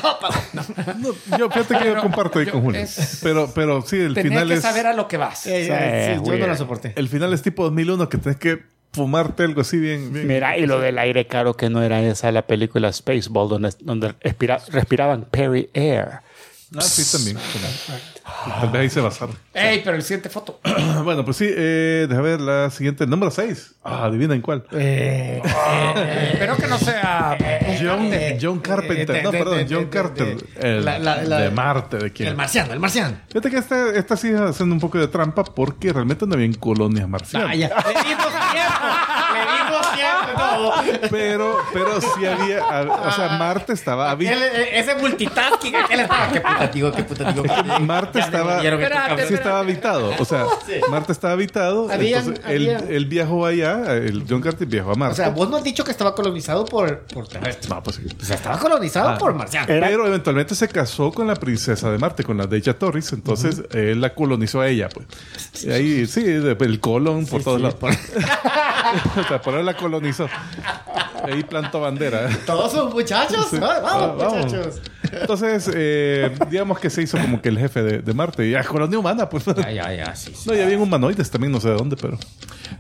No, 0.99 1.39
yo 1.39 1.51
fíjate 1.51 1.79
que 1.79 1.85
yo 1.87 2.01
comparto 2.01 2.39
ahí 2.39 2.47
yo- 2.47 2.53
con 2.53 2.63
Julio. 2.63 2.81
es- 2.81 3.21
Pero, 3.23 3.51
pero 3.55 3.83
sí, 3.83 3.97
el 3.99 4.15
final 4.17 4.49
que 4.49 4.55
es. 4.55 4.63
saber 4.63 4.87
a 4.87 4.93
lo 4.93 5.09
que 5.09 5.17
vas. 5.17 5.47
Eh, 5.47 5.69
eh, 5.71 6.19
sí, 6.19 6.25
yo 6.31 6.39
no 6.39 6.47
la 6.47 6.57
soporté. 6.57 6.93
El 6.97 7.09
final 7.09 7.33
es 7.33 7.43
tipo 7.43 7.63
2001 7.65 8.09
que 8.09 8.19
tenés 8.19 8.39
que 8.39 8.63
fumarte 8.93 9.45
algo 9.45 9.63
así 9.63 9.79
bien. 9.79 10.13
bien 10.13 10.27
Mira, 10.27 10.59
y 10.59 10.67
lo 10.67 10.79
del 10.81 10.99
aire 10.99 11.27
caro 11.27 11.55
que 11.55 11.71
no 11.71 11.83
era 11.83 12.01
esa 12.03 12.31
la 12.33 12.43
película 12.43 12.93
Spaceball, 12.93 13.49
donde, 13.49 13.71
donde 13.81 14.15
respira- 14.21 14.61
respiraban 14.69 15.27
Perry 15.31 15.71
Air. 15.73 16.21
Ah, 16.77 16.81
sí, 16.81 17.05
también. 17.17 17.37
Tal 18.61 18.71
vez 18.71 18.81
ahí 18.83 18.91
se 18.91 19.01
basaron. 19.01 19.37
Ey, 19.53 19.83
pero 19.85 19.97
el 19.97 20.03
siguiente 20.03 20.29
foto. 20.31 20.61
bueno, 21.05 21.25
pues 21.25 21.37
sí, 21.37 21.47
eh, 21.49 22.07
deja 22.09 22.21
ver 22.23 22.41
la 22.41 22.71
siguiente. 22.71 23.07
Número 23.07 23.31
6. 23.31 23.75
Ah, 23.85 24.05
adivinen 24.05 24.41
cuál. 24.41 24.65
Eh, 24.73 25.43
Espero 26.33 26.57
que 26.57 26.67
no 26.67 26.79
sea. 26.79 27.37
John, 27.81 28.11
de- 28.11 28.39
John 28.41 28.61
Carpenter. 28.61 29.07
de- 29.07 29.13
de- 29.15 29.23
no, 29.23 29.31
perdón, 29.33 29.59
de- 29.59 29.67
John 29.75 29.85
de- 29.85 29.91
Carter. 29.91 30.37
de- 30.37 30.77
el 30.77 30.85
la- 30.85 30.99
la- 30.99 31.23
la- 31.23 31.39
de 31.41 31.51
Marte, 31.51 31.97
de 31.99 32.13
quién. 32.13 32.29
el 32.31 32.37
marciano, 32.37 32.73
el 32.73 32.81
marciano. 32.81 33.17
Fíjate 33.29 33.51
que 33.51 33.57
esta, 33.59 33.91
esta 33.91 34.17
sí 34.17 34.29
está 34.29 34.47
haciendo 34.49 34.75
un 34.75 34.81
poco 34.81 34.99
de 34.99 35.09
trampa 35.09 35.45
porque 35.45 35.93
realmente 35.93 36.27
no 36.27 36.35
había 36.35 36.49
colonias 36.59 37.09
marcianas. 37.09 37.49
Ah, 37.51 37.55
ya 37.55 37.69
dimos 38.05 38.29
tiempo. 38.53 38.87
Le 39.35 39.41
dimos 39.41 39.93
tiempo. 39.95 40.33
No. 40.39 40.92
Pero, 41.11 41.57
pero 41.73 42.01
sí 42.01 42.25
había, 42.27 42.65
o 42.87 43.13
sea, 43.13 43.37
Marte 43.39 43.73
estaba 43.73 44.11
habitado. 44.11 44.41
eh, 44.41 44.79
ese 44.79 44.95
multitasking, 44.95 45.75
aquel 45.77 46.01
estaba. 46.01 46.29
Qué 46.33 46.41
puta, 46.41 46.67
digo, 46.69 46.93
qué 46.93 47.03
puta, 47.05 47.33
digo. 47.33 47.45
Marte 47.81 48.19
Ya 48.21 48.25
estaba, 48.27 48.63
Espérate, 48.63 49.27
sí 49.29 49.35
estaba 49.35 49.59
habitado. 49.61 50.13
O 50.19 50.25
sea, 50.25 50.47
Marte 50.91 51.13
estaba 51.13 51.33
habitado. 51.35 51.91
Habían- 51.91 52.21
entonces 52.27 52.45
él, 52.51 52.75
había- 52.77 52.97
él 52.97 53.07
viajó 53.07 53.47
allá, 53.47 53.95
el 53.97 54.25
John 54.29 54.41
Carter 54.41 54.67
viajó 54.67 54.93
a 54.93 54.95
Marte. 54.95 55.13
O 55.13 55.17
sea, 55.17 55.29
vos 55.31 55.49
no 55.51 55.57
has 55.57 55.65
dicho 55.65 55.85
que 55.85 55.91
estaba 55.91 56.15
colonizado 56.15 56.65
por, 56.65 57.01
por 57.07 57.27
terrestres. 57.29 57.69
no, 57.69 57.83
pues 57.83 57.97
sí. 57.97 58.03
O 58.21 58.25
sea, 58.25 58.37
estaba 58.37 58.59
colonizado 58.59 59.09
Ah. 59.11 59.19
por 59.19 59.35
marcianos. 59.35 59.67
Pero 59.69 60.07
eventualmente 60.07 60.55
se 60.55 60.69
casó 60.69 61.11
con 61.13 61.27
la 61.27 61.35
princesa 61.35 61.91
de 61.91 61.99
Marte, 61.99 62.23
con 62.25 62.37
la 62.37 62.47
Deja 62.47 62.75
Torres. 62.75 63.13
Entonces 63.13 63.63
él 63.73 64.01
la 64.01 64.15
colonizó 64.15 64.61
a 64.61 64.69
ella, 64.69 64.89
pues. 64.89 65.07
Y 65.65 65.71
ahí, 65.71 66.07
sí, 66.07 66.25
el 66.25 66.81
colon 66.81 67.27
por 67.27 67.43
todos 67.43 67.57
sí, 67.59 67.63
lados. 67.63 67.75
por- 67.79 67.91
o 69.25 69.29
sea, 69.29 69.41
por 69.43 69.55
él 69.55 69.67
la 69.67 69.75
colonizó. 69.77 70.29
Ahí 71.25 71.43
plantó 71.45 71.81
bandera. 71.81 72.29
Todos 72.47 72.73
son 72.73 72.93
muchachos. 72.93 73.47
Sí. 73.51 73.59
Ah, 73.63 73.77
Ah, 73.77 73.81
Vamos, 73.83 74.19
vamos. 74.19 74.45
muchachos. 74.47 74.81
Entonces, 75.13 75.71
eh, 75.75 76.31
digamos 76.51 76.79
que 76.81 76.89
se 76.91 77.03
hizo 77.03 77.19
como 77.19 77.41
que 77.43 77.49
el 77.51 77.59
jefe 77.59 77.83
de, 77.83 77.99
de 78.01 78.15
Marte. 78.15 78.47
Y 78.49 78.55
a 78.55 78.65
colonia 78.65 78.99
humana, 78.99 79.29
pues. 79.29 79.45
Ya, 79.45 79.71
ya, 79.71 79.93
ya, 79.93 80.15
sí. 80.17 80.33
sí. 80.35 80.49
No, 80.49 80.55
ya 80.55 80.65
habían 80.65 80.81
humanoides 80.81 81.31
también, 81.31 81.53
no 81.53 81.61
sé 81.61 81.69
de 81.69 81.75
dónde, 81.75 81.97
pero. 81.97 82.19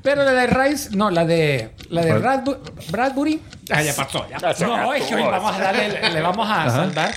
Pero 0.02 0.24
la 0.24 0.32
de 0.32 0.46
Rice, 0.46 0.90
no, 0.96 1.10
la 1.10 1.24
de 1.24 1.70
la 1.90 2.02
de 2.02 2.08
¿Cuál? 2.20 2.22
Bradbu- 2.44 2.58
Bradbury. 2.90 3.40
Ah, 3.70 3.82
ya 3.82 3.94
pasó, 3.94 4.26
ya 4.28 4.38
pasó. 4.38 4.66
No, 4.66 4.92
es 4.94 5.04
que 5.04 5.14
hoy 5.14 5.22
vamos 5.22 5.54
a 5.54 5.58
darle, 5.60 6.10
le 6.10 6.20
vamos 6.20 6.48
a 6.50 6.70
salvar. 6.70 7.12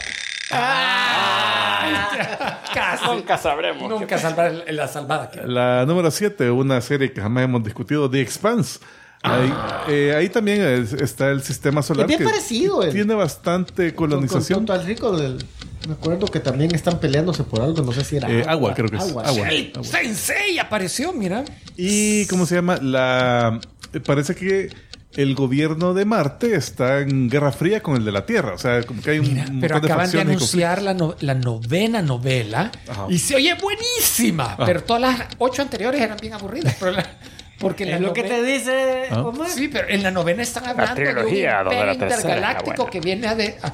Casi. 2.74 3.06
Nunca 3.06 3.38
sabremos. 3.38 3.90
Nunca 3.90 4.18
salvar 4.18 4.52
la 4.68 4.88
salvada. 4.88 5.30
que- 5.32 5.42
La 5.44 5.86
número 5.86 6.12
7, 6.12 6.50
una 6.52 6.82
serie 6.82 7.12
que 7.14 7.22
jamás 7.22 7.46
hemos 7.46 7.64
discutido, 7.64 8.10
The 8.10 8.22
Expanse. 8.22 8.80
Ahí, 9.28 9.54
eh, 9.90 10.16
ahí 10.16 10.30
también 10.30 10.62
es- 10.62 10.94
está 10.94 11.32
el 11.32 11.42
sistema 11.42 11.82
solar. 11.82 12.04
Es 12.04 12.08
bien 12.08 12.20
que 12.20 12.26
parecido, 12.26 12.84
el- 12.84 12.92
Tiene 12.94 13.14
bastante 13.16 13.94
colonización. 13.96 14.60
Con, 14.60 14.66
con 14.68 14.76
Total 14.78 14.86
Rico, 14.88 15.18
del- 15.18 15.44
me 15.88 15.94
acuerdo 15.94 16.28
que 16.28 16.40
también 16.40 16.74
están 16.74 17.00
peleándose 17.00 17.44
por 17.44 17.62
algo. 17.62 17.82
No 17.84 17.92
sé 17.92 18.04
si 18.04 18.18
era 18.18 18.30
Eh, 18.32 18.44
agua, 18.48 18.74
creo 18.74 18.90
que 18.90 18.98
es. 18.98 19.04
Agua. 19.04 19.24
¡Ey! 19.50 19.72
Sensei 19.84 20.60
apareció, 20.60 21.12
mira. 21.14 21.44
Y, 21.78 22.26
¿cómo 22.28 22.46
se 22.46 22.56
llama? 22.56 22.78
La, 22.78 23.60
eh, 23.94 24.00
parece 24.00 24.36
que 24.36 24.70
el 25.14 25.34
gobierno 25.34 25.94
de 25.94 26.04
Marte 26.04 26.56
está 26.56 27.00
en 27.00 27.30
guerra 27.30 27.52
fría 27.52 27.82
con 27.82 27.96
el 27.96 28.04
de 28.04 28.12
la 28.12 28.26
Tierra. 28.26 28.54
O 28.54 28.58
sea, 28.58 28.84
como 28.84 29.02
que 29.02 29.12
hay 29.12 29.20
un, 29.20 29.28
un 29.28 29.36
Pero 29.62 29.76
montón 29.76 29.86
acaban 29.86 29.88
de 29.88 29.94
facciones 30.18 30.28
y 30.28 30.36
anunciar 30.38 30.82
la, 30.82 30.94
no- 30.94 31.16
la 31.22 31.36
novena 31.36 32.02
novela 32.02 32.72
Ajá. 32.88 33.06
y 33.10 33.18
se 33.20 33.36
oye 33.36 33.54
buenísima. 33.56 34.58
Pero 34.66 34.84
todas 34.84 35.02
las 35.02 35.22
ocho 35.38 35.62
anteriores 35.62 36.02
eran 36.02 36.18
bien 36.22 36.34
aburridas. 36.34 36.76
pero 36.80 36.92
la- 36.92 37.06
porque 37.60 37.86
la 37.86 37.96
Es 37.96 38.02
lo 38.02 38.14
que 38.14 38.24
te 38.24 38.44
dice 38.44 39.04
Ah. 39.12 39.22
Omar. 39.22 39.50
Sí, 39.50 39.68
pero 39.70 39.88
en 39.90 40.04
la 40.04 40.12
novena 40.12 40.44
están 40.44 40.66
hablando 40.66 40.96
de 40.96 41.08
un 41.10 41.14
trilogía, 41.16 41.58
donde 41.64 41.76
imperio 41.76 41.86
la 41.86 41.92
tercera 41.94 42.06
es 42.06 42.10
la 42.26 42.30
intergaláctico 42.32 42.76
buena. 42.78 42.92
que 42.92 43.00
viene 43.00 43.28
a 43.28 43.36
de. 43.36 43.58
a- 43.62 43.74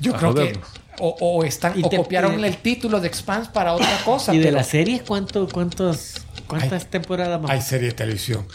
yo 0.00 0.14
A 0.14 0.18
creo 0.18 0.34
que. 0.34 0.40
jodernos. 0.42 0.68
O, 1.00 1.08
o 1.18 1.42
están, 1.44 1.72
Y 1.76 1.82
o 1.84 1.88
te- 1.88 1.96
copiaron 1.96 2.38
y- 2.38 2.44
el 2.44 2.56
título 2.58 3.00
de 3.00 3.08
Expanse 3.08 3.50
para 3.52 3.72
otra 3.72 3.98
cosa. 4.04 4.32
¿Y 4.32 4.38
de 4.38 4.44
pero 4.44 4.56
la 4.58 4.62
serie 4.62 5.02
cuánto, 5.06 5.48
cuántos, 5.48 6.14
cuántas 6.46 6.86
temporadas 6.86 7.40
más? 7.40 7.50
Hay 7.50 7.60
serie 7.62 7.88
de 7.88 7.94
televisión. 7.94 8.46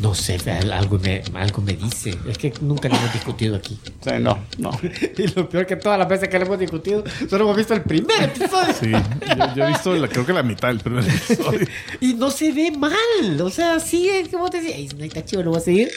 No 0.00 0.14
sé, 0.14 0.38
al- 0.50 0.72
algo 0.72 0.98
me, 0.98 1.22
algo 1.34 1.60
me 1.62 1.74
dice. 1.74 2.16
Es 2.28 2.38
que 2.38 2.52
nunca 2.60 2.88
lo 2.88 2.94
hemos 2.96 3.12
discutido 3.12 3.56
aquí. 3.56 3.78
Sí, 4.02 4.10
no, 4.20 4.38
no. 4.58 4.70
Y 5.18 5.26
lo 5.34 5.48
peor 5.48 5.66
que 5.66 5.76
todas 5.76 5.98
las 5.98 6.08
veces 6.08 6.28
que 6.28 6.38
lo 6.38 6.46
hemos 6.46 6.58
discutido, 6.60 7.02
solo 7.28 7.44
hemos 7.44 7.56
visto 7.56 7.74
el 7.74 7.82
primer 7.82 8.22
episodio. 8.22 8.72
Sí, 8.78 8.90
yo, 8.92 9.54
yo 9.56 9.64
he 9.64 9.68
visto, 9.68 9.94
la, 9.94 10.08
creo 10.08 10.24
que 10.24 10.32
la 10.32 10.42
mitad 10.44 10.68
del 10.68 10.78
primer 10.78 11.04
episodio. 11.04 11.66
Y 12.00 12.14
no 12.14 12.30
se 12.30 12.52
ve 12.52 12.70
mal. 12.70 13.40
O 13.42 13.50
sea, 13.50 13.80
sigue, 13.80 14.26
como 14.30 14.48
te 14.48 14.60
decía, 14.62 14.76
"Ay, 14.76 14.88
no 14.96 15.04
está 15.04 15.24
chido, 15.24 15.42
lo 15.42 15.50
voy 15.50 15.58
a 15.60 15.62
seguir. 15.64 15.90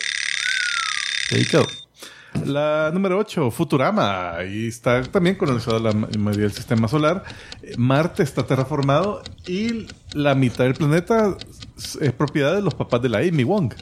Ahí 1.32 1.46
quedó. 1.46 1.66
La 2.46 2.92
número 2.94 3.18
8, 3.20 3.52
Futurama. 3.52 4.36
Ahí 4.36 4.68
está 4.68 5.02
también 5.04 5.36
colonizada 5.36 5.80
la 5.80 5.92
ma- 5.94 6.08
mayoría 6.18 6.44
del 6.48 6.54
sistema 6.54 6.88
solar. 6.88 7.24
Eh, 7.62 7.74
Marte 7.78 8.24
está 8.24 8.46
terraformado 8.46 9.22
y 9.48 9.88
la 10.14 10.36
mitad 10.36 10.64
del 10.66 10.74
planeta 10.74 11.38
es 12.02 12.12
propiedad 12.14 12.56
de 12.56 12.62
los 12.62 12.74
papás 12.76 13.02
de 13.02 13.10
la 13.10 13.20
Amy 13.20 13.44
Wong. 13.44 13.74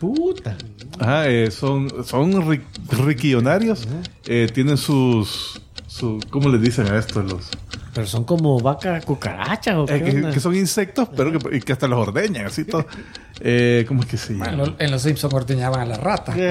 Puta. 0.00 0.56
Ajá, 0.98 1.28
eh, 1.28 1.50
son, 1.50 1.88
son 2.04 2.32
ri- 2.46 2.62
riquillonarios. 3.04 3.86
Eh, 4.26 4.48
tienen 4.52 4.76
sus, 4.76 5.60
su, 5.86 6.20
¿Cómo 6.30 6.48
les 6.50 6.60
dicen 6.60 6.86
a 6.88 6.98
esto? 6.98 7.22
Los, 7.22 7.50
Pero 7.94 8.06
son 8.06 8.24
como 8.24 8.60
vaca 8.60 9.00
cucarachas 9.00 9.76
o 9.76 9.86
qué 9.86 9.96
eh, 9.96 10.04
que, 10.04 10.10
onda? 10.16 10.30
que 10.32 10.40
son 10.40 10.54
insectos, 10.54 11.08
pero 11.16 11.32
que, 11.38 11.56
y 11.56 11.60
que 11.60 11.72
hasta 11.72 11.88
los 11.88 11.98
ordeñan, 12.06 12.46
así 12.46 12.64
todo. 12.64 12.86
Eh, 13.40 13.84
¿Cómo 13.88 14.02
es 14.02 14.08
que 14.08 14.16
se 14.16 14.32
llama? 14.32 14.46
Bueno, 14.46 14.76
en 14.78 14.90
los 14.90 15.02
Simpsons 15.02 15.34
ordeñaban 15.34 15.80
a 15.80 15.84
la 15.84 15.96
rata. 15.96 16.34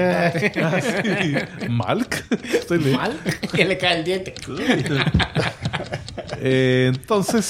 Ah, 0.56 0.80
sí. 0.80 1.68
Malk. 1.68 2.24
Estoy 2.44 2.78
leyendo. 2.78 2.98
mal. 2.98 3.18
que 3.52 3.64
le 3.64 3.78
cae 3.78 3.98
el 3.98 4.04
diente. 4.04 4.34
Eh, 6.46 6.92
entonces, 6.94 7.44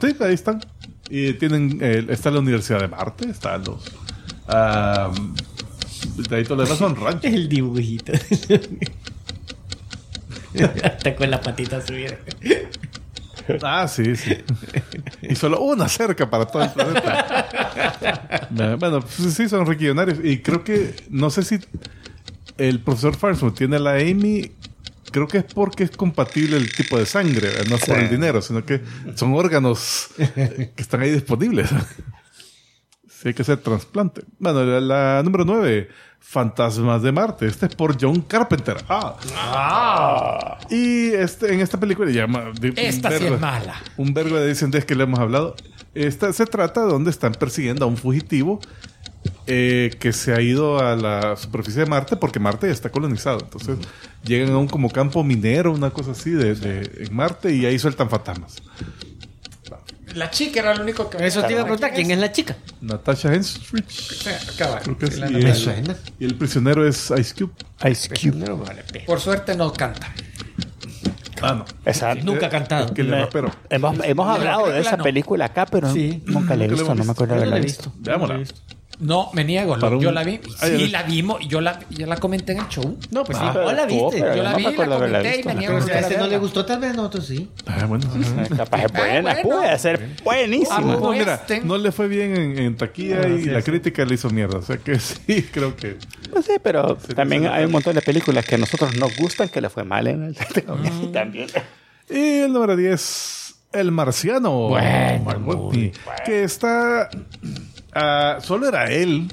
sí, 0.00 0.16
ahí 0.20 0.34
están. 0.34 0.60
Y 1.08 1.32
tienen, 1.32 1.78
eh, 1.80 2.06
está 2.10 2.30
la 2.30 2.38
Universidad 2.38 2.80
de 2.80 2.86
Marte, 2.86 3.28
están 3.28 3.64
los... 3.64 3.82
ah, 4.46 5.10
de 6.28 6.36
ahí 6.36 6.44
todo 6.44 6.56
lo 6.56 6.62
demás 6.62 6.78
son 6.78 6.94
ranchos. 6.94 7.24
El 7.24 7.48
dibujito. 7.48 8.12
Hasta 10.84 11.16
con 11.16 11.30
la 11.30 11.40
patita 11.40 11.84
subida. 11.84 12.18
Ah, 13.62 13.88
sí, 13.88 14.16
sí. 14.16 14.36
Y 15.22 15.34
solo 15.34 15.60
una 15.60 15.88
cerca 15.88 16.28
para 16.28 16.46
todo 16.46 16.62
el 16.62 16.70
planeta. 16.70 18.46
bueno, 18.78 19.00
pues 19.00 19.34
sí, 19.34 19.48
son 19.48 19.66
riquillonarios. 19.66 20.18
Y 20.22 20.38
creo 20.38 20.64
que, 20.64 20.94
no 21.10 21.30
sé 21.30 21.42
si 21.42 21.58
el 22.58 22.80
profesor 22.80 23.16
Farnsworth 23.16 23.56
tiene 23.56 23.78
la 23.78 23.94
Amy, 23.94 24.52
creo 25.10 25.26
que 25.26 25.38
es 25.38 25.44
porque 25.44 25.84
es 25.84 25.90
compatible 25.90 26.56
el 26.56 26.72
tipo 26.72 26.98
de 26.98 27.06
sangre, 27.06 27.48
¿verdad? 27.48 27.66
no 27.68 27.76
es 27.76 27.84
por 27.84 27.98
el 27.98 28.10
dinero, 28.10 28.42
sino 28.42 28.64
que 28.64 28.80
son 29.14 29.34
órganos 29.34 30.08
que 30.16 30.72
están 30.76 31.00
ahí 31.00 31.10
disponibles. 31.10 31.70
Sí, 33.20 33.28
hay 33.28 33.34
que 33.34 33.42
hacer 33.42 33.58
trasplante. 33.58 34.22
Bueno, 34.38 34.64
la, 34.64 34.80
la 34.80 35.22
número 35.22 35.44
9, 35.44 35.90
Fantasmas 36.20 37.02
de 37.02 37.10
Marte. 37.12 37.46
Este 37.46 37.66
es 37.66 37.74
por 37.74 37.96
John 38.00 38.20
Carpenter. 38.20 38.76
Ah. 38.88 40.58
Y 40.70 41.08
este, 41.08 41.52
en 41.52 41.60
esta 41.60 41.78
película 41.80 42.10
llama... 42.10 42.52
Esta 42.76 43.10
sí 43.18 43.26
es 43.26 43.40
mala. 43.40 43.74
un 43.96 44.14
vergo 44.14 44.36
de 44.36 44.46
descendientes 44.46 44.84
que 44.86 44.94
le 44.94 45.04
hemos 45.04 45.18
hablado. 45.18 45.56
Esta 45.94 46.32
se 46.32 46.46
trata 46.46 46.82
de 46.82 46.92
donde 46.92 47.10
están 47.10 47.32
persiguiendo 47.32 47.84
a 47.84 47.88
un 47.88 47.96
fugitivo 47.96 48.60
eh, 49.48 49.90
que 49.98 50.12
se 50.12 50.32
ha 50.32 50.40
ido 50.40 50.78
a 50.78 50.94
la 50.94 51.36
superficie 51.36 51.82
de 51.84 51.90
Marte 51.90 52.16
porque 52.16 52.38
Marte 52.38 52.68
ya 52.68 52.72
está 52.72 52.90
colonizado. 52.90 53.40
Entonces 53.42 53.78
llegan 54.22 54.50
a 54.52 54.58
un 54.58 54.68
como 54.68 54.88
campo 54.90 55.24
minero, 55.24 55.72
una 55.72 55.90
cosa 55.90 56.12
así 56.12 56.30
de, 56.30 56.54
de- 56.54 57.06
en 57.06 57.14
Marte 57.14 57.52
y 57.52 57.66
ahí 57.66 57.78
sueltan 57.78 58.08
fantasmas. 58.08 58.62
La 60.14 60.30
chica 60.30 60.60
era 60.60 60.74
lo 60.74 60.82
único 60.82 61.08
que... 61.08 61.24
Eso 61.24 61.42
te 61.44 61.52
iba 61.52 61.60
a 61.62 61.64
preguntar, 61.64 61.92
¿quién 61.94 62.10
es 62.10 62.18
la 62.18 62.32
chica? 62.32 62.56
Natasha 62.80 63.32
Henstridge. 63.32 63.88
Sí, 63.90 64.30
cabal. 64.58 64.82
Creo 64.82 64.98
que 64.98 65.06
Sí, 65.06 65.12
sí. 65.14 65.20
la- 65.20 65.28
Y 65.30 65.32
Me 65.42 65.50
el- 65.50 65.56
suena. 65.56 65.96
Y 66.18 66.24
el 66.24 66.34
prisionero 66.36 66.86
es 66.86 67.12
Ice 67.18 67.34
Cube. 67.34 67.52
Ice 67.90 68.08
Cube. 68.08 68.36
No, 68.48 68.56
vale, 68.56 68.82
pe- 68.84 69.00
Por 69.00 69.20
suerte 69.20 69.54
no 69.56 69.72
canta. 69.72 70.12
Ah, 71.42 71.54
no. 71.54 71.64
Esa, 71.84 72.14
Nunca 72.16 72.46
ha 72.46 72.50
cantado. 72.50 72.92
Que 72.92 73.02
le 73.02 73.12
Me- 73.12 73.20
rapero. 73.22 73.50
hemos 73.70 74.04
hemos 74.04 74.26
La 74.26 74.34
hablado 74.34 74.58
de 74.66 74.72
película 74.72 74.80
esa 74.88 74.96
no. 74.98 75.04
película 75.04 75.44
acá, 75.46 75.66
pero 75.66 75.92
Sí. 75.92 76.22
nunca 76.26 76.54
la 76.54 76.64
he 76.64 76.66
Nunca 76.66 76.66
la 76.66 76.66
visto, 76.68 76.84
hemos 76.84 76.96
no 76.98 77.04
me 77.04 77.12
acuerdo 77.12 77.34
de 77.34 77.40
haberla 77.40 77.58
visto. 77.58 77.92
Veámosla. 77.98 78.40
No, 79.00 79.30
me 79.32 79.44
niego. 79.44 79.78
Para 79.78 79.96
un- 79.96 80.02
Yo 80.02 80.12
la 80.12 80.22
vi. 80.24 80.38
Ah, 80.60 80.66
Sí, 80.66 80.88
la 80.88 81.02
vimos. 81.04 81.40
Yo 81.48 81.60
la, 81.60 81.80
yo 81.90 82.06
la 82.06 82.16
comenté 82.18 82.52
en 82.52 82.58
el 82.60 82.68
show. 82.68 82.98
No, 83.10 83.24
pues 83.24 83.38
sí, 83.38 83.44
Ah, 83.46 83.52
vos 83.62 83.72
la 83.72 83.86
viste. 83.86 84.20
pero 84.20 84.36
Yo 84.36 84.42
la 84.42 84.50
no 84.52 84.56
vi, 84.58 84.62
me 84.64 84.68
acuerdo 84.72 84.98
la 84.98 85.06
comenté 85.06 85.40
y 85.40 85.44
me 85.44 85.54
niego 85.54 85.72
Pero 85.74 85.84
a 85.84 85.86
si 85.86 85.90
a 85.92 86.00
este 86.00 86.18
no 86.18 86.26
le 86.26 86.38
gustó, 86.38 86.64
tal 86.66 86.80
vez 86.80 86.90
a 86.90 86.94
nosotros 86.94 87.26
sí. 87.26 87.48
Ah, 87.66 87.86
bueno. 87.86 88.06
Capaz 88.56 88.84
es 88.84 88.92
buena, 88.92 89.32
bueno. 89.32 89.48
puede 89.48 89.78
ser 89.78 90.08
buenísima. 90.22 90.76
Ah, 90.76 90.80
No, 90.82 91.10
mira, 91.12 91.42
no 91.64 91.78
le 91.78 91.92
fue 91.92 92.08
bien 92.08 92.36
en, 92.36 92.58
en 92.58 92.76
taquilla 92.76 93.22
Ah, 93.24 93.28
y 93.28 93.42
sí, 93.42 93.48
la 93.50 93.60
sí. 93.62 93.70
crítica 93.70 94.04
le 94.04 94.14
hizo 94.14 94.28
mierda. 94.30 94.58
O 94.58 94.62
sea 94.62 94.76
que 94.76 94.98
sí, 95.00 95.48
creo 95.50 95.74
que. 95.76 95.96
Pues 96.30 96.44
sí, 96.44 96.52
pero 96.62 96.96
también 97.16 97.46
hay 97.46 97.64
un 97.64 97.72
montón 97.72 97.94
de 97.94 98.02
películas 98.02 98.44
que 98.44 98.56
a 98.56 98.58
nosotros 98.58 98.94
nos 98.96 99.16
gustan 99.16 99.48
que 99.48 99.60
le 99.62 99.70
fue 99.70 99.82
mal 99.84 100.06
en 100.08 100.24
el 100.24 100.36
también. 101.12 101.48
Y 102.08 102.40
el 102.40 102.52
número 102.52 102.76
10, 102.76 103.54
El 103.72 103.92
Marciano. 103.92 104.68
Bueno, 104.68 105.70
Que 106.26 106.44
está. 106.44 107.08
Ah, 107.94 108.38
solo 108.42 108.68
era 108.68 108.90
él. 108.90 109.28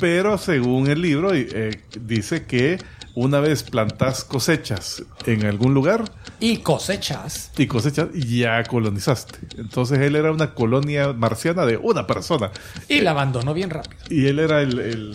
Pero 0.00 0.38
según 0.38 0.88
el 0.88 1.02
libro, 1.02 1.32
eh, 1.34 1.82
dice 2.00 2.44
que 2.46 2.78
una 3.14 3.40
vez 3.40 3.62
plantas 3.62 4.24
cosechas 4.24 5.04
en 5.24 5.46
algún 5.46 5.72
lugar 5.72 6.04
Y 6.40 6.58
cosechas. 6.58 7.52
y 7.56 7.66
cosechas, 7.66 8.08
ya 8.12 8.62
colonizaste. 8.64 9.38
Entonces 9.56 10.00
él 10.00 10.16
era 10.16 10.32
una 10.32 10.54
colonia 10.54 11.12
marciana 11.12 11.64
de 11.64 11.76
una 11.76 12.06
persona. 12.06 12.50
Y 12.88 13.00
la 13.00 13.12
abandonó 13.12 13.54
bien 13.54 13.70
rápido. 13.70 14.02
Y 14.10 14.26
él 14.26 14.38
era 14.38 14.62
el. 14.62 14.78
el 14.78 15.12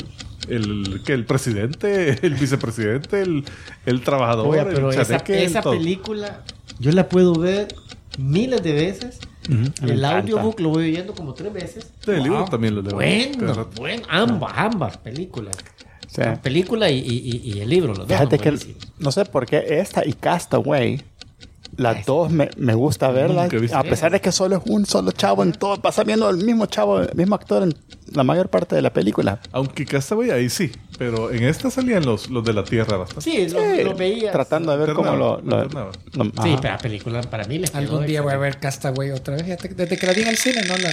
el, 0.47 1.01
¿qué? 1.05 1.13
el 1.13 1.25
presidente, 1.25 2.17
el 2.25 2.33
vicepresidente, 2.33 3.21
el, 3.21 3.43
el 3.85 4.01
trabajador, 4.01 4.57
el 4.57 4.73
pero 4.73 4.89
esa, 4.89 5.05
chaneque, 5.05 5.43
esa 5.43 5.61
película 5.61 6.43
yo 6.79 6.91
la 6.91 7.07
puedo 7.09 7.35
ver 7.35 7.67
miles 8.17 8.63
de 8.63 8.73
veces. 8.73 9.19
Me 9.81 9.91
El 9.93 10.05
audiobook 10.05 10.59
lo 10.59 10.69
voy 10.69 10.89
oyendo 10.91 11.13
como 11.13 11.33
tres 11.33 11.51
veces. 11.51 11.91
Sí, 12.05 12.11
el 12.11 12.23
libro 12.23 12.45
también 12.45 12.75
lo 12.75 12.81
leo. 12.81 12.93
Bueno, 12.95 13.67
bueno, 13.75 14.03
ambas, 14.09 14.53
ambas 14.55 14.97
películas. 14.97 15.55
La 16.17 16.41
película 16.41 16.89
y, 16.89 16.97
y- 16.99 17.59
el 17.61 17.69
libro, 17.69 17.89
los 17.89 17.99
dos. 17.99 18.07
Fíjate 18.07 18.39
que 18.39 18.57
no 18.97 19.11
sé 19.11 19.25
por 19.25 19.45
qué 19.45 19.79
esta 19.79 20.05
y 20.05 20.13
Castaway, 20.13 21.01
las 21.79 22.05
dos 22.05 22.31
me, 22.31 22.49
me 22.57 22.73
gusta 22.73 23.09
verlas, 23.09 23.49
a 23.73 23.83
pesar 23.83 24.11
de 24.11 24.21
que 24.21 24.31
solo 24.31 24.57
es 24.57 24.63
un 24.65 24.85
solo 24.85 25.11
chavo 25.11 25.43
en 25.43 25.51
todo, 25.53 25.81
pasa 25.81 26.03
viendo 26.03 26.29
el 26.29 26.37
mismo 26.37 26.65
chavo, 26.65 26.99
el 27.01 27.15
mismo 27.15 27.35
actor 27.35 27.63
en 27.63 27.73
la 28.13 28.23
mayor 28.23 28.49
parte 28.49 28.75
de 28.75 28.81
la 28.81 28.91
película. 28.91 29.39
Aunque 29.51 29.85
Castaway 29.85 30.31
ahí 30.31 30.49
sí, 30.49 30.71
pero 30.97 31.31
en 31.31 31.43
esta 31.43 31.69
salían 31.71 32.05
los, 32.05 32.29
los 32.29 32.43
de 32.43 32.53
la 32.53 32.63
Tierra 32.63 32.97
bastante. 32.97 33.21
Sí, 33.29 33.47
lo, 33.49 33.59
Sí, 33.61 33.83
lo 33.83 33.95
veía. 33.95 34.31
Tratando 34.31 34.71
de 34.71 34.77
ver 34.85 34.93
cómo 34.95 35.15
lo... 35.15 35.39
Lo- 35.41 35.65
lo- 35.65 35.91
Sí, 36.43 36.55
pero 36.61 36.73
la 36.73 36.77
película 36.77 37.21
para 37.21 37.45
mí 37.45 37.59
les 37.59 37.73
Algún 37.75 38.05
día 38.05 38.21
voy 38.21 38.33
a 38.33 38.37
ver 38.37 38.59
Castaway 38.59 39.11
otra 39.11 39.35
vez. 39.37 39.57
Desde 39.75 39.97
que 39.97 40.05
la 40.05 40.13
vi 40.13 40.21
en 40.21 40.27
el 40.29 40.37
cine, 40.37 40.61
no 40.67 40.77
la. 40.77 40.91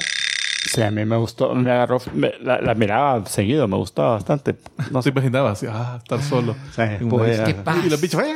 Sí, 0.69 0.83
a 0.83 0.91
mí 0.91 1.05
me 1.05 1.17
gustó, 1.17 1.55
me 1.55 1.71
agarró, 1.71 2.01
me- 2.13 2.35
la, 2.43 2.61
la 2.61 2.75
miraba 2.75 3.25
seguido, 3.27 3.69
me 3.69 3.77
gustó 3.77 4.03
bastante. 4.03 4.57
No 4.91 5.01
se 5.01 5.11
imaginaba 5.11 5.53
así, 5.53 5.67
ah, 5.69 5.99
estar 6.03 6.21
solo. 6.23 6.55
Sí, 6.75 6.83
En 6.83 7.05
una 7.05 7.11
pues, 7.11 7.33
isla. 7.35 7.45
Qué 7.45 7.55
paz. 7.55 7.77
y 7.87 7.89
los 7.91 8.01
bichos, 8.01 8.21
¡eh! 8.23 8.35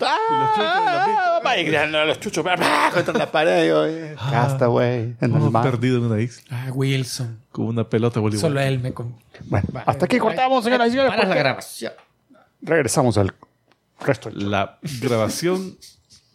¡Ah! 0.00 1.40
Los 2.06 2.20
chuchos 2.20 2.44
¡ah! 2.48 2.90
contra 2.94 3.14
la 3.14 3.30
pared. 3.30 4.14
Castaway 4.16 5.16
en 5.20 5.34
el 5.34 5.50
mar. 5.50 5.62
perdido 5.62 5.98
en 5.98 6.04
una 6.04 6.20
isla 6.20 6.42
Ah, 6.50 6.70
Wilson. 6.72 7.40
con 7.52 7.66
una 7.66 7.88
pelota 7.88 8.20
voleibol. 8.20 8.40
Solo 8.40 8.60
él 8.60 8.78
me. 8.80 8.92
con- 8.92 9.16
Bueno, 9.44 9.66
hasta 9.86 10.04
aquí 10.04 10.18
cortamos, 10.18 10.64
señoras 10.64 10.88
y 10.88 10.90
señores. 10.90 11.10
Para 11.10 11.26
la 11.28 11.34
grabación. 11.34 11.92
Regresamos 12.62 13.16
al 13.18 13.34
resto. 14.00 14.30
del- 14.30 14.50
La 14.50 14.78
grabación, 15.00 15.76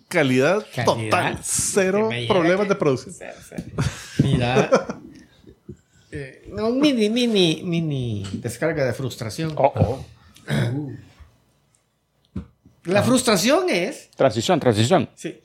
calidad, 0.07 0.65
Calidad. 0.75 0.86
total, 1.09 1.39
cero 1.43 2.09
problemas 2.27 2.67
de 2.69 2.75
producción. 2.75 3.15
Mira. 4.23 4.69
eh, 6.11 6.47
no, 6.51 6.69
mini, 6.69 7.09
mini, 7.09 7.61
mini 7.63 8.27
descarga 8.34 8.86
de 8.86 8.93
frustración. 8.93 9.53
Oh, 9.55 9.73
oh. 9.75 10.05
La 12.86 13.01
frustración 13.03 13.69
es. 13.69 14.09
Transición, 14.15 14.59
transición. 14.59 15.09
Sí, 15.15 15.39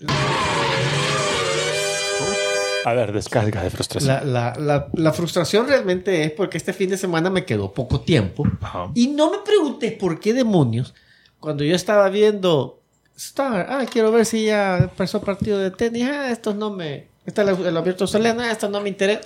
A 2.84 2.92
ver, 2.94 3.12
descarga 3.12 3.62
de 3.62 3.70
frustración. 3.70 4.14
la, 4.14 4.24
la, 4.24 4.54
la, 4.58 4.88
la 4.94 5.12
frustración 5.12 5.68
realmente 5.68 6.24
es 6.24 6.32
porque 6.32 6.56
este 6.58 6.72
fin 6.72 6.90
de 6.90 6.96
semana 6.96 7.28
me 7.30 7.44
quedó 7.44 7.72
poco 7.72 8.00
tiempo. 8.00 8.44
Ajá. 8.60 8.90
Y 8.94 9.08
no 9.08 9.30
me 9.30 9.38
preguntes 9.38 9.92
por 9.92 10.18
qué 10.18 10.32
demonios, 10.32 10.94
cuando 11.38 11.64
yo 11.64 11.74
estaba 11.76 12.08
viendo 12.08 12.80
Star, 13.16 13.66
ah, 13.68 13.84
quiero 13.90 14.12
ver 14.12 14.24
si 14.24 14.46
ya 14.46 14.78
empezó 14.78 15.20
partido 15.20 15.58
de 15.58 15.70
tenis, 15.70 16.04
ah, 16.04 16.30
estos 16.30 16.54
no 16.54 16.70
me. 16.70 17.08
Está 17.26 17.42
el, 17.42 17.48
el 17.66 17.76
abierto 17.76 18.04
ah, 18.04 18.50
esto 18.50 18.68
no 18.68 18.80
me 18.80 18.88
interesa. 18.88 19.22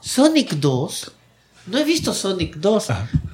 Sonic 0.00 0.52
2, 0.52 1.12
no 1.66 1.78
he 1.78 1.84
visto 1.84 2.12
Sonic 2.14 2.56
2. 2.56 2.88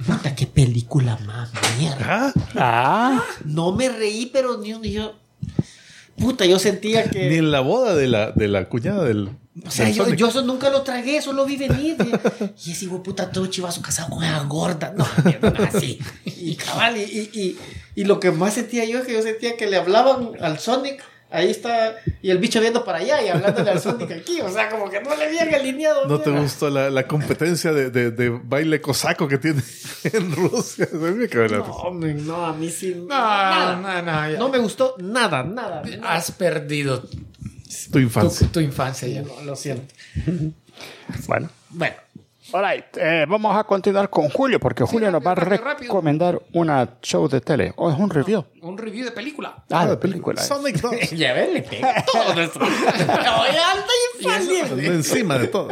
Puta, 0.05 0.35
qué 0.35 0.45
película 0.47 1.17
más 1.25 1.49
mierda. 1.79 2.33
Ah, 2.33 2.33
Ah, 2.55 3.23
No 3.45 3.71
me 3.73 3.89
reí, 3.89 4.27
pero 4.31 4.57
ni 4.57 4.73
un. 4.73 4.83
yo- 4.83 5.15
puta, 6.17 6.45
yo 6.45 6.59
sentía 6.59 7.05
Ni 7.05 7.11
que. 7.11 7.37
en 7.37 7.51
la 7.51 7.59
boda 7.61 7.95
de 7.95 8.07
la, 8.07 8.31
de 8.31 8.47
la 8.47 8.69
cuñada 8.69 9.03
del. 9.03 9.29
O 9.65 9.71
sea, 9.71 9.85
del 9.87 10.15
yo, 10.15 10.27
eso 10.27 10.43
nunca 10.43 10.69
lo 10.69 10.83
tragué, 10.83 11.17
eso 11.17 11.33
lo 11.33 11.43
vi 11.45 11.57
venir. 11.57 11.97
Y 12.63 12.71
ese 12.71 12.85
hijo 12.85 13.01
puta 13.01 13.31
todo 13.31 13.47
chivazo 13.47 13.81
casado 13.81 14.09
con 14.11 14.23
esa 14.23 14.43
gorda. 14.43 14.93
No, 14.95 15.05
mierda, 15.25 15.49
no, 15.49 15.63
así. 15.63 15.99
Y 16.25 16.55
cabal, 16.55 16.95
y, 16.97 17.01
y, 17.01 17.39
y, 17.39 17.57
y 17.95 18.03
lo 18.05 18.19
que 18.19 18.29
más 18.31 18.53
sentía 18.53 18.85
yo 18.85 18.99
es 18.99 19.05
que 19.07 19.13
yo 19.13 19.21
sentía 19.23 19.57
que 19.57 19.65
le 19.67 19.77
hablaban 19.77 20.31
al 20.41 20.59
Sonic. 20.59 21.03
Ahí 21.29 21.51
está, 21.51 21.95
y 22.21 22.29
el 22.29 22.37
bicho 22.37 22.61
viendo 22.61 22.85
para 22.85 22.99
allá 22.99 23.21
y 23.21 23.27
hablándole 23.27 23.69
al 23.69 23.81
Sonic 23.81 24.11
aquí. 24.11 24.39
O 24.39 24.49
sea, 24.49 24.69
como 24.69 24.89
que 24.89 25.01
no 25.01 25.13
le 25.13 25.25
habían 25.25 25.53
alineado. 25.53 26.07
¿No 26.07 26.19
te 26.21 26.29
gustó 26.29 26.69
la, 26.69 26.89
la 26.89 27.05
competencia 27.05 27.73
de, 27.73 27.89
de, 27.89 28.11
de 28.11 28.29
baile 28.29 28.79
cosaco 28.79 29.27
que 29.27 29.37
tiene 29.37 29.61
en 30.05 30.31
Rusia? 30.31 30.87
No, 30.93 31.91
no, 31.91 32.45
a 32.45 32.53
mí 32.53 32.69
sí. 32.69 32.95
No, 32.95 33.07
nada. 33.07 33.75
no, 33.75 34.01
no, 34.03 34.31
ya. 34.31 34.37
No 34.39 34.47
me 34.47 34.57
gustó 34.57 34.95
nada, 34.99 35.43
nada. 35.43 35.81
nada. 35.83 36.13
Has 36.15 36.31
perdido 36.31 37.01
tu, 37.01 37.17
Tu 37.91 37.99
infancia. 37.99 38.47
tu 38.49 38.59
infancia 38.61 39.07
ya. 39.09 39.21
No, 39.21 39.41
lo 39.43 39.55
siento. 39.55 39.93
Bueno. 41.27 41.49
Bueno, 41.71 41.95
Alright, 42.53 42.85
eh, 42.97 43.25
vamos 43.27 43.55
a 43.57 43.63
continuar 43.65 44.09
con 44.09 44.29
Julio, 44.29 44.59
porque 44.59 44.83
Julio 44.83 45.11
nos 45.11 45.25
va 45.25 45.31
a 45.31 45.35
rápido, 45.35 45.63
rápido. 45.63 45.89
recomendar 45.93 46.39
una 46.53 46.87
show 47.01 47.27
de 47.27 47.41
tele. 47.41 47.73
O 47.75 47.91
es 47.91 47.97
un 47.99 48.09
review. 48.09 48.45
Un 48.61 48.77
review 48.77 49.03
de 49.05 49.11
película. 49.11 49.63
Ah, 49.69 49.85
de 49.85 49.97
película. 49.97 50.41
Sonic 50.41 50.79
2. 50.79 51.11
ya 51.11 51.33
ves, 51.33 51.51
le 51.53 51.61
pega 51.63 52.05
todo 52.11 52.33
nuestro. 52.35 52.65
Infancia. 54.19 54.65
Encima 54.77 55.37
de 55.37 55.47
todo. 55.47 55.69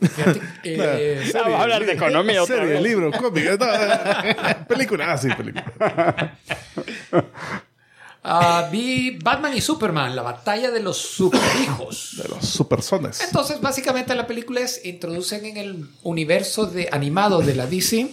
Fíjate, 0.00 0.40
eh, 0.64 1.30
Vamos 1.34 1.54
a 1.60 1.62
hablar 1.62 1.84
de 1.84 1.92
economía 1.92 2.42
otra 2.42 2.56
Serie, 2.56 2.72
vez. 2.74 2.82
libro, 2.82 3.10
cómic. 3.12 3.44
no, 3.60 4.66
película. 4.66 5.12
Ah, 5.12 5.18
sí, 5.18 5.28
película. 5.28 6.32
Ah, 8.26 8.68
vi 8.70 9.18
Batman 9.22 9.56
y 9.56 9.60
Superman, 9.60 10.14
la 10.14 10.22
batalla 10.22 10.70
de 10.70 10.80
los 10.80 10.98
superhijos. 10.98 12.16
De 12.16 12.28
los 12.28 12.44
supersones. 12.44 13.20
Entonces, 13.20 13.60
básicamente 13.60 14.14
la 14.14 14.26
película 14.26 14.60
es 14.60 14.84
introducen 14.84 15.46
en 15.46 15.56
el 15.56 15.88
universo 16.02 16.66
de 16.66 16.88
animado 16.92 17.40
de 17.40 17.54
la 17.54 17.66
DC 17.66 18.10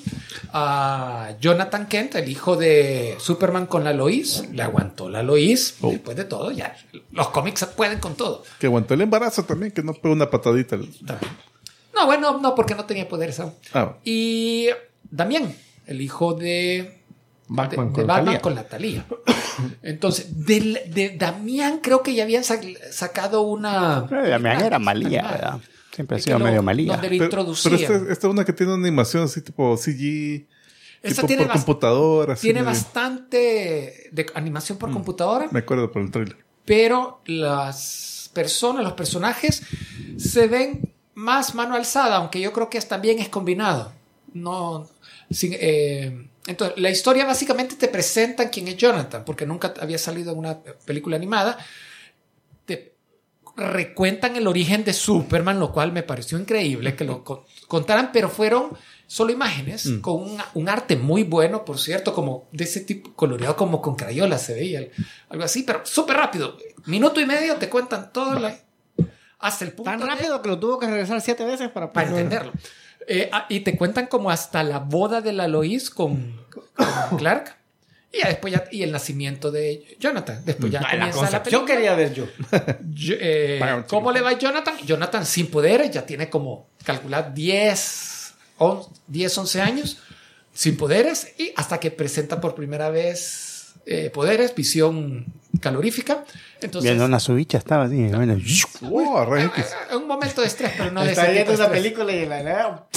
a 0.53 1.35
Jonathan 1.41 1.87
Kent, 1.87 2.15
el 2.15 2.29
hijo 2.29 2.55
de 2.55 3.15
Superman 3.19 3.65
con 3.65 3.83
la 3.83 3.93
Lois. 3.93 4.43
Le 4.51 4.61
aguantó 4.61 5.09
la 5.09 5.23
Lois. 5.23 5.75
Oh. 5.81 5.89
Después 5.89 6.15
de 6.15 6.25
todo, 6.25 6.51
ya 6.51 6.75
los 7.11 7.29
cómics 7.29 7.65
pueden 7.75 7.99
con 7.99 8.15
todo. 8.15 8.43
Que 8.59 8.67
aguantó 8.67 8.93
el 8.93 9.01
embarazo 9.01 9.43
también, 9.43 9.71
que 9.71 9.83
no 9.83 9.93
pegó 9.93 10.13
una 10.13 10.29
patadita. 10.29 10.77
No, 11.95 12.05
bueno, 12.05 12.39
no, 12.39 12.55
porque 12.55 12.75
no 12.75 12.85
tenía 12.85 13.07
poderes 13.07 13.39
aún. 13.39 13.53
Ah, 13.73 13.95
Y 14.03 14.67
Damián, 15.03 15.55
el 15.85 16.01
hijo 16.01 16.33
de 16.33 17.02
Batman 17.47 17.69
de, 17.69 17.75
con 17.75 17.93
de 17.93 18.03
Batman 18.03 18.25
Thalía. 18.25 18.41
con 18.41 18.55
la 18.55 18.63
Talía. 18.67 19.05
Entonces, 19.83 20.45
del- 20.45 20.79
de, 20.87 21.15
Damián 21.17 21.79
creo 21.81 22.01
que 22.03 22.13
ya 22.15 22.23
habían 22.23 22.43
sac- 22.43 22.77
sacado 22.91 23.41
una. 23.41 24.07
Eh, 24.11 24.29
Damián 24.29 24.61
era 24.61 24.79
malía. 24.79 25.21
¿verdad? 25.23 25.61
Siempre 25.93 26.15
ha 26.15 26.17
De 26.17 26.23
sido 26.23 26.39
lo- 26.39 26.45
medio 26.45 26.63
malía. 26.63 26.93
donde 26.93 27.09
lo 27.09 27.25
pero, 27.29 27.75
esta, 27.75 27.95
esta 28.11 28.27
es 28.27 28.33
una 28.33 28.45
que 28.45 28.53
tiene 28.53 28.73
una 28.73 28.81
animación 28.87 29.23
así 29.23 29.41
tipo 29.41 29.77
CG. 29.77 30.47
Esta 31.03 31.15
tipo 31.21 31.27
tiene 31.27 31.43
por 31.43 31.53
computadora. 31.53 32.35
Tiene 32.35 32.61
medio- 32.61 32.71
bastante 32.73 34.09
de 34.11 34.25
animación 34.35 34.77
Mm. 34.77 34.79
por 34.79 34.91
computadora, 34.91 35.47
Me 35.51 35.59
acuerdo 35.59 35.91
por 35.91 36.01
el 36.01 36.11
trailer. 36.11 36.37
pero 36.65 37.21
las 37.25 38.29
personas, 38.33 38.83
los 38.83 38.93
personajes 38.93 39.61
se 40.17 40.47
ven 40.47 40.91
más 41.13 41.53
mano 41.53 41.75
alzada, 41.75 42.15
aunque 42.15 42.39
yo 42.41 42.51
creo 42.53 42.69
que 42.69 42.77
es, 42.79 42.87
también 42.87 43.19
es 43.19 43.29
combinado. 43.29 43.91
No, 44.33 44.87
sin- 45.29 45.53
eh, 45.59 46.27
entonces, 46.47 46.77
la 46.79 46.89
historia 46.89 47.25
básicamente 47.25 47.75
te 47.75 47.87
presentan 47.87 48.49
quién 48.49 48.67
es 48.67 48.77
Jonathan, 48.77 49.23
porque 49.25 49.45
nunca 49.45 49.73
había 49.79 49.97
salido 49.97 50.31
en 50.33 50.39
una 50.39 50.59
película 50.85 51.15
animada. 51.15 51.57
Te 52.65 52.93
recuentan 53.55 54.35
el 54.35 54.47
origen 54.47 54.83
de 54.83 54.93
Superman, 54.93 55.59
lo 55.59 55.71
cual 55.71 55.91
me 55.91 56.03
pareció 56.03 56.39
increíble 56.39 56.95
que 56.95 57.03
lo 57.03 57.23
co- 57.23 57.45
contaran, 57.67 58.11
pero 58.11 58.29
fueron 58.29 58.71
solo 59.05 59.31
imágenes 59.31 59.91
con 60.01 60.21
un, 60.21 60.37
un 60.55 60.69
arte 60.69 60.95
muy 60.95 61.23
bueno, 61.23 61.63
por 61.63 61.77
cierto, 61.79 62.13
como 62.15 62.47
de 62.51 62.63
ese 62.63 62.79
tipo, 62.81 63.13
coloreado 63.13 63.55
como 63.55 63.81
con 63.81 63.95
crayola 63.95 64.37
se 64.39 64.55
veía, 64.55 64.87
algo 65.29 65.43
así, 65.43 65.63
pero 65.63 65.85
súper 65.85 66.17
rápido. 66.17 66.57
Minuto 66.85 67.21
y 67.21 67.25
medio 67.25 67.55
te 67.57 67.69
cuentan 67.69 68.11
todo 68.11 68.39
la- 68.39 68.57
hasta 69.39 69.65
el 69.65 69.73
punto 69.73 69.91
Tan 69.91 69.99
de- 69.99 70.05
rápido 70.07 70.41
que 70.41 70.49
lo 70.49 70.57
tuvo 70.59 70.79
que 70.79 70.87
regresar 70.87 71.21
siete 71.21 71.45
veces 71.45 71.69
para 71.69 71.93
para 71.93 72.07
entenderlo. 72.09 72.53
Eh, 73.07 73.29
ah, 73.31 73.45
y 73.49 73.61
te 73.61 73.75
cuentan 73.77 74.07
como 74.07 74.31
hasta 74.31 74.63
la 74.63 74.79
boda 74.79 75.21
de 75.21 75.33
la 75.33 75.47
Lois 75.47 75.89
con, 75.89 76.39
con 77.09 77.17
Clark. 77.17 77.55
Y 78.11 78.19
ya 78.19 78.27
después 78.27 78.53
ya, 78.53 78.63
y 78.71 78.83
el 78.83 78.91
nacimiento 78.91 79.49
de 79.51 79.97
Jonathan. 79.99 80.41
Después 80.45 80.71
ya 80.71 80.81
la 80.81 80.89
comienza 80.91 81.15
la 81.21 81.27
concepción 81.31 81.65
película. 81.65 81.75
quería 81.75 81.95
ver 81.95 82.13
yo. 82.13 82.25
Yo- 82.93 83.15
eh, 83.19 83.55
Bueno, 83.59 83.85
¿Cómo 83.87 84.11
le 84.11 84.21
va 84.21 84.29
a 84.31 84.37
Jonathan? 84.37 84.75
Jonathan 84.85 85.25
sin 85.25 85.47
poderes, 85.47 85.89
ya 85.91 86.05
tiene 86.05 86.29
como 86.29 86.67
calcular 86.85 87.33
10, 87.33 88.33
on- 88.59 88.83
10 89.07 89.37
11 89.37 89.61
años 89.61 89.97
sin 90.53 90.77
poderes 90.77 91.33
y 91.39 91.51
hasta 91.55 91.79
que 91.79 91.89
presenta 91.89 92.39
por 92.39 92.53
primera 92.53 92.89
vez 92.91 93.73
eh, 93.87 94.11
poderes, 94.11 94.53
visión 94.53 95.25
calorífica. 95.59 96.23
Entonces, 96.61 96.83
Viendo 96.89 97.05
una 97.05 97.19
subicha 97.19 97.57
estaba 97.57 97.85
así. 97.85 98.07
bueno, 98.09 98.37
¡Wow! 98.81 99.25
Rayos 99.25 99.51
X. 99.57 99.65
eh, 99.91 99.95
un 99.95 100.07
momento 100.07 100.41
de 100.41 100.47
estrés, 100.47 100.71
pero 100.77 100.91
no 100.91 101.03
de 101.03 101.11
Estaba 101.11 101.29
viendo 101.29 101.51
estrés. 101.53 101.69
película 101.69 102.11
y 102.11 102.25
la 102.25 102.43
la-. 102.43 102.87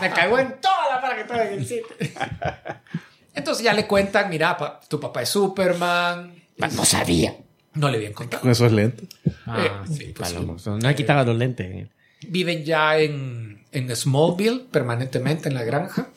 Me 0.00 0.10
cagó 0.10 0.38
en 0.38 0.60
toda 0.60 0.88
la 0.94 1.00
para 1.00 1.14
que 1.16 1.20
estaba 1.22 1.44
en 1.44 1.54
el 1.54 1.66
sitio. 1.66 1.86
Entonces 3.34 3.64
ya 3.64 3.72
le 3.72 3.86
cuentan, 3.86 4.28
mira, 4.28 4.56
pa- 4.56 4.80
tu 4.88 4.98
papá 4.98 5.22
es 5.22 5.28
Superman. 5.28 6.34
No 6.58 6.84
sabía. 6.84 7.36
No 7.74 7.88
le 7.88 7.98
habían 7.98 8.12
contado. 8.12 8.42
Con 8.42 8.50
esos 8.50 8.72
lentes. 8.72 9.08
Ah, 9.46 9.64
Eh, 9.86 9.88
sí, 9.96 10.12
pues 10.16 10.32
palomo. 10.32 10.56
No 10.66 10.76
le 10.88 10.94
quitaba 10.94 11.22
los 11.24 11.36
lentes. 11.36 11.88
Viven 12.26 12.64
ya 12.64 12.98
en, 12.98 13.64
en 13.72 13.94
Smallville, 13.96 14.66
permanentemente 14.70 15.48
en 15.48 15.54
la 15.54 15.62
granja. 15.62 16.08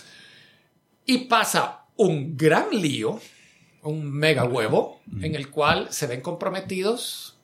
Y 1.05 1.19
pasa 1.25 1.81
un 1.95 2.35
gran 2.35 2.65
lío, 2.71 3.21
un 3.83 4.11
mega 4.11 4.43
huevo, 4.45 5.01
en 5.21 5.35
el 5.35 5.49
cual 5.49 5.87
se 5.91 6.07
ven 6.07 6.21
comprometidos, 6.21 7.37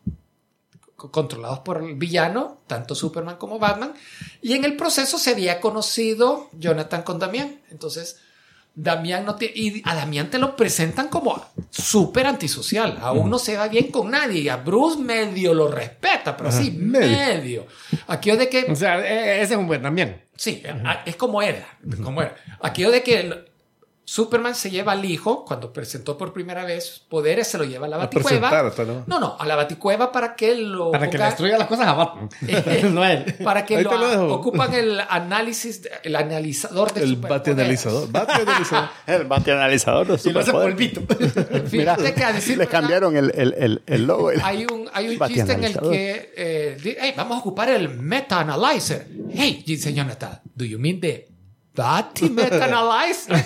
co- 0.96 1.12
controlados 1.12 1.60
por 1.60 1.84
el 1.84 1.96
villano, 1.96 2.60
tanto 2.68 2.96
Superman 2.96 3.38
como 3.38 3.60
Batman. 3.60 3.94
Y 4.42 4.54
en 4.54 4.66
el 4.66 4.76
proceso 4.76 5.18
se 5.18 5.32
había 5.32 5.60
conocido 5.62 6.50
Jonathan 6.54 7.04
con 7.04 7.20
Damián. 7.20 7.60
Entonces, 7.72 8.20
Damián 8.76 9.26
no 9.26 9.36
tiene. 9.36 9.54
Y 9.58 9.82
a 9.86 9.96
Damián 9.96 10.30
te 10.30 10.38
lo 10.40 10.56
presentan 10.56 11.10
como 11.10 11.44
súper 11.70 12.28
antisocial. 12.28 12.98
Aún 13.02 13.30
no 13.30 13.38
se 13.40 13.58
va 13.58 13.68
bien 13.68 13.92
con 13.92 14.12
nadie. 14.12 14.50
A 14.50 14.58
Bruce 14.58 14.98
medio 15.00 15.54
lo 15.54 15.68
respeta, 15.68 16.38
pero 16.38 16.52
sí, 16.52 16.72
medio. 16.72 17.10
medio. 17.18 17.68
Aquello 18.08 18.38
de 18.38 18.48
que. 18.50 18.72
O 18.72 18.76
sea, 18.76 19.00
e- 19.00 19.42
ese 19.42 19.54
es 19.56 19.60
un 19.60 19.68
buen 19.68 19.82
también. 19.82 20.24
Sí, 20.38 20.64
es 21.06 21.16
como 21.18 21.42
era, 21.42 21.78
como 22.02 22.22
era. 22.22 22.34
Aquello 22.62 22.92
de 22.92 23.04
que 23.04 23.49
Superman 24.10 24.55
se 24.55 24.72
lleva 24.72 24.93
al 24.93 25.05
hijo 25.05 25.45
cuando 25.45 25.72
presentó 25.72 26.18
por 26.18 26.34
primera 26.34 26.66
vez 26.66 26.99
poderes, 27.10 27.47
se 27.47 27.60
lo 27.60 27.64
lleva 27.64 27.86
a 27.86 27.89
la 27.89 27.97
baticueva. 27.97 28.74
No, 29.05 29.20
no, 29.20 29.36
a 29.38 29.45
la 29.45 29.55
baticueva 29.55 30.12
para 30.12 30.36
que 30.36 30.55
lo 30.55 30.89
Para 30.89 31.12
que 31.12 31.20
le 31.20 31.26
destruya 31.26 31.60
las 31.60 31.68
cosas 31.68 31.86
a 31.86 31.93
Batman. 31.93 32.28
no 32.95 33.03
a 33.03 33.14
él. 33.14 33.36
para 33.43 33.68
que 33.68 33.84
lo, 33.84 34.34
ocupan 34.34 34.74
el 34.74 34.99
análisis, 34.99 35.88
el 36.01 36.16
analizador 36.16 36.91
de 36.91 37.03
El 37.03 37.10
superpoderes. 37.10 37.30
bate 37.45 37.51
analizador. 37.51 38.12
Bate 38.12 38.32
analizador. 38.32 38.89
El 39.05 39.24
bate 39.26 39.51
analizador 39.51 40.07
de 40.07 40.30
Y 40.30 40.34
lo 40.34 40.39
hace 40.39 40.51
polvito. 40.53 41.01
Mira, 41.72 41.95
Fíjate 41.95 42.14
que 42.16 42.24
a 42.24 42.34
decir 42.34 42.57
le 42.57 42.66
cambiaron 42.66 43.16
el, 43.16 43.32
el, 43.36 43.53
el, 43.60 43.82
el 43.86 44.07
logo. 44.07 44.32
Hay 44.41 44.66
un, 44.66 44.89
hay 44.91 45.10
un 45.10 45.28
chiste 45.28 45.53
en 45.53 45.64
el 45.66 45.80
que 45.80 46.34
eh, 46.36 46.97
hey, 46.99 47.14
vamos 47.16 47.38
a 47.38 47.41
ocupar 47.41 47.70
el 47.70 47.89
meta 47.89 48.39
analyzer. 48.39 49.07
Hey, 49.32 49.64
dice 49.68 49.93
Jonathan, 49.93 50.41
do 50.55 50.66
you 50.66 50.80
mean 50.80 50.99
the 50.99 51.28
Batty 51.76 52.30
meta 52.30 52.66
analyzer? 52.66 53.44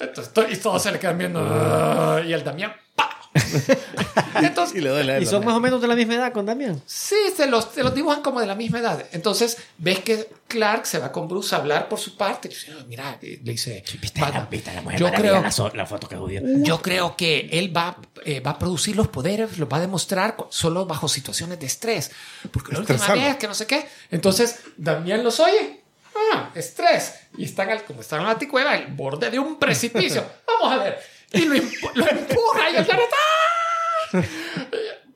Entonces, 0.00 0.32
to- 0.32 0.48
y 0.48 0.56
todos 0.56 0.82
se 0.82 0.92
le 0.92 0.98
quedan 0.98 1.18
viendo. 1.18 1.40
"Ah", 1.42 2.20
y 2.24 2.32
el 2.32 2.44
Damián, 2.44 2.72
¡pa! 2.94 3.10
Entonces, 4.42 4.76
Y 4.76 4.80
le 4.80 4.90
doy 4.90 5.04
la 5.04 5.18
Y 5.20 5.26
son 5.26 5.44
más 5.44 5.54
o 5.54 5.60
menos 5.60 5.80
de 5.80 5.88
la 5.88 5.96
misma 5.96 6.14
edad 6.14 6.32
con 6.32 6.46
Damián. 6.46 6.80
Sí, 6.86 7.16
se 7.36 7.46
los, 7.46 7.68
se 7.74 7.82
los 7.82 7.94
dibujan 7.94 8.22
como 8.22 8.40
de 8.40 8.46
la 8.46 8.54
misma 8.54 8.78
edad. 8.78 9.04
Entonces, 9.12 9.56
ves 9.78 10.00
que 10.00 10.28
Clark 10.46 10.86
se 10.86 10.98
va 10.98 11.10
con 11.10 11.26
Bruce 11.28 11.54
a 11.54 11.58
hablar 11.58 11.88
por 11.88 11.98
su 11.98 12.16
parte. 12.16 12.48
Y 12.48 12.50
dice, 12.52 12.72
"Ah, 12.78 12.84
mira, 12.86 13.18
eh, 13.22 13.40
le 13.42 13.52
dice, 13.52 13.82
"Batman, 14.20 14.48
yo 14.96 15.10
creo, 15.12 15.42
la, 15.74 15.86
foto 15.86 16.08
que 16.08 16.16
jodía. 16.16 16.42
yo 16.44 16.80
creo 16.82 17.16
que 17.16 17.48
él 17.52 17.76
va, 17.76 17.96
eh, 18.24 18.40
va 18.40 18.52
a 18.52 18.58
producir 18.58 18.94
los 18.96 19.08
poderes, 19.08 19.58
los 19.58 19.68
va 19.68 19.78
a 19.78 19.80
demostrar 19.80 20.36
solo 20.50 20.86
bajo 20.86 21.08
situaciones 21.08 21.58
de 21.58 21.66
estrés. 21.66 22.10
Porque 22.52 22.72
la 22.72 22.80
última 22.80 23.08
vez 23.14 23.36
que 23.36 23.48
no 23.48 23.54
sé 23.54 23.66
qué. 23.66 23.86
Entonces, 24.10 24.60
Damián 24.76 25.24
los 25.24 25.40
oye. 25.40 25.83
Ah, 26.32 26.50
estrés. 26.54 27.14
Y 27.36 27.44
están, 27.44 27.70
al, 27.70 27.84
como 27.84 28.00
están 28.00 28.20
en 28.20 28.26
la 28.28 28.38
ticueva, 28.38 28.72
al 28.72 28.86
borde 28.88 29.30
de 29.30 29.38
un 29.38 29.58
precipicio. 29.58 30.24
Vamos 30.46 30.72
a 30.80 30.82
ver. 30.84 30.98
Y 31.32 31.44
lo, 31.46 31.54
empu- 31.56 31.90
lo 31.94 32.08
empuja 32.08 32.70
y 32.70 32.76
el 32.76 32.84
Jonathan. 32.86 34.24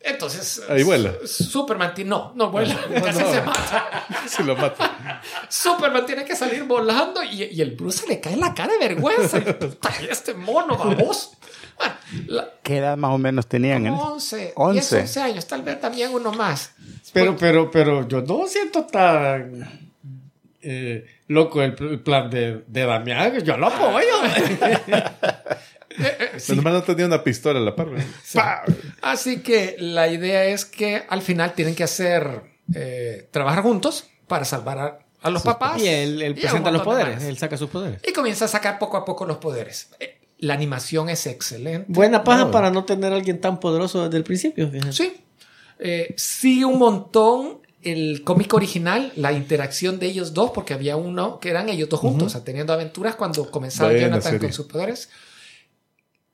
Entonces. 0.01 0.63
Ahí 0.69 0.83
vuela. 0.83 1.13
Su- 1.27 1.45
Superman 1.45 1.93
tiene. 1.95 2.11
No, 2.11 2.33
no 2.35 2.51
vuela. 2.51 2.75
Casi 3.05 3.21
no. 3.21 3.33
se 3.33 3.43
mata. 3.43 4.07
Si 4.29 4.43
lo 4.43 4.57
mata. 4.57 5.23
Superman 5.49 6.05
tiene 6.07 6.25
que 6.25 6.35
salir 6.37 6.65
volando 6.65 7.23
y, 7.23 7.45
y 7.45 7.61
el 7.63 7.73
Bruce 7.73 8.01
se 8.01 8.07
le 8.09 8.21
cae 8.21 8.37
la 8.37 8.53
cara 8.55 8.73
de 8.73 8.79
vergüenza. 8.79 9.39
Este 10.09 10.35
mono, 10.35 10.77
vamos. 10.77 11.33
Bueno, 11.77 11.95
la- 12.27 12.51
¿Qué 12.63 12.79
edad 12.79 12.97
más 12.97 13.13
o 13.13 13.19
menos 13.19 13.47
tenían? 13.47 13.87
en 13.87 13.95
como 13.97 14.17
eso? 14.17 14.37
11, 14.37 14.53
11. 14.57 14.97
10, 14.97 15.03
11 15.09 15.21
años, 15.21 15.47
tal 15.47 15.63
vez 15.63 15.81
también 15.81 16.13
uno 16.13 16.33
más. 16.33 16.73
Pero, 17.13 17.37
pero, 17.37 17.71
pero 17.71 18.07
yo 18.09 18.21
no 18.23 18.47
siento 18.47 18.85
tan 18.85 19.88
eh, 20.63 21.07
loco 21.29 21.63
el, 21.63 21.75
pl- 21.75 21.91
el 21.93 22.01
plan 22.01 22.31
de, 22.31 22.65
de 22.67 22.85
Damián. 22.87 23.39
Yo 23.45 23.57
lo 23.57 23.67
apoyo. 23.69 24.07
Pero 25.99 26.55
nomás 26.57 26.73
no 26.75 26.83
tenía 26.83 27.07
una 27.07 27.25
pistola 27.25 27.59
a 27.59 27.63
la 27.63 27.75
par. 27.75 27.89
Así 29.03 29.41
que 29.41 29.77
la 29.79 30.09
idea 30.09 30.45
es 30.45 30.65
que 30.65 31.03
al 31.09 31.23
final 31.23 31.55
tienen 31.55 31.75
que 31.75 31.85
hacer, 31.85 32.43
eh, 32.75 33.29
trabajar 33.31 33.63
juntos 33.63 34.09
para 34.27 34.45
salvar 34.45 34.79
a, 34.79 34.99
a 35.23 35.31
los 35.31 35.43
papás. 35.43 35.81
y 35.83 35.89
él, 35.89 36.23
y 36.23 36.35
presenta 36.41 36.71
los 36.71 36.83
poderes. 36.83 37.23
Él 37.25 37.37
saca 37.39 37.57
sus 37.57 37.71
poderes. 37.71 38.01
Y 38.07 38.13
comienza 38.13 38.45
a 38.45 38.49
sacar 38.49 38.79
poco 38.79 38.97
a 38.97 39.05
poco 39.05 39.27
los 39.27 39.39
poderes. 39.39 39.91
Eh, 39.99 40.19
La 40.39 40.55
animación 40.55 41.09
es 41.09 41.27
excelente. 41.27 41.87
Buena 41.89 42.23
paja 42.23 42.45
No. 42.45 42.51
para 42.53 42.71
no 42.71 42.85
tener 42.85 43.13
a 43.13 43.17
alguien 43.17 43.41
tan 43.41 43.59
poderoso 43.59 44.05
desde 44.05 44.19
el 44.19 44.25
principio. 44.25 44.71
fíjate. 44.71 44.93
Sí. 44.93 45.17
Eh, 45.81 46.15
sigue 46.17 46.65
un 46.65 46.79
montón 46.79 47.59
el 47.83 48.23
cómic 48.25 48.53
original, 48.55 49.13
la 49.17 49.33
interacción 49.33 49.99
de 49.99 50.07
ellos 50.07 50.35
dos, 50.35 50.51
porque 50.53 50.75
había 50.75 50.97
uno 50.97 51.39
que 51.41 51.51
eran 51.51 51.69
ellos 51.69 51.89
dos 51.89 52.01
juntos, 52.01 52.27
o 52.27 52.31
sea, 52.31 52.45
teniendo 52.45 52.73
aventuras 52.73 53.15
cuando 53.15 53.51
comenzaba 53.51 53.93
Jonathan 53.93 54.39
con 54.39 54.53
sus 54.53 54.67
poderes. 54.67 55.11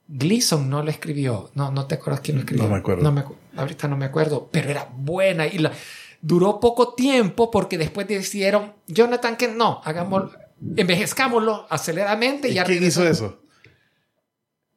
Gleason 0.06 0.68
no 0.68 0.82
lo 0.82 0.90
escribió. 0.90 1.50
No, 1.54 1.70
no 1.70 1.86
te 1.86 1.94
acuerdas 1.94 2.20
quién 2.20 2.36
lo 2.36 2.40
escribió. 2.42 2.64
No 2.64 2.70
me 2.70 2.78
acuerdo. 2.78 3.02
No 3.02 3.12
me 3.12 3.24
ahorita 3.56 3.88
no 3.88 3.96
me 3.96 4.06
acuerdo, 4.06 4.48
pero 4.50 4.68
era 4.68 4.88
buena 4.94 5.46
y 5.46 5.58
la, 5.58 5.72
duró 6.20 6.60
poco 6.60 6.94
tiempo 6.94 7.50
porque 7.50 7.78
después 7.78 8.08
decidieron, 8.08 8.72
Jonathan, 8.86 9.36
que 9.36 9.48
no, 9.48 9.80
hagámoslo, 9.84 10.32
envejezcámoslo 10.76 11.66
aceleradamente 11.70 12.48
y, 12.48 12.52
¿Y 12.52 12.54
ya 12.54 12.64
quién 12.64 12.82
hizo 12.82 13.06
eso? 13.06 13.40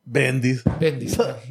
Bendis. 0.03 0.63
Bendición. 0.80 1.36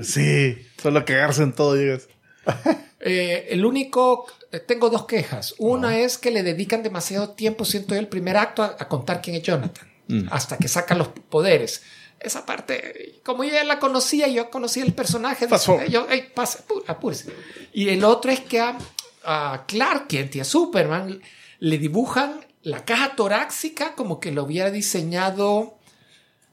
Sí, 0.00 0.56
solo 0.80 1.04
cagarse 1.04 1.42
en 1.42 1.52
todo 1.52 1.76
llegas. 1.76 2.08
Eh, 3.00 3.48
el 3.50 3.64
único, 3.64 4.26
eh, 4.52 4.60
tengo 4.60 4.90
dos 4.90 5.06
quejas. 5.06 5.54
Una 5.58 5.98
es 5.98 6.18
que 6.18 6.30
le 6.30 6.42
dedican 6.42 6.82
demasiado 6.82 7.30
tiempo, 7.30 7.64
siento 7.64 7.94
yo, 7.94 8.00
el 8.00 8.08
primer 8.08 8.36
acto 8.36 8.62
a, 8.62 8.76
a 8.78 8.88
contar 8.88 9.22
quién 9.22 9.36
es 9.36 9.42
Jonathan, 9.42 9.88
hasta 10.30 10.56
que 10.58 10.68
saca 10.68 10.94
los 10.94 11.08
poderes. 11.08 11.82
Esa 12.18 12.44
parte, 12.44 13.20
como 13.24 13.44
yo 13.44 13.52
ya 13.52 13.64
la 13.64 13.78
conocía, 13.78 14.28
yo 14.28 14.50
conocía 14.50 14.84
el 14.84 14.92
personaje. 14.92 15.48
Forward. 15.48 15.88
yo, 15.88 16.06
"Ey, 16.10 16.28
pasa, 16.34 16.64
apúrese". 16.86 17.30
Y 17.72 17.88
el 17.88 18.04
otro 18.04 18.30
es 18.30 18.40
que 18.40 18.60
a, 18.60 18.76
a 19.24 19.64
Clark 19.66 20.06
Kent 20.08 20.36
y 20.36 20.40
a 20.40 20.44
Superman 20.44 21.22
le 21.60 21.78
dibujan 21.78 22.44
la 22.62 22.84
caja 22.84 23.16
torácica 23.16 23.94
como 23.94 24.20
que 24.20 24.32
lo 24.32 24.44
hubiera 24.44 24.70
diseñado 24.70 25.78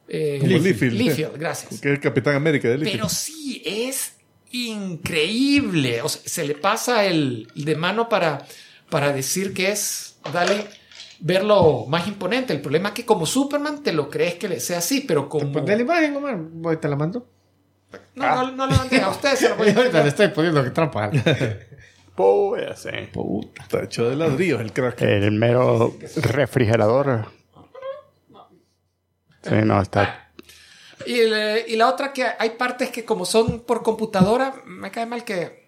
eh, 0.08 0.40
Liefeld. 0.42 0.94
Liefeld, 0.94 1.38
gracias. 1.38 1.82
Que 1.82 1.90
es 1.90 1.96
el 1.96 2.00
Capitán 2.00 2.36
América 2.36 2.70
de 2.70 2.78
Pero 2.78 3.10
sí, 3.10 3.62
es 3.66 4.14
increíble. 4.52 6.02
O 6.02 6.10
sea, 6.10 6.22
se 6.26 6.46
le 6.46 6.56
pasa 6.56 7.06
el, 7.06 7.48
de 7.56 7.76
mano 7.76 8.10
para, 8.10 8.46
para 8.90 9.14
decir 9.14 9.54
que 9.54 9.72
es, 9.72 10.18
dale, 10.32 10.68
verlo 11.20 11.86
más 11.88 12.08
imponente. 12.08 12.54
El 12.54 12.62
problema 12.62 12.90
es 12.90 12.96
que 12.96 13.06
como 13.06 13.26
Superman 13.26 13.84
te 13.84 13.94
lo 13.94 14.10
crees 14.10 14.36
que 14.36 14.50
le 14.50 14.60
sea 14.60 14.80
así, 14.80 15.02
pero 15.02 15.30
como... 15.30 15.60
De 15.62 15.76
la 15.76 15.82
imagen, 15.82 16.16
Omar. 16.16 16.38
Voy, 16.38 16.78
te 16.78 16.88
la 16.88 16.96
mando. 16.96 17.28
No, 18.16 18.36
no, 18.36 18.52
no 18.52 18.68
lo 18.68 18.76
mandé 18.76 19.02
a 19.02 19.10
ustedes. 19.10 19.40
Se 19.40 19.50
lo 19.50 19.56
voy 19.56 19.70
a 19.70 19.74
Ahorita 19.78 20.04
le 20.04 20.10
estoy 20.10 20.28
poniendo 20.30 20.64
que 20.64 20.72
trampa. 20.72 21.12
Sí. 22.76 22.90
Está 23.60 23.84
hecho 23.84 24.10
de 24.10 24.16
ladrillos 24.16 24.60
el 24.62 24.74
crack. 24.74 25.02
El 25.04 25.34
mero 25.34 25.96
refrigerador. 26.16 27.28
Sí, 29.44 29.56
no, 29.64 29.80
está. 29.80 30.27
Y, 31.06 31.20
el- 31.20 31.64
y 31.68 31.76
la 31.76 31.88
otra 31.90 32.12
que 32.14 32.26
hay 32.40 32.52
partes 32.52 32.90
que 32.90 33.06
como 33.06 33.26
son 33.26 33.62
por 33.62 33.84
computadora, 33.84 34.56
me 34.66 34.90
cae 34.92 35.06
mal 35.06 35.24
que 35.24 35.66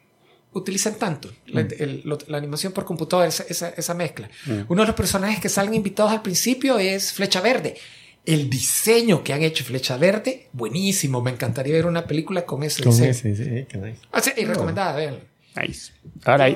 utilicen 0.54 0.96
tanto 0.96 1.32
la, 1.46 1.62
el- 1.62 2.02
lo- 2.06 2.18
la 2.28 2.38
animación 2.38 2.74
por 2.74 2.84
computadora, 2.86 3.28
esa, 3.28 3.44
esa- 3.48 3.70
esa 3.70 3.94
mezcla. 3.94 4.30
Uno 4.68 4.82
de 4.82 4.88
los 4.88 4.96
personajes 4.96 5.40
que 5.40 5.50
salen 5.50 5.74
invitados 5.76 6.12
al 6.12 6.22
principio 6.24 6.80
es 6.80 7.14
Flecha 7.14 7.42
Verde. 7.42 7.76
El 8.26 8.50
diseño 8.50 9.24
que 9.24 9.34
han 9.34 9.44
hecho 9.44 9.64
Flecha 9.64 9.98
Verde, 9.98 10.50
buenísimo. 10.54 11.22
Me 11.22 11.32
encantaría 11.32 11.74
ver 11.74 11.86
una 11.86 12.06
película 12.06 12.46
con 12.46 12.64
ese 12.64 12.84
Con 12.84 12.92
diseño. 12.92 13.12
ese, 13.12 13.36
sí, 13.36 13.66
qué 13.70 13.78
nice. 13.78 14.00
Ah, 14.12 14.22
sí, 14.22 14.32
y 14.36 14.46
recomendada, 14.46 14.96
vean. 14.96 15.20
Nice. 15.68 15.94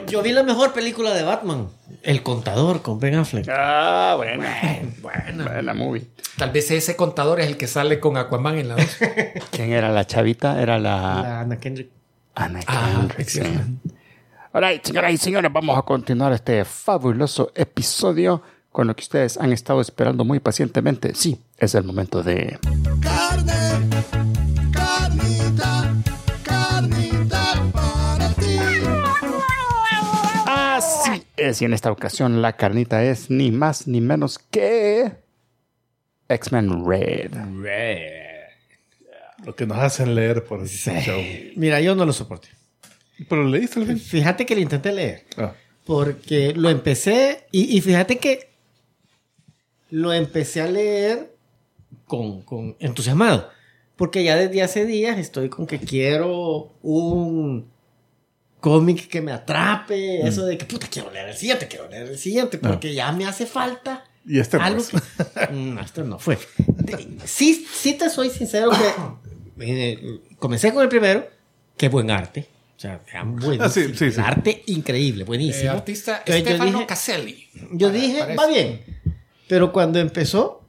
Yo 0.08 0.22
vi 0.22 0.32
la 0.32 0.44
mejor 0.44 0.74
película 0.74 1.14
de 1.14 1.24
Batman, 1.24 1.68
El 2.02 2.22
Contador, 2.24 2.82
con 2.82 3.00
Ben 3.00 3.16
Affleck. 3.16 3.48
Ah, 3.50 4.14
buena. 4.18 4.56
Buena. 5.02 5.44
Buena 5.46 5.74
movie. 5.74 6.08
Tal 6.38 6.52
vez 6.52 6.70
ese 6.72 6.96
contador 6.96 7.40
es 7.40 7.48
el 7.48 7.58
que 7.58 7.68
sale 7.68 8.00
con 8.00 8.18
Aquaman 8.18 8.58
en 8.58 8.68
la 8.70 8.76
2. 8.76 8.86
¿Quién 9.52 9.72
era 9.72 9.90
la 9.92 10.06
chavita? 10.06 10.62
Era 10.62 10.80
la. 10.80 11.22
La 11.22 11.40
Anna 11.42 11.58
Kendrick. 11.60 11.90
Ana 12.36 12.60
Ah, 12.68 12.92
Kendrick, 13.00 13.28
sí. 13.28 13.40
cierto. 13.42 13.60
Ahora, 14.52 14.72
señoras 14.84 15.12
y 15.14 15.18
señores, 15.18 15.52
vamos 15.52 15.78
a 15.78 15.82
continuar 15.82 16.32
este 16.34 16.64
fabuloso 16.66 17.52
episodio 17.56 18.42
con 18.72 18.88
lo 18.88 18.96
que 18.96 19.02
ustedes 19.02 19.38
han 19.38 19.52
estado 19.54 19.82
esperando 19.82 20.24
muy 20.26 20.40
pacientemente. 20.40 21.14
Sí, 21.16 21.40
es 21.58 21.76
el 21.76 21.84
momento 21.84 22.22
de. 22.24 22.58
Carne, 23.02 23.54
es, 31.38 31.62
y 31.62 31.66
en 31.66 31.74
esta 31.74 31.92
ocasión 31.92 32.42
la 32.42 32.56
carnita 32.58 33.04
es 33.04 33.30
ni 33.30 33.52
más 33.52 33.88
ni 33.88 34.02
menos 34.02 34.40
que. 34.40 35.12
X-Men 36.30 36.86
Red. 36.86 37.32
Lo 39.46 39.56
que 39.56 39.66
nos 39.66 39.78
hacen 39.78 40.16
leer 40.16 40.44
por 40.46 40.64
ese 40.64 41.02
show. 41.02 41.22
Mira, 41.56 41.82
yo 41.82 41.96
no 41.96 42.06
lo 42.06 42.14
soporté. 42.14 42.48
Pero 43.28 43.44
leíste 43.44 43.80
el 43.80 43.88
fin. 43.88 44.00
Fíjate 44.00 44.46
que 44.46 44.56
lo 44.56 44.62
intenté 44.62 44.92
leer. 44.92 45.26
Ah, 45.38 45.54
Porque 45.86 46.54
lo 46.56 46.70
empecé 46.70 47.46
y, 47.52 47.78
y 47.78 47.82
fíjate 47.82 48.18
que 48.18 48.50
lo 49.90 50.14
empecé 50.14 50.62
a 50.62 50.68
leer 50.68 51.36
con, 52.06 52.42
con 52.44 52.76
entusiasmado. 52.80 53.50
Porque 53.96 54.24
ya 54.24 54.36
desde 54.36 54.64
hace 54.64 54.86
días 54.86 55.20
estoy 55.20 55.50
con 55.50 55.68
que 55.68 55.80
quiero 55.80 56.74
un 56.82 57.70
cómic 58.64 59.10
que 59.10 59.22
me 59.22 59.34
atrape. 59.34 60.26
Eso 60.26 60.46
de 60.46 60.58
que 60.58 60.64
puta, 60.66 60.88
quiero 60.90 61.12
leer 61.12 61.28
el 61.28 61.36
siguiente, 61.36 61.68
quiero 61.68 61.90
leer 61.90 62.08
el 62.08 62.18
siguiente. 62.18 62.58
Porque 62.58 62.94
ya 62.94 63.12
me 63.12 63.26
hace 63.26 63.46
falta 63.46 64.06
y 64.26 64.40
este 64.40 64.58
no 64.58 64.64
algo 64.64 64.80
es. 64.82 64.88
que... 64.90 64.98
Mm, 65.52 65.80
este 65.80 66.02
no 66.04 66.18
fue. 66.18 66.38
Sí, 67.26 67.68
sí 67.72 67.94
te 67.96 68.10
soy 68.10 68.30
sincero 68.30 68.72
que 69.58 69.60
eh, 69.92 70.20
comencé 70.40 70.74
con 70.74 70.82
el 70.82 70.88
primero. 70.90 71.28
Qué 71.76 71.90
buen 71.90 72.10
arte. 72.10 72.48
O 72.78 72.80
sea, 72.80 73.02
era 73.10 73.24
buenísimo. 73.24 73.64
Ah, 73.66 73.70
sí, 73.70 73.90
sí, 73.90 74.12
sí. 74.12 74.20
El 74.20 74.26
arte 74.26 74.64
increíble, 74.68 75.24
Eh, 75.24 75.26
buenísimo. 75.26 75.72
artista 75.72 76.24
Entonces 76.26 76.72
yo 76.72 76.88
Caselli. 76.88 77.50
Yo 77.74 77.88
Para- 77.90 78.00
dije, 78.00 78.20
parece. 78.20 78.38
va 78.38 78.48
bien. 78.48 78.82
Pero 79.50 79.74
cuando 79.74 80.00
empezó, 80.00 80.64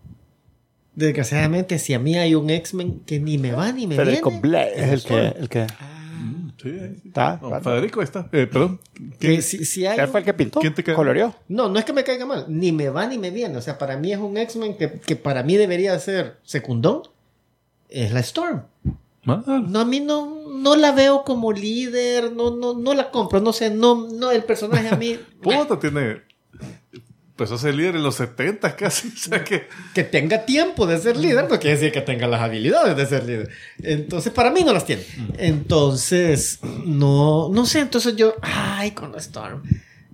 desgraciadamente, 0.96 1.78
si 1.78 1.94
a 1.94 1.98
mí 2.00 2.16
hay 2.16 2.34
un 2.34 2.50
X-Men 2.50 3.00
que 3.06 3.20
ni 3.20 3.38
me 3.38 3.52
va 3.52 3.70
ni 3.72 3.86
me 3.86 3.94
Federico 3.94 4.30
viene. 4.30 4.42
Blay 4.48 4.68
es 4.74 4.88
el 4.90 5.02
que, 5.04 5.26
el 5.38 5.48
que 5.48 5.66
Sí, 6.62 6.76
está. 7.06 7.38
No, 7.42 7.60
Federico 7.60 8.00
ahí 8.00 8.04
está. 8.04 8.28
Eh, 8.32 8.46
perdón. 8.46 8.80
Que 9.18 9.42
si, 9.42 9.64
si 9.64 9.86
hay 9.86 9.98
¿Él 9.98 10.04
un- 10.06 10.10
fue 10.10 10.20
el 10.20 10.26
que 10.26 10.34
pintó? 10.34 10.60
¿Quién 10.60 10.74
te? 10.74 10.82
¿Coloreó? 10.84 11.34
No, 11.48 11.68
no 11.68 11.78
es 11.78 11.84
que 11.84 11.92
me 11.92 12.04
caiga 12.04 12.24
mal. 12.26 12.46
Ni 12.48 12.72
me 12.72 12.88
va 12.88 13.06
ni 13.06 13.18
me 13.18 13.30
viene. 13.30 13.56
O 13.56 13.60
sea, 13.62 13.76
para 13.78 13.96
mí 13.96 14.12
es 14.12 14.18
un 14.18 14.36
X-Men 14.36 14.76
que, 14.76 15.00
que 15.00 15.16
para 15.16 15.42
mí 15.42 15.56
debería 15.56 15.98
ser 15.98 16.38
secundón. 16.44 17.02
Es 17.88 18.12
la 18.12 18.20
Storm. 18.20 18.62
Mal. 19.24 19.42
No, 19.70 19.80
a 19.80 19.84
mí 19.84 20.00
no, 20.00 20.42
no 20.48 20.76
la 20.76 20.92
veo 20.92 21.24
como 21.24 21.52
líder. 21.52 22.32
No, 22.32 22.54
no, 22.56 22.74
no 22.74 22.94
la 22.94 23.10
compro. 23.10 23.40
No 23.40 23.52
sé, 23.52 23.70
no, 23.70 24.08
no, 24.08 24.30
el 24.30 24.44
personaje 24.44 24.88
a 24.88 24.96
mí. 24.96 25.18
Puta, 25.42 25.78
tiene. 25.78 26.22
Pues 27.36 27.50
hace 27.50 27.72
líder 27.72 27.96
en 27.96 28.04
los 28.04 28.14
70 28.16 28.76
casi. 28.76 29.08
O 29.14 29.16
sea 29.16 29.42
que. 29.42 29.66
que 29.94 30.04
tenga 30.04 30.44
tiempo 30.44 30.86
de 30.86 30.98
ser 30.98 31.16
líder 31.16 31.48
no 31.48 31.58
quiere 31.58 31.76
decir 31.76 31.92
que 31.92 32.00
tenga 32.00 32.26
las 32.26 32.40
habilidades 32.40 32.96
de 32.96 33.06
ser 33.06 33.24
líder. 33.24 33.50
Entonces, 33.82 34.32
para 34.32 34.50
mí 34.50 34.62
no 34.62 34.72
las 34.72 34.86
tiene. 34.86 35.04
Entonces, 35.38 36.60
no, 36.84 37.48
no 37.48 37.66
sé. 37.66 37.80
Entonces 37.80 38.14
yo, 38.16 38.34
ay, 38.42 38.92
con 38.92 39.14
Storm. 39.16 39.62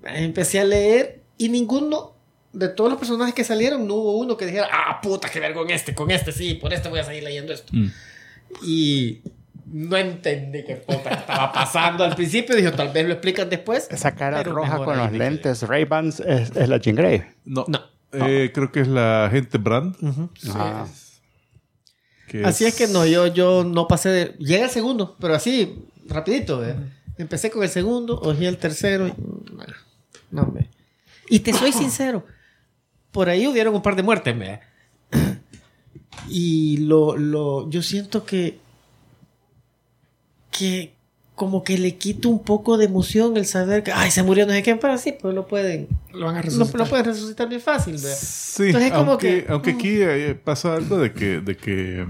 Empecé 0.02 0.60
a 0.60 0.64
leer 0.64 1.20
y 1.36 1.50
ninguno 1.50 2.14
de 2.52 2.68
todos 2.68 2.90
los 2.90 2.98
personajes 2.98 3.34
que 3.34 3.44
salieron, 3.44 3.86
no 3.86 3.94
hubo 3.94 4.18
uno 4.18 4.36
que 4.36 4.46
dijera, 4.46 4.68
ah, 4.72 5.00
puta, 5.00 5.28
que 5.28 5.40
ver 5.40 5.54
con 5.54 5.70
este, 5.70 5.94
con 5.94 6.10
este, 6.10 6.32
sí, 6.32 6.54
por 6.54 6.72
este 6.72 6.88
voy 6.88 7.00
a 7.00 7.04
seguir 7.04 7.22
leyendo 7.22 7.52
esto. 7.52 7.72
Mm. 7.72 7.90
Y 8.62 9.22
no 9.72 9.96
entendí 9.96 10.64
qué 10.64 10.76
puta 10.76 11.10
estaba 11.10 11.52
pasando 11.52 12.04
al 12.04 12.14
principio. 12.14 12.56
Dije, 12.56 12.70
tal 12.72 12.88
vez 12.92 13.06
lo 13.06 13.12
explican 13.12 13.48
después. 13.48 13.88
Esa 13.90 14.14
cara 14.14 14.42
roja 14.42 14.76
con 14.78 14.96
los 14.98 15.10
me 15.12 15.18
lentes 15.18 15.62
Ray-Bans 15.62 16.20
es, 16.20 16.50
es 16.56 16.68
la 16.68 16.78
Jean 16.78 16.96
Grey. 16.96 17.22
No. 17.44 17.64
No. 17.68 17.80
Eh, 18.12 18.50
Creo 18.52 18.72
que 18.72 18.80
es 18.80 18.88
la 18.88 19.28
gente 19.30 19.58
Brand. 19.58 19.94
Ah. 20.54 20.86
que 22.28 22.44
Así 22.44 22.64
es 22.64 22.74
que 22.74 22.88
no, 22.88 23.06
yo, 23.06 23.28
yo 23.28 23.62
no 23.64 23.86
pasé 23.86 24.08
de... 24.08 24.24
Llega 24.38 24.64
el 24.64 24.70
segundo, 24.70 25.16
pero 25.20 25.34
así, 25.34 25.86
rapidito. 26.08 26.64
¿eh? 26.66 26.74
Empecé 27.18 27.50
con 27.50 27.62
el 27.62 27.68
segundo, 27.68 28.18
oí 28.20 28.46
el 28.46 28.56
tercero. 28.58 29.06
y- 29.06 29.12
bueno, 29.52 29.74
no, 30.32 30.42
hombre. 30.42 30.68
Y 31.28 31.40
te 31.40 31.52
soy 31.52 31.70
sincero, 31.72 32.24
por 33.12 33.28
ahí 33.28 33.46
hubieron 33.46 33.74
un 33.74 33.82
par 33.82 33.94
de 33.94 34.02
muertes, 34.02 34.34
¿me? 34.34 34.60
Y 36.28 36.78
lo, 36.78 37.16
lo, 37.16 37.68
yo 37.70 37.82
siento 37.82 38.24
que, 38.24 38.58
que 40.50 40.94
como 41.34 41.64
que 41.64 41.78
le 41.78 41.96
quita 41.96 42.28
un 42.28 42.42
poco 42.44 42.76
de 42.76 42.84
emoción 42.84 43.36
el 43.38 43.46
saber 43.46 43.82
que, 43.82 43.92
ay, 43.92 44.10
se 44.10 44.22
murió 44.22 44.46
no 44.46 44.52
sé 44.52 44.62
quién, 44.62 44.78
pero 44.78 44.98
sí, 44.98 45.12
pues 45.18 45.34
lo 45.34 45.46
pueden, 45.46 45.88
Lo 46.12 46.26
van 46.26 46.34
a 46.36 46.38
lo, 46.40 46.44
resucitar. 46.44 46.80
lo 46.80 46.86
pueden 46.86 47.06
resucitar 47.06 47.48
bien 47.48 47.62
fácil, 47.62 47.94
¿verdad? 47.94 48.18
Sí, 48.20 48.64
Entonces 48.66 48.90
es 48.90 48.96
como 48.96 49.12
aunque, 49.12 49.44
que- 49.46 49.52
aunque 49.52 49.70
aquí 49.70 49.96
eh, 50.02 50.34
pasa 50.34 50.74
algo 50.74 50.98
de 50.98 51.12
que, 51.14 51.40
de 51.40 51.56
que, 51.56 52.06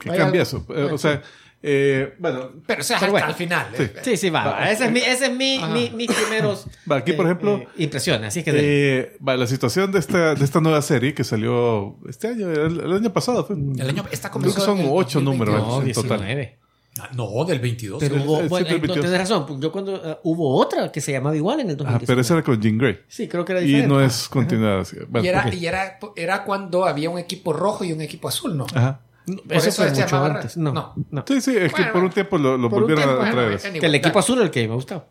que 0.00 0.08
cambia 0.08 0.24
algo- 0.24 0.42
eso. 0.42 0.66
Eh, 0.74 0.88
O 0.92 0.98
sea, 0.98 1.22
eh, 1.62 2.14
bueno, 2.18 2.50
Pero 2.66 2.80
o 2.80 2.84
sea, 2.84 2.98
Pero 2.98 3.06
hasta 3.06 3.10
bueno. 3.12 3.26
al 3.28 3.34
final. 3.34 3.66
Sí. 3.76 3.82
eh. 3.84 3.92
Sí, 4.02 4.16
sí, 4.16 4.30
va. 4.30 4.44
va. 4.44 4.70
Ese 4.72 4.86
es 4.86 4.90
mi, 4.92 4.98
ese 5.00 5.26
es 5.26 5.32
mi, 5.36 5.60
mi- 5.72 5.90
mis 5.90 6.10
primeros 6.12 6.66
Va, 6.90 6.96
aquí, 6.96 7.12
por 7.12 7.26
ejemplo, 7.26 7.58
eh, 7.58 7.68
impresiones. 7.78 8.26
Así 8.28 8.42
que 8.42 8.50
de- 8.52 8.98
eh, 8.98 9.16
va, 9.26 9.36
la 9.36 9.46
situación 9.46 9.92
de 9.92 10.00
esta, 10.00 10.34
de 10.34 10.44
esta 10.44 10.60
nueva 10.60 10.82
serie 10.82 11.14
que 11.14 11.22
salió 11.22 11.96
este 12.08 12.26
año, 12.28 12.50
el, 12.50 12.80
el 12.80 12.92
año 12.92 13.12
pasado 13.12 13.44
fue. 13.46 13.54
El 13.56 13.88
año, 13.88 14.04
esta 14.10 14.30
Creo 14.30 14.32
comenzó 14.32 14.56
que 14.56 14.64
son 14.64 14.78
ocho 14.90 15.20
2022. 15.20 15.22
números. 15.22 15.66
no, 15.68 15.82
en 15.86 15.92
total. 15.92 16.18
19. 16.18 16.58
Ah, 17.00 17.10
No, 17.14 17.44
del 17.44 17.58
22. 17.58 17.98
Pero 18.00 18.16
hubo, 18.16 18.42
sí, 18.42 18.48
bueno, 18.48 18.66
sí, 18.66 18.72
no, 18.74 18.78
22. 18.80 19.00
tienes 19.00 19.18
razón. 19.18 19.60
Yo 19.60 19.70
cuando 19.72 19.96
eh, 19.96 20.18
hubo 20.24 20.56
otra 20.56 20.90
que 20.90 21.00
se 21.00 21.12
llamaba 21.12 21.36
igual 21.36 21.60
en 21.60 21.66
el 21.70 21.74
Ah, 21.74 21.78
2019. 22.00 22.06
pero 22.06 22.20
ese 22.20 22.32
era 22.32 22.42
con 22.42 22.60
Jean 22.60 22.78
Grey. 22.78 23.00
Sí, 23.08 23.28
creo 23.28 23.44
que 23.44 23.52
era 23.52 23.60
Y 23.60 23.66
diferente. 23.66 23.88
no 23.94 24.00
es 24.00 24.28
continuada. 24.28 24.80
así. 24.80 24.96
Bueno, 25.08 25.24
y 25.24 25.28
era, 25.28 25.54
y 25.54 25.66
era, 25.66 25.98
era 26.16 26.44
cuando 26.44 26.84
había 26.86 27.10
un 27.10 27.18
equipo 27.18 27.52
rojo 27.52 27.84
y 27.84 27.92
un 27.92 28.00
equipo 28.00 28.28
azul, 28.28 28.56
¿no? 28.56 28.66
Ajá. 28.74 29.00
No, 29.26 29.36
por 29.42 29.56
eso 29.56 29.68
eso 29.68 29.82
fue 29.82 29.94
se 29.94 30.02
mucho 30.02 30.16
llamaba- 30.16 30.34
antes. 30.36 30.56
No, 30.56 30.72
no. 30.72 30.94
no. 31.10 31.24
Sí, 31.26 31.40
sí, 31.40 31.56
es 31.56 31.72
que 31.72 31.82
Bueno, 31.82 31.92
por 31.92 32.04
un 32.04 32.10
tiempo 32.10 32.38
lo, 32.38 32.56
volvieron 32.68 33.04
tiempo, 33.04 33.22
a 33.22 33.30
traer. 33.30 33.60
anyway, 33.64 33.80
Que 33.80 33.86
el 33.86 33.94
equipo 33.96 34.18
azul 34.20 34.38
es 34.38 34.44
el 34.44 34.50
que 34.50 34.68
me 34.68 34.74
gustaba. 34.74 35.06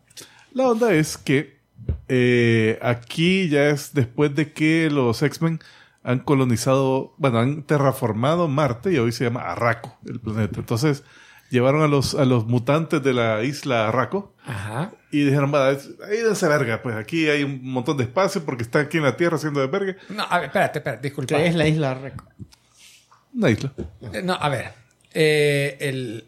La 0.54 0.68
onda 0.70 0.92
es 0.92 1.18
que 1.18 1.56
eh, 2.08 2.78
aquí 2.82 3.48
ya 3.48 3.68
es 3.68 3.92
después 3.94 4.34
de 4.34 4.52
que 4.52 4.88
los 4.90 5.22
X-Men 5.22 5.60
han 6.02 6.20
colonizado, 6.20 7.14
bueno, 7.18 7.38
han 7.40 7.62
terraformado 7.64 8.48
Marte 8.48 8.92
y 8.92 8.98
hoy 8.98 9.12
se 9.12 9.24
llama 9.24 9.40
Arraco, 9.42 9.96
el 10.06 10.20
planeta. 10.20 10.60
Entonces 10.60 11.02
llevaron 11.50 11.82
a 11.82 11.88
los, 11.88 12.14
a 12.14 12.24
los 12.24 12.46
mutantes 12.46 13.02
de 13.02 13.12
la 13.12 13.42
isla 13.44 13.88
Arraco 13.88 14.34
Ajá. 14.44 14.92
y 15.10 15.24
dijeron, 15.24 15.52
va, 15.54 15.70
es- 15.70 15.88
ahí 16.08 16.18
dense 16.18 16.46
verga, 16.48 16.82
pues 16.82 16.96
aquí 16.96 17.28
hay 17.28 17.42
un 17.44 17.60
montón 17.62 17.96
de 17.96 18.04
espacio 18.04 18.44
porque 18.44 18.62
están 18.64 18.86
aquí 18.86 18.96
en 18.98 19.04
la 19.04 19.16
Tierra 19.16 19.36
haciendo 19.36 19.60
de 19.60 19.66
verga. 19.66 19.96
No, 20.08 20.24
a 20.28 20.38
ver, 20.38 20.46
espérate, 20.46 20.78
espérate, 20.78 21.02
disculpa. 21.08 21.36
Que 21.36 21.46
es 21.46 21.54
la 21.54 21.66
isla 21.68 21.94
Reco. 21.94 22.24
Una 23.34 23.50
isla. 23.50 23.72
Eh, 24.12 24.22
No, 24.22 24.34
a 24.34 24.48
ver. 24.48 24.72
eh, 25.12 25.76
el 25.80 26.24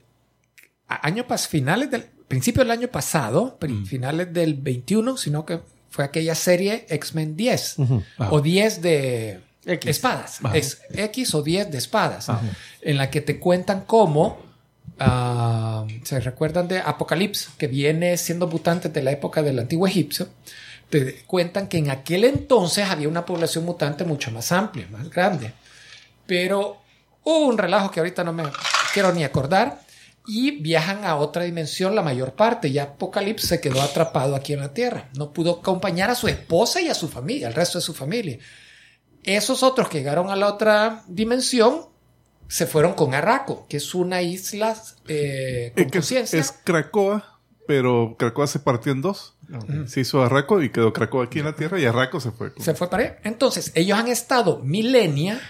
año 0.89 1.27
pas 1.27 1.49
finales 1.49 1.91
del 1.91 2.03
principio 2.29 2.63
del 2.63 2.71
año 2.71 2.89
pasado, 2.89 3.57
pri- 3.59 3.85
finales 3.87 4.33
del 4.33 4.55
21, 4.55 5.17
sino 5.17 5.45
que 5.47 5.61
fue 5.91 6.05
aquella 6.05 6.35
serie 6.35 6.87
X-Men 6.89 7.37
10 7.37 7.77
Ajá. 8.19 8.31
o 8.31 8.41
10 8.41 8.83
de 8.83 9.41
X. 9.65 9.91
espadas, 9.91 10.39
Ajá. 10.45 10.57
X, 10.57 10.81
X 10.91 11.35
o 11.35 11.43
10 11.43 11.71
de 11.71 11.79
espadas, 11.79 12.29
en 12.83 12.97
la 12.99 13.11
que 13.11 13.21
te 13.23 13.39
cuentan 13.39 13.85
cómo 13.87 14.39
ah, 14.99 15.87
se 16.03 16.21
recuerdan 16.21 16.69
de 16.69 16.79
Apocalipsis, 16.79 17.51
que 17.57 17.67
viene 17.67 18.17
siendo 18.17 18.47
mutante 18.47 18.89
de 18.89 19.03
la 19.03 19.13
época 19.13 19.43
del 19.43 19.59
antiguo 19.59 19.87
egipcio. 19.87 20.29
Te 20.91 21.23
cuentan 21.27 21.69
que 21.69 21.79
en 21.79 21.91
aquel 21.91 22.25
entonces 22.25 22.89
había 22.89 23.09
una 23.09 23.27
población 23.27 23.65
mutante 23.65 24.05
mucho 24.05 24.31
más 24.31 24.53
amplia, 24.53 24.87
más 24.91 25.11
grande. 25.11 25.53
Pero 26.27 26.79
hubo 27.25 27.47
un 27.47 27.59
relajo 27.59 27.91
que 27.91 28.01
ahorita 28.01 28.25
no 28.25 28.33
me 28.33 28.45
quiero 28.93 29.13
ni 29.13 29.25
acordar. 29.25 29.81
Y 30.27 30.51
viajan 30.61 31.07
a 31.07 31.17
otra 31.17 31.45
dimensión 31.45 31.95
la 31.95 32.03
mayor 32.03 32.33
parte. 32.35 32.69
Y 32.69 32.79
Apocalipsis 32.79 33.49
se 33.49 33.61
quedó 33.61 33.81
atrapado 33.81 34.37
aquí 34.37 34.53
en 34.53 34.61
la 34.61 34.75
Tierra. 34.75 35.09
No 35.17 35.33
pudo 35.33 35.61
acompañar 35.61 36.11
a 36.11 36.15
su 36.15 36.29
esposa 36.29 36.83
y 36.83 36.89
a 36.89 36.95
su 36.95 37.09
familia, 37.09 37.49
al 37.49 37.55
resto 37.55 37.79
de 37.79 37.83
su 37.83 37.95
familia. 37.95 38.39
Esos 39.25 39.63
otros 39.63 39.89
que 39.89 39.99
llegaron 39.99 40.31
a 40.31 40.37
la 40.37 40.49
otra 40.49 41.03
dimensión 41.07 41.87
se 42.49 42.67
fueron 42.67 42.95
con 42.95 43.15
Arraco, 43.15 43.67
que 43.69 43.77
es 43.77 43.95
una 43.95 44.23
isla 44.23 44.77
eh, 45.07 45.73
con 45.77 45.91
conciencia. 45.91 46.41
es 46.41 46.53
Cracoa, 46.65 47.39
pero 47.67 48.17
Cracoa 48.19 48.47
se 48.47 48.59
partió 48.59 48.91
en 48.93 49.03
dos. 49.03 49.35
Se 49.87 50.01
hizo 50.01 50.23
Arraco 50.23 50.63
y 50.63 50.71
quedó 50.71 50.93
Cracoa 50.93 51.25
aquí 51.25 51.39
en 51.39 51.47
la 51.47 51.57
Tierra 51.57 51.79
y 51.79 51.85
Arraco 51.87 52.21
se 52.21 52.31
fue. 52.31 52.53
Se 52.59 52.75
fue 52.75 52.91
para 52.91 53.03
allá. 53.03 53.19
Entonces, 53.25 53.73
ellos 53.75 53.99
han 53.99 54.09
estado 54.09 54.61
milenia 54.61 55.41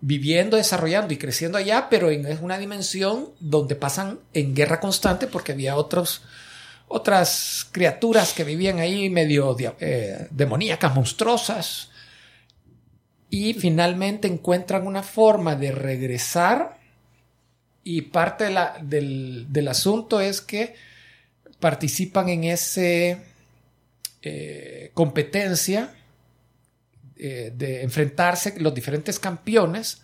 viviendo, 0.00 0.56
desarrollando 0.56 1.12
y 1.12 1.18
creciendo 1.18 1.58
allá, 1.58 1.88
pero 1.90 2.10
en 2.10 2.26
es 2.26 2.40
una 2.40 2.58
dimensión 2.58 3.30
donde 3.38 3.76
pasan 3.76 4.18
en 4.32 4.54
guerra 4.54 4.80
constante 4.80 5.26
porque 5.26 5.52
había 5.52 5.76
otros, 5.76 6.22
otras 6.88 7.66
criaturas 7.70 8.32
que 8.32 8.44
vivían 8.44 8.78
ahí 8.78 9.10
medio 9.10 9.56
eh, 9.58 10.28
demoníacas, 10.30 10.94
monstruosas. 10.94 11.89
Y 13.30 13.54
finalmente 13.54 14.26
encuentran 14.28 14.86
una 14.86 15.02
forma 15.02 15.54
de 15.56 15.70
regresar. 15.72 16.78
Y 17.84 18.02
parte 18.02 18.44
de 18.44 18.50
la- 18.50 18.76
del, 18.82 19.46
del 19.48 19.68
asunto 19.68 20.20
es 20.20 20.40
que 20.40 20.74
participan 21.60 22.28
en 22.28 22.44
ese 22.44 23.22
eh, 24.22 24.90
competencia 24.94 25.94
eh, 27.16 27.52
de 27.56 27.82
enfrentarse 27.82 28.54
los 28.58 28.74
diferentes 28.74 29.18
campeones. 29.18 30.02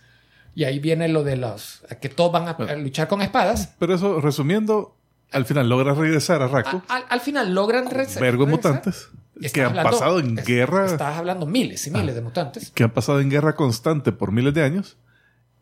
Y 0.55 0.65
ahí 0.65 0.79
viene 0.79 1.09
lo 1.09 1.23
de 1.23 1.37
los 1.37 1.83
que 2.01 2.09
todos 2.09 2.33
van 2.33 2.49
a, 2.49 2.53
a 2.53 2.77
luchar 2.77 3.09
con 3.09 3.21
espadas. 3.21 3.75
Pero 3.79 3.95
eso, 3.95 4.21
resumiendo, 4.23 4.97
al 5.33 5.45
final 5.45 5.69
logra 5.69 5.93
regresar 5.95 6.41
a. 6.43 6.47
A- 6.47 6.83
al, 6.89 7.05
al 7.09 7.21
final 7.21 7.55
logran 7.55 7.91
re- 7.91 8.07
vergo 8.21 8.47
regresar. 8.47 8.73
mutantes 8.73 9.09
que 9.53 9.61
han 9.61 9.69
hablando- 9.69 9.91
pasado 9.91 10.19
en 10.21 10.39
es- 10.39 10.45
guerra. 10.47 10.87
Estás 10.87 11.17
hablando 11.19 11.47
miles 11.47 11.87
y 11.87 11.91
miles 11.91 12.15
de 12.15 12.21
mutantes. 12.23 12.71
que 12.71 12.85
han 12.85 12.91
pasado 12.91 13.21
en 13.21 13.31
guerra 13.31 13.55
constante 13.55 14.13
por 14.13 14.33
miles 14.33 14.55
de 14.55 14.63
años. 14.63 14.97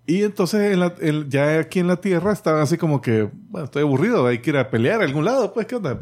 Y 0.07 0.23
entonces 0.23 0.73
en 0.73 0.81
la- 0.81 0.95
el- 1.01 1.29
ya 1.31 1.59
aquí 1.59 1.81
en 1.81 1.87
la 1.89 1.97
tierra 1.97 2.33
estaban 2.33 2.61
así 2.61 2.77
como 2.77 3.01
que 3.01 3.29
bueno 3.49 3.65
estoy 3.65 3.83
aburrido 3.83 4.27
hay 4.27 4.39
que 4.41 4.51
ir 4.51 4.57
a 4.59 4.69
pelear 4.71 5.01
a 5.01 5.05
algún 5.05 5.25
lado 5.25 5.53
pues 5.55 5.67
qué 5.67 5.77
onda 5.77 5.99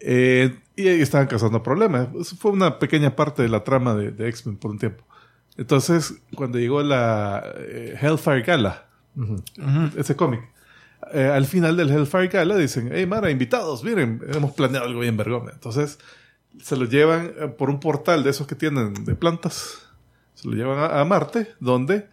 Eh, 0.00 0.58
y 0.74 0.88
ahí 0.88 1.00
estaban 1.00 1.26
causando 1.28 1.62
problemas. 1.62 2.08
Eso 2.20 2.34
fue 2.36 2.50
una 2.50 2.78
pequeña 2.78 3.14
parte 3.14 3.42
de 3.42 3.48
la 3.48 3.62
trama 3.62 3.94
de, 3.94 4.10
de 4.10 4.28
X-Men 4.30 4.56
por 4.56 4.70
un 4.70 4.78
tiempo. 4.78 5.04
Entonces 5.56 6.14
cuando 6.34 6.58
llegó 6.58 6.82
la 6.82 7.44
eh, 7.58 7.96
Hellfire 8.00 8.42
Gala 8.42 8.86
ese 9.96 10.16
cómic 10.16 10.40
eh, 11.12 11.26
al 11.32 11.44
final 11.44 11.76
del 11.76 11.90
Hellfire 11.90 12.28
Gala 12.28 12.56
dicen, 12.56 12.90
hey 12.92 13.04
Mara, 13.06 13.30
invitados, 13.30 13.84
miren, 13.84 14.22
hemos 14.32 14.52
planeado 14.52 14.86
algo 14.86 15.00
bien 15.00 15.16
vergón. 15.16 15.50
Entonces 15.52 15.98
se 16.60 16.76
lo 16.76 16.84
llevan 16.86 17.32
eh, 17.38 17.48
por 17.48 17.70
un 17.70 17.80
portal 17.80 18.22
de 18.24 18.30
esos 18.30 18.46
que 18.46 18.54
tienen 18.54 18.92
de 19.04 19.14
plantas, 19.14 19.86
se 20.34 20.48
lo 20.48 20.54
llevan 20.54 20.78
a, 20.78 21.00
a 21.00 21.04
Marte, 21.04 21.48
donde 21.60 22.08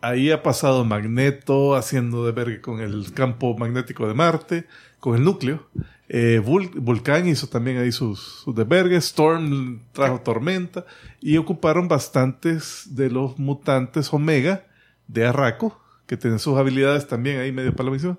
ahí 0.00 0.30
ha 0.30 0.42
pasado 0.42 0.84
Magneto 0.84 1.74
haciendo 1.74 2.24
de 2.24 2.32
verga 2.32 2.60
con 2.62 2.80
el 2.80 3.12
campo 3.12 3.56
magnético 3.56 4.06
de 4.08 4.14
Marte, 4.14 4.66
con 5.00 5.16
el 5.16 5.24
núcleo. 5.24 5.68
Eh, 6.10 6.40
Vul- 6.42 6.70
Vulcán 6.74 7.28
hizo 7.28 7.48
también 7.48 7.76
ahí 7.78 7.92
sus, 7.92 8.20
sus 8.44 8.54
desvergues, 8.54 9.04
Storm 9.06 9.82
trajo 9.92 10.20
tormenta 10.20 10.86
y 11.20 11.36
ocuparon 11.36 11.86
bastantes 11.88 12.94
de 12.96 13.10
los 13.10 13.38
mutantes 13.38 14.12
Omega 14.14 14.64
de 15.06 15.26
Arraco, 15.26 15.78
que 16.06 16.16
tienen 16.16 16.38
sus 16.38 16.56
habilidades 16.56 17.06
también 17.06 17.40
ahí 17.40 17.52
medio 17.52 17.74
palomísimas. 17.76 18.16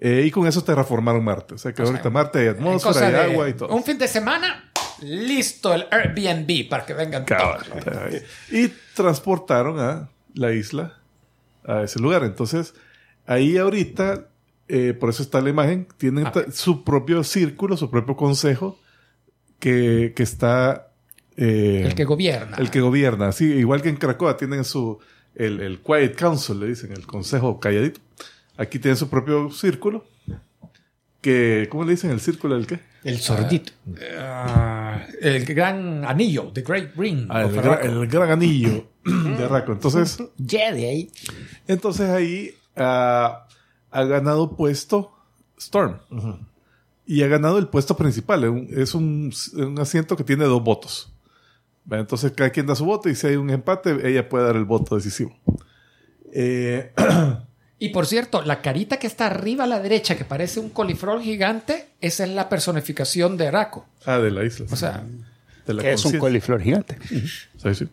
Eh, 0.00 0.22
y 0.24 0.30
con 0.30 0.46
eso 0.46 0.62
terraformaron 0.62 1.24
Marte. 1.24 1.54
O 1.54 1.58
sea 1.58 1.74
que 1.74 1.82
O 1.82 1.84
sea, 1.84 1.92
ahorita 1.92 2.08
Marte 2.10 2.38
hay 2.38 2.46
atmósfera, 2.48 3.24
hay 3.24 3.32
agua 3.32 3.48
y 3.48 3.52
todo. 3.54 3.74
Un 3.74 3.82
fin 3.82 3.98
de 3.98 4.06
semana, 4.08 4.67
listo 5.02 5.74
el 5.74 5.86
Airbnb 5.90 6.68
para 6.68 6.84
que 6.86 6.94
vengan 6.94 7.24
Cabal. 7.24 7.60
todos. 7.64 8.22
y 8.50 8.68
transportaron 8.94 9.78
a 9.80 10.08
la 10.34 10.52
isla 10.52 10.98
a 11.64 11.82
ese 11.82 11.98
lugar. 12.00 12.24
Entonces, 12.24 12.74
ahí 13.26 13.56
ahorita, 13.58 14.26
eh, 14.68 14.94
por 14.94 15.10
eso 15.10 15.22
está 15.22 15.40
la 15.40 15.50
imagen, 15.50 15.86
tienen 15.98 16.26
Ah. 16.26 16.32
su 16.52 16.84
propio 16.84 17.22
círculo, 17.24 17.76
su 17.76 17.90
propio 17.90 18.16
consejo 18.16 18.78
que, 19.58 20.12
que 20.16 20.22
está... 20.22 20.88
eh, 21.36 21.82
El 21.86 21.94
que 21.94 22.04
gobierna. 22.04 22.56
el 22.58 22.70
que 22.70 22.80
gobierna. 22.80 23.32
Sí, 23.32 23.44
igual 23.52 23.82
que 23.82 23.88
en 23.88 23.96
Cracoa 23.96 24.36
tienen 24.36 24.64
su... 24.64 24.98
El, 25.34 25.60
el 25.60 25.78
Quiet 25.80 26.16
Council, 26.16 26.58
le 26.58 26.66
dicen, 26.66 26.90
el 26.92 27.06
consejo 27.06 27.60
calladito. 27.60 28.00
Aquí 28.56 28.78
tienen 28.80 28.96
su 28.96 29.08
propio 29.08 29.50
círculo. 29.52 30.04
Que, 31.20 31.68
¿Cómo 31.70 31.84
le 31.84 31.92
dicen? 31.92 32.10
¿El 32.10 32.20
círculo 32.20 32.56
del 32.56 32.66
qué? 32.66 32.80
El 33.04 33.18
sordito. 33.18 33.72
Ah, 34.18 35.06
el 35.20 35.44
gran 35.44 36.04
anillo, 36.04 36.50
The 36.52 36.62
Great 36.62 36.96
Ring. 36.96 37.26
Ah, 37.30 37.42
el, 37.42 38.06
gran 38.08 38.30
anillo 38.30 38.88
de 39.04 39.44
Arraco. 39.44 39.72
Entonces, 39.72 40.18
Jedi 40.46 40.84
ahí. 40.84 41.10
entonces 41.66 42.10
ahí 42.10 42.54
ah, 42.76 43.46
ha 43.90 44.04
ganado 44.04 44.56
puesto 44.56 45.12
Storm. 45.58 45.98
Y 47.06 47.22
ha 47.22 47.28
ganado 47.28 47.58
el 47.58 47.68
puesto 47.68 47.96
principal. 47.96 48.66
Es 48.70 48.94
un, 48.94 49.32
un, 49.54 49.78
asiento 49.78 50.16
que 50.16 50.24
tiene 50.24 50.44
dos 50.44 50.62
votos. 50.62 51.12
Entonces 51.90 52.32
cada 52.32 52.50
quien 52.50 52.66
da 52.66 52.74
su 52.74 52.84
voto 52.84 53.08
y 53.08 53.14
si 53.14 53.28
hay 53.28 53.36
un 53.36 53.48
empate, 53.48 54.06
ella 54.06 54.28
puede 54.28 54.44
dar 54.44 54.56
el 54.56 54.64
voto 54.64 54.96
decisivo. 54.96 55.34
Eh, 56.32 56.92
Y 57.80 57.90
por 57.90 58.06
cierto, 58.06 58.42
la 58.42 58.60
carita 58.60 58.98
que 58.98 59.06
está 59.06 59.26
arriba 59.26 59.64
a 59.64 59.66
la 59.68 59.78
derecha, 59.80 60.16
que 60.16 60.24
parece 60.24 60.58
un 60.58 60.68
coliflor 60.70 61.22
gigante, 61.22 61.90
esa 62.00 62.24
es 62.24 62.30
la 62.30 62.48
personificación 62.48 63.36
de 63.36 63.48
Araco. 63.48 63.86
ah, 64.04 64.18
de 64.18 64.30
la 64.32 64.44
isla. 64.44 64.66
O 64.70 64.76
sea, 64.76 65.04
de 65.66 65.74
la 65.74 65.82
Que 65.82 65.92
es 65.92 66.04
un 66.04 66.18
coliflor 66.18 66.60
gigante. 66.60 66.98
Sí, 67.08 67.74
sí. 67.74 67.88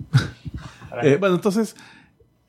Eh, 1.04 1.18
bueno, 1.20 1.36
entonces, 1.36 1.76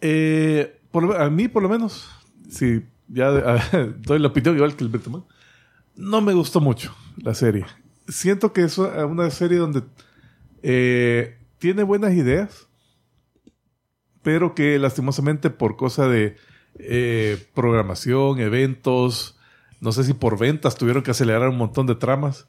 eh, 0.01 0.79
por- 0.91 1.21
a 1.21 1.29
mí 1.29 1.49
por 1.49 1.63
lo 1.63 1.69
menos, 1.69 2.09
si 2.51 2.83
ya 3.09 3.29
ah, 3.29 3.63
doy 3.99 4.19
la 4.19 4.29
opinión 4.29 4.55
igual 4.57 4.75
que 4.77 4.85
el 4.85 4.91
Berteman, 4.91 5.25
no 5.97 6.21
me 6.23 6.33
gustó 6.33 6.61
mucho 6.61 6.95
la 7.19 7.35
serie. 7.35 7.67
Siento 8.09 8.53
que 8.53 8.63
es 8.63 8.79
una 8.79 9.31
serie 9.31 9.59
donde 9.59 9.83
eh, 10.63 11.37
tiene 11.59 11.83
buenas 11.83 12.13
ideas, 12.15 12.67
pero 14.23 14.55
que 14.55 14.79
lastimosamente 14.79 15.51
por 15.51 15.77
cosa 15.77 16.09
de 16.09 16.37
eh, 16.79 17.47
programación, 17.55 18.41
eventos, 18.41 19.39
no 19.81 19.93
sé 19.93 20.05
si 20.05 20.15
por 20.15 20.39
ventas 20.39 20.77
tuvieron 20.77 21.03
que 21.03 21.11
acelerar 21.11 21.49
un 21.49 21.59
montón 21.59 21.87
de 21.87 21.95
tramas, 21.95 22.47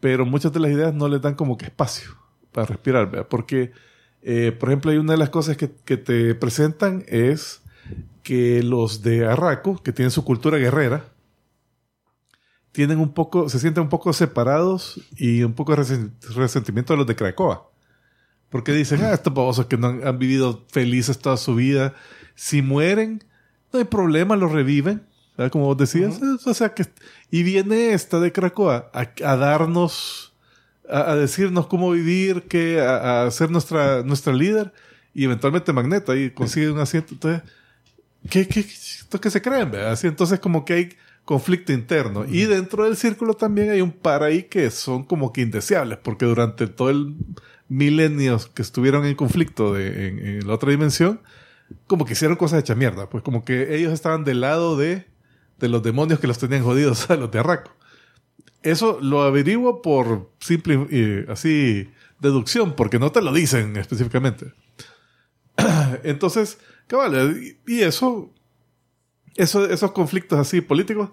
pero 0.00 0.26
muchas 0.26 0.52
de 0.52 0.60
las 0.60 0.70
ideas 0.70 0.94
no 0.94 1.08
les 1.08 1.20
dan 1.22 1.34
como 1.34 1.56
que 1.56 1.66
espacio 1.66 2.10
para 2.52 2.66
respirar, 2.66 3.10
¿verdad? 3.10 3.26
porque 3.28 3.72
eh, 4.22 4.52
por 4.52 4.68
ejemplo 4.68 4.90
hay 4.90 4.98
una 4.98 5.12
de 5.12 5.18
las 5.18 5.30
cosas 5.30 5.56
que, 5.56 5.68
te 5.68 6.34
presentan 6.34 7.04
es 7.08 7.62
que 8.22 8.62
los 8.62 9.02
de 9.02 9.26
Arraco, 9.26 9.82
que 9.82 9.92
tienen 9.92 10.10
su 10.10 10.24
cultura 10.24 10.58
guerrera, 10.58 11.04
tienen 12.72 12.98
un 12.98 13.14
poco, 13.14 13.48
se 13.48 13.58
sienten 13.58 13.84
un 13.84 13.88
poco 13.88 14.12
separados 14.12 15.00
y 15.16 15.42
un 15.42 15.54
poco 15.54 15.74
de 15.74 15.82
resen- 15.82 16.12
resentimiento 16.34 16.92
de 16.92 16.98
los 16.98 17.06
de 17.06 17.16
Krakoa. 17.16 17.70
Porque 18.50 18.72
dicen, 18.72 19.02
ah, 19.02 19.12
estos 19.12 19.32
babosos 19.32 19.66
que 19.66 19.78
no 19.78 19.88
han 19.88 20.18
vivido 20.18 20.64
felices 20.68 21.18
toda 21.18 21.36
su 21.36 21.54
vida, 21.54 21.94
si 22.34 22.62
mueren, 22.62 23.24
no 23.72 23.78
hay 23.78 23.84
problema, 23.84 24.36
los 24.36 24.52
reviven. 24.52 25.02
¿verdad? 25.36 25.52
Como 25.52 25.66
vos 25.66 25.76
decías. 25.76 26.20
O 26.44 26.54
sea 26.54 26.74
que, 26.74 26.86
y 27.30 27.42
viene 27.42 27.92
esta 27.92 28.20
de 28.20 28.32
Krakoa 28.32 28.90
a, 28.92 29.10
a 29.24 29.36
darnos, 29.36 30.32
a, 30.88 31.12
a 31.12 31.16
decirnos 31.16 31.66
cómo 31.66 31.90
vivir, 31.90 32.42
que, 32.42 32.80
a, 32.80 33.24
a 33.24 33.30
ser 33.30 33.50
nuestra, 33.50 34.02
nuestra 34.02 34.32
líder, 34.32 34.72
y 35.14 35.24
eventualmente 35.24 35.72
Magneto 35.72 36.12
ahí 36.12 36.30
consigue 36.30 36.70
un 36.70 36.78
asiento. 36.78 37.14
Entonces, 37.14 37.42
¿qué, 38.30 38.48
qué, 38.48 38.60
esto 38.60 39.20
que 39.20 39.30
se 39.30 39.42
creen? 39.42 39.70
¿verdad? 39.70 39.92
Así, 39.92 40.06
entonces 40.06 40.40
como 40.40 40.64
que 40.64 40.72
hay 40.72 40.88
conflicto 41.24 41.72
interno. 41.72 42.24
Y 42.26 42.44
dentro 42.44 42.84
del 42.84 42.96
círculo 42.96 43.34
también 43.34 43.70
hay 43.70 43.80
un 43.80 43.92
par 43.92 44.22
ahí 44.22 44.44
que 44.44 44.70
son 44.70 45.04
como 45.04 45.32
que 45.32 45.42
indeseables, 45.42 45.98
porque 45.98 46.24
durante 46.24 46.66
todo 46.66 46.90
el 46.90 47.14
milenio 47.68 48.38
que 48.54 48.62
estuvieron 48.62 49.04
en 49.04 49.16
conflicto 49.16 49.74
de, 49.74 50.08
en, 50.08 50.18
en 50.26 50.46
la 50.46 50.54
otra 50.54 50.70
dimensión, 50.70 51.20
como 51.86 52.04
que 52.04 52.12
hicieron 52.12 52.36
cosas 52.36 52.60
hechas 52.60 52.76
mierda. 52.76 53.08
Pues 53.08 53.22
como 53.22 53.44
que 53.44 53.76
ellos 53.76 53.92
estaban 53.92 54.24
del 54.24 54.40
lado 54.40 54.76
de, 54.76 55.06
de 55.58 55.68
los 55.68 55.82
demonios 55.82 56.20
que 56.20 56.26
los 56.26 56.38
tenían 56.38 56.62
jodidos 56.62 57.10
a 57.10 57.16
los 57.16 57.30
de 57.30 57.38
Arraco. 57.38 57.72
Eso 58.62 58.98
lo 59.00 59.22
averiguo 59.22 59.80
por 59.80 60.32
simple, 60.40 60.86
eh, 60.90 61.26
así, 61.28 61.88
deducción, 62.20 62.74
porque 62.74 62.98
no 62.98 63.12
te 63.12 63.22
lo 63.22 63.32
dicen 63.32 63.76
específicamente. 63.76 64.52
Entonces, 66.02 66.58
cabal, 66.88 67.36
y 67.66 67.80
eso, 67.82 68.32
eso, 69.36 69.66
esos 69.66 69.92
conflictos 69.92 70.38
así 70.38 70.60
políticos 70.60 71.10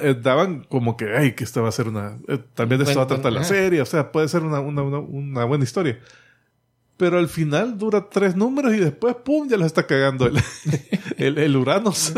eh, 0.00 0.14
daban 0.20 0.64
como 0.64 0.96
que, 0.96 1.16
ay, 1.16 1.32
que 1.32 1.44
esta 1.44 1.60
va 1.60 1.68
a 1.68 1.72
ser 1.72 1.88
una, 1.88 2.18
eh, 2.28 2.38
también 2.54 2.78
de 2.78 2.84
esto 2.84 2.98
va 2.98 3.04
a 3.04 3.08
tratar 3.08 3.32
la 3.32 3.44
serie, 3.44 3.82
o 3.82 3.86
sea, 3.86 4.12
puede 4.12 4.28
ser 4.28 4.42
una, 4.42 4.60
una, 4.60 4.82
una, 4.82 4.98
una 4.98 5.44
buena 5.44 5.64
historia. 5.64 5.98
Pero 6.98 7.18
al 7.18 7.28
final 7.28 7.78
dura 7.78 8.10
tres 8.10 8.36
números 8.36 8.74
y 8.74 8.78
después, 8.78 9.14
¡pum!, 9.24 9.48
ya 9.48 9.56
los 9.56 9.66
está 9.66 9.86
cagando 9.86 10.26
el, 10.26 10.36
el, 11.16 11.38
el 11.38 11.56
Uranus 11.56 12.12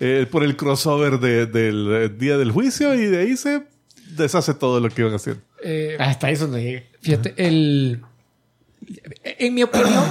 eh, 0.00 0.26
por 0.30 0.42
el 0.44 0.56
crossover 0.56 1.18
de- 1.20 1.46
del 1.46 1.88
eh, 1.94 2.08
día 2.10 2.36
del 2.36 2.50
juicio 2.50 2.92
y 2.94 3.06
de 3.06 3.18
ahí 3.20 3.36
se 3.36 3.62
deshace 4.16 4.52
todo 4.54 4.80
lo 4.80 4.88
que 4.90 5.02
iban 5.02 5.14
haciendo. 5.14 5.40
Eh, 5.62 5.96
Hasta 5.98 6.30
eso 6.30 6.46
no 6.48 6.58
llega. 6.58 6.82
Fíjate, 7.00 7.34
el, 7.38 8.02
en 9.22 9.54
mi 9.54 9.62
opinión, 9.62 10.04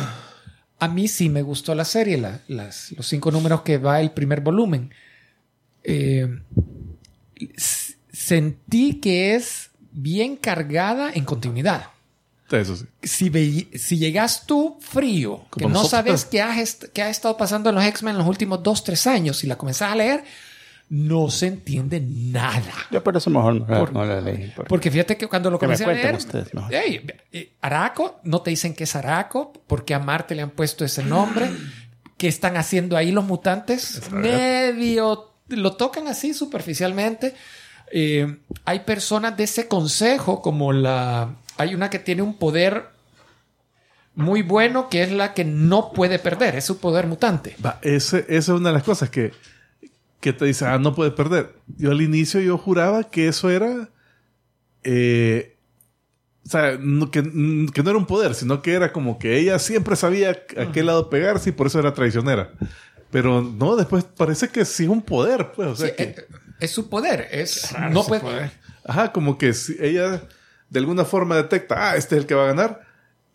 a 0.79 0.87
mí 0.87 1.07
sí 1.09 1.27
me 1.29 1.41
gustó 1.41 1.75
la 1.75 1.85
serie, 1.85 2.17
la- 2.17 2.41
las, 2.47 2.93
los 2.93 3.05
cinco 3.05 3.31
números 3.31 3.61
que 3.63 3.77
va 3.77 3.99
el 3.99 4.11
primer 4.11 4.39
volumen. 4.41 4.91
Eh, 5.83 6.39
sentí 8.11 8.99
que 8.99 9.35
es 9.35 9.71
bien 9.91 10.35
cargada 10.37 11.11
en 11.13 11.25
continuidad. 11.25 11.87
Eso 12.51 12.75
sí. 12.75 12.85
Si, 13.01 13.29
ve- 13.29 13.67
si 13.75 13.97
llegas 13.97 14.45
tú 14.45 14.77
frío, 14.79 15.45
que 15.45 15.61
Como 15.63 15.69
no 15.69 15.73
nosotros. 15.81 15.89
sabes 15.91 16.25
qué, 16.25 16.41
has 16.41 16.77
qué 16.93 17.01
ha 17.01 17.09
estado 17.09 17.35
pasando 17.37 17.69
en 17.69 17.75
los 17.75 17.83
X-Men 17.83 18.11
en 18.13 18.17
los 18.19 18.27
últimos 18.27 18.61
dos, 18.61 18.83
tres 18.83 19.07
años, 19.07 19.43
y 19.43 19.47
la 19.47 19.57
comenzás 19.57 19.91
a 19.91 19.95
leer, 19.95 20.23
no 20.89 21.31
se 21.31 21.47
entiende 21.47 21.99
nada. 21.99 22.61
Yo 22.91 23.03
por 23.03 23.17
eso 23.17 23.31
mejor 23.31 23.55
no, 23.55 23.65
Por- 23.65 23.91
no 23.93 24.05
la 24.05 24.21
leí. 24.21 24.51
por- 24.55 24.67
Porque 24.67 24.91
fíjate 24.91 25.17
que 25.17 25.25
cuando 25.27 25.49
lo 25.49 25.57
Que 25.57 25.65
me 25.67 25.73
comencé 25.75 25.85
a 25.85 26.03
leer, 26.03 26.15
ustedes, 26.15 26.53
¿no? 26.53 26.69
ey, 26.69 27.03
eh, 27.31 27.53
Araco, 27.61 28.19
no 28.23 28.41
te 28.43 28.51
dicen 28.51 28.75
que 28.75 28.83
es 28.83 28.95
Araco, 28.95 29.51
porque 29.65 29.95
a 29.95 29.99
Marte 29.99 30.35
le 30.35 30.43
han 30.43 30.51
puesto 30.51 30.85
ese 30.85 31.03
nombre. 31.03 31.49
¿Qué 32.17 32.27
están 32.27 32.55
haciendo 32.57 32.95
ahí 32.95 33.11
los 33.11 33.25
mutantes? 33.25 34.01
Medio 34.11 35.31
lo 35.49 35.75
tocan 35.75 36.07
así 36.07 36.33
superficialmente. 36.35 37.33
Eh, 37.91 38.37
hay 38.65 38.79
personas 38.81 39.35
de 39.37 39.43
ese 39.45 39.67
consejo, 39.67 40.41
como 40.41 40.71
la. 40.73 41.35
Hay 41.57 41.73
una 41.75 41.89
que 41.89 41.99
tiene 41.99 42.21
un 42.21 42.37
poder 42.37 42.85
muy 44.15 44.41
bueno, 44.41 44.89
que 44.89 45.03
es 45.03 45.11
la 45.11 45.33
que 45.33 45.43
no 45.45 45.91
puede 45.91 46.19
perder, 46.19 46.55
es 46.55 46.65
su 46.65 46.79
poder 46.79 47.05
mutante. 47.07 47.55
Va, 47.65 47.79
ese, 47.81 48.19
esa 48.29 48.53
es 48.53 48.59
una 48.59 48.69
de 48.69 48.73
las 48.75 48.83
cosas 48.83 49.09
que, 49.09 49.33
que 50.21 50.31
te 50.33 50.45
dice, 50.45 50.65
ah, 50.65 50.77
no 50.79 50.95
puedes 50.95 51.13
perder. 51.13 51.53
Yo 51.77 51.91
al 51.91 52.01
inicio 52.01 52.39
yo 52.39 52.57
juraba 52.57 53.09
que 53.09 53.27
eso 53.27 53.49
era... 53.49 53.89
eh, 54.83 55.51
o 56.45 56.49
sea, 56.49 56.77
no- 56.79 57.09
que, 57.09 57.23
que 57.23 57.83
no 57.83 57.89
era 57.89 57.97
un 57.97 58.05
poder, 58.05 58.35
sino 58.35 58.61
que 58.61 58.73
era 58.73 58.93
como 58.93 59.17
que 59.17 59.37
ella 59.39 59.57
siempre 59.59 59.95
sabía 59.95 60.29
a 60.57 60.71
qué 60.71 60.83
lado 60.83 61.09
pegarse 61.09 61.49
y 61.49 61.53
por 61.53 61.67
eso 61.67 61.79
era 61.79 61.93
traicionera. 61.93 62.51
Pero 63.11 63.41
no, 63.41 63.75
después 63.75 64.03
parece 64.03 64.49
que 64.49 64.63
sí 64.65 64.83
es 64.83 64.89
un 64.89 65.01
poder, 65.01 65.51
pues. 65.55 65.67
O 65.69 65.75
sea, 65.75 65.87
Sí, 65.89 65.93
que, 65.95 66.03
eh, 66.03 66.15
es 66.59 66.71
su 66.71 66.87
poder, 66.89 67.27
es 67.31 67.73
no 67.91 68.03
puede, 68.05 68.51
ajá, 68.85 69.11
como 69.11 69.37
que 69.37 69.53
si 69.53 69.75
ella 69.79 70.21
de 70.69 70.79
alguna 70.79 71.05
forma 71.05 71.35
detecta, 71.35 71.91
ah, 71.91 71.95
este 71.95 72.15
es 72.15 72.21
el 72.21 72.27
que 72.27 72.35
va 72.35 72.43
a 72.43 72.47
ganar. 72.47 72.81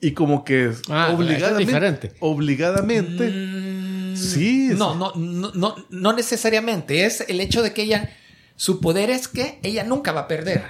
Y 0.01 0.13
como 0.13 0.45
que 0.45 0.73
Ah, 0.89 1.09
eso 1.13 1.13
es 1.13 1.15
obligadamente, 1.15 1.65
diferente. 1.67 2.13
obligadamente, 2.21 4.17
sí, 4.17 4.71
No, 4.77 4.95
no, 4.95 5.13
no, 5.15 5.53
no, 5.55 5.77
no 5.91 6.13
necesariamente. 6.13 7.05
Es 7.05 7.21
el 7.29 7.41
hecho 7.41 7.63
de 7.63 7.73
que 7.73 7.83
ella, 7.83 8.11
su 8.57 8.81
poder 8.81 9.11
es 9.11 9.29
que 9.29 9.59
ella 9.63 9.85
nunca 9.85 10.13
va 10.13 10.23
a 10.23 10.29
perder. 10.29 10.65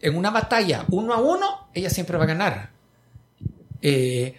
En 0.00 0.16
una 0.16 0.30
batalla 0.30 0.84
uno 0.90 1.14
a 1.14 1.20
uno, 1.20 1.68
ella 1.72 1.88
siempre 1.90 2.18
va 2.18 2.24
a 2.24 2.28
ganar. 2.28 2.70
Eh, 3.82 4.38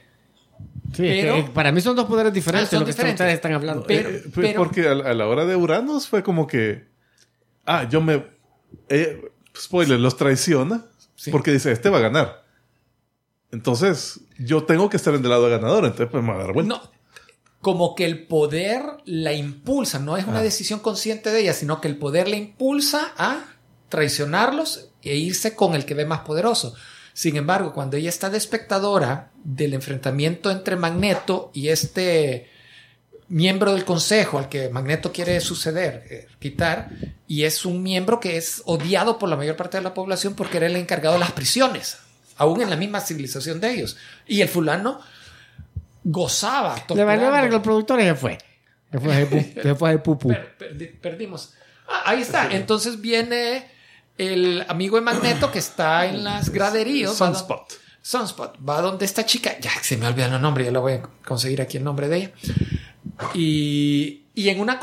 Sí, 0.94 1.02
Pero- 1.02 1.34
que, 1.34 1.40
eh, 1.42 1.50
para 1.54 1.74
mí 1.74 1.82
son 1.82 1.94
dos 1.98 2.06
poderes 2.06 2.32
diferentes 2.32 2.70
Ah, 2.70 2.72
son 2.72 2.80
lo 2.82 2.86
que 2.86 2.92
están- 2.92 3.08
diferentes. 3.08 3.22
ustedes 3.26 3.36
están 3.36 3.52
hablando. 3.54 3.84
Pero- 3.86 4.10
Eh, 4.10 4.24
fue 4.32 4.44
pero- 4.44 4.64
porque 4.64 4.88
a, 4.88 4.92
a 4.92 5.14
la 5.14 5.28
hora 5.28 5.46
de 5.46 5.54
Uranus 5.58 6.08
fue 6.08 6.24
como 6.24 6.48
que. 6.48 6.86
Ah, 7.66 7.86
yo 7.90 8.00
me. 8.00 8.24
eh, 8.88 9.20
spoiler, 9.58 10.00
los 10.00 10.16
traiciona. 10.16 10.86
Sí. 11.16 11.32
Porque 11.32 11.52
dice, 11.52 11.72
este 11.72 11.90
va 11.90 11.98
a 11.98 12.02
ganar. 12.02 12.46
Entonces, 13.52 14.20
yo 14.38 14.64
tengo 14.66 14.90
que 14.90 14.98
estar 14.98 15.14
en 15.14 15.24
el 15.24 15.30
lado 15.30 15.50
ganador. 15.50 15.86
Entonces, 15.86 16.10
pues 16.12 16.24
me 16.24 16.32
va 16.32 16.36
a 16.36 16.44
dar 16.44 16.54
vuelta. 16.54 16.76
no, 16.76 16.92
como 17.66 17.96
que 17.96 18.06
el 18.06 18.28
poder 18.28 18.84
la 19.06 19.34
impulsa, 19.34 19.98
no 19.98 20.18
es 20.18 20.28
una 20.28 20.44
decisión 20.44 20.80
consciente 20.82 21.32
de 21.32 21.42
ella, 21.42 21.54
sino 21.54 21.82
que 21.82 21.88
el 21.88 21.98
poder 21.98 22.28
la 22.28 22.36
impulsa 22.36 23.14
a 23.18 23.44
traicionarlos 23.90 24.90
e 25.02 25.16
irse 25.16 25.56
con 25.56 25.74
el 25.74 25.86
que 25.86 25.96
ve 25.96 26.06
más 26.06 26.20
poderoso. 26.20 26.76
Sin 27.14 27.38
embargo, 27.38 27.74
cuando 27.74 27.98
ella 27.98 28.10
está 28.10 28.30
de 28.30 28.38
espectadora 28.38 29.32
del 29.44 29.74
enfrentamiento 29.74 30.52
entre 30.52 30.76
Magneto 30.76 31.50
y 31.54 31.70
este 31.70 32.50
miembro 33.28 33.74
del 33.74 33.86
consejo 33.86 34.38
al 34.38 34.50
que 34.50 34.70
Magneto 34.70 35.12
quiere 35.12 35.40
suceder, 35.42 36.06
eh, 36.10 36.28
quitar, 36.40 36.90
y 37.28 37.44
es 37.44 37.66
un 37.66 37.82
miembro 37.84 38.20
que 38.20 38.38
es 38.38 38.62
odiado 38.66 39.18
por 39.18 39.30
la 39.30 39.36
mayor 39.36 39.56
parte 39.56 39.78
de 39.78 39.84
la 39.84 39.94
población 39.94 40.36
porque 40.36 40.58
era 40.58 40.68
el 40.68 40.76
encargado 40.76 41.16
de 41.16 41.20
las 41.22 41.32
prisiones, 41.32 41.98
aún 42.38 42.62
en 42.62 42.70
la 42.70 42.76
misma 42.76 43.00
civilización 43.02 43.60
de 43.60 43.72
ellos. 43.72 43.98
Y 44.28 44.42
el 44.42 44.48
fulano 44.50 45.00
gozaba. 46.04 46.76
Le 46.94 47.04
valió 47.04 47.32
verga 47.32 47.56
el 47.56 47.62
productor 47.62 48.00
y 48.00 48.04
se 48.04 48.16
fue. 48.16 48.38
Se 48.92 49.00
fue 49.00 49.12
a 49.14 49.16
hacer 49.18 49.30
pu- 49.30 49.62
se 49.64 49.76
fue 49.76 49.90
a 49.90 49.92
hacer 49.94 50.04
pupú. 50.04 50.28
Per- 50.30 50.58
perdi- 50.58 51.00
perdimos. 51.02 51.54
Ah, 51.88 52.04
ahí 52.06 52.22
está. 52.22 52.50
Entonces 52.52 53.02
viene 53.02 53.68
el 54.18 54.64
amigo 54.68 54.96
de 54.96 55.02
Magneto 55.02 55.52
que 55.52 55.60
está 55.60 56.06
en 56.06 56.24
las 56.24 56.50
graderías. 56.50 57.12
va 57.22 57.28
do- 57.30 57.34
Sunspot. 57.36 57.74
Sunspot. 58.02 58.58
Va 58.68 58.82
donde 58.82 59.06
esta 59.06 59.26
chica. 59.26 59.58
Ya 59.60 59.72
se 59.82 59.98
me 59.98 60.08
olvidan 60.08 60.32
los 60.32 60.42
nombres. 60.42 60.68
Ya 60.68 60.72
le 60.72 60.80
voy 60.80 60.94
a 60.94 61.02
conseguir 61.26 61.62
aquí 61.62 61.78
el 61.78 61.84
nombre 61.84 62.08
de 62.08 62.18
ella. 62.18 62.32
Y, 63.34 64.26
y 64.34 64.50
en 64.50 64.60
una 64.60 64.80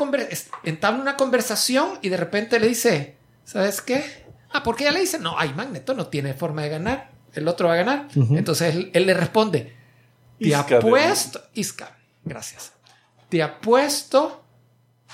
entabla 0.63 1.01
una 1.01 1.17
conversación 1.17 1.99
y 2.01 2.09
de 2.09 2.17
repente 2.17 2.59
le 2.59 2.67
dice, 2.67 3.15
¿sabes 3.43 3.81
qué? 3.81 4.03
Ah, 4.51 4.63
porque 4.63 4.83
ella 4.83 4.93
le 4.93 5.01
dice, 5.01 5.19
no, 5.19 5.37
ay, 5.37 5.53
Magneto 5.53 5.93
no 5.93 6.07
tiene 6.07 6.33
forma 6.33 6.63
de 6.63 6.69
ganar. 6.69 7.11
El 7.33 7.47
otro 7.47 7.67
va 7.67 7.73
a 7.73 7.77
ganar. 7.77 8.07
Entonces 8.15 8.75
él, 8.75 8.91
él 8.93 9.05
le 9.07 9.13
responde, 9.13 9.75
te 10.39 10.49
Isca 10.49 10.77
apuesto, 10.77 11.41
Isca, 11.53 11.97
gracias. 12.23 12.73
Te 13.29 13.41
apuesto 13.41 14.43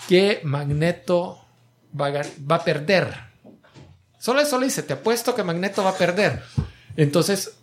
que 0.07 0.41
Magneto 0.43 1.39
va 1.99 2.07
a, 2.07 2.21
va 2.49 2.55
a 2.55 2.63
perder. 2.63 3.15
Solo 4.19 4.41
eso 4.41 4.59
le 4.59 4.65
dice, 4.65 4.83
te 4.83 4.93
apuesto 4.93 5.33
que 5.33 5.43
Magneto 5.43 5.83
va 5.83 5.91
a 5.91 5.97
perder. 5.97 6.43
Entonces, 6.97 7.57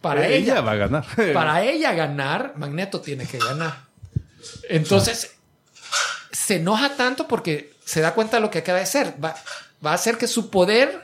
para 0.00 0.26
ella, 0.26 0.54
ella, 0.54 0.60
va 0.60 0.72
a 0.72 0.76
ganar. 0.76 1.04
para 1.32 1.62
ella 1.62 1.92
ganar, 1.94 2.54
Magneto 2.56 3.00
tiene 3.00 3.26
que 3.26 3.38
ganar. 3.38 3.83
Entonces, 4.68 5.32
se 6.32 6.56
enoja 6.56 6.96
tanto 6.96 7.28
porque 7.28 7.72
se 7.84 8.00
da 8.00 8.14
cuenta 8.14 8.36
de 8.38 8.40
lo 8.42 8.50
que 8.50 8.58
acaba 8.58 8.78
de 8.78 8.84
hacer. 8.84 9.14
Va, 9.22 9.34
va 9.84 9.92
a 9.92 9.94
hacer 9.94 10.18
que 10.18 10.26
su 10.26 10.50
poder 10.50 11.02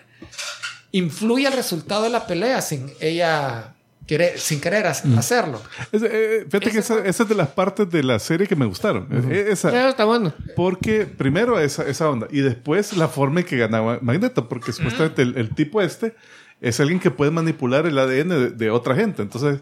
influya 0.93 1.49
al 1.49 1.55
resultado 1.55 2.03
de 2.03 2.11
la 2.11 2.27
pelea 2.27 2.61
sin 2.63 2.91
ella 3.01 3.75
querer, 4.07 4.39
sin 4.41 4.61
querer 4.61 4.87
ha- 4.87 4.91
hacerlo. 5.19 5.63
Es- 5.93 6.03
eh, 6.03 6.45
fíjate 6.47 6.71
que 6.73 6.79
Ese 6.81 6.95
esa, 6.95 7.05
esa 7.07 7.23
es 7.23 7.29
de 7.29 7.35
las 7.37 7.49
partes 7.49 7.89
de 7.91 8.03
la 8.03 8.19
serie 8.19 8.47
que 8.49 8.57
me 8.57 8.67
gustaron. 8.67 9.07
Eh, 9.31 9.47
esa, 9.51 9.69
Eso 9.69 9.89
está 9.91 10.05
bueno. 10.05 10.35
Porque 10.57 11.07
primero 11.07 11.61
esa, 11.61 11.85
esa 11.87 12.09
onda 12.11 12.27
y 12.31 12.41
después 12.41 12.97
la 12.97 13.07
forma 13.09 13.41
en 13.41 13.47
que 13.47 13.57
ganaba 13.57 13.99
Magneto, 14.03 14.49
porque 14.49 14.73
supuestamente 14.73 15.23
el, 15.23 15.37
el 15.37 15.55
tipo 15.55 15.81
este 15.81 16.15
es 16.61 16.81
alguien 16.81 16.99
que 16.99 17.11
puede 17.13 17.31
manipular 17.31 17.87
el 17.87 17.97
ADN 17.99 18.29
de, 18.31 18.51
de 18.51 18.71
otra 18.71 18.95
gente. 18.97 19.23
Entonces, 19.23 19.61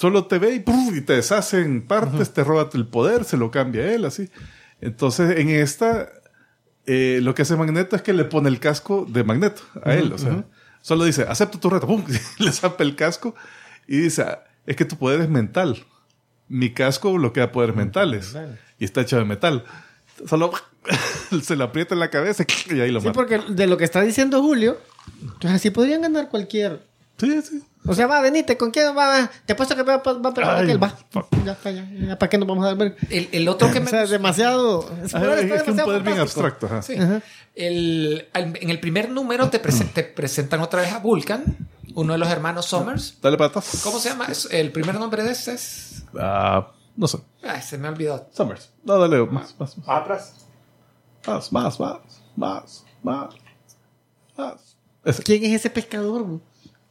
solo 0.00 0.24
te 0.24 0.38
ve 0.38 0.54
y, 0.54 0.96
y 0.96 1.00
te 1.02 1.12
deshace 1.12 1.60
en 1.60 1.82
partes, 1.86 2.32
te 2.32 2.42
roba 2.42 2.70
el 2.72 2.86
poder, 2.86 3.24
se 3.24 3.36
lo 3.36 3.50
cambia 3.50 3.82
a 3.82 3.92
él, 3.92 4.06
así. 4.06 4.30
Entonces, 4.80 5.38
en 5.38 5.50
esta, 5.50 6.08
eh, 6.86 7.18
lo 7.22 7.34
que 7.34 7.42
hace 7.42 7.54
Magneto 7.54 7.96
es 7.96 8.02
que 8.02 8.14
le 8.14 8.24
pone 8.24 8.48
el 8.48 8.60
casco 8.60 9.06
de 9.06 9.24
Magneto 9.24 9.60
a 9.84 9.92
él. 9.94 10.10
O 10.14 10.16
sea, 10.16 10.44
solo 10.80 11.04
dice, 11.04 11.26
acepto 11.28 11.58
tu 11.58 11.68
reto, 11.68 11.86
¡pum! 11.86 12.02
le 12.38 12.50
zampa 12.52 12.82
el 12.82 12.96
casco 12.96 13.34
y 13.86 13.98
dice, 13.98 14.22
"Ah, 14.22 14.44
es 14.64 14.76
que 14.76 14.86
tu 14.86 14.96
poder 14.96 15.20
es 15.20 15.28
mental. 15.28 15.84
Mi 16.48 16.72
casco 16.72 17.12
bloquea 17.12 17.52
poderes 17.52 17.76
mentales 17.76 18.34
y 18.78 18.84
está 18.86 19.02
hecho 19.02 19.18
de 19.18 19.24
metal. 19.26 19.64
Solo 20.26 20.50
se 21.42 21.56
lo 21.56 21.64
aprieta 21.64 21.94
en 21.94 22.00
la 22.00 22.08
cabeza 22.10 22.44
y 22.70 22.80
ahí 22.80 22.90
lo 22.90 23.00
Sí, 23.00 23.06
mata. 23.08 23.16
porque 23.18 23.38
de 23.48 23.66
lo 23.66 23.76
que 23.76 23.84
está 23.84 24.00
diciendo 24.00 24.40
Julio, 24.42 24.78
entonces 25.20 25.52
así 25.52 25.70
podrían 25.70 26.00
ganar 26.02 26.28
cualquier. 26.30 26.80
Sí, 27.18 27.40
sí. 27.42 27.62
O 27.90 27.94
sea, 27.94 28.06
va, 28.06 28.20
venite, 28.20 28.56
¿con 28.56 28.70
quién 28.70 28.86
va? 28.96 29.08
va? 29.08 29.30
Te 29.44 29.52
apuesto 29.54 29.74
que 29.74 29.82
va, 29.82 29.96
va, 29.98 30.12
va 30.14 30.30
a 30.30 30.34
perder 30.34 30.54
Ay, 30.54 30.62
aquel, 30.64 30.82
va. 30.82 30.96
Ya 31.44 31.52
está, 31.52 31.70
ya, 31.70 31.88
ya, 31.90 32.18
¿Para 32.18 32.30
qué 32.30 32.38
nos 32.38 32.46
vamos 32.48 32.64
a 32.64 32.74
dar? 32.74 32.94
El, 33.10 33.28
el 33.32 33.48
otro 33.48 33.70
que 33.72 33.78
O 33.80 33.82
me 33.82 33.90
sea, 33.90 34.00
gustó- 34.02 34.12
demasiado. 34.12 34.90
Es, 35.04 35.14
Ah, 35.14 35.18
es, 35.34 35.36
que 35.36 35.42
un 35.42 35.48
demasiado 35.50 35.84
poder 35.86 36.02
bien 36.02 36.18
abstracto. 36.20 36.66
ajá. 36.66 36.82
Sí. 36.82 36.94
El- 37.54 38.28
en 38.34 38.70
el 38.70 38.80
primer 38.80 39.10
número 39.10 39.50
te, 39.50 39.60
prese- 39.60 39.92
te 39.92 40.04
presentan 40.04 40.60
otra 40.60 40.80
vez 40.82 40.92
a 40.92 40.98
Vulcan, 41.00 41.44
uno 41.94 42.12
de 42.12 42.18
los 42.18 42.28
hermanos 42.30 42.66
Summers. 42.66 43.18
Dale 43.20 43.36
patas. 43.36 43.80
¿Cómo 43.82 43.98
se 43.98 44.10
llama? 44.10 44.26
Es- 44.26 44.48
El 44.50 44.70
primer 44.72 44.94
nombre 44.98 45.22
de 45.24 45.32
este 45.32 45.52
es. 45.54 46.04
Ah, 46.18 46.70
no 46.96 47.08
sé. 47.08 47.18
Ay, 47.42 47.60
se 47.62 47.76
me 47.78 47.88
olvidó. 47.88 48.28
Summers. 48.32 48.70
No, 48.84 48.98
dale 48.98 49.24
más, 49.26 49.54
más, 49.58 49.76
más. 49.78 49.88
Atrás. 49.88 50.34
Más, 51.26 51.52
más, 51.52 51.80
más, 51.80 51.98
más, 52.36 52.84
más. 53.02 53.34
más. 54.36 54.76
Ese. 55.04 55.22
¿Quién 55.22 55.44
es 55.44 55.52
ese 55.52 55.70
pescador? 55.70 56.22
güey? 56.22 56.40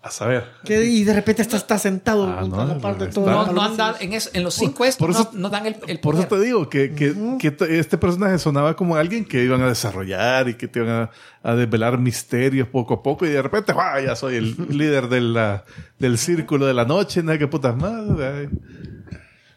A 0.02 0.12
saber. 0.12 0.46
Que 0.64 0.82
y 0.86 1.04
de 1.04 1.14
repente 1.14 1.42
está, 1.42 1.58
está 1.58 1.78
sentado 1.78 2.26
Ah, 2.26 2.46
no, 2.48 2.66
la 2.66 2.78
parte 2.78 3.04
de 3.04 3.10
está- 3.10 3.22
todo. 3.22 3.30
No, 3.30 3.52
no 3.52 3.62
anda 3.62 3.98
en, 4.00 4.14
eso- 4.14 4.30
en 4.32 4.44
los 4.46 4.54
cinco 4.54 4.86
estos 4.86 4.98
por 4.98 5.10
eso- 5.10 5.30
no, 5.34 5.40
no 5.42 5.50
dan 5.50 5.66
el, 5.66 5.76
el 5.88 6.00
Por 6.00 6.16
eso 6.16 6.26
te 6.26 6.40
digo 6.40 6.70
que, 6.70 6.94
que, 6.94 7.14
que 7.38 7.54
este 7.78 7.98
personaje 7.98 8.40
sonaba 8.40 8.78
como 8.78 8.96
alguien 8.96 9.26
que 9.26 9.44
iban 9.44 9.62
a 9.62 9.68
desarrollar 9.68 10.48
y 10.48 10.54
que 10.54 10.70
te 10.70 10.80
iban 10.80 10.90
a, 11.44 11.50
a 11.52 11.56
desvelar 11.56 11.98
misterios 11.98 12.70
poco 12.70 12.94
a 12.94 13.04
poco 13.04 13.26
y 13.26 13.30
de 13.30 13.42
repente 13.42 13.74
¡guau! 13.74 14.02
ya 14.02 14.16
soy 14.16 14.36
el 14.38 14.56
líder 14.70 15.10
de 15.10 15.20
la- 15.20 15.66
del 16.00 16.18
círculo 16.18 16.66
de 16.66 16.74
la 16.74 16.86
noche, 16.86 17.22
¿no? 17.22 17.38
¿Qué 17.38 17.48
putas 17.48 17.76
más? 17.76 18.02
Ay. 18.22 18.48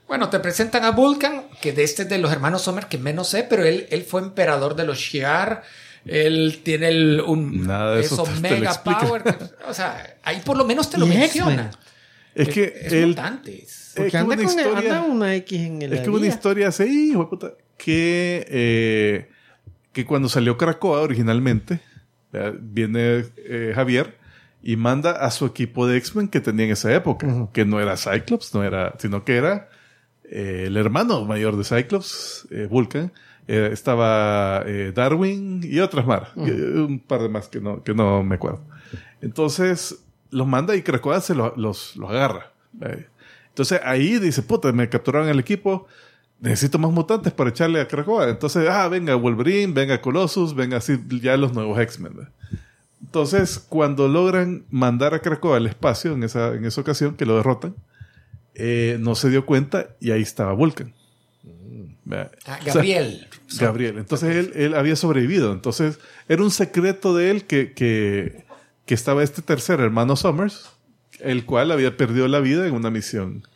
Bueno, 0.09 0.29
te 0.29 0.41
presentan 0.41 0.85
a 0.85 0.91
Vulcan, 0.91 1.45
que 1.61 1.73
de 1.73 1.85
este 1.85 2.03
es 2.03 2.09
de 2.09 2.19
los 2.19 2.33
hermanos 2.33 2.63
Sommer, 2.63 2.87
que 2.87 2.99
menos 2.99 3.29
sé, 3.29 3.45
pero 3.49 3.65
él, 3.65 3.87
él 3.91 4.03
fue 4.03 4.21
emperador 4.21 4.75
de 4.77 4.85
los 4.85 4.99
Shi'ar. 4.99 5.63
Él 6.07 6.61
tiene 6.65 6.89
el, 6.89 7.21
un 7.27 7.67
Nada 7.67 7.95
de 7.97 8.01
eso 8.03 8.23
te- 8.25 8.31
te 8.31 8.35
lo 8.37 8.41
mega 8.41 8.83
power. 8.83 9.23
que- 9.23 9.37
o 9.69 9.75
sea, 9.75 10.17
ahí 10.23 10.41
por 10.45 10.57
lo 10.57 10.65
menos 10.65 10.91
te 10.91 10.99
lo 10.99 11.07
Y 11.07 11.11
menciona. 11.11 11.71
Es 12.35 12.49
que 12.49 12.73
es 12.83 13.07
mutantes. 13.07 13.93
que 14.11 14.17
anda, 14.17 14.35
una 14.35 14.37
con 14.37 14.45
historia- 14.47 14.79
anda 14.79 15.03
una 15.03 15.35
X 15.37 15.61
en 15.61 15.83
el 15.83 15.93
Es 15.93 16.01
que 16.01 16.11
una 16.11 16.27
historia 16.27 16.71
de 16.71 16.73
puta, 17.29 17.53
que, 17.77 18.47
eh, 18.49 19.29
que 19.93 20.05
cuando 20.07 20.29
salió 20.29 20.57
Krakoa 20.57 21.01
originalmente, 21.03 21.81
¿verdad? 22.33 22.55
viene 22.61 23.25
eh, 23.37 23.73
Javier 23.75 24.17
y 24.63 24.77
manda 24.77 25.11
a 25.13 25.31
su 25.31 25.45
equipo 25.45 25.87
de 25.87 25.99
X-Men 25.99 26.29
que 26.29 26.41
tenía 26.41 26.65
en 26.67 26.73
esa 26.73 26.95
época, 26.95 27.49
que 27.53 27.65
no 27.67 27.81
era 27.81 27.97
Cyclops, 27.99 28.55
no 28.55 28.63
era, 28.65 28.95
sino 28.99 29.25
que 29.25 29.37
era 29.37 29.69
eh, 30.25 30.65
el 30.69 30.77
hermano 30.79 31.25
mayor 31.27 31.57
de 31.57 31.65
Cyclops, 31.65 32.47
eh, 32.51 32.67
Vulcan. 32.71 33.13
Eh, 33.49 33.71
estaba 33.73 34.63
eh, 34.67 34.93
Darwin 34.95 35.61
y 35.65 35.81
otras 35.81 36.07
más, 36.07 36.29
un 36.37 37.01
par 37.07 37.23
de 37.23 37.29
más 37.29 37.49
que 37.49 37.61
no, 37.61 37.83
que 37.83 37.93
no 37.95 38.23
me 38.23 38.37
acuerdo. 38.37 38.61
Entonces 39.21 39.99
los 40.31 40.47
manda 40.47 40.75
y 40.77 40.83
Krakoa 40.83 41.21
se 41.21 41.35
lo- 41.35 41.55
los, 41.57 41.97
los 41.97 42.11
agarra. 42.11 42.53
¿verdad? 42.73 43.05
Entonces 43.49 43.81
ahí 43.85 44.19
dice, 44.19 44.43
puta, 44.43 44.73
me 44.73 44.89
capturaron 44.89 45.29
el 45.29 45.39
equipo, 45.41 45.87
necesito 46.41 46.79
más 46.79 46.91
mutantes 46.93 47.33
para 47.33 47.51
echarle 47.51 47.81
a 47.81 47.87
Krakoa. 47.89 48.29
Entonces, 48.31 48.67
ah, 48.69 48.89
venga 48.89 49.15
Wolverine, 49.15 49.73
venga 49.73 50.01
Colossus, 50.01 50.55
venga 50.55 50.79
así 50.79 50.99
ya 51.21 51.37
los 51.37 51.53
nuevos 51.53 51.79
X-Men. 51.79 52.29
Entonces, 53.03 53.59
cuando 53.59 54.09
logran 54.09 54.65
mandar 54.71 55.13
a 55.15 55.19
Krakoa 55.21 55.57
al 55.59 55.67
espacio 55.67 56.13
en 56.13 56.23
esa, 56.23 56.55
en 56.55 56.65
esa 56.65 56.81
ocasión, 56.81 57.15
que 57.17 57.27
lo 57.27 57.37
derrotan, 57.37 57.75
eh, 58.55 58.97
no 59.01 59.15
se 59.15 59.29
dio 59.31 59.45
cuenta 59.45 59.89
y 60.01 60.13
ahí 60.13 60.23
estaba 60.23 60.53
Vulcan. 60.53 60.95
Ah, 62.15 62.31
O 62.61 62.63
sea, 62.65 62.73
Gabriel. 62.75 63.29
Gabriel. 63.59 63.99
Entonces 63.99 64.37
él, 64.37 64.53
él 64.55 64.75
había 64.75 64.97
sobrevivido. 64.97 65.53
Entonces 65.53 65.99
era 66.29 66.43
un 66.43 66.51
secreto 66.51 67.15
de 67.17 67.31
él 67.31 67.45
que, 67.45 67.73
que, 67.73 68.45
que 68.87 68.95
estaba 68.95 69.23
este 69.23 69.43
tercer 69.43 69.81
hermano 69.81 70.17
Summers, 70.17 70.71
el 71.21 71.45
cual 71.45 71.71
había 71.71 71.97
perdido 71.97 72.29
la 72.29 72.41
vida 72.41 72.67
en 72.67 72.75
una 72.75 72.91
misión 72.91 73.47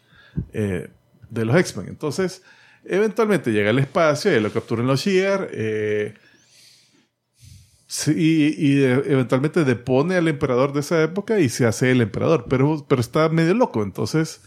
eh, 0.53 0.89
de 1.31 1.45
los 1.45 1.57
X-Men. 1.57 1.89
Entonces, 1.89 2.43
eventualmente 2.85 3.51
llega 3.53 3.71
al 3.71 3.79
espacio 3.79 4.37
y 4.37 4.41
lo 4.41 4.53
capturan 4.53 4.87
los 4.87 5.01
Shi'ar. 5.01 5.49
eh, 5.53 6.15
sí, 7.87 8.13
y, 8.17 8.47
y, 8.73 8.83
eh, 8.85 9.03
eventualmente 9.07 9.65
depone 9.65 10.17
al 10.17 10.29
emperador 10.29 10.73
de 10.73 10.81
esa 10.81 11.03
época 11.03 11.41
y 11.41 11.49
se 11.49 11.67
hace 11.67 11.91
el 11.91 12.01
emperador. 12.01 12.47
Pero, 12.49 12.85
pero 12.89 13.01
está 13.01 13.29
medio 13.29 13.55
loco. 13.55 13.83
Entonces, 13.83 14.41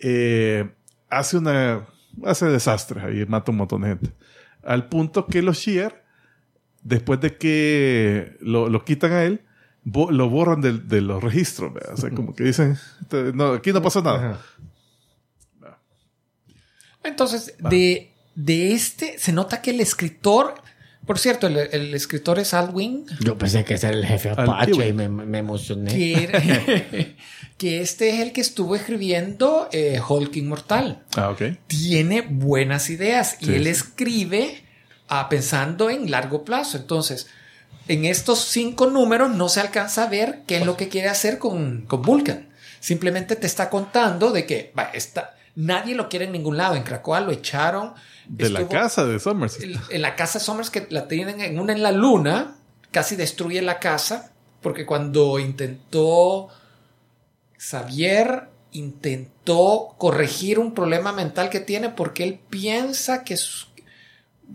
eh, 0.00 0.70
hace 1.10 1.36
una 1.36 1.86
hace 2.24 2.46
desastres 2.46 3.02
ahí 3.04 3.24
mata 3.26 3.50
un 3.50 3.58
montón 3.58 3.82
de 3.82 3.88
gente. 3.88 4.12
Al 4.62 4.88
punto 4.88 5.26
que 5.26 5.42
los 5.42 5.58
Shi'ar 5.58 6.04
después 6.82 7.20
de 7.20 7.36
que 7.36 8.36
lo, 8.40 8.68
lo 8.68 8.84
quitan 8.84 9.12
a 9.12 9.24
él 9.24 9.40
bo- 9.84 10.10
lo 10.10 10.28
borran 10.28 10.60
del- 10.60 10.86
de, 10.88 11.00
los 11.00 11.22
registros 11.22 11.72
¿verdad? 11.74 11.94
o 11.94 11.96
sea 11.96 12.10
como 12.10 12.34
que 12.34 12.44
dicen 12.44 12.78
"Este, 13.00 13.32
no, 13.32 13.48
aquí 13.52 13.72
no 13.72 13.80
pasó 13.82 14.02
nada 14.02 14.38
Entonces, 17.02 17.54
de, 17.58 18.12
de 18.34 18.72
este 18.72 19.18
se 19.18 19.32
nota 19.32 19.60
que 19.60 19.70
el 19.70 19.80
escritor, 19.80 20.54
por 21.06 21.18
cierto, 21.18 21.46
el, 21.46 21.56
el 21.58 21.94
escritor 21.94 22.38
es 22.38 22.54
Alwyn, 22.54 23.06
Yo 23.20 23.36
pensé 23.38 23.64
que 23.64 23.74
ese 23.74 23.88
era 23.88 23.96
el 23.96 24.04
jefe 24.06 24.30
Apache 24.30 24.88
y 24.88 24.92
me, 24.92 25.08
me 25.08 25.38
emocioné. 25.38 25.92
que, 25.94 26.24
era- 26.24 26.40
que 27.58 27.80
este 27.80 28.10
es 28.10 28.20
el 28.20 28.32
que 28.32 28.40
estuvo 28.40 28.74
escribiendo 28.76 29.68
eh, 29.72 30.00
Hulk 30.06 30.36
Inmortal. 30.36 31.02
ah 31.16 31.30
ok 31.30 31.42
Tiene 31.66 32.22
buenas 32.22 32.90
ideas 32.90 33.36
y 33.40 33.54
él 33.54 33.64
sí. 33.64 33.70
escribe 33.70 34.64
ah, 35.08 35.28
pensando 35.28 35.90
en 35.90 36.10
largo 36.10 36.44
plazo. 36.44 36.76
Entonces, 36.76 37.26
en 37.88 38.04
estos 38.06 38.40
cinco 38.46 38.86
números 38.86 39.34
no 39.34 39.48
se 39.48 39.60
alcanza 39.60 40.04
a 40.04 40.08
ver 40.08 40.40
qué 40.46 40.56
es 40.58 40.66
lo 40.66 40.76
que 40.76 40.88
quiere 40.88 41.08
hacer 41.08 41.38
con, 41.38 41.82
con 41.86 42.02
Vulcan. 42.02 42.48
Simplemente 42.80 43.36
te 43.36 43.46
está 43.46 43.70
contando 43.70 44.30
de 44.30 44.46
que 44.46 44.72
va, 44.78 44.84
está, 44.92 45.34
nadie 45.54 45.94
lo 45.94 46.08
quiere 46.08 46.24
en 46.26 46.32
ningún 46.32 46.56
lado. 46.56 46.74
En 46.76 46.82
Krakoa 46.82 47.20
lo 47.20 47.30
echaron. 47.30 47.92
De 48.28 48.50
la 48.50 48.68
casa 48.68 49.04
de 49.06 49.18
Summers 49.18 49.58
en 49.60 50.02
la 50.02 50.16
casa 50.16 50.38
Summers 50.40 50.70
que 50.70 50.86
la 50.90 51.08
tienen 51.08 51.40
en 51.40 51.58
una 51.58 51.72
en 51.72 51.82
la 51.82 51.92
luna, 51.92 52.56
casi 52.90 53.16
destruye 53.16 53.60
la 53.62 53.78
casa, 53.78 54.32
porque 54.62 54.86
cuando 54.86 55.38
intentó 55.38 56.48
Xavier 57.58 58.48
intentó 58.72 59.94
corregir 59.98 60.58
un 60.58 60.74
problema 60.74 61.12
mental 61.12 61.48
que 61.48 61.60
tiene 61.60 61.90
porque 61.90 62.24
él 62.24 62.40
piensa 62.50 63.22
que 63.24 63.36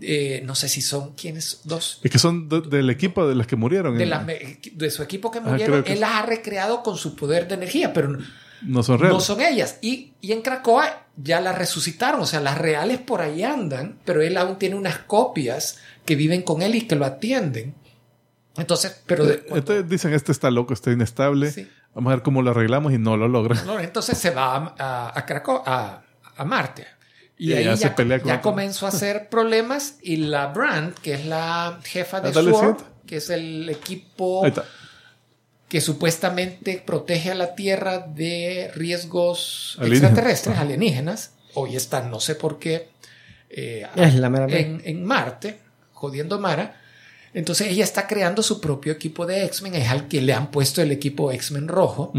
eh, 0.02 0.42
no 0.44 0.54
sé 0.54 0.68
si 0.68 0.82
son 0.82 1.14
quienes 1.14 1.62
dos. 1.64 2.00
Es 2.04 2.10
que 2.10 2.18
son 2.18 2.48
de- 2.48 2.60
del 2.60 2.90
equipo 2.90 3.26
de 3.26 3.34
las 3.34 3.46
que 3.46 3.56
murieron 3.56 3.96
de, 3.98 4.06
la- 4.06 4.24
de 4.24 4.90
su 4.90 5.02
equipo 5.02 5.30
que 5.30 5.40
murieron, 5.40 5.82
él 5.86 6.00
las 6.00 6.10
ha 6.12 6.26
recreado 6.26 6.82
con 6.82 6.96
su 6.96 7.16
poder 7.16 7.48
de 7.48 7.54
energía, 7.54 7.92
pero 7.92 8.16
no 8.62 8.82
son 8.82 8.98
reales. 8.98 9.14
no 9.16 9.20
son 9.20 9.40
ellas. 9.40 9.78
Y, 9.80 10.12
y 10.20 10.32
en 10.32 10.42
Krakoa 10.42 11.06
ya 11.22 11.40
las 11.40 11.56
resucitaron, 11.58 12.20
o 12.20 12.26
sea, 12.26 12.40
las 12.40 12.56
reales 12.58 12.98
por 12.98 13.20
ahí 13.20 13.42
andan, 13.42 13.98
pero 14.04 14.22
él 14.22 14.36
aún 14.36 14.58
tiene 14.58 14.76
unas 14.76 14.98
copias 14.98 15.78
que 16.04 16.14
viven 16.16 16.42
con 16.42 16.62
él 16.62 16.74
y 16.74 16.82
que 16.86 16.96
lo 16.96 17.04
atienden. 17.04 17.74
Entonces, 18.56 19.02
pero 19.06 19.24
de- 19.26 19.38
cuando- 19.40 19.56
entonces 19.58 19.88
dicen 19.88 20.12
este 20.12 20.32
está 20.32 20.50
loco 20.50 20.74
está 20.74 20.90
inestable 20.90 21.50
Sí. 21.50 21.68
vamos 21.94 22.10
a 22.12 22.16
ver 22.16 22.22
cómo 22.22 22.42
lo 22.42 22.50
arreglamos 22.50 22.92
y 22.92 22.98
no 22.98 23.16
lo 23.16 23.28
logran 23.28 23.64
no, 23.66 23.78
entonces 23.78 24.18
se 24.18 24.30
va 24.30 24.56
a, 24.56 24.74
a, 24.78 25.18
a 25.18 25.26
Krakoa, 25.26 25.62
a, 25.66 26.02
a 26.36 26.44
Marte. 26.44 26.86
Y 27.38 27.50
Y 27.50 27.54
ahí 27.54 27.64
ya 27.64 27.70
ya, 27.70 27.76
se 27.76 27.90
pelea 27.90 28.18
con 28.18 28.28
ya 28.28 28.34
otro. 28.36 28.50
comenzó 28.50 28.86
a 28.86 28.90
hacer 28.90 29.28
problemas 29.30 29.96
y 30.02 30.16
la 30.16 30.48
Brand, 30.48 30.94
que 30.94 31.14
es 31.14 31.24
la 31.26 31.78
jefa 31.84 32.20
de 32.20 32.32
SWORD, 32.34 32.76
que 33.06 33.16
es 33.16 33.30
el 33.30 33.68
equipo 33.70 34.44
ahí 34.44 34.50
está 34.50 34.64
que 35.70 35.80
supuestamente 35.80 36.82
protege 36.84 37.30
a 37.30 37.34
la 37.34 37.54
Tierra 37.54 38.00
de 38.00 38.70
riesgos 38.74 39.78
extraterrestres, 39.92 40.58
alienígenas. 40.58 41.30
Hoy 41.54 41.76
está, 41.76 42.02
no 42.02 42.20
sé 42.20 42.34
por 42.34 42.58
qué. 42.58 42.88
eh, 43.48 43.86
Es 43.96 44.14
la 44.16 44.28
mera 44.28 44.46
mera. 44.46 44.58
en, 44.58 44.82
en 44.84 45.04
Marte, 45.04 45.58
jodiendo 45.92 46.38
Mara. 46.38 46.76
Entonces 47.32 47.68
ella 47.68 47.84
está 47.84 48.06
creando 48.08 48.42
su 48.42 48.60
propio 48.60 48.92
equipo 48.92 49.24
de 49.26 49.44
X-Men, 49.44 49.76
es 49.76 49.88
al 49.88 50.08
que 50.08 50.20
le 50.20 50.32
han 50.34 50.50
puesto 50.50 50.82
el 50.82 50.90
equipo 50.90 51.30
X-Men 51.32 51.68
rojo. 51.68 52.12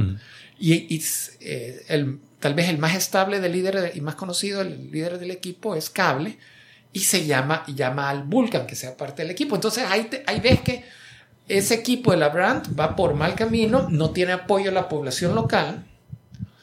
Y, 0.57 0.73
y, 0.73 1.03
eh, 1.41 1.83
el, 1.89 2.19
tal 2.39 2.53
vez 2.53 2.69
el 2.69 2.77
más 2.77 2.95
estable 2.95 3.39
del 3.41 3.51
líder 3.51 3.91
y 3.95 3.99
más 4.01 4.15
conocido, 4.15 4.61
el 4.61 4.89
líder 4.91 5.19
del 5.19 5.31
equipo 5.31 5.75
es 5.75 5.89
Cable. 5.89 6.37
Y 6.93 6.99
se 7.01 7.25
llama, 7.25 7.63
y 7.67 7.73
llama 7.75 8.09
al 8.09 8.23
Vulcan, 8.23 8.65
que 8.67 8.75
sea 8.75 8.95
parte 8.97 9.21
del 9.21 9.31
equipo. 9.31 9.55
Entonces 9.55 9.83
ahí, 9.89 10.03
te- 10.05 10.23
ahí 10.27 10.39
ves 10.41 10.59
que 10.61 10.83
ese 11.47 11.73
equipo 11.73 12.11
de 12.11 12.17
la 12.17 12.29
Brand 12.29 12.77
va 12.79 12.95
por 12.95 13.13
mal 13.13 13.35
camino, 13.35 13.87
no 13.89 14.11
tiene 14.11 14.31
apoyo 14.33 14.65
de 14.65 14.71
la 14.71 14.87
población 14.89 15.35
local. 15.35 15.85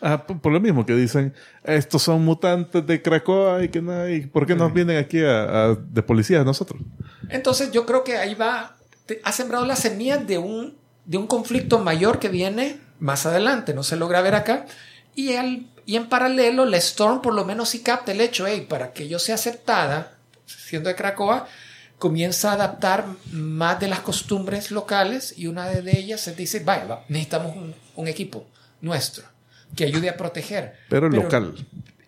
Ah, 0.01 0.25
por, 0.27 0.53
lo 0.53 0.61
mismo 0.61 0.87
que 0.87 0.95
dicen, 0.95 1.35
estos 1.65 2.03
son 2.03 2.25
mutantes 2.25 2.87
de 2.87 3.03
Cracoa 3.03 3.65
y 3.65 3.69
que 3.69 3.83
nada, 3.83 4.11
y 4.11 4.21
¿por 4.27 4.47
qué 4.47 4.55
nos 4.55 4.73
vienen 4.73 4.97
aquí 4.97 5.21
a, 5.25 5.43
a- 5.71 5.75
de 5.75 6.03
policías 6.03 6.45
nosotros? 6.45 6.81
Entonces 7.29 7.73
yo 7.73 7.85
creo 7.85 8.05
que 8.05 8.17
ahí 8.17 8.35
va, 8.35 8.77
te- 9.07 9.21
ha 9.25 9.33
sembrado 9.33 9.67
las 9.67 9.81
semillas 9.81 10.25
de 10.27 10.39
un, 10.39 10.77
de 11.05 11.19
un 11.19 11.27
conflicto 11.27 11.81
mayor 11.81 12.21
que 12.21 12.29
viene 12.29 12.79
más 13.01 13.27
adelante, 13.27 13.75
no 13.75 13.83
se 13.83 13.97
logra 13.97 14.21
ver 14.23 14.37
acá. 14.37 14.67
Y, 15.17 15.33
el, 15.33 15.67
y 15.85 15.97
en 15.97 16.09
paralelo, 16.09 16.65
la 16.65 16.77
Storm 16.77 17.21
por 17.21 17.35
lo 17.35 17.45
menos 17.45 17.71
sí 17.71 17.81
capta 17.81 18.13
el 18.13 18.21
hecho, 18.21 18.47
hey, 18.47 18.67
para 18.69 18.93
que 18.93 19.09
yo 19.09 19.19
sea 19.19 19.35
aceptada, 19.35 20.13
siendo 20.47 20.89
de 20.91 20.95
Cracoa, 20.95 21.49
comienza 21.99 22.51
a 22.51 22.55
adaptar 22.55 23.07
más 23.33 23.81
de 23.81 23.89
las 23.89 24.01
costumbres 24.01 24.71
locales 24.71 25.35
y 25.37 25.47
una 25.47 25.69
de 25.69 25.99
ellas 25.99 26.21
se 26.21 26.35
dice, 26.35 26.61
vaya, 26.61 26.85
va, 26.85 27.05
necesitamos 27.09 27.57
un, 27.57 27.75
un 27.97 28.09
equipo 28.09 28.47
nuestro 28.81 29.25
que 29.77 29.85
ayude 29.85 30.09
a 30.09 30.17
proteger. 30.17 30.77
Pero, 30.89 31.09
local. 31.09 31.55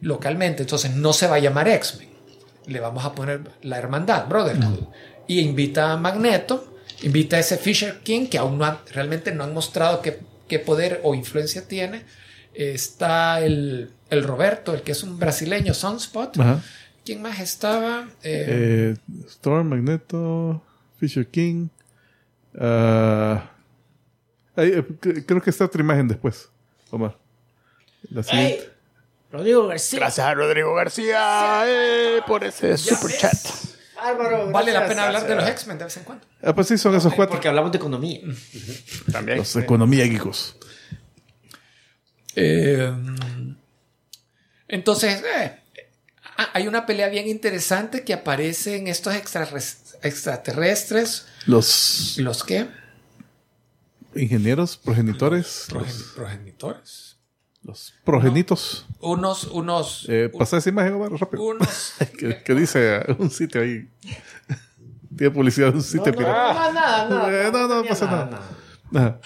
localmente, 0.00 0.62
entonces 0.62 0.92
no 0.94 1.12
se 1.12 1.26
va 1.26 1.36
a 1.36 1.40
llamar 1.40 1.68
X-Men. 1.68 2.08
Le 2.66 2.80
vamos 2.80 3.04
a 3.04 3.12
poner 3.14 3.40
la 3.62 3.78
hermandad, 3.78 4.26
Brotherhood. 4.28 4.78
Y 5.26 5.40
invita 5.40 5.92
a 5.92 5.96
Magneto, 5.96 6.76
invita 7.02 7.36
a 7.36 7.40
ese 7.40 7.56
Fisher 7.58 8.00
King, 8.02 8.26
que 8.26 8.38
aún 8.38 8.58
no 8.58 8.64
han- 8.64 8.78
realmente 8.92 9.32
no 9.32 9.44
han 9.44 9.52
mostrado 9.54 10.00
qué, 10.02 10.20
qué 10.48 10.58
poder 10.58 11.00
o 11.02 11.14
influencia 11.14 11.66
tiene. 11.66 12.04
Está 12.54 13.40
el, 13.40 13.90
el 14.10 14.24
Roberto, 14.24 14.74
el 14.74 14.82
que 14.82 14.92
es 14.92 15.02
un 15.02 15.18
brasileño, 15.18 15.74
Sunspot. 15.74 16.38
Ajá. 16.38 16.62
¿Quién 17.04 17.22
más 17.22 17.40
estaba? 17.40 18.08
Eh, 18.22 18.94
Eh, 19.02 19.24
Storm, 19.28 19.68
Magneto, 19.68 20.62
Fisher 20.98 21.26
King. 21.26 21.68
ahí, 22.54 22.60
eh, 24.56 24.84
c- 25.02 25.24
creo 25.26 25.40
que 25.42 25.50
está 25.50 25.64
otra 25.64 25.80
imagen 25.82 26.08
después, 26.08 26.48
Omar. 26.90 27.16
La 28.10 28.22
siguiente. 28.22 28.70
Rodrigo 29.30 29.66
García. 29.68 30.00
Gracias 30.00 30.26
a 30.26 30.34
Rodrigo 30.34 30.74
García 30.74 31.62
eh, 31.66 32.20
por 32.26 32.42
ese 32.44 32.76
super 32.76 33.16
chat. 33.16 33.36
Vale 34.52 34.72
la 34.72 34.86
pena 34.88 35.06
hablar 35.06 35.26
de 35.26 35.36
los 35.36 35.46
X-Men 35.48 35.78
de 35.78 35.84
vez 35.84 35.96
en 35.98 36.04
cuando. 36.04 36.26
Ah, 36.42 36.54
pues 36.54 36.66
sí, 36.68 36.78
son 36.78 36.94
esos 36.96 37.12
cuatro. 37.14 37.32
Porque 37.34 37.48
hablamos 37.48 37.70
de 37.70 37.78
economía. 37.78 38.20
También. 39.12 39.38
Los 39.38 39.54
economía 39.56 40.04
geekos. 40.06 40.56
Eh, 42.34 42.92
entonces, 44.68 45.22
eh, 45.22 45.59
ah, 46.40 46.50
hay 46.54 46.66
una 46.68 46.86
pelea 46.86 47.08
bien 47.08 47.28
interesante 47.28 48.02
que 48.04 48.12
aparece 48.14 48.76
en 48.76 48.88
estos 48.88 49.14
extraterrestres. 50.02 51.26
Los 51.46 52.16
¿Los 52.18 52.44
qué? 52.44 52.66
ingenieros, 54.14 54.76
progenitores, 54.76 55.66
Progen- 55.68 55.86
los, 55.86 56.02
progenitores. 56.16 57.16
los 57.62 57.94
progenitos. 58.04 58.86
Unos, 59.00 59.44
unos, 59.44 60.06
Eh, 60.08 60.30
pasa 60.36 60.56
esa 60.58 60.68
imagen, 60.68 60.94
Omar, 60.94 61.12
rápido. 61.12 61.42
unos. 61.44 61.92
que, 62.18 62.42
que 62.42 62.54
dice 62.54 63.02
un 63.18 63.30
sitio 63.30 63.60
ahí. 63.62 63.88
Tiene 65.16 65.30
publicidad 65.32 65.70
de 65.70 65.76
un 65.78 65.82
sitio 65.82 66.10
No, 66.12 66.18
pirata. 66.18 66.52
no, 66.54 66.72
nada, 66.72 67.08
nada. 67.08 67.30
Eh, 67.48 67.50
no, 67.52 67.68
no, 67.68 67.84
pasa 67.84 68.06
nada. 68.06 68.40
Ajá. 68.94 69.20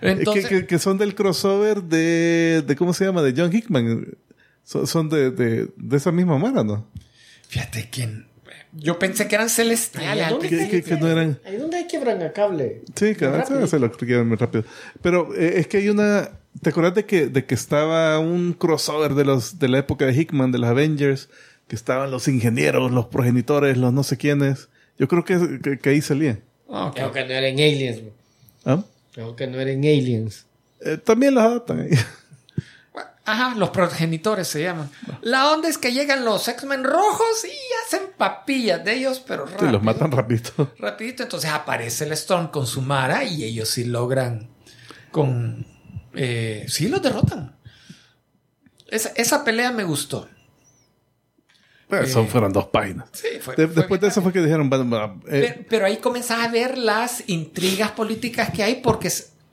Entonces, 0.00 0.46
que, 0.48 0.60
que- 0.60 0.66
que 0.66 0.78
son 0.78 0.98
del 0.98 1.14
crossover 1.14 1.82
de, 1.82 2.62
de 2.66 2.76
¿cómo 2.76 2.92
se 2.92 3.04
llama? 3.06 3.22
De 3.22 3.32
John 3.36 3.54
Hickman. 3.54 4.06
Son, 4.64 4.86
son 4.86 5.08
de, 5.08 5.30
de, 5.30 5.68
de 5.76 5.96
esa 5.96 6.10
misma 6.12 6.38
mara, 6.38 6.64
¿no? 6.64 6.86
fíjate 7.48 7.88
quién. 7.90 8.26
Yo 8.72 8.98
pensé 8.98 9.28
que 9.28 9.36
eran 9.36 9.48
celestiales. 9.48 10.28
¿dónde 10.30 10.48
Que, 10.48 10.68
que- 10.68 10.82
que 10.82 10.96
no 10.96 11.06
eran... 11.08 11.38
Ahí 11.44 11.56
donde 11.58 11.76
hay 11.76 11.86
quebran 11.86 12.20
a 12.22 12.32
cable. 12.32 12.82
Sí, 12.96 13.14
cada 13.14 13.44
vez 13.44 13.70
se 13.70 13.78
lo 13.78 13.86
expliqué 13.86 14.20
muy 14.24 14.36
rápido. 14.36 14.64
Pero 15.00 15.32
eh, 15.36 15.60
es 15.60 15.68
que 15.68 15.76
hay 15.76 15.88
una... 15.88 16.30
¿Te 16.60 16.70
acuerdas 16.70 16.94
de 16.94 17.04
que, 17.04 17.28
de 17.28 17.44
que 17.44 17.54
estaba 17.54 18.18
un 18.18 18.52
crossover 18.52 19.14
de 19.14 19.24
los 19.24 19.58
de 19.60 19.68
la 19.68 19.78
época 19.78 20.06
de 20.06 20.12
Hickman, 20.14 20.50
de 20.50 20.58
los 20.58 20.68
Avengers? 20.70 21.28
Que 21.68 21.76
estaban 21.76 22.10
los 22.10 22.26
ingenieros, 22.26 22.90
los 22.90 23.06
progenitores, 23.06 23.76
los 23.76 23.92
no 23.92 24.02
sé 24.02 24.16
quiénes. 24.16 24.68
Yo 24.98 25.06
creo 25.06 25.24
que, 25.24 25.60
que, 25.62 25.78
que 25.78 25.90
ahí 25.90 26.00
salían. 26.00 26.40
Ok. 26.66 26.94
Creo 26.96 27.12
que 27.12 27.24
no 27.24 27.30
eran 27.32 27.54
aliens. 27.54 28.02
bro. 28.02 28.12
¿Ah? 28.64 28.84
Creo 29.12 29.36
que 29.36 29.46
no 29.46 29.60
eran 29.60 29.78
aliens. 29.78 30.46
Eh, 30.80 30.98
también 30.98 31.34
los 31.34 31.44
adaptan 31.44 31.80
ahí. 31.80 31.90
Ajá, 33.26 33.54
los 33.56 33.70
progenitores 33.70 34.48
se 34.48 34.62
llaman. 34.62 34.90
La 35.22 35.50
onda 35.50 35.68
es 35.68 35.78
que 35.78 35.92
llegan 35.92 36.24
los 36.26 36.46
X-Men 36.46 36.84
rojos 36.84 37.44
y 37.44 37.56
hacen 37.86 38.08
papillas 38.18 38.84
de 38.84 38.94
ellos, 38.94 39.22
pero 39.26 39.46
Sí, 39.48 39.66
los 39.66 39.82
matan 39.82 40.10
rapidito. 40.12 40.72
rapidito. 40.78 41.22
Entonces 41.22 41.50
aparece 41.50 42.04
el 42.04 42.12
Storm 42.12 42.48
con 42.48 42.66
su 42.66 42.82
Mara 42.82 43.24
y 43.24 43.44
ellos 43.44 43.68
sí 43.70 43.84
logran 43.84 44.50
con... 45.10 45.66
Eh, 46.14 46.66
sí 46.68 46.88
los 46.88 47.00
derrotan. 47.00 47.56
Esa, 48.88 49.10
esa 49.16 49.42
pelea 49.42 49.72
me 49.72 49.84
gustó. 49.84 50.28
Pero 51.88 52.04
eso 52.04 52.24
fueron 52.26 52.52
dos 52.52 52.66
páginas. 52.68 53.08
Sí, 53.12 53.28
fue- 53.40 53.56
De- 53.56 53.66
fue 53.66 53.76
después 53.76 54.00
de 54.00 54.08
eso 54.08 54.20
fue 54.22 54.32
que 54.32 54.40
dijeron, 54.40 54.68
bueno, 54.68 54.84
bueno, 54.84 55.20
eh, 55.28 55.54
Pero, 55.54 55.66
pero 55.68 55.86
ahí 55.86 55.96
comenzás 55.98 56.40
a 56.44 56.48
ver 56.48 56.76
las 56.78 57.24
intrigas 57.28 57.90
políticas 57.92 58.50
que 58.50 58.62
hay 58.62 58.76
porque 58.76 59.10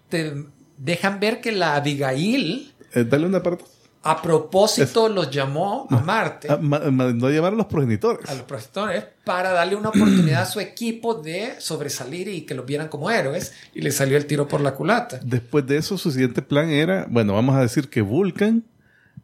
te 0.10 0.34
dejan 0.78 1.20
ver 1.20 1.40
que 1.42 1.52
la 1.52 1.76
Abigail 1.76 2.74
eh, 2.94 3.04
dale 3.04 3.26
una 3.26 3.42
parte. 3.44 3.64
a 4.04 4.20
propósito 4.22 5.08
los 5.10 5.30
llamó 5.30 5.86
a 5.92 6.00
Marte, 6.00 6.48
Ah, 6.50 6.58
ma- 6.60 6.80
mandó 6.92 7.28
a 7.28 7.30
llamar 7.32 7.54
a 7.54 7.56
los 7.56 7.68
progenitores. 7.68 8.28
a 8.30 8.34
los 8.34 8.44
profesores, 8.44 9.06
para 9.24 9.52
darle 9.52 9.76
una 9.76 9.90
oportunidad 9.90 10.42
a 10.42 10.46
su 10.48 10.60
equipo 10.60 11.14
de 11.16 11.60
sobresalir 11.60 12.28
y 12.28 12.42
que 12.42 12.56
los 12.56 12.66
vieran 12.66 12.88
como 12.88 13.12
héroes 13.12 13.54
y 13.76 13.82
le 13.82 13.92
salió 13.92 14.18
el 14.18 14.26
tiro 14.26 14.48
por 14.48 14.60
la 14.62 14.74
culata. 14.74 15.20
Después 15.24 15.68
de 15.68 15.78
eso, 15.78 15.98
su 16.00 16.10
siguiente 16.12 16.42
plan 16.42 16.70
era, 16.72 17.06
bueno, 17.10 17.34
vamos 17.36 17.56
a 17.56 17.62
decir 17.62 17.90
que 17.90 18.02
Vulcan 18.02 18.64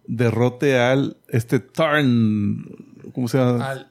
derrote 0.05 0.79
al 0.79 1.17
este 1.27 1.59
Tarn, 1.59 2.63
¿cómo 3.13 3.27
se 3.27 3.37
llama? 3.39 3.71
Al 3.71 3.87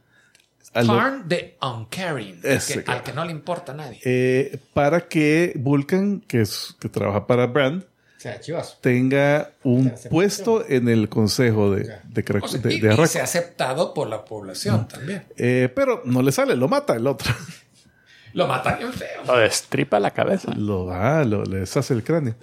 Al- 0.73 0.87
Tarn 0.87 1.29
de 1.29 1.57
Uncaring, 1.63 2.41
Ese, 2.43 2.75
que- 2.75 2.85
claro. 2.85 2.99
al 3.01 3.05
que 3.05 3.13
no 3.13 3.25
le 3.25 3.33
importa 3.33 3.73
a 3.73 3.75
nadie. 3.75 3.99
Eh, 4.05 4.59
para 4.75 5.09
que 5.09 5.53
Vulcan, 5.57 6.21
que, 6.21 6.43
es, 6.43 6.77
que 6.79 6.89
trabaja 6.89 7.27
para 7.27 7.47
Brand, 7.47 7.85
sea, 8.29 8.41
chivas. 8.41 8.79
tenga 8.81 9.51
un 9.63 9.93
puesto 10.11 10.65
en 10.69 10.89
el 10.89 11.09
consejo 11.09 11.71
de, 11.73 11.97
de, 12.09 12.25
Crac- 12.25 12.43
O 12.45 12.49
sea, 12.49 12.61
de- 12.61 12.75
y, 12.75 12.81
de 12.81 12.89
y 12.89 12.91
Arrakis. 12.91 13.11
se 13.13 13.21
ha 13.21 13.25
aceptado 13.25 13.95
por 13.95 14.09
la 14.09 14.25
población 14.25 14.89
también. 14.89 15.25
Eh, 15.37 15.71
pero 15.75 16.03
no 16.05 16.23
le 16.23 16.33
sale, 16.33 16.57
lo 16.57 16.69
mata 16.69 16.95
el 16.97 17.07
otro. 17.07 17.33
Lo 18.33 18.47
matan 18.47 18.79
bien 18.79 18.93
feo. 18.93 19.23
Lo 19.27 19.39
destripa 19.39 19.99
la 19.99 20.11
cabeza. 20.11 20.53
Lo 20.55 20.85
da, 20.87 21.25
lo, 21.25 21.45
le 21.45 21.61
deshace 21.61 21.95
el 21.95 22.03
cráneo. 22.05 22.35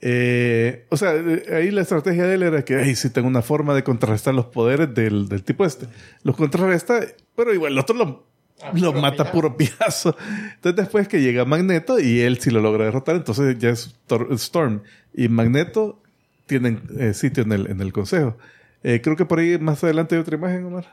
Eh, 0.00 0.86
o 0.90 0.96
sea, 0.96 1.10
ahí 1.10 1.70
la 1.70 1.82
estrategia 1.82 2.24
de 2.24 2.34
él 2.34 2.42
era 2.42 2.64
que, 2.64 2.76
ay, 2.76 2.94
sí 2.94 3.10
tengo 3.10 3.28
una 3.28 3.42
forma 3.42 3.74
de 3.74 3.82
contrarrestar 3.82 4.34
los 4.34 4.46
poderes 4.46 4.94
del, 4.94 5.28
del 5.28 5.42
tipo 5.42 5.64
este. 5.64 5.86
Los 6.22 6.36
contrarresta, 6.36 7.00
pero 7.34 7.52
igual 7.52 7.72
el 7.72 7.78
otro 7.78 7.96
lo, 7.96 8.26
Ah, 8.62 8.72
lo 8.74 8.90
puro 8.90 9.00
mata 9.02 9.16
pillazo. 9.24 9.32
puro 9.32 9.56
piazo. 9.56 10.16
Entonces 10.54 10.76
después 10.76 11.08
que 11.08 11.20
llega 11.20 11.44
Magneto 11.44 11.98
y 12.00 12.20
él 12.20 12.38
sí 12.40 12.50
lo 12.50 12.60
logra 12.60 12.86
derrotar, 12.86 13.16
entonces 13.16 13.58
ya 13.58 13.70
es 13.70 13.94
Tor- 14.08 14.32
Storm 14.32 14.82
y 15.14 15.28
Magneto 15.28 16.00
tienen 16.46 16.82
eh, 16.98 17.12
sitio 17.14 17.42
en 17.42 17.52
el, 17.52 17.66
en 17.70 17.80
el 17.80 17.92
consejo. 17.92 18.36
Eh, 18.82 19.00
creo 19.02 19.16
que 19.16 19.24
por 19.26 19.38
ahí 19.40 19.58
más 19.58 19.82
adelante 19.84 20.14
hay 20.14 20.20
otra 20.20 20.36
imagen, 20.36 20.64
Omar. 20.64 20.86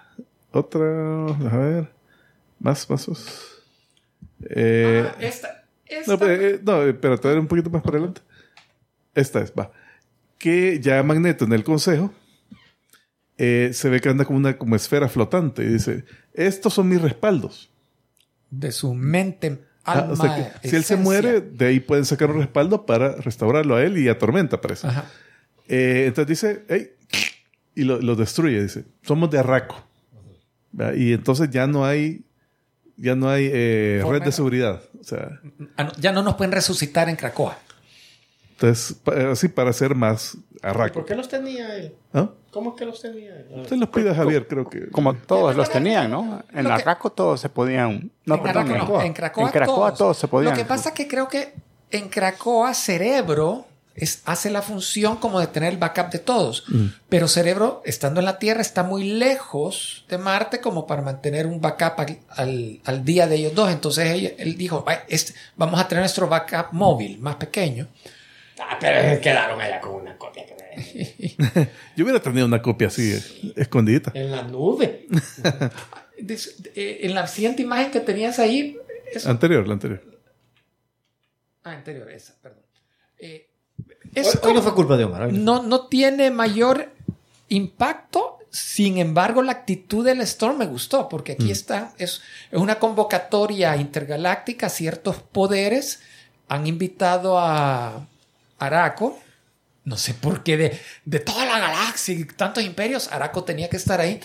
Otra, 0.51 0.81
a 1.25 1.57
ver. 1.57 1.89
Más 2.59 2.85
pasos. 2.85 3.61
Eh, 4.49 5.05
Ah, 5.07 5.15
esta, 5.19 5.63
esta- 5.85 6.11
no, 6.11 6.17
pero, 6.19 6.33
eh, 6.33 6.59
no, 6.63 6.79
ver 7.29 7.39
un 7.39 7.47
poquito 7.47 7.69
más 7.69 7.81
para 7.81 7.97
adelante. 7.97 8.21
Esta 9.15 9.41
es, 9.41 9.53
va. 9.57 9.71
Que 10.37 10.79
ya 10.81 11.01
Magneto 11.03 11.45
en 11.45 11.53
el 11.53 11.63
consejo 11.63 12.13
eh, 13.37 13.71
se 13.73 13.89
ve 13.89 13.99
que 14.01 14.09
anda 14.09 14.25
como 14.25 14.37
una 14.39 14.57
como 14.57 14.75
esfera 14.75 15.09
flotante 15.09 15.63
y 15.63 15.67
dice: 15.67 16.05
Estos 16.33 16.73
son 16.73 16.89
mis 16.89 17.01
respaldos. 17.01 17.69
de 18.51 18.71
su 18.71 18.93
mente, 18.93 19.63
Ah, 19.85 19.99
alma, 19.99 20.13
o 20.13 20.15
sea 20.15 20.53
que 20.61 20.69
si 20.69 20.75
él 20.75 20.83
se 20.85 20.95
muere, 20.95 21.41
de 21.41 21.65
ahí 21.65 21.79
pueden 21.81 22.05
sacar 22.05 22.31
un 22.31 22.37
respaldo 22.39 22.85
para 22.85 23.15
restaurarlo 23.17 23.75
a 23.75 23.83
él 23.83 23.97
y 23.97 24.07
a 24.07 24.17
Tormenta, 24.17 24.61
parece. 24.61 24.87
Ajá. 24.87 25.05
Eh, 25.67 26.05
entonces 26.07 26.27
dice: 26.27 26.63
"Ey", 26.69 26.91
y 27.75 27.83
lo, 27.83 27.99
lo 28.01 28.15
destruye. 28.15 28.61
Dice: 28.61 28.85
Somos 29.01 29.29
de 29.31 29.39
Arraco. 29.39 29.83
¿Va? 30.79 30.95
Y 30.95 31.11
entonces 31.13 31.49
ya 31.49 31.67
no 31.67 31.85
hay. 31.85 32.23
Ya 32.95 33.15
no 33.15 33.27
hay 33.27 33.49
eh, 33.51 34.03
red 34.07 34.19
de 34.19 34.25
de- 34.25 34.31
seguridad. 34.31 34.83
O 35.01 35.03
sea, 35.03 35.41
Ah, 35.77 35.91
ya 35.99 36.11
no 36.11 36.21
nos 36.21 36.35
pueden 36.35 36.51
resucitar 36.51 37.09
en 37.09 37.15
Cracoa. 37.15 37.57
entonces, 38.51 38.95
así 39.31 39.47
para 39.47 39.73
ser 39.73 39.95
más 39.95 40.35
¿Y 40.35 40.57
Arraco. 40.61 40.93
¿Por 40.93 41.05
qué 41.05 41.15
los 41.15 41.27
tenía 41.27 41.75
él? 41.75 41.93
¿Ah? 42.13 42.29
¿Cómo 42.53 42.75
que 42.75 42.85
los 42.85 43.01
tenía? 43.01 43.33
Se 43.67 43.75
los 43.75 43.89
pide 43.89 44.11
a 44.11 44.15
Javier, 44.15 44.47
creo 44.47 44.69
que. 44.69 44.89
Como 44.91 45.15
todos 45.15 45.55
los 45.55 45.69
tenían, 45.69 46.11
¿no? 46.11 46.43
En 46.53 46.67
Arraco 46.67 47.09
todos 47.11 47.41
se 47.41 47.49
podían. 47.49 48.11
No, 48.25 48.35
en, 48.35 48.43
perdón, 48.43 48.71
en 48.71 48.77
no, 48.77 49.01
en 49.01 49.13
Cracoa, 49.13 49.45
En 49.45 49.51
Cracoa 49.51 49.93
todos. 49.93 50.17
se 50.17 50.27
podían. 50.27 50.51
Lo 50.53 50.57
que 50.57 50.65
pasa 50.65 50.89
es 50.89 50.95
que 50.95 51.07
creo 51.07 51.27
que 51.27 51.53
en 51.91 52.09
Cracoa 52.09 52.73
cerebro 52.73 53.65
es, 53.95 54.21
hace 54.25 54.49
la 54.49 54.61
función 54.63 55.17
como 55.17 55.39
de 55.39 55.47
tener 55.47 55.71
el 55.73 55.77
backup 55.79 56.09
de 56.11 56.19
todos. 56.19 56.63
Mm. 56.67 56.85
Pero 57.09 57.27
cerebro, 57.27 57.81
estando 57.85 58.19
en 58.21 58.25
la 58.25 58.39
Tierra, 58.39 58.61
está 58.61 58.81
muy 58.83 59.03
lejos 59.03 60.05
de 60.09 60.17
Marte 60.17 60.59
como 60.61 60.87
para 60.87 61.01
mantener 61.01 61.45
un 61.47 61.59
backup 61.61 61.99
al, 61.99 62.17
al- 62.29 62.79
al 62.85 63.05
día 63.05 63.27
de 63.27 63.35
ellos 63.35 63.53
dos. 63.55 63.69
Entonces 63.71 64.07
él, 64.11 64.35
él 64.37 64.57
dijo, 64.57 64.83
"Ay, 64.87 64.97
este- 65.09 65.33
vamos 65.55 65.79
a 65.79 65.87
tener 65.87 66.01
nuestro 66.01 66.27
backup 66.27 66.67
móvil 66.71 67.19
más 67.19 67.35
pequeño. 67.35 67.87
Ah, 68.59 68.77
pero 68.79 69.19
quedaron 69.21 69.59
allá 69.61 69.79
con 69.81 69.95
una 69.95 70.17
copia 70.17 70.45
que 70.45 70.53
me- 70.55 70.62
Yo 71.95 72.03
hubiera 72.03 72.21
tenido 72.21 72.45
una 72.45 72.61
copia 72.61 72.87
así, 72.87 73.11
eh, 73.11 73.53
escondidita. 73.55 74.11
en 74.15 74.31
la 74.31 74.43
nube. 74.43 75.07
Eh, 76.75 76.99
en 77.01 77.15
la 77.15 77.27
siguiente 77.27 77.63
imagen 77.63 77.91
que 77.91 77.99
tenías 77.99 78.39
ahí, 78.39 78.77
Anterior, 79.25 79.67
la 79.67 79.73
anterior. 79.73 80.01
ah, 81.63 81.71
anterior, 81.71 82.09
esa, 82.09 82.35
perdón. 82.41 82.61
Eh, 83.19 83.49
Hoy, 83.77 84.11
es 84.15 84.39
hoy 84.41 84.53
no 84.53 84.61
fue 84.61 84.73
culpa 84.73 84.95
de 84.95 85.03
Omar. 85.05 85.33
no. 85.33 85.63
no, 85.63 85.87
tiene 85.87 86.31
mayor 86.31 86.89
impacto. 87.49 88.39
Sin 88.51 88.99
embargo, 88.99 89.41
la 89.41 89.51
actitud 89.51 90.05
del 90.05 90.21
Storm 90.21 90.59
me 90.59 90.65
gustó, 90.67 91.09
porque 91.09 91.31
aquí 91.33 91.49
está, 91.51 91.93
es, 91.97 92.21
es 92.51 92.59
una 92.59 92.77
convocatoria 92.77 93.75
intergaláctica, 93.75 94.69
ciertos 94.69 95.17
poderes 95.17 96.01
han 96.47 96.67
invitado 96.67 97.39
a 97.39 98.07
Araco, 98.59 99.19
no 99.85 99.97
sé 99.97 100.13
por 100.13 100.43
qué, 100.43 100.57
de, 100.57 100.79
de 101.05 101.19
toda 101.19 101.45
la 101.45 101.59
galaxia 101.59 102.13
y 102.13 102.25
tantos 102.25 102.63
imperios, 102.63 103.11
Araco 103.11 103.43
tenía 103.43 103.69
que 103.69 103.77
estar 103.77 103.99
ahí, 103.99 104.19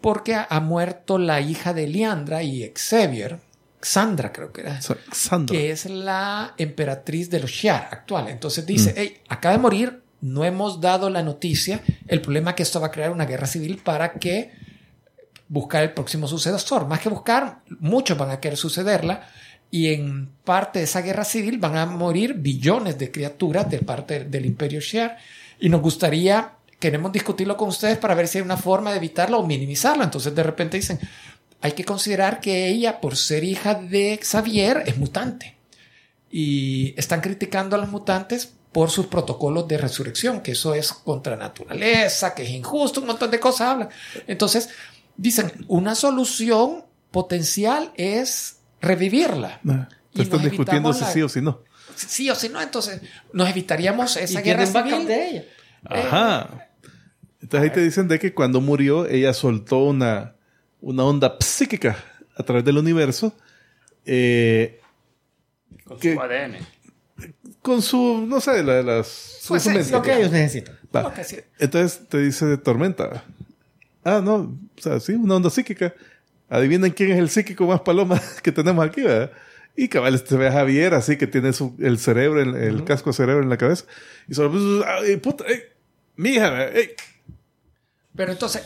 porque 0.00 0.34
ha, 0.34 0.60
muerto 0.60 1.18
la 1.18 1.40
hija 1.40 1.74
de 1.74 1.88
Liandra 1.88 2.42
y 2.42 2.72
Xavier, 2.74 3.40
Xandra 3.80 4.32
creo 4.32 4.52
que 4.52 4.62
era 4.62 4.80
Sandra. 4.80 5.56
que 5.56 5.70
es 5.70 5.86
la 5.86 6.54
emperatriz 6.58 7.30
de 7.30 7.40
los 7.40 7.50
Shiar 7.50 7.88
actual. 7.92 8.28
Entonces 8.28 8.66
dice, 8.66 8.92
hey, 8.96 9.18
acaba 9.28 9.56
de 9.56 9.62
morir, 9.62 10.02
no 10.20 10.44
hemos 10.44 10.80
dado 10.80 11.10
la 11.10 11.22
noticia, 11.22 11.82
el 12.06 12.20
problema 12.20 12.50
es 12.50 12.56
que 12.56 12.62
esto 12.64 12.80
va 12.80 12.88
a 12.88 12.90
crear 12.90 13.10
una 13.10 13.24
guerra 13.24 13.46
civil 13.46 13.80
para 13.82 14.14
que 14.14 14.52
buscar 15.48 15.82
el 15.82 15.92
próximo 15.92 16.26
sucesor. 16.26 16.86
Más 16.86 17.00
que 17.00 17.08
buscar, 17.08 17.62
muchos 17.80 18.18
van 18.18 18.30
a 18.30 18.40
querer 18.40 18.58
sucederla 18.58 19.28
y 19.70 19.92
en 19.92 20.30
parte 20.44 20.78
de 20.78 20.86
esa 20.86 21.02
guerra 21.02 21.24
civil 21.24 21.58
van 21.58 21.76
a 21.76 21.86
morir 21.86 22.34
billones 22.34 22.98
de 22.98 23.10
criaturas 23.10 23.68
de 23.68 23.78
parte 23.80 24.24
del 24.24 24.46
imperio 24.46 24.80
Shiar 24.80 25.18
y 25.60 25.68
nos 25.68 25.82
gustaría, 25.82 26.52
queremos 26.78 27.12
discutirlo 27.12 27.56
con 27.56 27.68
ustedes 27.68 27.98
para 27.98 28.14
ver 28.14 28.28
si 28.28 28.38
hay 28.38 28.44
una 28.44 28.56
forma 28.56 28.90
de 28.90 28.98
evitarlo 28.98 29.38
o 29.38 29.46
minimizarlo. 29.46 30.04
Entonces 30.04 30.34
de 30.34 30.42
repente 30.42 30.76
dicen, 30.78 30.98
hay 31.60 31.72
que 31.72 31.84
considerar 31.84 32.40
que 32.40 32.68
ella, 32.68 33.00
por 33.00 33.16
ser 33.16 33.44
hija 33.44 33.74
de 33.74 34.18
Xavier, 34.22 34.84
es 34.86 34.96
mutante. 34.96 35.56
Y 36.30 36.94
están 36.96 37.20
criticando 37.20 37.74
a 37.74 37.78
los 37.78 37.90
mutantes 37.90 38.52
por 38.72 38.90
sus 38.90 39.06
protocolos 39.06 39.66
de 39.66 39.78
resurrección, 39.78 40.40
que 40.40 40.52
eso 40.52 40.74
es 40.74 40.92
contra 40.92 41.36
naturaleza, 41.36 42.34
que 42.34 42.44
es 42.44 42.50
injusto, 42.50 43.00
un 43.00 43.08
montón 43.08 43.30
de 43.30 43.40
cosas 43.40 43.68
hablan. 43.68 43.88
Entonces, 44.26 44.68
dicen, 45.16 45.52
una 45.66 45.94
solución 45.94 46.84
potencial 47.10 47.92
es 47.96 48.57
revivirla. 48.80 49.60
Ah, 49.68 49.88
Y 50.14 50.22
están 50.22 50.42
discutiendo 50.42 50.92
si 50.92 51.00
la- 51.02 51.10
sí 51.10 51.22
o 51.22 51.28
si 51.28 51.40
no. 51.40 51.62
Sí 51.96 52.30
o 52.30 52.34
si 52.34 52.48
no, 52.48 52.60
entonces 52.60 53.00
nos 53.32 53.48
evitaríamos 53.48 54.16
Y 54.16 54.20
esa 54.20 54.40
guerra 54.40 54.64
tienen 54.64 54.72
backup 54.72 54.92
civil. 54.92 55.06
de 55.08 55.28
ella. 55.28 55.44
Ajá. 55.84 56.68
Entonces 57.40 57.68
ahí 57.70 57.74
te 57.74 57.80
dicen 57.82 58.08
de 58.08 58.18
que 58.18 58.34
cuando 58.34 58.60
murió, 58.60 59.06
ella 59.08 59.32
soltó 59.32 59.78
una, 59.84 60.34
una 60.80 61.04
onda 61.04 61.36
psíquica 61.40 61.96
a 62.36 62.42
través 62.42 62.64
del 62.64 62.78
universo. 62.78 63.34
eh, 64.10 64.80
Con 65.84 65.98
que- 65.98 66.14
su 66.14 66.20
ADN. 66.20 66.56
con 67.62 67.82
su, 67.82 68.24
no 68.26 68.40
sé, 68.40 68.62
la, 68.62 68.82
las, 68.82 69.06
su- 69.08 69.48
Pues 69.48 69.62
su 69.64 69.70
es. 69.70 69.90
Lo 69.90 70.00
que 70.02 70.16
ellos 70.16 70.30
necesitan. 70.30 70.78
Va. 70.94 71.12
Entonces 71.58 72.08
te 72.08 72.18
dice 72.18 72.46
de 72.46 72.56
tormenta. 72.58 73.24
Ah, 74.04 74.20
no, 74.24 74.34
o 74.36 74.80
sea, 74.80 74.98
sí, 75.00 75.12
una 75.12 75.36
onda 75.36 75.50
psíquica. 75.50 75.92
Adivinen 76.48 76.92
quién 76.92 77.12
es 77.12 77.18
el 77.18 77.28
psíquico 77.30 77.66
más 77.66 77.80
paloma 77.80 78.20
que 78.42 78.52
tenemos 78.52 78.84
aquí, 78.86 79.02
¿verdad? 79.02 79.30
Y 79.76 79.88
cabal, 79.88 80.14
este 80.14 80.36
ve 80.36 80.48
a 80.48 80.52
Javier 80.52 80.94
así 80.94 81.16
que 81.16 81.26
tiene 81.26 81.52
su, 81.52 81.74
el 81.78 81.98
cerebro, 81.98 82.40
el, 82.42 82.56
el 82.56 82.84
casco 82.84 83.10
de 83.10 83.14
cerebro 83.16 83.42
en 83.42 83.48
la 83.48 83.56
cabeza. 83.58 83.84
Y 84.28 84.34
solo, 84.34 84.50
pues, 84.50 84.62
ay, 84.86 85.16
puta, 85.18 85.44
ey, 85.46 85.60
mi 86.16 86.30
hija, 86.30 86.66
ey. 86.68 86.90
Pero 88.16 88.32
entonces, 88.32 88.62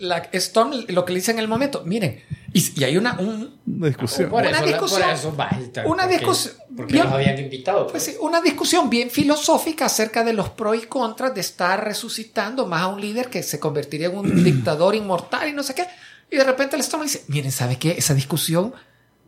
la 0.00 0.18
Storm 0.32 0.84
lo 0.88 1.06
que 1.06 1.12
le 1.14 1.20
dice 1.20 1.30
en 1.30 1.38
el 1.38 1.48
momento, 1.48 1.82
miren, 1.86 2.20
y, 2.52 2.78
y 2.78 2.84
hay 2.84 2.98
una, 2.98 3.18
un, 3.18 3.58
Una 3.66 3.86
discusión. 3.86 4.28
Por- 4.28 4.42
Una 4.44 4.60
discusión. 4.60 5.00
Por 5.02 5.10
eso, 5.10 5.28
Una 5.30 6.02
porque- 6.02 6.18
discusión. 6.18 6.54
Porque 6.76 6.92
Bien. 6.92 7.04
los 7.06 7.14
habían 7.14 7.38
invitado. 7.38 7.86
Pues 7.86 8.02
sí, 8.02 8.16
una 8.20 8.42
discusión 8.42 8.90
bien 8.90 9.08
filosófica 9.08 9.86
acerca 9.86 10.22
de 10.24 10.34
los 10.34 10.50
pros 10.50 10.76
y 10.76 10.86
contras 10.86 11.34
de 11.34 11.40
estar 11.40 11.82
resucitando 11.82 12.66
más 12.66 12.82
a 12.82 12.88
un 12.88 13.00
líder 13.00 13.30
que 13.30 13.42
se 13.42 13.58
convertiría 13.58 14.08
en 14.08 14.18
un 14.18 14.44
dictador 14.44 14.94
inmortal 14.94 15.48
y 15.48 15.52
no 15.54 15.62
sé 15.62 15.74
qué. 15.74 15.84
Y 16.30 16.36
de 16.36 16.44
repente 16.44 16.76
el 16.76 16.82
Storm 16.82 17.04
dice, 17.04 17.24
miren, 17.28 17.52
¿sabe 17.52 17.78
qué? 17.78 17.92
Esa 17.92 18.14
discusión... 18.14 18.72
no 18.72 18.76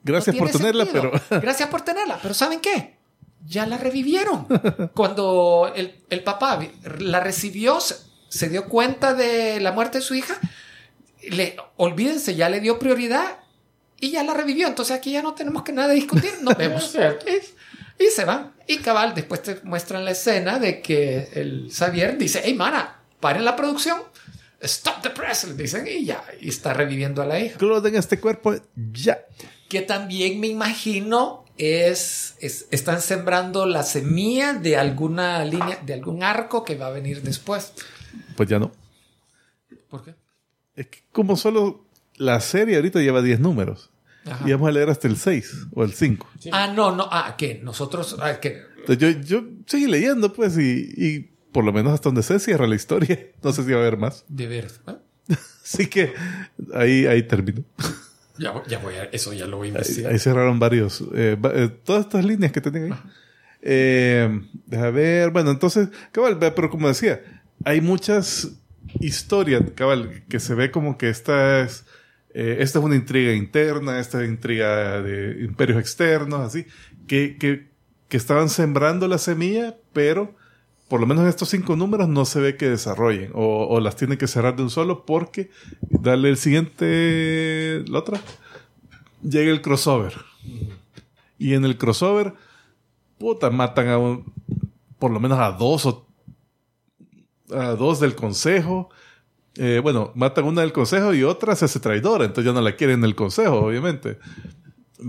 Gracias 0.02 0.36
por 0.36 0.50
tenerla, 0.50 0.84
sentido. 0.84 1.12
pero 1.28 1.40
Gracias 1.42 1.68
por 1.68 1.82
tenerla, 1.82 2.18
pero 2.22 2.34
¿saben 2.34 2.60
qué? 2.60 2.96
Ya 3.46 3.66
la 3.66 3.78
revivieron. 3.78 4.46
Cuando 4.94 5.72
el, 5.74 6.02
el 6.10 6.22
papá 6.24 6.58
la 6.98 7.20
recibió, 7.20 7.78
se, 8.28 8.48
dio 8.48 8.68
cuenta 8.68 9.14
de 9.14 9.60
la 9.60 9.72
muerte 9.72 9.98
de 9.98 10.04
su 10.04 10.14
hija, 10.14 10.38
le, 11.30 11.56
olvídense, 11.76 12.34
ya 12.34 12.48
le 12.48 12.60
dio 12.60 12.78
prioridad 12.78 13.38
y 14.00 14.10
ya 14.10 14.24
la 14.24 14.34
revivió. 14.34 14.66
Entonces 14.66 14.96
aquí 14.96 15.12
ya 15.12 15.22
no 15.22 15.34
tenemos 15.34 15.62
que 15.62 15.72
nada 15.72 15.92
discutir, 15.92 16.32
nos 16.42 16.56
vemos. 16.58 16.94
Y, 17.26 18.04
y 18.04 18.10
se 18.10 18.24
van. 18.24 18.54
Y 18.66 18.78
cabal, 18.78 19.14
después 19.14 19.42
te 19.42 19.60
muestran 19.62 20.04
la 20.04 20.10
escena 20.10 20.58
de 20.58 20.82
que 20.82 21.28
el 21.34 21.70
Xavier 21.72 22.18
dice, 22.18 22.42
hey, 22.44 22.54
mana, 22.54 23.00
paren 23.20 23.44
la 23.44 23.56
producción. 23.56 24.02
Stop 24.60 25.02
the 25.02 25.10
press, 25.10 25.44
le 25.44 25.54
dicen, 25.54 25.86
y 25.86 26.04
ya, 26.04 26.24
y 26.40 26.48
está 26.48 26.74
reviviendo 26.74 27.22
a 27.22 27.26
la 27.26 27.38
hija. 27.40 27.58
cloden 27.58 27.94
este 27.94 28.18
cuerpo 28.18 28.54
ya. 28.92 29.18
Que 29.68 29.82
también 29.82 30.40
me 30.40 30.48
imagino 30.48 31.44
es, 31.58 32.34
es- 32.40 32.66
están 32.70 33.00
sembrando 33.00 33.66
la 33.66 33.82
semilla 33.82 34.54
de 34.54 34.76
alguna 34.76 35.44
línea, 35.44 35.78
de 35.84 35.92
algún 35.94 36.22
arco 36.22 36.64
que 36.64 36.76
va 36.76 36.86
a 36.88 36.90
venir 36.90 37.22
después. 37.22 37.72
Pues 38.36 38.48
ya 38.48 38.58
no. 38.58 38.72
¿Por 39.90 40.04
qué? 40.04 40.14
Es 40.74 40.86
que 40.88 40.98
como 41.12 41.36
solo 41.36 41.84
la 42.16 42.40
serie 42.40 42.76
ahorita 42.76 43.00
lleva 43.00 43.22
10 43.22 43.40
números. 43.40 43.90
Ajá. 44.24 44.46
Y 44.48 44.52
vamos 44.52 44.68
a 44.68 44.72
leer 44.72 44.90
hasta 44.90 45.08
el 45.08 45.16
6 45.16 45.66
o 45.74 45.84
el 45.84 45.92
5. 45.92 46.28
Ah, 46.52 46.72
no, 46.74 46.94
no, 46.94 47.08
ah, 47.10 47.34
que 47.38 47.54
nosotros, 47.62 48.16
ah, 48.20 48.40
que 48.40 48.62
yo, 48.88 49.10
yo 49.10 49.44
seguí 49.66 49.86
leyendo, 49.86 50.32
pues, 50.32 50.56
y, 50.58 50.92
y 50.96 51.30
por 51.58 51.64
lo 51.64 51.72
menos 51.72 51.92
hasta 51.92 52.08
donde 52.08 52.22
se 52.22 52.38
cierra 52.38 52.68
la 52.68 52.76
historia. 52.76 53.18
No 53.42 53.52
sé 53.52 53.64
si 53.64 53.72
va 53.72 53.78
a 53.78 53.80
haber 53.80 53.96
más. 53.96 54.24
de 54.28 54.46
ver, 54.46 54.68
¿eh? 54.86 55.34
Así 55.64 55.88
que 55.88 56.12
ahí, 56.72 57.04
ahí 57.06 57.24
terminó. 57.24 57.64
ya, 58.38 58.52
voy- 58.52 58.62
ya 58.68 58.78
voy 58.78 58.94
a, 58.94 59.04
eso 59.06 59.32
ya 59.32 59.44
lo 59.48 59.56
voy 59.56 59.66
a 59.66 59.70
investigar. 59.70 60.12
ahí 60.12 60.20
cerraron 60.20 60.60
varios. 60.60 61.00
eh, 61.16 61.36
eh, 61.54 61.68
todas 61.84 62.04
estas 62.04 62.24
líneas 62.24 62.52
que 62.52 62.60
tenían 62.60 62.92
ahí. 62.92 62.98
Eh, 63.60 64.40
deja 64.66 64.90
ver. 64.90 65.30
Bueno, 65.32 65.50
entonces, 65.50 65.88
cabal, 66.12 66.38
pero 66.38 66.70
como 66.70 66.86
decía, 66.86 67.22
hay 67.64 67.80
muchas 67.80 68.52
historias, 69.00 69.62
cabal, 69.74 70.22
que 70.28 70.38
se 70.38 70.54
ve 70.54 70.70
como 70.70 70.96
que 70.96 71.08
esta 71.10 71.62
es. 71.62 71.84
esta 72.32 72.78
es 72.78 72.84
una 72.84 72.94
intriga 72.94 73.32
interna, 73.32 73.98
esta 73.98 74.22
es 74.22 74.28
intriga 74.28 75.02
de 75.02 75.42
imperios 75.42 75.80
externos, 75.80 76.38
así, 76.40 76.66
que, 77.08 77.36
que, 77.36 77.66
que 78.08 78.16
estaban 78.16 78.48
sembrando 78.48 79.08
la 79.08 79.18
semilla, 79.18 79.76
pero 79.92 80.36
por 80.88 81.00
lo 81.00 81.06
menos 81.06 81.22
en 81.22 81.28
estos 81.28 81.50
cinco 81.50 81.76
números 81.76 82.08
no 82.08 82.24
se 82.24 82.40
ve 82.40 82.56
que 82.56 82.68
desarrollen 82.68 83.30
o, 83.34 83.66
o 83.68 83.80
las 83.80 83.96
tienen 83.96 84.18
que 84.18 84.26
cerrar 84.26 84.56
de 84.56 84.62
un 84.62 84.70
solo 84.70 85.04
porque 85.04 85.50
darle 85.90 86.30
el 86.30 86.38
siguiente, 86.38 87.84
la 87.88 87.98
otra, 87.98 88.20
llega 89.22 89.50
el 89.50 89.62
crossover. 89.62 90.14
Y 91.38 91.54
en 91.54 91.64
el 91.64 91.78
crossover, 91.78 92.34
puta, 93.18 93.50
matan 93.50 93.88
a 93.88 93.98
un, 93.98 94.32
por 94.98 95.10
lo 95.10 95.20
menos 95.20 95.38
a 95.38 95.52
dos 95.52 95.86
o 95.86 96.06
a 97.50 97.74
dos 97.74 98.00
del 98.00 98.14
consejo. 98.14 98.90
Eh, 99.56 99.80
bueno, 99.82 100.12
matan 100.14 100.44
una 100.44 100.62
del 100.62 100.72
consejo 100.72 101.14
y 101.14 101.24
otra 101.24 101.56
se 101.56 101.64
hace 101.64 101.80
traidora, 101.80 102.24
entonces 102.24 102.46
ya 102.46 102.52
no 102.52 102.60
la 102.60 102.76
quieren 102.76 103.00
en 103.00 103.04
el 103.04 103.14
consejo, 103.14 103.56
obviamente. 103.56 104.18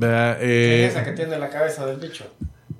Eh, 0.01 0.87
esa 0.89 1.03
que 1.03 1.11
tiene 1.13 1.37
la 1.39 1.49
cabeza 1.49 1.85
del 1.85 1.99
bicho. 1.99 2.25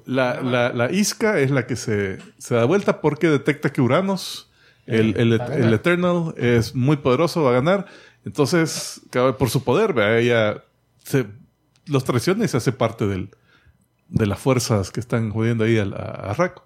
La, 0.09 0.41
la, 0.41 0.73
la 0.73 0.91
Isca 0.91 1.39
es 1.39 1.51
la 1.51 1.67
que 1.67 1.75
se, 1.75 2.17
se 2.37 2.55
da 2.55 2.65
vuelta 2.65 2.99
porque 2.99 3.29
detecta 3.29 3.71
que 3.71 3.81
Uranos, 3.81 4.49
el, 4.87 5.15
el, 5.17 5.37
ganar. 5.37 5.61
el 5.61 5.73
Eternal, 5.73 6.33
es 6.37 6.73
muy 6.73 6.97
poderoso, 6.97 7.43
va 7.43 7.51
a 7.51 7.53
ganar. 7.53 7.85
Entonces, 8.25 9.01
por 9.37 9.49
su 9.49 9.63
poder, 9.63 9.93
¿vea? 9.93 10.17
ella 10.17 10.63
se, 11.03 11.27
los 11.85 12.03
traiciona 12.03 12.43
y 12.43 12.47
se 12.47 12.57
hace 12.57 12.71
parte 12.71 13.05
del, 13.05 13.29
de 14.07 14.25
las 14.25 14.39
fuerzas 14.39 14.89
que 14.89 14.99
están 14.99 15.29
jodiendo 15.29 15.63
ahí 15.63 15.77
a, 15.77 15.83
a, 15.83 16.31
a 16.31 16.33
Raco. 16.33 16.65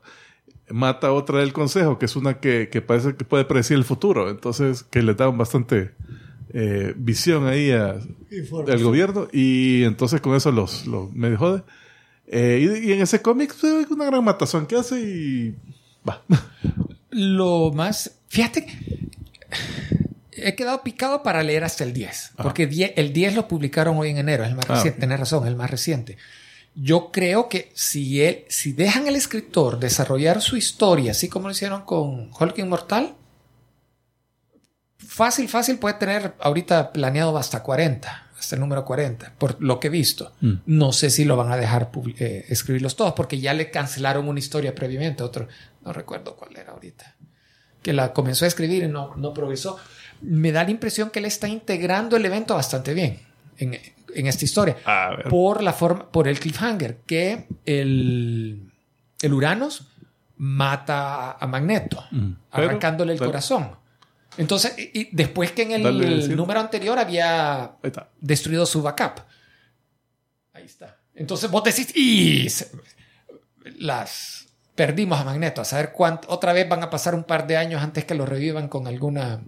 mata 0.70 1.07
a 1.07 1.11
otra 1.11 1.40
del 1.40 1.52
consejo, 1.52 1.99
que 1.99 2.06
es 2.06 2.15
una 2.15 2.40
que, 2.40 2.70
que 2.72 2.82
parece 2.82 3.15
que 3.15 3.26
puede 3.26 3.44
predecir 3.44 3.78
el 3.78 3.84
futuro. 3.84 4.30
Entonces, 4.30 4.84
que 4.84 5.02
le 5.03 5.15
dan 5.15 5.38
bastante 5.38 5.94
eh, 6.53 6.94
visión 6.95 7.45
ahí 7.45 7.72
al 7.72 8.84
gobierno. 8.84 9.28
Y 9.34 9.84
entonces 9.84 10.22
con 10.22 10.34
eso 10.34 10.49
los, 10.52 10.88
los 10.88 11.11
medio 11.14 11.38
jode. 11.38 11.64
Eh, 12.28 12.80
y, 12.84 12.90
y 12.90 12.94
en 12.94 13.02
ese 13.02 13.22
cómic, 13.22 13.54
pues, 13.60 13.90
una 13.91 14.06
gran 14.06 14.24
matazón 14.24 14.66
que 14.66 14.76
hace 14.78 15.00
y. 15.00 15.56
Va. 16.08 16.22
Lo 17.10 17.72
más. 17.74 18.12
Fíjate. 18.28 18.68
He 20.32 20.56
quedado 20.56 20.82
picado 20.84 21.22
para 21.24 21.44
leer 21.44 21.64
hasta 21.64 21.84
el 21.84 21.94
10. 21.94 22.32
Porque 22.38 22.66
die- 22.68 22.94
el 22.98 23.14
10 23.14 23.36
lo 23.36 23.48
publicaron 23.48 23.98
hoy 23.98 24.10
en 24.10 24.18
enero. 24.18 24.44
Es 24.44 24.50
el 24.50 24.56
más 24.56 24.66
Ah, 24.70 24.76
reciente. 24.76 25.00
Tenés 25.00 25.20
razón, 25.20 25.44
es 25.44 25.50
el 25.50 25.56
más 25.56 25.70
reciente. 25.70 26.18
Yo 26.76 27.12
creo 27.12 27.50
que 27.50 27.72
si, 27.76 28.22
él, 28.24 28.45
si 28.50 28.74
dejan 28.74 29.08
al 29.08 29.16
escritor 29.16 29.80
desarrollar 29.80 30.41
su 30.41 30.58
historia, 30.58 31.12
así 31.12 31.30
como 31.30 31.48
lo 31.48 31.52
hicieron 31.52 31.84
con 31.84 32.32
Hulk 32.38 32.58
Inmortal, 32.58 33.14
fácil, 34.98 35.48
fácil 35.50 35.78
puede 35.78 35.95
tener 35.95 36.34
ahorita 36.40 36.91
planeado 36.91 37.38
hasta 37.38 37.62
40, 37.62 38.23
hasta 38.44 38.56
el 38.56 38.60
número 38.60 38.84
40, 38.84 39.36
por 39.38 39.64
lo 39.64 39.80
que 39.80 39.88
he 39.88 39.90
visto. 39.90 40.34
Mm. 40.41 40.53
No 40.65 40.91
sé 40.91 41.10
si 41.10 41.24
lo 41.24 41.38
van 41.38 41.49
a 41.49 41.56
dejar 41.56 41.90
eh, 42.20 42.45
escribirlos 42.49 42.98
todos, 42.98 43.14
porque 43.14 43.40
ya 43.40 43.53
le 43.53 43.72
cancelaron 43.72 44.28
una 44.28 44.40
historia 44.40 44.76
previamente, 44.76 45.24
otro, 45.24 45.48
no 45.86 45.94
recuerdo 45.94 46.36
cuál 46.36 46.57
era 46.57 46.74
ahorita, 46.74 47.15
que 47.82 47.94
la 47.94 48.11
comenzó 48.11 48.44
a 48.44 48.49
escribir 48.49 48.84
y 48.84 48.90
no, 48.90 49.15
no 49.15 49.34
progresó. 49.34 49.78
Me 50.22 50.52
da 50.52 50.65
la 50.65 50.72
impresión 50.72 51.10
que 51.10 51.20
él 51.20 51.26
está 51.26 51.48
integrando 51.48 52.18
el 52.18 52.26
evento 52.26 52.53
bastante 52.53 52.94
bien 52.94 53.22
en, 53.57 53.80
en 54.14 54.28
esta 54.28 54.44
historia 54.44 54.76
por 55.30 55.64
la 55.64 55.72
forma, 55.72 56.11
por 56.11 56.28
el 56.28 56.38
cliffhanger, 56.38 56.98
que 57.06 57.48
el, 57.65 58.70
el 59.22 59.34
Uranus 59.34 59.88
mata 60.36 61.32
a 61.32 61.48
Magneto, 61.48 62.03
Mm. 62.11 62.32
Pero, 62.52 62.68
arrancándole 62.68 63.14
el 63.14 63.20
corazón. 63.20 63.82
Entonces, 64.38 64.76
y, 64.77 65.10
después 65.15 65.51
que 65.51 65.64
en 65.76 65.84
Dale, 65.84 66.07
el 66.07 66.35
número 66.35 66.60
anterior 66.60 66.97
había 66.97 67.73
destruido 68.19 68.65
su 68.65 68.81
backup. 68.81 69.19
Ahí 70.53 70.65
está. 70.65 70.97
Entonces 71.15 71.49
vos 71.51 71.64
decís, 71.64 71.95
y 71.95 72.49
se- 72.49 72.72
las 73.77 74.47
perdimos 74.76 75.19
a 75.19 75.23
Magneto, 75.23 75.61
a 75.61 75.65
saber 75.65 75.91
cuánto, 75.91 76.27
otra 76.31 76.51
vez 76.53 76.68
van 76.68 76.81
a 76.84 76.89
pasar 76.89 77.14
un 77.15 77.23
par 77.23 77.45
de 77.47 77.57
años 77.57 77.81
antes 77.81 78.05
que 78.05 78.15
lo 78.15 78.26
revivan 78.26 78.68
con 78.68 78.88
alguna 78.88 79.41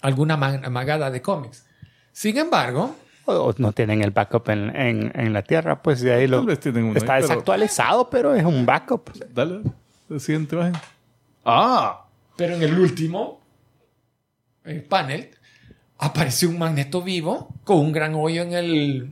alguna 0.00 0.36
ma- 0.36 0.58
magada 0.70 1.10
de 1.10 1.20
cómics. 1.20 1.66
Sin 2.12 2.38
embargo, 2.38 2.94
O, 3.24 3.32
o 3.32 3.54
no 3.58 3.72
tienen 3.72 4.02
el 4.02 4.12
backup 4.12 4.48
en, 4.50 4.74
en, 4.76 5.12
en 5.14 5.32
la 5.32 5.42
Tierra, 5.42 5.82
pues 5.82 6.00
de 6.00 6.14
ahí 6.14 6.26
lo... 6.28 6.42
Uno 6.42 6.52
Está 6.52 6.68
ahí, 6.70 6.94
pero- 6.94 7.18
desactualizado, 7.20 8.08
pero 8.08 8.34
es 8.34 8.44
un 8.44 8.64
backup. 8.64 9.10
Dale. 9.34 9.62
La 10.08 10.18
siguiente 10.20 10.54
imagen. 10.54 10.74
Ah. 11.44 12.06
Pero 12.36 12.54
en 12.54 12.62
el 12.62 12.78
último 12.78 13.40
eh, 14.68 14.86
panel 14.88 15.30
apareció 15.98 16.48
un 16.48 16.58
magneto 16.58 17.02
vivo 17.02 17.54
con 17.64 17.78
un 17.78 17.92
gran 17.92 18.14
hoyo 18.14 18.42
en 18.42 18.52
el, 18.52 19.10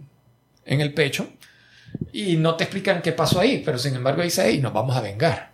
en 0.64 0.80
el 0.80 0.94
pecho 0.94 1.28
y 2.12 2.36
no 2.36 2.56
te 2.56 2.64
explican 2.64 3.02
qué 3.02 3.12
pasó 3.12 3.40
ahí, 3.40 3.62
pero 3.64 3.78
sin 3.78 3.94
embargo 3.94 4.22
dice, 4.22 4.44
hey, 4.46 4.60
nos 4.60 4.72
vamos 4.72 4.96
a 4.96 5.00
vengar. 5.00 5.50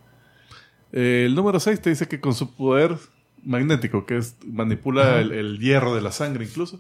Eh, 0.93 1.25
el 1.27 1.35
número 1.35 1.59
6 1.59 1.81
te 1.81 1.91
dice 1.91 2.07
que 2.09 2.21
con 2.21 2.35
su 2.35 2.55
poder 2.55 2.97
magnético, 3.43 4.07
que 4.07 4.19
es 4.19 4.37
manipula 4.45 5.21
el, 5.21 5.33
el 5.33 5.59
hierro 5.59 5.95
de 5.95 6.03
la 6.03 6.13
sangre 6.13 6.45
incluso, 6.45 6.79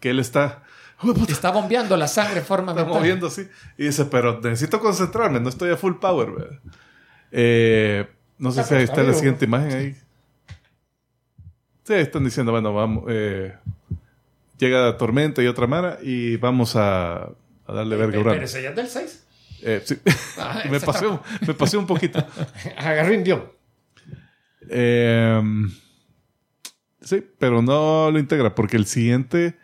que 0.00 0.10
él 0.10 0.18
está. 0.18 0.64
Está 1.28 1.50
bombeando 1.50 1.96
la 1.96 2.06
sangre 2.06 2.36
de 2.36 2.40
forma 2.42 2.72
está 2.72 2.84
mental. 2.84 3.00
moviendo 3.00 3.26
así. 3.28 3.48
Y 3.78 3.84
dice, 3.84 4.04
pero 4.04 4.40
necesito 4.40 4.80
concentrarme, 4.80 5.40
no 5.40 5.48
estoy 5.48 5.70
a 5.70 5.76
full 5.76 5.94
power. 5.94 6.60
Eh, 7.30 8.06
no 8.38 8.50
sé 8.52 8.64
si 8.64 8.74
ahí 8.74 8.82
está 8.82 9.00
está 9.00 9.04
la 9.04 9.14
siguiente 9.14 9.44
imagen 9.44 9.72
ahí. 9.72 9.96
Sí, 11.94 12.00
están 12.00 12.24
diciendo, 12.24 12.52
bueno, 12.52 12.72
vamos, 12.72 13.04
eh, 13.08 13.54
llega 14.58 14.80
la 14.86 14.96
tormenta 14.96 15.42
y 15.42 15.46
otra 15.46 15.66
mara 15.66 15.98
y 16.02 16.36
vamos 16.36 16.74
a, 16.76 17.24
a 17.24 17.72
darle 17.72 17.96
verga 17.96 18.18
a 18.18 18.22
Pero 18.22 18.30
Urano. 18.30 18.42
ese 18.44 18.62
ya 18.62 18.70
es 18.70 18.76
del 18.76 18.88
6. 18.88 19.24
Eh, 19.62 19.82
sí. 19.84 19.98
Ah, 20.38 20.62
me, 20.70 20.80
pasé, 20.80 21.06
un- 21.06 21.20
me 21.46 21.54
pasé 21.54 21.76
un 21.76 21.86
poquito. 21.86 22.24
Indio. 23.12 23.54
Eh, 24.68 25.42
sí, 27.00 27.26
pero 27.38 27.62
no 27.62 28.10
lo 28.10 28.18
integra 28.18 28.54
porque 28.54 28.76
el 28.76 28.86
siguiente, 28.86 29.58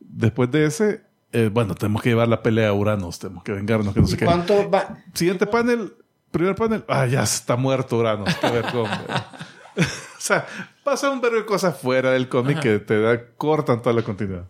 después 0.00 0.50
de 0.50 0.66
ese, 0.66 1.02
eh, 1.32 1.50
bueno, 1.52 1.74
tenemos 1.74 2.02
que 2.02 2.08
llevar 2.10 2.28
la 2.28 2.42
pelea 2.42 2.68
a 2.68 2.72
Uranos, 2.72 3.18
tenemos 3.18 3.44
que 3.44 3.52
vengarnos, 3.52 3.92
que 3.94 4.00
no 4.00 4.06
sé 4.06 4.16
qué. 4.16 4.24
¿Cuánto 4.24 4.70
va? 4.70 4.98
Siguiente 5.12 5.46
panel, 5.46 5.92
primer 6.30 6.54
panel, 6.54 6.84
ah, 6.88 7.06
ya 7.06 7.22
está 7.22 7.56
muerto 7.56 7.98
qué 8.40 8.50
vergón. 8.50 8.88
o 9.76 9.82
sea, 10.20 10.46
pasa 10.84 11.10
un 11.10 11.20
verbo 11.20 11.38
de 11.38 11.46
cosas 11.46 11.76
fuera 11.76 12.12
del 12.12 12.28
cómic 12.28 12.60
que 12.60 12.78
te 12.78 13.00
da, 13.00 13.26
cortan 13.36 13.82
toda 13.82 13.94
la 13.96 14.02
continuidad. 14.02 14.44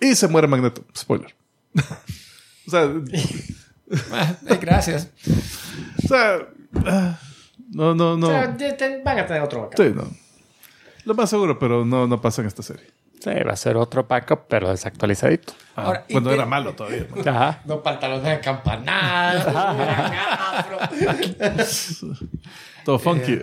Y 0.00 0.14
se 0.14 0.28
muere 0.28 0.46
Magneto, 0.46 0.84
spoiler. 0.96 1.34
o 2.66 2.70
sea, 2.70 2.82
eh, 3.10 4.58
gracias. 4.60 5.10
o 6.04 6.08
sea, 6.08 6.48
ah, 6.84 7.18
no, 7.70 7.94
no, 7.94 8.16
no. 8.16 8.26
O 8.26 8.30
sea, 8.30 8.56
van 9.04 9.18
a 9.18 9.26
tener 9.26 9.42
otro 9.42 9.64
acá. 9.64 9.76
Sí, 9.76 9.92
no. 9.94 10.10
Lo 11.04 11.14
más 11.14 11.30
seguro, 11.30 11.58
pero 11.58 11.84
no, 11.84 12.06
no 12.06 12.20
pasa 12.20 12.42
en 12.42 12.48
esta 12.48 12.62
serie. 12.62 12.86
Sí, 13.26 13.32
va 13.44 13.54
a 13.54 13.56
ser 13.56 13.76
otro 13.76 14.04
backup, 14.04 14.42
pero 14.48 14.70
desactualizadito. 14.70 15.52
Ah, 15.74 15.82
Ahora, 15.86 16.04
cuando 16.08 16.30
te- 16.30 16.36
era 16.36 16.46
malo 16.46 16.74
todavía. 16.74 17.06
¿no? 17.12 17.28
Ajá. 17.28 17.60
Dos 17.64 17.80
pantalones 17.82 18.22
de 18.24 18.38
campanada. 18.40 19.44
Todo 22.84 23.00
funky. 23.00 23.40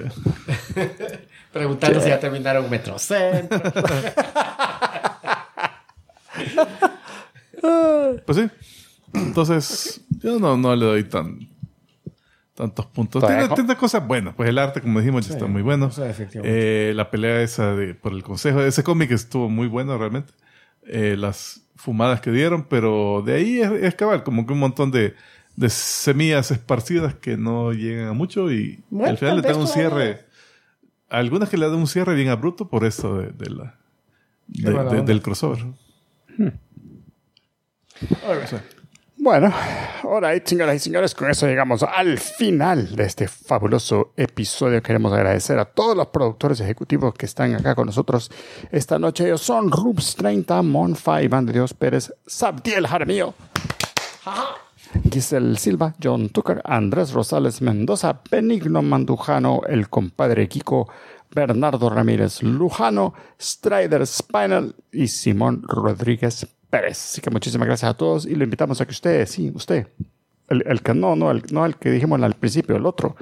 Preguntando 1.52 2.00
si 2.00 2.08
ya 2.08 2.18
terminaron 2.18 2.70
Metrocentro. 2.70 3.62
Pues 8.26 8.38
sí. 8.38 8.50
Entonces, 9.14 10.02
yo 10.20 10.40
no, 10.40 10.58
no 10.58 10.76
le 10.76 10.86
doy 10.86 11.04
tan 11.06 11.48
tantos 12.56 12.86
puntos. 12.88 13.26
Tiene, 13.26 13.48
tiene 13.56 13.76
cosas 13.76 14.06
buenas. 14.08 14.36
Pues 14.36 14.48
el 14.50 14.58
arte, 14.58 14.82
como 14.82 15.00
dijimos, 15.00 15.26
ya 15.28 15.34
está 15.34 15.46
muy 15.48 15.62
bueno. 15.62 15.90
sí. 15.92 16.02
Eh, 16.44 16.94
la 16.96 17.10
pelea 17.10 17.42
esa 17.42 17.76
de, 17.76 17.96
por 17.96 18.14
el 18.14 18.24
consejo, 18.24 18.62
ese 18.62 18.84
cómic 18.84 19.12
estuvo 19.12 19.50
muy 19.50 19.68
bueno 19.68 19.98
realmente. 19.98 20.34
Eh, 20.86 21.16
las 21.18 21.62
fumadas 21.76 22.22
que 22.22 22.32
dieron, 22.32 22.66
pero 22.70 23.24
de 23.26 23.34
ahí 23.36 23.60
es, 23.62 23.72
es 23.72 23.96
cabal, 23.96 24.24
como 24.24 24.46
que 24.46 24.54
un 24.54 24.60
montón 24.60 24.92
de, 24.92 25.16
de 25.56 25.70
semillas 25.70 26.52
esparcidas 26.52 27.16
que 27.16 27.38
no 27.38 27.74
llegan 27.74 28.08
a 28.10 28.14
mucho 28.14 28.52
y 28.52 28.84
Bueno, 28.90 29.12
al 29.12 29.18
final 29.18 29.38
le 29.38 29.42
dan 29.42 29.58
un 29.60 29.68
cierre. 29.68 30.26
Algunas 31.10 31.50
que 31.50 31.58
le 31.58 31.66
dan 31.68 31.76
un 31.76 31.88
cierre 31.88 32.16
bien 32.16 32.30
abrupto 32.30 32.70
por 32.70 32.86
esto 32.86 33.18
de, 33.18 33.28
de 33.32 33.50
la, 33.50 33.76
de- 34.48 34.72
buena 34.72 34.84
de- 34.84 35.00
onda. 35.00 35.04
del 35.04 35.22
crossover. 35.22 35.66
Bueno, 39.24 39.54
ahora, 40.04 40.34
señoras 40.44 40.76
y 40.76 40.80
señores, 40.80 41.16
con 41.16 41.32
eso 41.32 41.48
llegamos 41.48 41.82
al 41.82 42.18
final 42.18 42.94
de 42.94 43.06
este 43.06 43.30
fabuloso 43.30 44.12
episodio. 44.18 44.84
Queremos 44.84 45.14
agradecer 45.14 45.58
a 45.60 45.64
todos 45.64 45.95
los 45.95 46.08
productores 46.08 46.60
ejecutivos 46.60 47.14
que 47.14 47.26
están 47.26 47.56
acá 47.56 47.74
con 47.74 47.86
nosotros 47.86 48.30
esta 48.70 49.00
noche. 49.00 49.24
Ellos 49.24 49.40
son 49.40 49.72
Rubs 49.72 50.18
30, 50.18 50.62
Monfa, 50.64 51.24
Iván 51.24 51.45
de 51.45 51.54
Dios 51.54 51.74
Pérez, 51.74 52.14
Sabdiel 52.28 52.86
Jaramillo, 52.86 53.34
Giselle 55.10 55.58
Silva, 55.58 55.95
John 56.04 56.28
Tucker, 56.28 56.62
Andrés 56.66 57.14
Rosales 57.14 57.62
Mendoza, 57.62 58.20
Benigno 58.30 58.82
Mandujano, 58.82 59.62
el 59.70 59.88
compadre 59.88 60.50
Kiko, 60.50 60.90
Bernardo 61.34 61.90
Ramírez 61.90 62.44
Lujano, 62.44 63.14
Strider 63.40 64.06
Spinal 64.06 64.76
y 64.91 65.08
Simón 65.08 65.64
Rodríguez 65.66 66.45
Pérez. 66.74 66.98
Así 66.98 67.22
que 67.22 67.30
muchísimas 67.30 67.68
gracias 67.68 67.91
a 67.91 67.94
todos 67.94 68.26
y 68.26 68.34
lo 68.34 68.44
invitamos 68.44 68.82
a 68.82 68.86
que 68.86 68.91
usted, 68.91 69.28
sí, 69.28 69.52
usted, 69.54 69.86
el, 70.50 70.82
que 70.82 70.95
no, 70.95 71.16
no, 71.16 71.30
el, 71.30 71.44
no 71.52 71.68
el 71.68 71.76
que 71.76 71.91
dijimos 71.91 72.20
al 72.20 72.34
principio, 72.34 72.76
el 72.76 72.88
otro. 72.88 73.16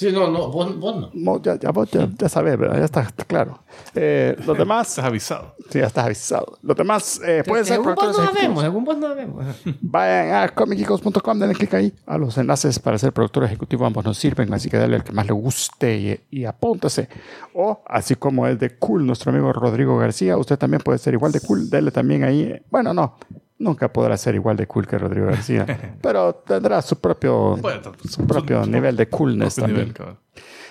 Sí, 0.00 0.10
no, 0.12 0.30
no, 0.30 0.50
vos, 0.50 0.78
vos 0.78 1.10
no. 1.12 1.42
Ya, 1.42 1.58
ya, 1.58 1.70
vos 1.72 1.90
ya, 1.90 2.08
ya 2.18 2.28
sabes, 2.30 2.56
¿verdad? 2.58 2.78
ya 2.78 2.84
está, 2.86 3.02
está 3.02 3.22
claro. 3.24 3.62
Eh, 3.94 4.34
los 4.46 4.56
demás, 4.56 4.88
Estás 4.88 5.04
avisado. 5.04 5.54
sí, 5.68 5.78
ya 5.78 5.86
estás 5.88 6.06
avisado. 6.06 6.58
Los 6.62 6.74
demás 6.74 7.20
eh, 7.22 7.42
pueden 7.46 7.66
ser 7.66 7.76
Según 7.76 7.94
vos 7.94 7.94
productores 8.04 8.16
no 8.16 8.22
ejecutivos. 8.40 8.62
sabemos, 8.62 8.62
según 8.64 8.84
vos 8.84 8.96
no 8.96 9.08
sabemos. 9.08 9.44
Vayan 9.82 10.34
a 10.42 10.48
comicicos.com, 10.48 11.38
denle 11.38 11.54
clic 11.54 11.74
ahí 11.74 11.92
a 12.06 12.16
los 12.16 12.38
enlaces 12.38 12.78
para 12.78 12.96
ser 12.96 13.12
productor 13.12 13.44
ejecutivo. 13.44 13.84
Ambos 13.84 14.04
nos 14.06 14.16
sirven, 14.16 14.52
así 14.54 14.70
que 14.70 14.78
dale 14.78 14.96
al 14.96 15.04
que 15.04 15.12
más 15.12 15.26
le 15.26 15.32
guste 15.32 15.98
y, 16.30 16.38
y 16.40 16.44
apúntase. 16.46 17.08
O, 17.52 17.82
así 17.86 18.14
como 18.14 18.46
es 18.46 18.58
de 18.58 18.78
cool 18.78 19.06
nuestro 19.06 19.32
amigo 19.32 19.52
Rodrigo 19.52 19.98
García, 19.98 20.38
usted 20.38 20.56
también 20.58 20.80
puede 20.82 20.98
ser 20.98 21.12
igual 21.12 21.32
de 21.32 21.40
cool. 21.40 21.68
Dele 21.68 21.90
también 21.90 22.24
ahí. 22.24 22.58
Bueno, 22.70 22.94
no, 22.94 23.16
nunca 23.60 23.92
podrá 23.92 24.16
ser 24.16 24.34
igual 24.34 24.56
de 24.56 24.66
cool 24.66 24.88
que 24.88 24.98
Rodrigo 24.98 25.26
García, 25.26 25.64
pero 26.02 26.34
tendrá 26.46 26.82
su 26.82 26.98
propio, 26.98 27.56
Bueno, 27.58 27.92
su 28.08 28.26
propio 28.26 28.66
nivel 28.66 28.96
de 28.96 29.08
coolness 29.08 29.54
también. 29.54 29.94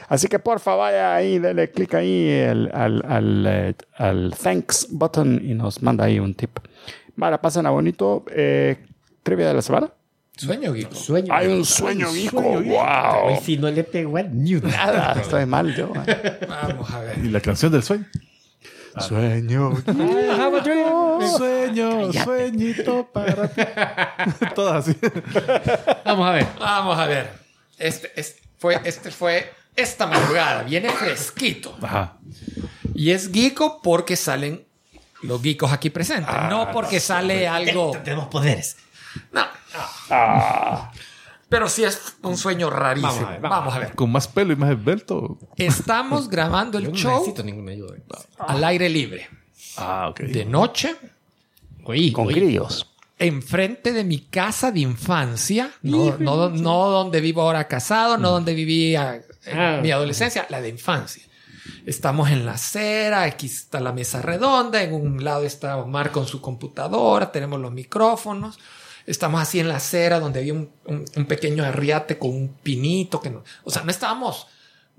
Así 0.09 0.27
que 0.27 0.39
porfa, 0.39 0.75
vaya 0.75 1.13
ahí, 1.15 1.37
dele 1.39 1.69
clic 1.71 1.93
ahí 1.93 2.27
el- 2.29 2.69
al, 2.73 3.01
al, 3.07 3.45
eh, 3.47 3.75
al 3.95 4.33
thanks 4.41 4.87
button 4.89 5.39
y 5.43 5.53
nos 5.53 5.81
manda 5.83 6.03
ahí 6.05 6.19
un 6.19 6.33
tip. 6.33 6.57
Mara, 7.15 7.39
pasen 7.39 7.65
a 7.67 7.69
bonito. 7.69 8.25
Eh, 8.31 8.77
trivia 9.23 9.47
de 9.49 9.53
la 9.53 9.61
semana. 9.61 9.91
Sueño, 10.35 10.71
Guico. 10.73 10.95
Sueño. 10.95 11.33
Hay 11.33 11.47
un 11.47 11.65
sueño, 11.65 12.11
Vico. 12.13 12.41
Wow. 12.41 13.25
Hoy 13.25 13.35
sí 13.43 13.57
no 13.57 13.69
le 13.69 13.83
pegó 13.83 14.17
a 14.17 14.23
ni. 14.23 14.53
Nada, 14.53 15.13
estoy 15.21 15.45
mal 15.45 15.75
yo. 15.75 15.91
eh. 16.07 16.39
Vamos 16.47 16.89
a 16.91 17.01
ver. 17.01 17.19
Y 17.23 17.27
la 17.29 17.41
canción 17.41 17.71
del 17.71 17.83
sueño. 17.83 18.05
Sueño. 18.97 19.73
Sueño, 21.37 22.13
sueñito 22.13 23.07
para 23.11 23.47
ti. 23.47 23.61
Todas 24.55 24.87
así. 24.87 24.97
Vamos 26.05 26.27
a 26.27 26.31
ver. 26.31 26.47
Vamos 26.59 26.97
a 26.99 27.05
ver. 27.05 27.31
Este, 27.77 28.11
este 28.15 28.41
fue, 28.57 28.81
este 28.83 29.11
fue 29.11 29.53
esta 29.75 30.07
madrugada. 30.07 30.63
Viene 30.63 30.89
fresquito. 30.89 31.77
Ajá. 31.81 32.17
Y 32.93 33.11
es 33.11 33.31
Geeko 33.31 33.81
porque 33.81 34.15
salen 34.15 34.65
los 35.21 35.41
geekos 35.41 35.71
aquí 35.71 35.89
presentes. 35.89 36.33
no 36.49 36.71
porque 36.71 36.99
sale 36.99 37.47
algo. 37.47 37.91
Tenemos 38.03 38.27
poderes. 38.27 38.77
No. 39.31 39.45
Pero 41.49 41.67
sí 41.67 41.83
es 41.83 42.15
un 42.21 42.37
sueño 42.37 42.69
rarísimo. 42.69 43.11
Vamos 43.11 43.27
a 43.27 43.31
ver, 43.31 43.41
Vamos 43.41 43.57
vamos 43.59 43.73
a 43.75 43.79
ver. 43.79 43.95
Con 43.95 44.11
más 44.11 44.27
pelo 44.27 44.53
y 44.53 44.55
más 44.55 44.69
esbelto. 44.71 45.37
Estamos 45.57 46.29
grabando 46.29 46.77
el 46.77 46.85
Yo 46.85 46.91
no 46.91 46.97
show 46.97 47.13
necesito 47.13 47.43
ninguna 47.43 47.71
ayuda. 47.71 47.95
al 48.37 48.63
aire 48.63 48.87
libre. 48.89 49.27
Ah, 49.77 50.07
ok. 50.09 50.19
De 50.21 50.45
noche, 50.45 50.95
Oí, 51.85 52.11
Con 52.11 52.27
oí. 52.27 52.35
grillos. 52.35 52.85
enfrente 53.17 53.91
de 53.93 54.03
mi 54.03 54.19
casa 54.19 54.71
de 54.71 54.81
infancia. 54.81 55.71
No, 55.81 56.15
no, 56.19 56.49
no 56.49 56.89
donde 56.89 57.19
vivo 57.19 57.41
ahora 57.41 57.67
casado, 57.67 58.17
no 58.17 58.29
donde 58.31 58.53
vivía 58.53 59.21
en 59.45 59.59
Ah. 59.59 59.79
mi 59.81 59.89
adolescencia, 59.91 60.45
la 60.49 60.61
de 60.61 60.69
infancia. 60.69 61.23
Estamos 61.85 62.29
en 62.29 62.45
la 62.45 62.53
acera, 62.53 63.23
aquí 63.23 63.47
está 63.47 63.79
la 63.79 63.91
mesa 63.91 64.21
redonda, 64.21 64.83
en 64.83 64.93
un 64.93 65.23
lado 65.23 65.43
está 65.43 65.77
Omar 65.77 66.11
con 66.11 66.27
su 66.27 66.41
computadora, 66.41 67.31
tenemos 67.31 67.59
los 67.59 67.71
micrófonos. 67.71 68.59
Estamos 69.09 69.41
así 69.41 69.59
en 69.59 69.67
la 69.67 69.77
acera 69.77 70.19
donde 70.19 70.39
había 70.39 70.53
un, 70.53 70.71
un- 70.85 71.05
un 71.15 71.25
pequeño 71.25 71.63
arriate 71.63 72.17
con 72.17 72.29
un 72.31 72.49
pinito. 72.61 73.19
Que 73.19 73.29
no, 73.29 73.43
o 73.63 73.71
sea, 73.71 73.83
no 73.83 73.91
estábamos 73.91 74.47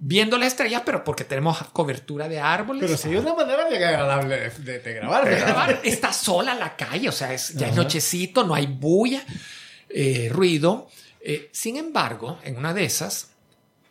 viendo 0.03 0.39
las 0.39 0.49
estrellas, 0.49 0.83
pero 0.85 1.05
porque 1.05 1.25
tenemos 1.25 1.59
cobertura 1.73 2.29
de 2.29 2.41
árboles. 2.41 2.85
Pero 2.87 2.97
sí, 2.97 3.15
una 3.15 3.35
manera 3.35 3.69
bien 3.69 3.83
agradable 3.85 4.37
de, 4.39 4.51
de- 4.51 4.79
de 4.81 4.93
grabar. 4.95 5.29
De 5.29 5.37
grabar. 5.37 5.81
Está 5.85 6.13
sola 6.13 6.55
la 6.55 6.75
calle, 6.77 7.09
o 7.09 7.13
sea, 7.13 7.33
es, 7.33 7.55
ya 7.55 7.69
es 7.69 7.77
nochecito, 7.77 8.45
no 8.45 8.55
hay 8.55 8.67
bulla, 8.67 9.23
eh, 9.89 10.29
ruido. 10.33 10.89
Eh, 11.21 11.51
sin 11.53 11.77
embargo, 11.77 12.39
en 12.45 12.57
una 12.57 12.73
de 12.73 12.85
esas, 12.85 13.29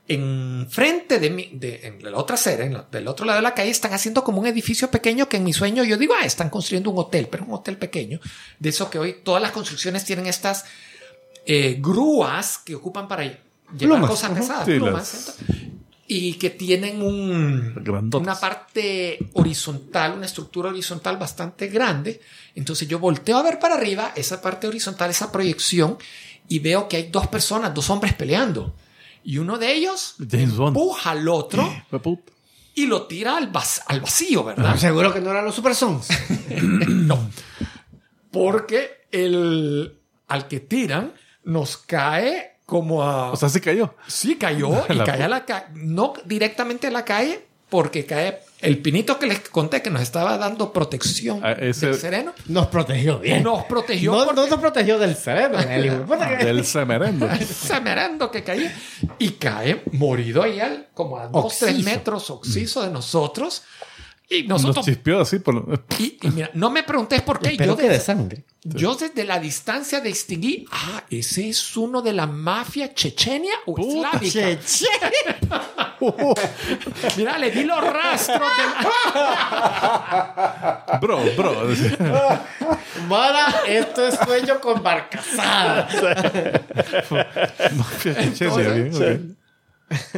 en 0.10 0.68
frente 0.70 1.20
de 1.20 1.30
mi, 1.30 1.50
de, 1.54 1.82
en 1.88 2.12
la 2.12 2.18
otra 2.18 2.34
acera, 2.36 2.66
en 2.66 2.74
la- 2.74 2.88
del 2.92 3.08
otro 3.08 3.26
lado 3.26 3.38
de 3.38 3.44
la 3.44 3.54
calle, 3.54 3.70
están 3.70 3.94
haciendo 3.94 4.24
como 4.24 4.40
un 4.42 4.48
edificio 4.48 4.90
pequeño 4.92 5.30
que 5.30 5.38
en 5.38 5.44
mi 5.44 5.54
sueño 5.54 5.84
yo 5.84 5.98
digo, 5.98 6.16
ah, 6.20 6.26
están 6.26 6.50
construyendo 6.50 6.90
un 6.90 6.98
hotel, 6.98 7.28
pero 7.32 7.46
un 7.46 7.54
hotel 7.54 7.78
pequeño. 7.78 8.20
De 8.60 8.70
eso 8.70 8.90
que 8.90 8.98
hoy 9.00 9.18
todas 9.24 9.42
las 9.42 9.52
construcciones 9.52 10.04
tienen 10.06 10.26
estas 10.26 10.66
eh, 11.46 11.78
grúas 11.80 12.58
que 12.58 12.76
ocupan 12.76 13.08
para 13.08 13.24
llevar 13.24 13.40
Plumas. 13.78 14.10
cosas 14.10 14.32
pesadas, 14.32 14.66
Sí, 14.66 14.74
plumas, 14.74 15.38
y 16.12 16.34
que 16.34 16.50
tienen 16.50 17.04
un, 17.04 17.84
una 18.14 18.34
parte 18.40 19.20
horizontal, 19.34 20.14
una 20.14 20.26
estructura 20.26 20.70
horizontal 20.70 21.18
bastante 21.18 21.68
grande. 21.68 22.20
Entonces 22.56 22.88
yo 22.88 22.98
volteo 22.98 23.38
a 23.38 23.44
ver 23.44 23.60
para 23.60 23.76
arriba 23.76 24.12
esa 24.16 24.42
parte 24.42 24.68
horizontal, 24.68 25.12
esa 25.12 25.32
proyección, 25.32 25.98
y 26.48 26.58
veo 26.58 26.88
que 26.88 26.98
hay 26.98 27.10
dos 27.12 27.28
personas, 27.28 27.76
dos 27.76 27.92
hombres 27.92 28.14
peleando. 28.16 28.74
Y 29.24 29.38
uno 29.38 29.58
de 29.58 29.74
ellos 29.74 30.16
James 30.20 30.56
Bond. 30.56 30.76
empuja 30.78 31.12
al 31.12 31.28
otro 31.28 31.70
puta. 32.02 32.32
y 32.76 32.86
lo 32.88 33.04
tira 33.08 33.38
al, 33.38 33.52
vac- 33.52 33.84
al 33.88 34.02
vacío, 34.02 34.44
¿verdad? 34.44 34.76
Seguro 34.78 35.14
que 35.14 35.20
no 35.22 35.32
eran 35.32 35.46
los 35.46 35.56
Super 35.56 35.76
Sons. 35.76 36.08
no. 36.62 37.30
Porque 38.32 39.06
el, 39.12 39.98
al 40.28 40.48
que 40.48 40.60
tiran 40.60 41.14
nos 41.44 41.78
cae 41.78 42.58
como 42.66 43.04
a... 43.04 43.32
O 43.32 43.36
sea, 43.36 43.50
se 43.50 43.60
cayó. 43.62 43.96
Sí, 44.08 44.36
cayó 44.36 44.86
y 44.90 44.94
La 44.94 45.04
cae 45.04 45.24
a 45.24 45.28
la 45.30 45.46
calle. 45.46 45.68
No 45.74 46.14
directamente 46.26 46.88
a 46.88 46.92
la 46.92 47.04
calle, 47.06 47.48
porque 47.70 48.06
cae 48.06 48.40
el 48.62 48.80
pinito 48.80 49.18
que 49.20 49.26
les 49.28 49.40
conté 49.50 49.82
que 49.82 49.90
nos 49.90 50.02
estaba 50.02 50.38
dando 50.38 50.74
protección 50.74 51.40
Ah, 51.44 51.54
ese- 51.54 51.88
del 51.88 51.96
sereno. 51.96 52.34
Nos 52.48 52.68
protegió 52.68 53.20
bien. 53.20 53.42
Nos 53.44 53.64
protegió 53.66 54.12
No, 54.12 54.26
porque 54.26 54.42
no 54.42 54.48
nos 54.48 54.60
protegió 54.60 55.00
del 55.00 55.16
el 55.72 55.84
que- 56.38 56.46
Del 56.46 56.66
semerendo. 56.66 57.30
ese 57.32 57.80
merendo 57.80 58.30
que 58.32 58.44
caía 58.44 58.76
y 59.18 59.30
cae 59.32 59.84
morido 59.94 60.44
ahí 60.44 60.60
al, 60.60 60.88
como 60.94 61.18
a 61.18 61.28
dos, 61.28 61.46
Oxiso. 61.46 61.66
tres 61.68 61.84
metros 61.86 62.30
oxiso 62.30 62.82
de 62.84 62.90
nosotros. 62.90 63.64
Y 64.32 64.44
Nos 64.44 64.62
nosotros. 64.62 64.86
chispeó 64.86 65.22
así. 65.22 65.40
Por... 65.40 65.56
lo- 65.56 65.84
Y, 65.98 66.20
y 66.22 66.28
mira, 66.30 66.52
no 66.54 66.70
me 66.70 66.84
preguntes 66.84 67.20
por 67.24 67.40
qué. 67.40 67.58
Yo 67.58 67.76
de 67.76 67.90
desde, 67.90 68.00
sangre. 68.06 68.44
yo 68.64 68.94
desde 68.96 69.24
la 69.24 69.40
distancia 69.40 70.02
distinguí, 70.02 70.68
ah, 70.72 71.04
ese 71.10 71.50
es 71.50 71.76
uno 71.76 72.04
de 72.04 72.14
la 72.14 72.28
mafia 72.28 72.94
chechenia 72.94 73.54
o 73.66 73.76
islámica. 73.80 74.32
Che, 74.32 74.60
che. 74.60 74.86
Mira, 77.18 77.38
le 77.40 77.50
di 77.52 77.64
los 77.64 77.82
rastros 77.84 78.40
de 78.40 78.64
la- 78.84 78.90
Bro, 81.02 81.22
bro. 81.36 81.64
Mara, 83.08 83.62
esto 83.68 84.06
es 84.08 84.16
sueño 84.24 84.60
con 84.62 84.84
barcazada. 84.84 85.88
Mafia 87.76 88.16
chechenia, 88.34 88.70
bien. 88.70 89.36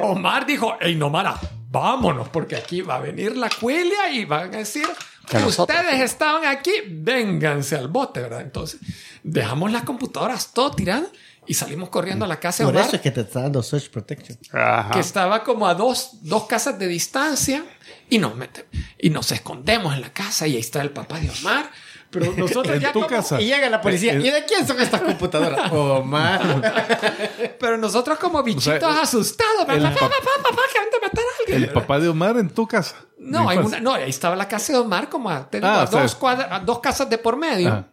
Omar 0.01 0.45
dijo, 0.45 0.75
hey, 0.81 0.95
no, 0.95 1.09
Mara, 1.09 1.39
vámonos, 1.71 2.27
porque 2.29 2.55
aquí 2.57 2.81
va 2.81 2.95
a 2.95 2.99
venir 2.99 3.35
la 3.37 3.49
cuelia 3.49 4.11
y 4.11 4.25
van 4.25 4.53
a 4.53 4.57
decir, 4.57 4.87
Que 5.27 5.39
nosotros- 5.39 5.77
ustedes 5.79 6.01
estaban 6.01 6.45
aquí, 6.45 6.71
vénganse 6.89 7.75
al 7.77 7.87
bote, 7.87 8.19
¿verdad? 8.21 8.41
Entonces, 8.41 8.81
dejamos 9.23 9.71
las 9.71 9.83
computadoras 9.83 10.51
todo 10.53 10.71
tirado 10.71 11.09
y 11.47 11.53
salimos 11.53 11.89
corriendo 11.89 12.25
a 12.25 12.27
la 12.27 12.39
casa 12.39 12.65
de 12.65 12.71
Por 12.71 12.81
eso 12.81 12.95
es 12.97 13.01
que 13.01 13.11
te 13.11 13.21
está 13.21 13.43
dando 13.43 13.63
Search 13.63 13.89
Protection. 13.89 14.37
Ajá. 14.51 14.91
que 14.91 14.99
estaba 14.99 15.43
como 15.43 15.65
a 15.67 15.73
dos, 15.73 16.19
dos 16.23 16.43
casas 16.45 16.77
de 16.77 16.87
distancia 16.87 17.63
y 18.09 18.19
nos 18.19 18.35
mete- 18.35 18.65
y 18.99 19.09
nos 19.09 19.31
escondemos 19.31 19.93
en 19.95 20.01
la 20.01 20.11
casa 20.13 20.47
y 20.47 20.55
ahí 20.55 20.59
está 20.59 20.81
el 20.81 20.89
papá 20.91 21.19
de 21.19 21.29
Omar. 21.29 21.71
Pero 22.11 22.33
nosotros 22.35 22.75
En 22.75 22.81
ya 22.81 22.91
tu 22.91 22.99
como- 22.99 23.07
casa. 23.07 23.39
Y 23.41 23.45
llega 23.45 23.69
la 23.69 23.79
policía. 23.81 24.13
¿Y 24.15 24.29
de 24.29 24.43
quién 24.45 24.67
son 24.67 24.79
estas 24.81 25.01
computadoras? 25.01 25.71
Omar. 25.71 27.55
pero 27.59 27.77
nosotros 27.77 28.19
como 28.19 28.43
bichitos 28.43 28.83
asustados. 28.97 29.59
Papá, 29.61 29.75
el 29.75 29.81
papá, 29.81 29.95
pap- 29.95 30.09
papá, 30.09 30.31
papá, 30.43 30.61
que 30.73 30.79
van 30.79 30.87
a 30.87 31.07
matar 31.07 31.23
a 31.23 31.39
alguien. 31.39 31.63
El 31.63 31.69
papá 31.73 31.99
de 31.99 32.09
Omar 32.09 32.37
en 32.37 32.49
tu 32.49 32.67
casa. 32.67 32.95
No, 33.17 33.47
hay 33.49 33.57
una, 33.59 33.79
no, 33.79 33.93
ahí 33.93 34.09
estaba 34.09 34.35
la 34.35 34.47
casa 34.47 34.73
de 34.73 34.79
Omar, 34.79 35.07
como 35.07 35.29
a, 35.29 35.49
te 35.49 35.57
digo, 35.59 35.67
Ah, 35.67 35.81
a 35.81 35.83
o 35.83 35.87
sea, 35.87 36.01
dos, 36.01 36.15
cuadra- 36.15 36.53
a 36.55 36.59
dos 36.59 36.79
casas 36.79 37.09
de 37.09 37.17
por 37.17 37.37
medio. 37.37 37.85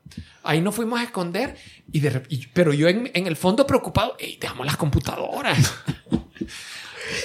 Ahí 0.43 0.61
nos 0.63 0.75
fuimos 0.75 0.99
a 0.99 1.03
esconder, 1.05 1.57
y 1.93 2.01
de, 2.01 2.23
y- 2.31 2.47
pero 2.49 2.73
yo 2.73 2.89
en, 2.89 3.11
en 3.15 3.27
el 3.27 3.37
fondo 3.37 3.67
preocupado, 3.67 4.17
¡Ey, 4.19 4.37
dejamos 4.41 4.67
las 4.67 4.77
computadoras! 4.77 5.59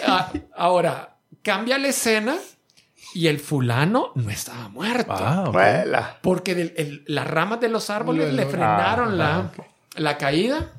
Ah, 0.05 0.31
ahora, 0.55 1.17
cambia 1.41 1.77
la 1.77 1.89
escena 1.89 2.37
y 3.13 3.27
el 3.27 3.39
fulano 3.39 4.11
no 4.15 4.29
estaba 4.29 4.69
muerto. 4.69 5.11
Ah, 5.13 5.43
ok. 5.47 5.53
Vuela. 5.53 6.19
Porque 6.21 6.55
del- 6.55 6.73
el- 6.77 7.03
las 7.07 7.27
ramas 7.27 7.59
de 7.59 7.69
los 7.69 7.89
árboles 7.89 8.33
le 8.33 8.45
frenaron 8.45 9.17
la, 9.17 9.51
la 9.95 10.17
caída. 10.17 10.71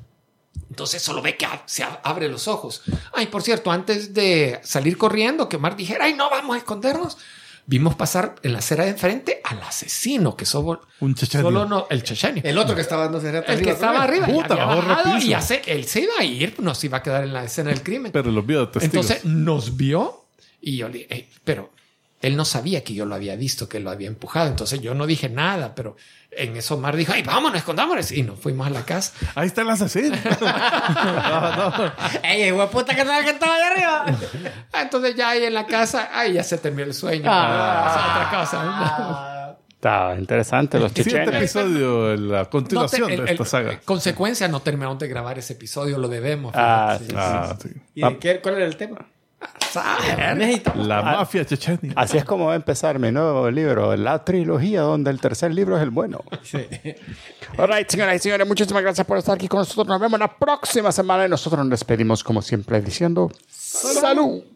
Entonces 0.69 1.01
solo 1.01 1.21
ve 1.21 1.37
que 1.37 1.47
se 1.65 1.83
abre 2.03 2.27
los 2.27 2.47
ojos. 2.47 2.81
Ay, 3.13 3.27
por 3.27 3.41
cierto, 3.43 3.71
antes 3.71 4.13
de 4.13 4.59
salir 4.63 4.97
corriendo, 4.97 5.47
que 5.47 5.57
Omar 5.57 5.75
dijera, 5.75 6.05
ay, 6.05 6.13
no, 6.13 6.29
vamos 6.29 6.55
a 6.55 6.57
escondernos. 6.59 7.17
Vimos 7.67 7.95
pasar 7.95 8.35
en 8.43 8.53
la 8.53 8.59
acera 8.59 8.83
de 8.83 8.91
enfrente 8.91 9.41
al 9.43 9.59
asesino, 9.63 10.35
que 10.37 10.45
solo, 10.45 10.81
Un 10.99 11.17
solo 11.17 11.65
no, 11.65 11.87
el 11.89 12.03
chechenio. 12.03 12.43
El 12.45 12.57
otro 12.59 12.75
que 12.75 12.81
estaba 12.81 13.07
rato 13.07 13.17
El 13.47 13.61
que 13.63 13.71
estaba 13.71 14.03
arriba, 14.03 14.27
Puta, 14.27 14.53
había 14.53 14.65
bajó 14.65 14.87
bajado 14.87 15.17
y 15.17 15.41
se, 15.41 15.61
él 15.65 15.85
se 15.85 16.01
iba 16.01 16.13
a 16.19 16.23
ir, 16.23 16.55
no 16.59 16.75
se 16.75 16.85
iba 16.87 16.99
a 16.99 17.03
quedar 17.03 17.23
en 17.23 17.33
la 17.33 17.43
escena 17.43 17.71
del 17.71 17.81
crimen. 17.81 18.11
Pero 18.11 18.29
los 18.31 18.45
vio 18.45 18.59
de 18.65 18.67
testigos. 18.67 19.09
Entonces 19.09 19.25
nos 19.25 19.75
vio 19.77 20.25
y 20.61 20.77
yo 20.77 20.89
le 20.89 20.93
dije, 20.99 21.07
"Ey, 21.15 21.29
pero 21.43 21.71
él 22.21 22.35
no 22.37 22.45
sabía 22.45 22.83
que 22.83 22.93
yo 22.93 23.05
lo 23.05 23.13
había 23.15 23.35
visto, 23.35 23.69
que 23.69 23.79
lo 23.79 23.91
había 23.91 24.07
empujado. 24.07 24.47
Entonces 24.47 24.81
yo 24.81 24.95
no 24.95 25.05
dije 25.05 25.29
nada, 25.29 25.75
pero 25.75 25.95
en 26.31 26.55
eso 26.57 26.75
Omar 26.75 26.95
dijo, 26.95 27.13
ay, 27.13 27.21
vámonos, 27.23 27.57
escondámonos. 27.57 28.11
Y 28.11 28.23
nos 28.23 28.39
fuimos 28.39 28.65
a 28.67 28.69
la 28.71 28.83
casa. 28.83 29.13
Ahí 29.35 29.47
está 29.47 29.61
el 29.61 29.69
asesino. 29.69 30.15
no, 30.41 31.59
no. 31.77 31.91
Ey, 32.23 32.51
puta 32.71 32.95
que 32.95 33.01
estaba 33.01 33.23
que 33.23 33.29
estaba 33.31 33.55
allá 33.55 33.67
arriba. 33.71 34.05
Ah, 34.73 34.81
Entonces 34.81 35.15
ya 35.15 35.29
ahí 35.29 35.43
en 35.43 35.53
la 35.53 35.65
casa, 35.65 36.09
ahí 36.13 36.33
ya 36.33 36.43
se 36.43 36.57
terminó 36.57 36.83
el 36.87 36.93
sueño. 36.93 37.25
Ah. 37.27 37.87
Esa 37.89 38.25
otra 38.25 38.39
cosa. 38.39 39.57
Está 39.69 40.15
interesante 40.17 40.79
los 40.79 40.91
Siguiente 40.91 41.25
chechenios. 41.25 41.35
episodio, 41.55 42.15
la 42.15 42.37
No 42.39 42.43
te- 42.45 42.49
continuación 42.49 43.11
el- 43.11 43.25
de 43.25 43.31
esta 43.33 43.43
el- 43.43 43.49
saga. 43.49 43.79
Consecuencia, 43.85 44.47
no 44.47 44.61
terminamos 44.61 44.97
de 44.97 45.07
grabar 45.07 45.37
ese 45.37 45.53
episodio, 45.53 45.99
lo 45.99 46.07
debemos. 46.07 46.53
Ah, 46.55 46.97
fíjate. 46.99 47.11
sí. 47.13 47.15
Ah, 47.19 47.57
sí. 47.61 47.69
¿Y 47.93 48.01
de 48.03 48.17
qué, 48.17 48.41
cuál 48.41 48.55
era 48.55 48.65
el 48.65 48.77
tema? 48.77 49.05
La 50.75 51.01
mafia 51.01 51.45
chechenia. 51.45 51.93
Así 51.95 52.17
es 52.17 52.25
como 52.25 52.45
va 52.45 52.53
a 52.53 52.55
empezar 52.55 52.99
mi 52.99 53.11
nuevo 53.11 53.49
libro, 53.51 53.95
la 53.95 54.23
trilogía, 54.23 54.81
donde 54.81 55.11
el 55.11 55.19
tercer 55.19 55.53
libro 55.53 55.77
es 55.77 55.83
el 55.83 55.89
bueno. 55.89 56.23
All 57.57 57.67
right, 57.67 57.89
señoras 57.89 58.15
y 58.15 58.19
señores, 58.19 58.47
muchísimas 58.47 58.83
gracias 58.83 59.05
por 59.05 59.17
estar 59.17 59.35
aquí 59.35 59.47
con 59.47 59.59
nosotros. 59.59 59.87
Nos 59.87 59.99
vemos 59.99 60.19
la 60.19 60.33
próxima 60.37 60.91
semana 60.91 61.25
y 61.25 61.29
nosotros 61.29 61.59
nos 61.59 61.69
despedimos 61.69 62.23
como 62.23 62.41
siempre 62.41 62.81
diciendo 62.81 63.31
salud. 63.47 64.54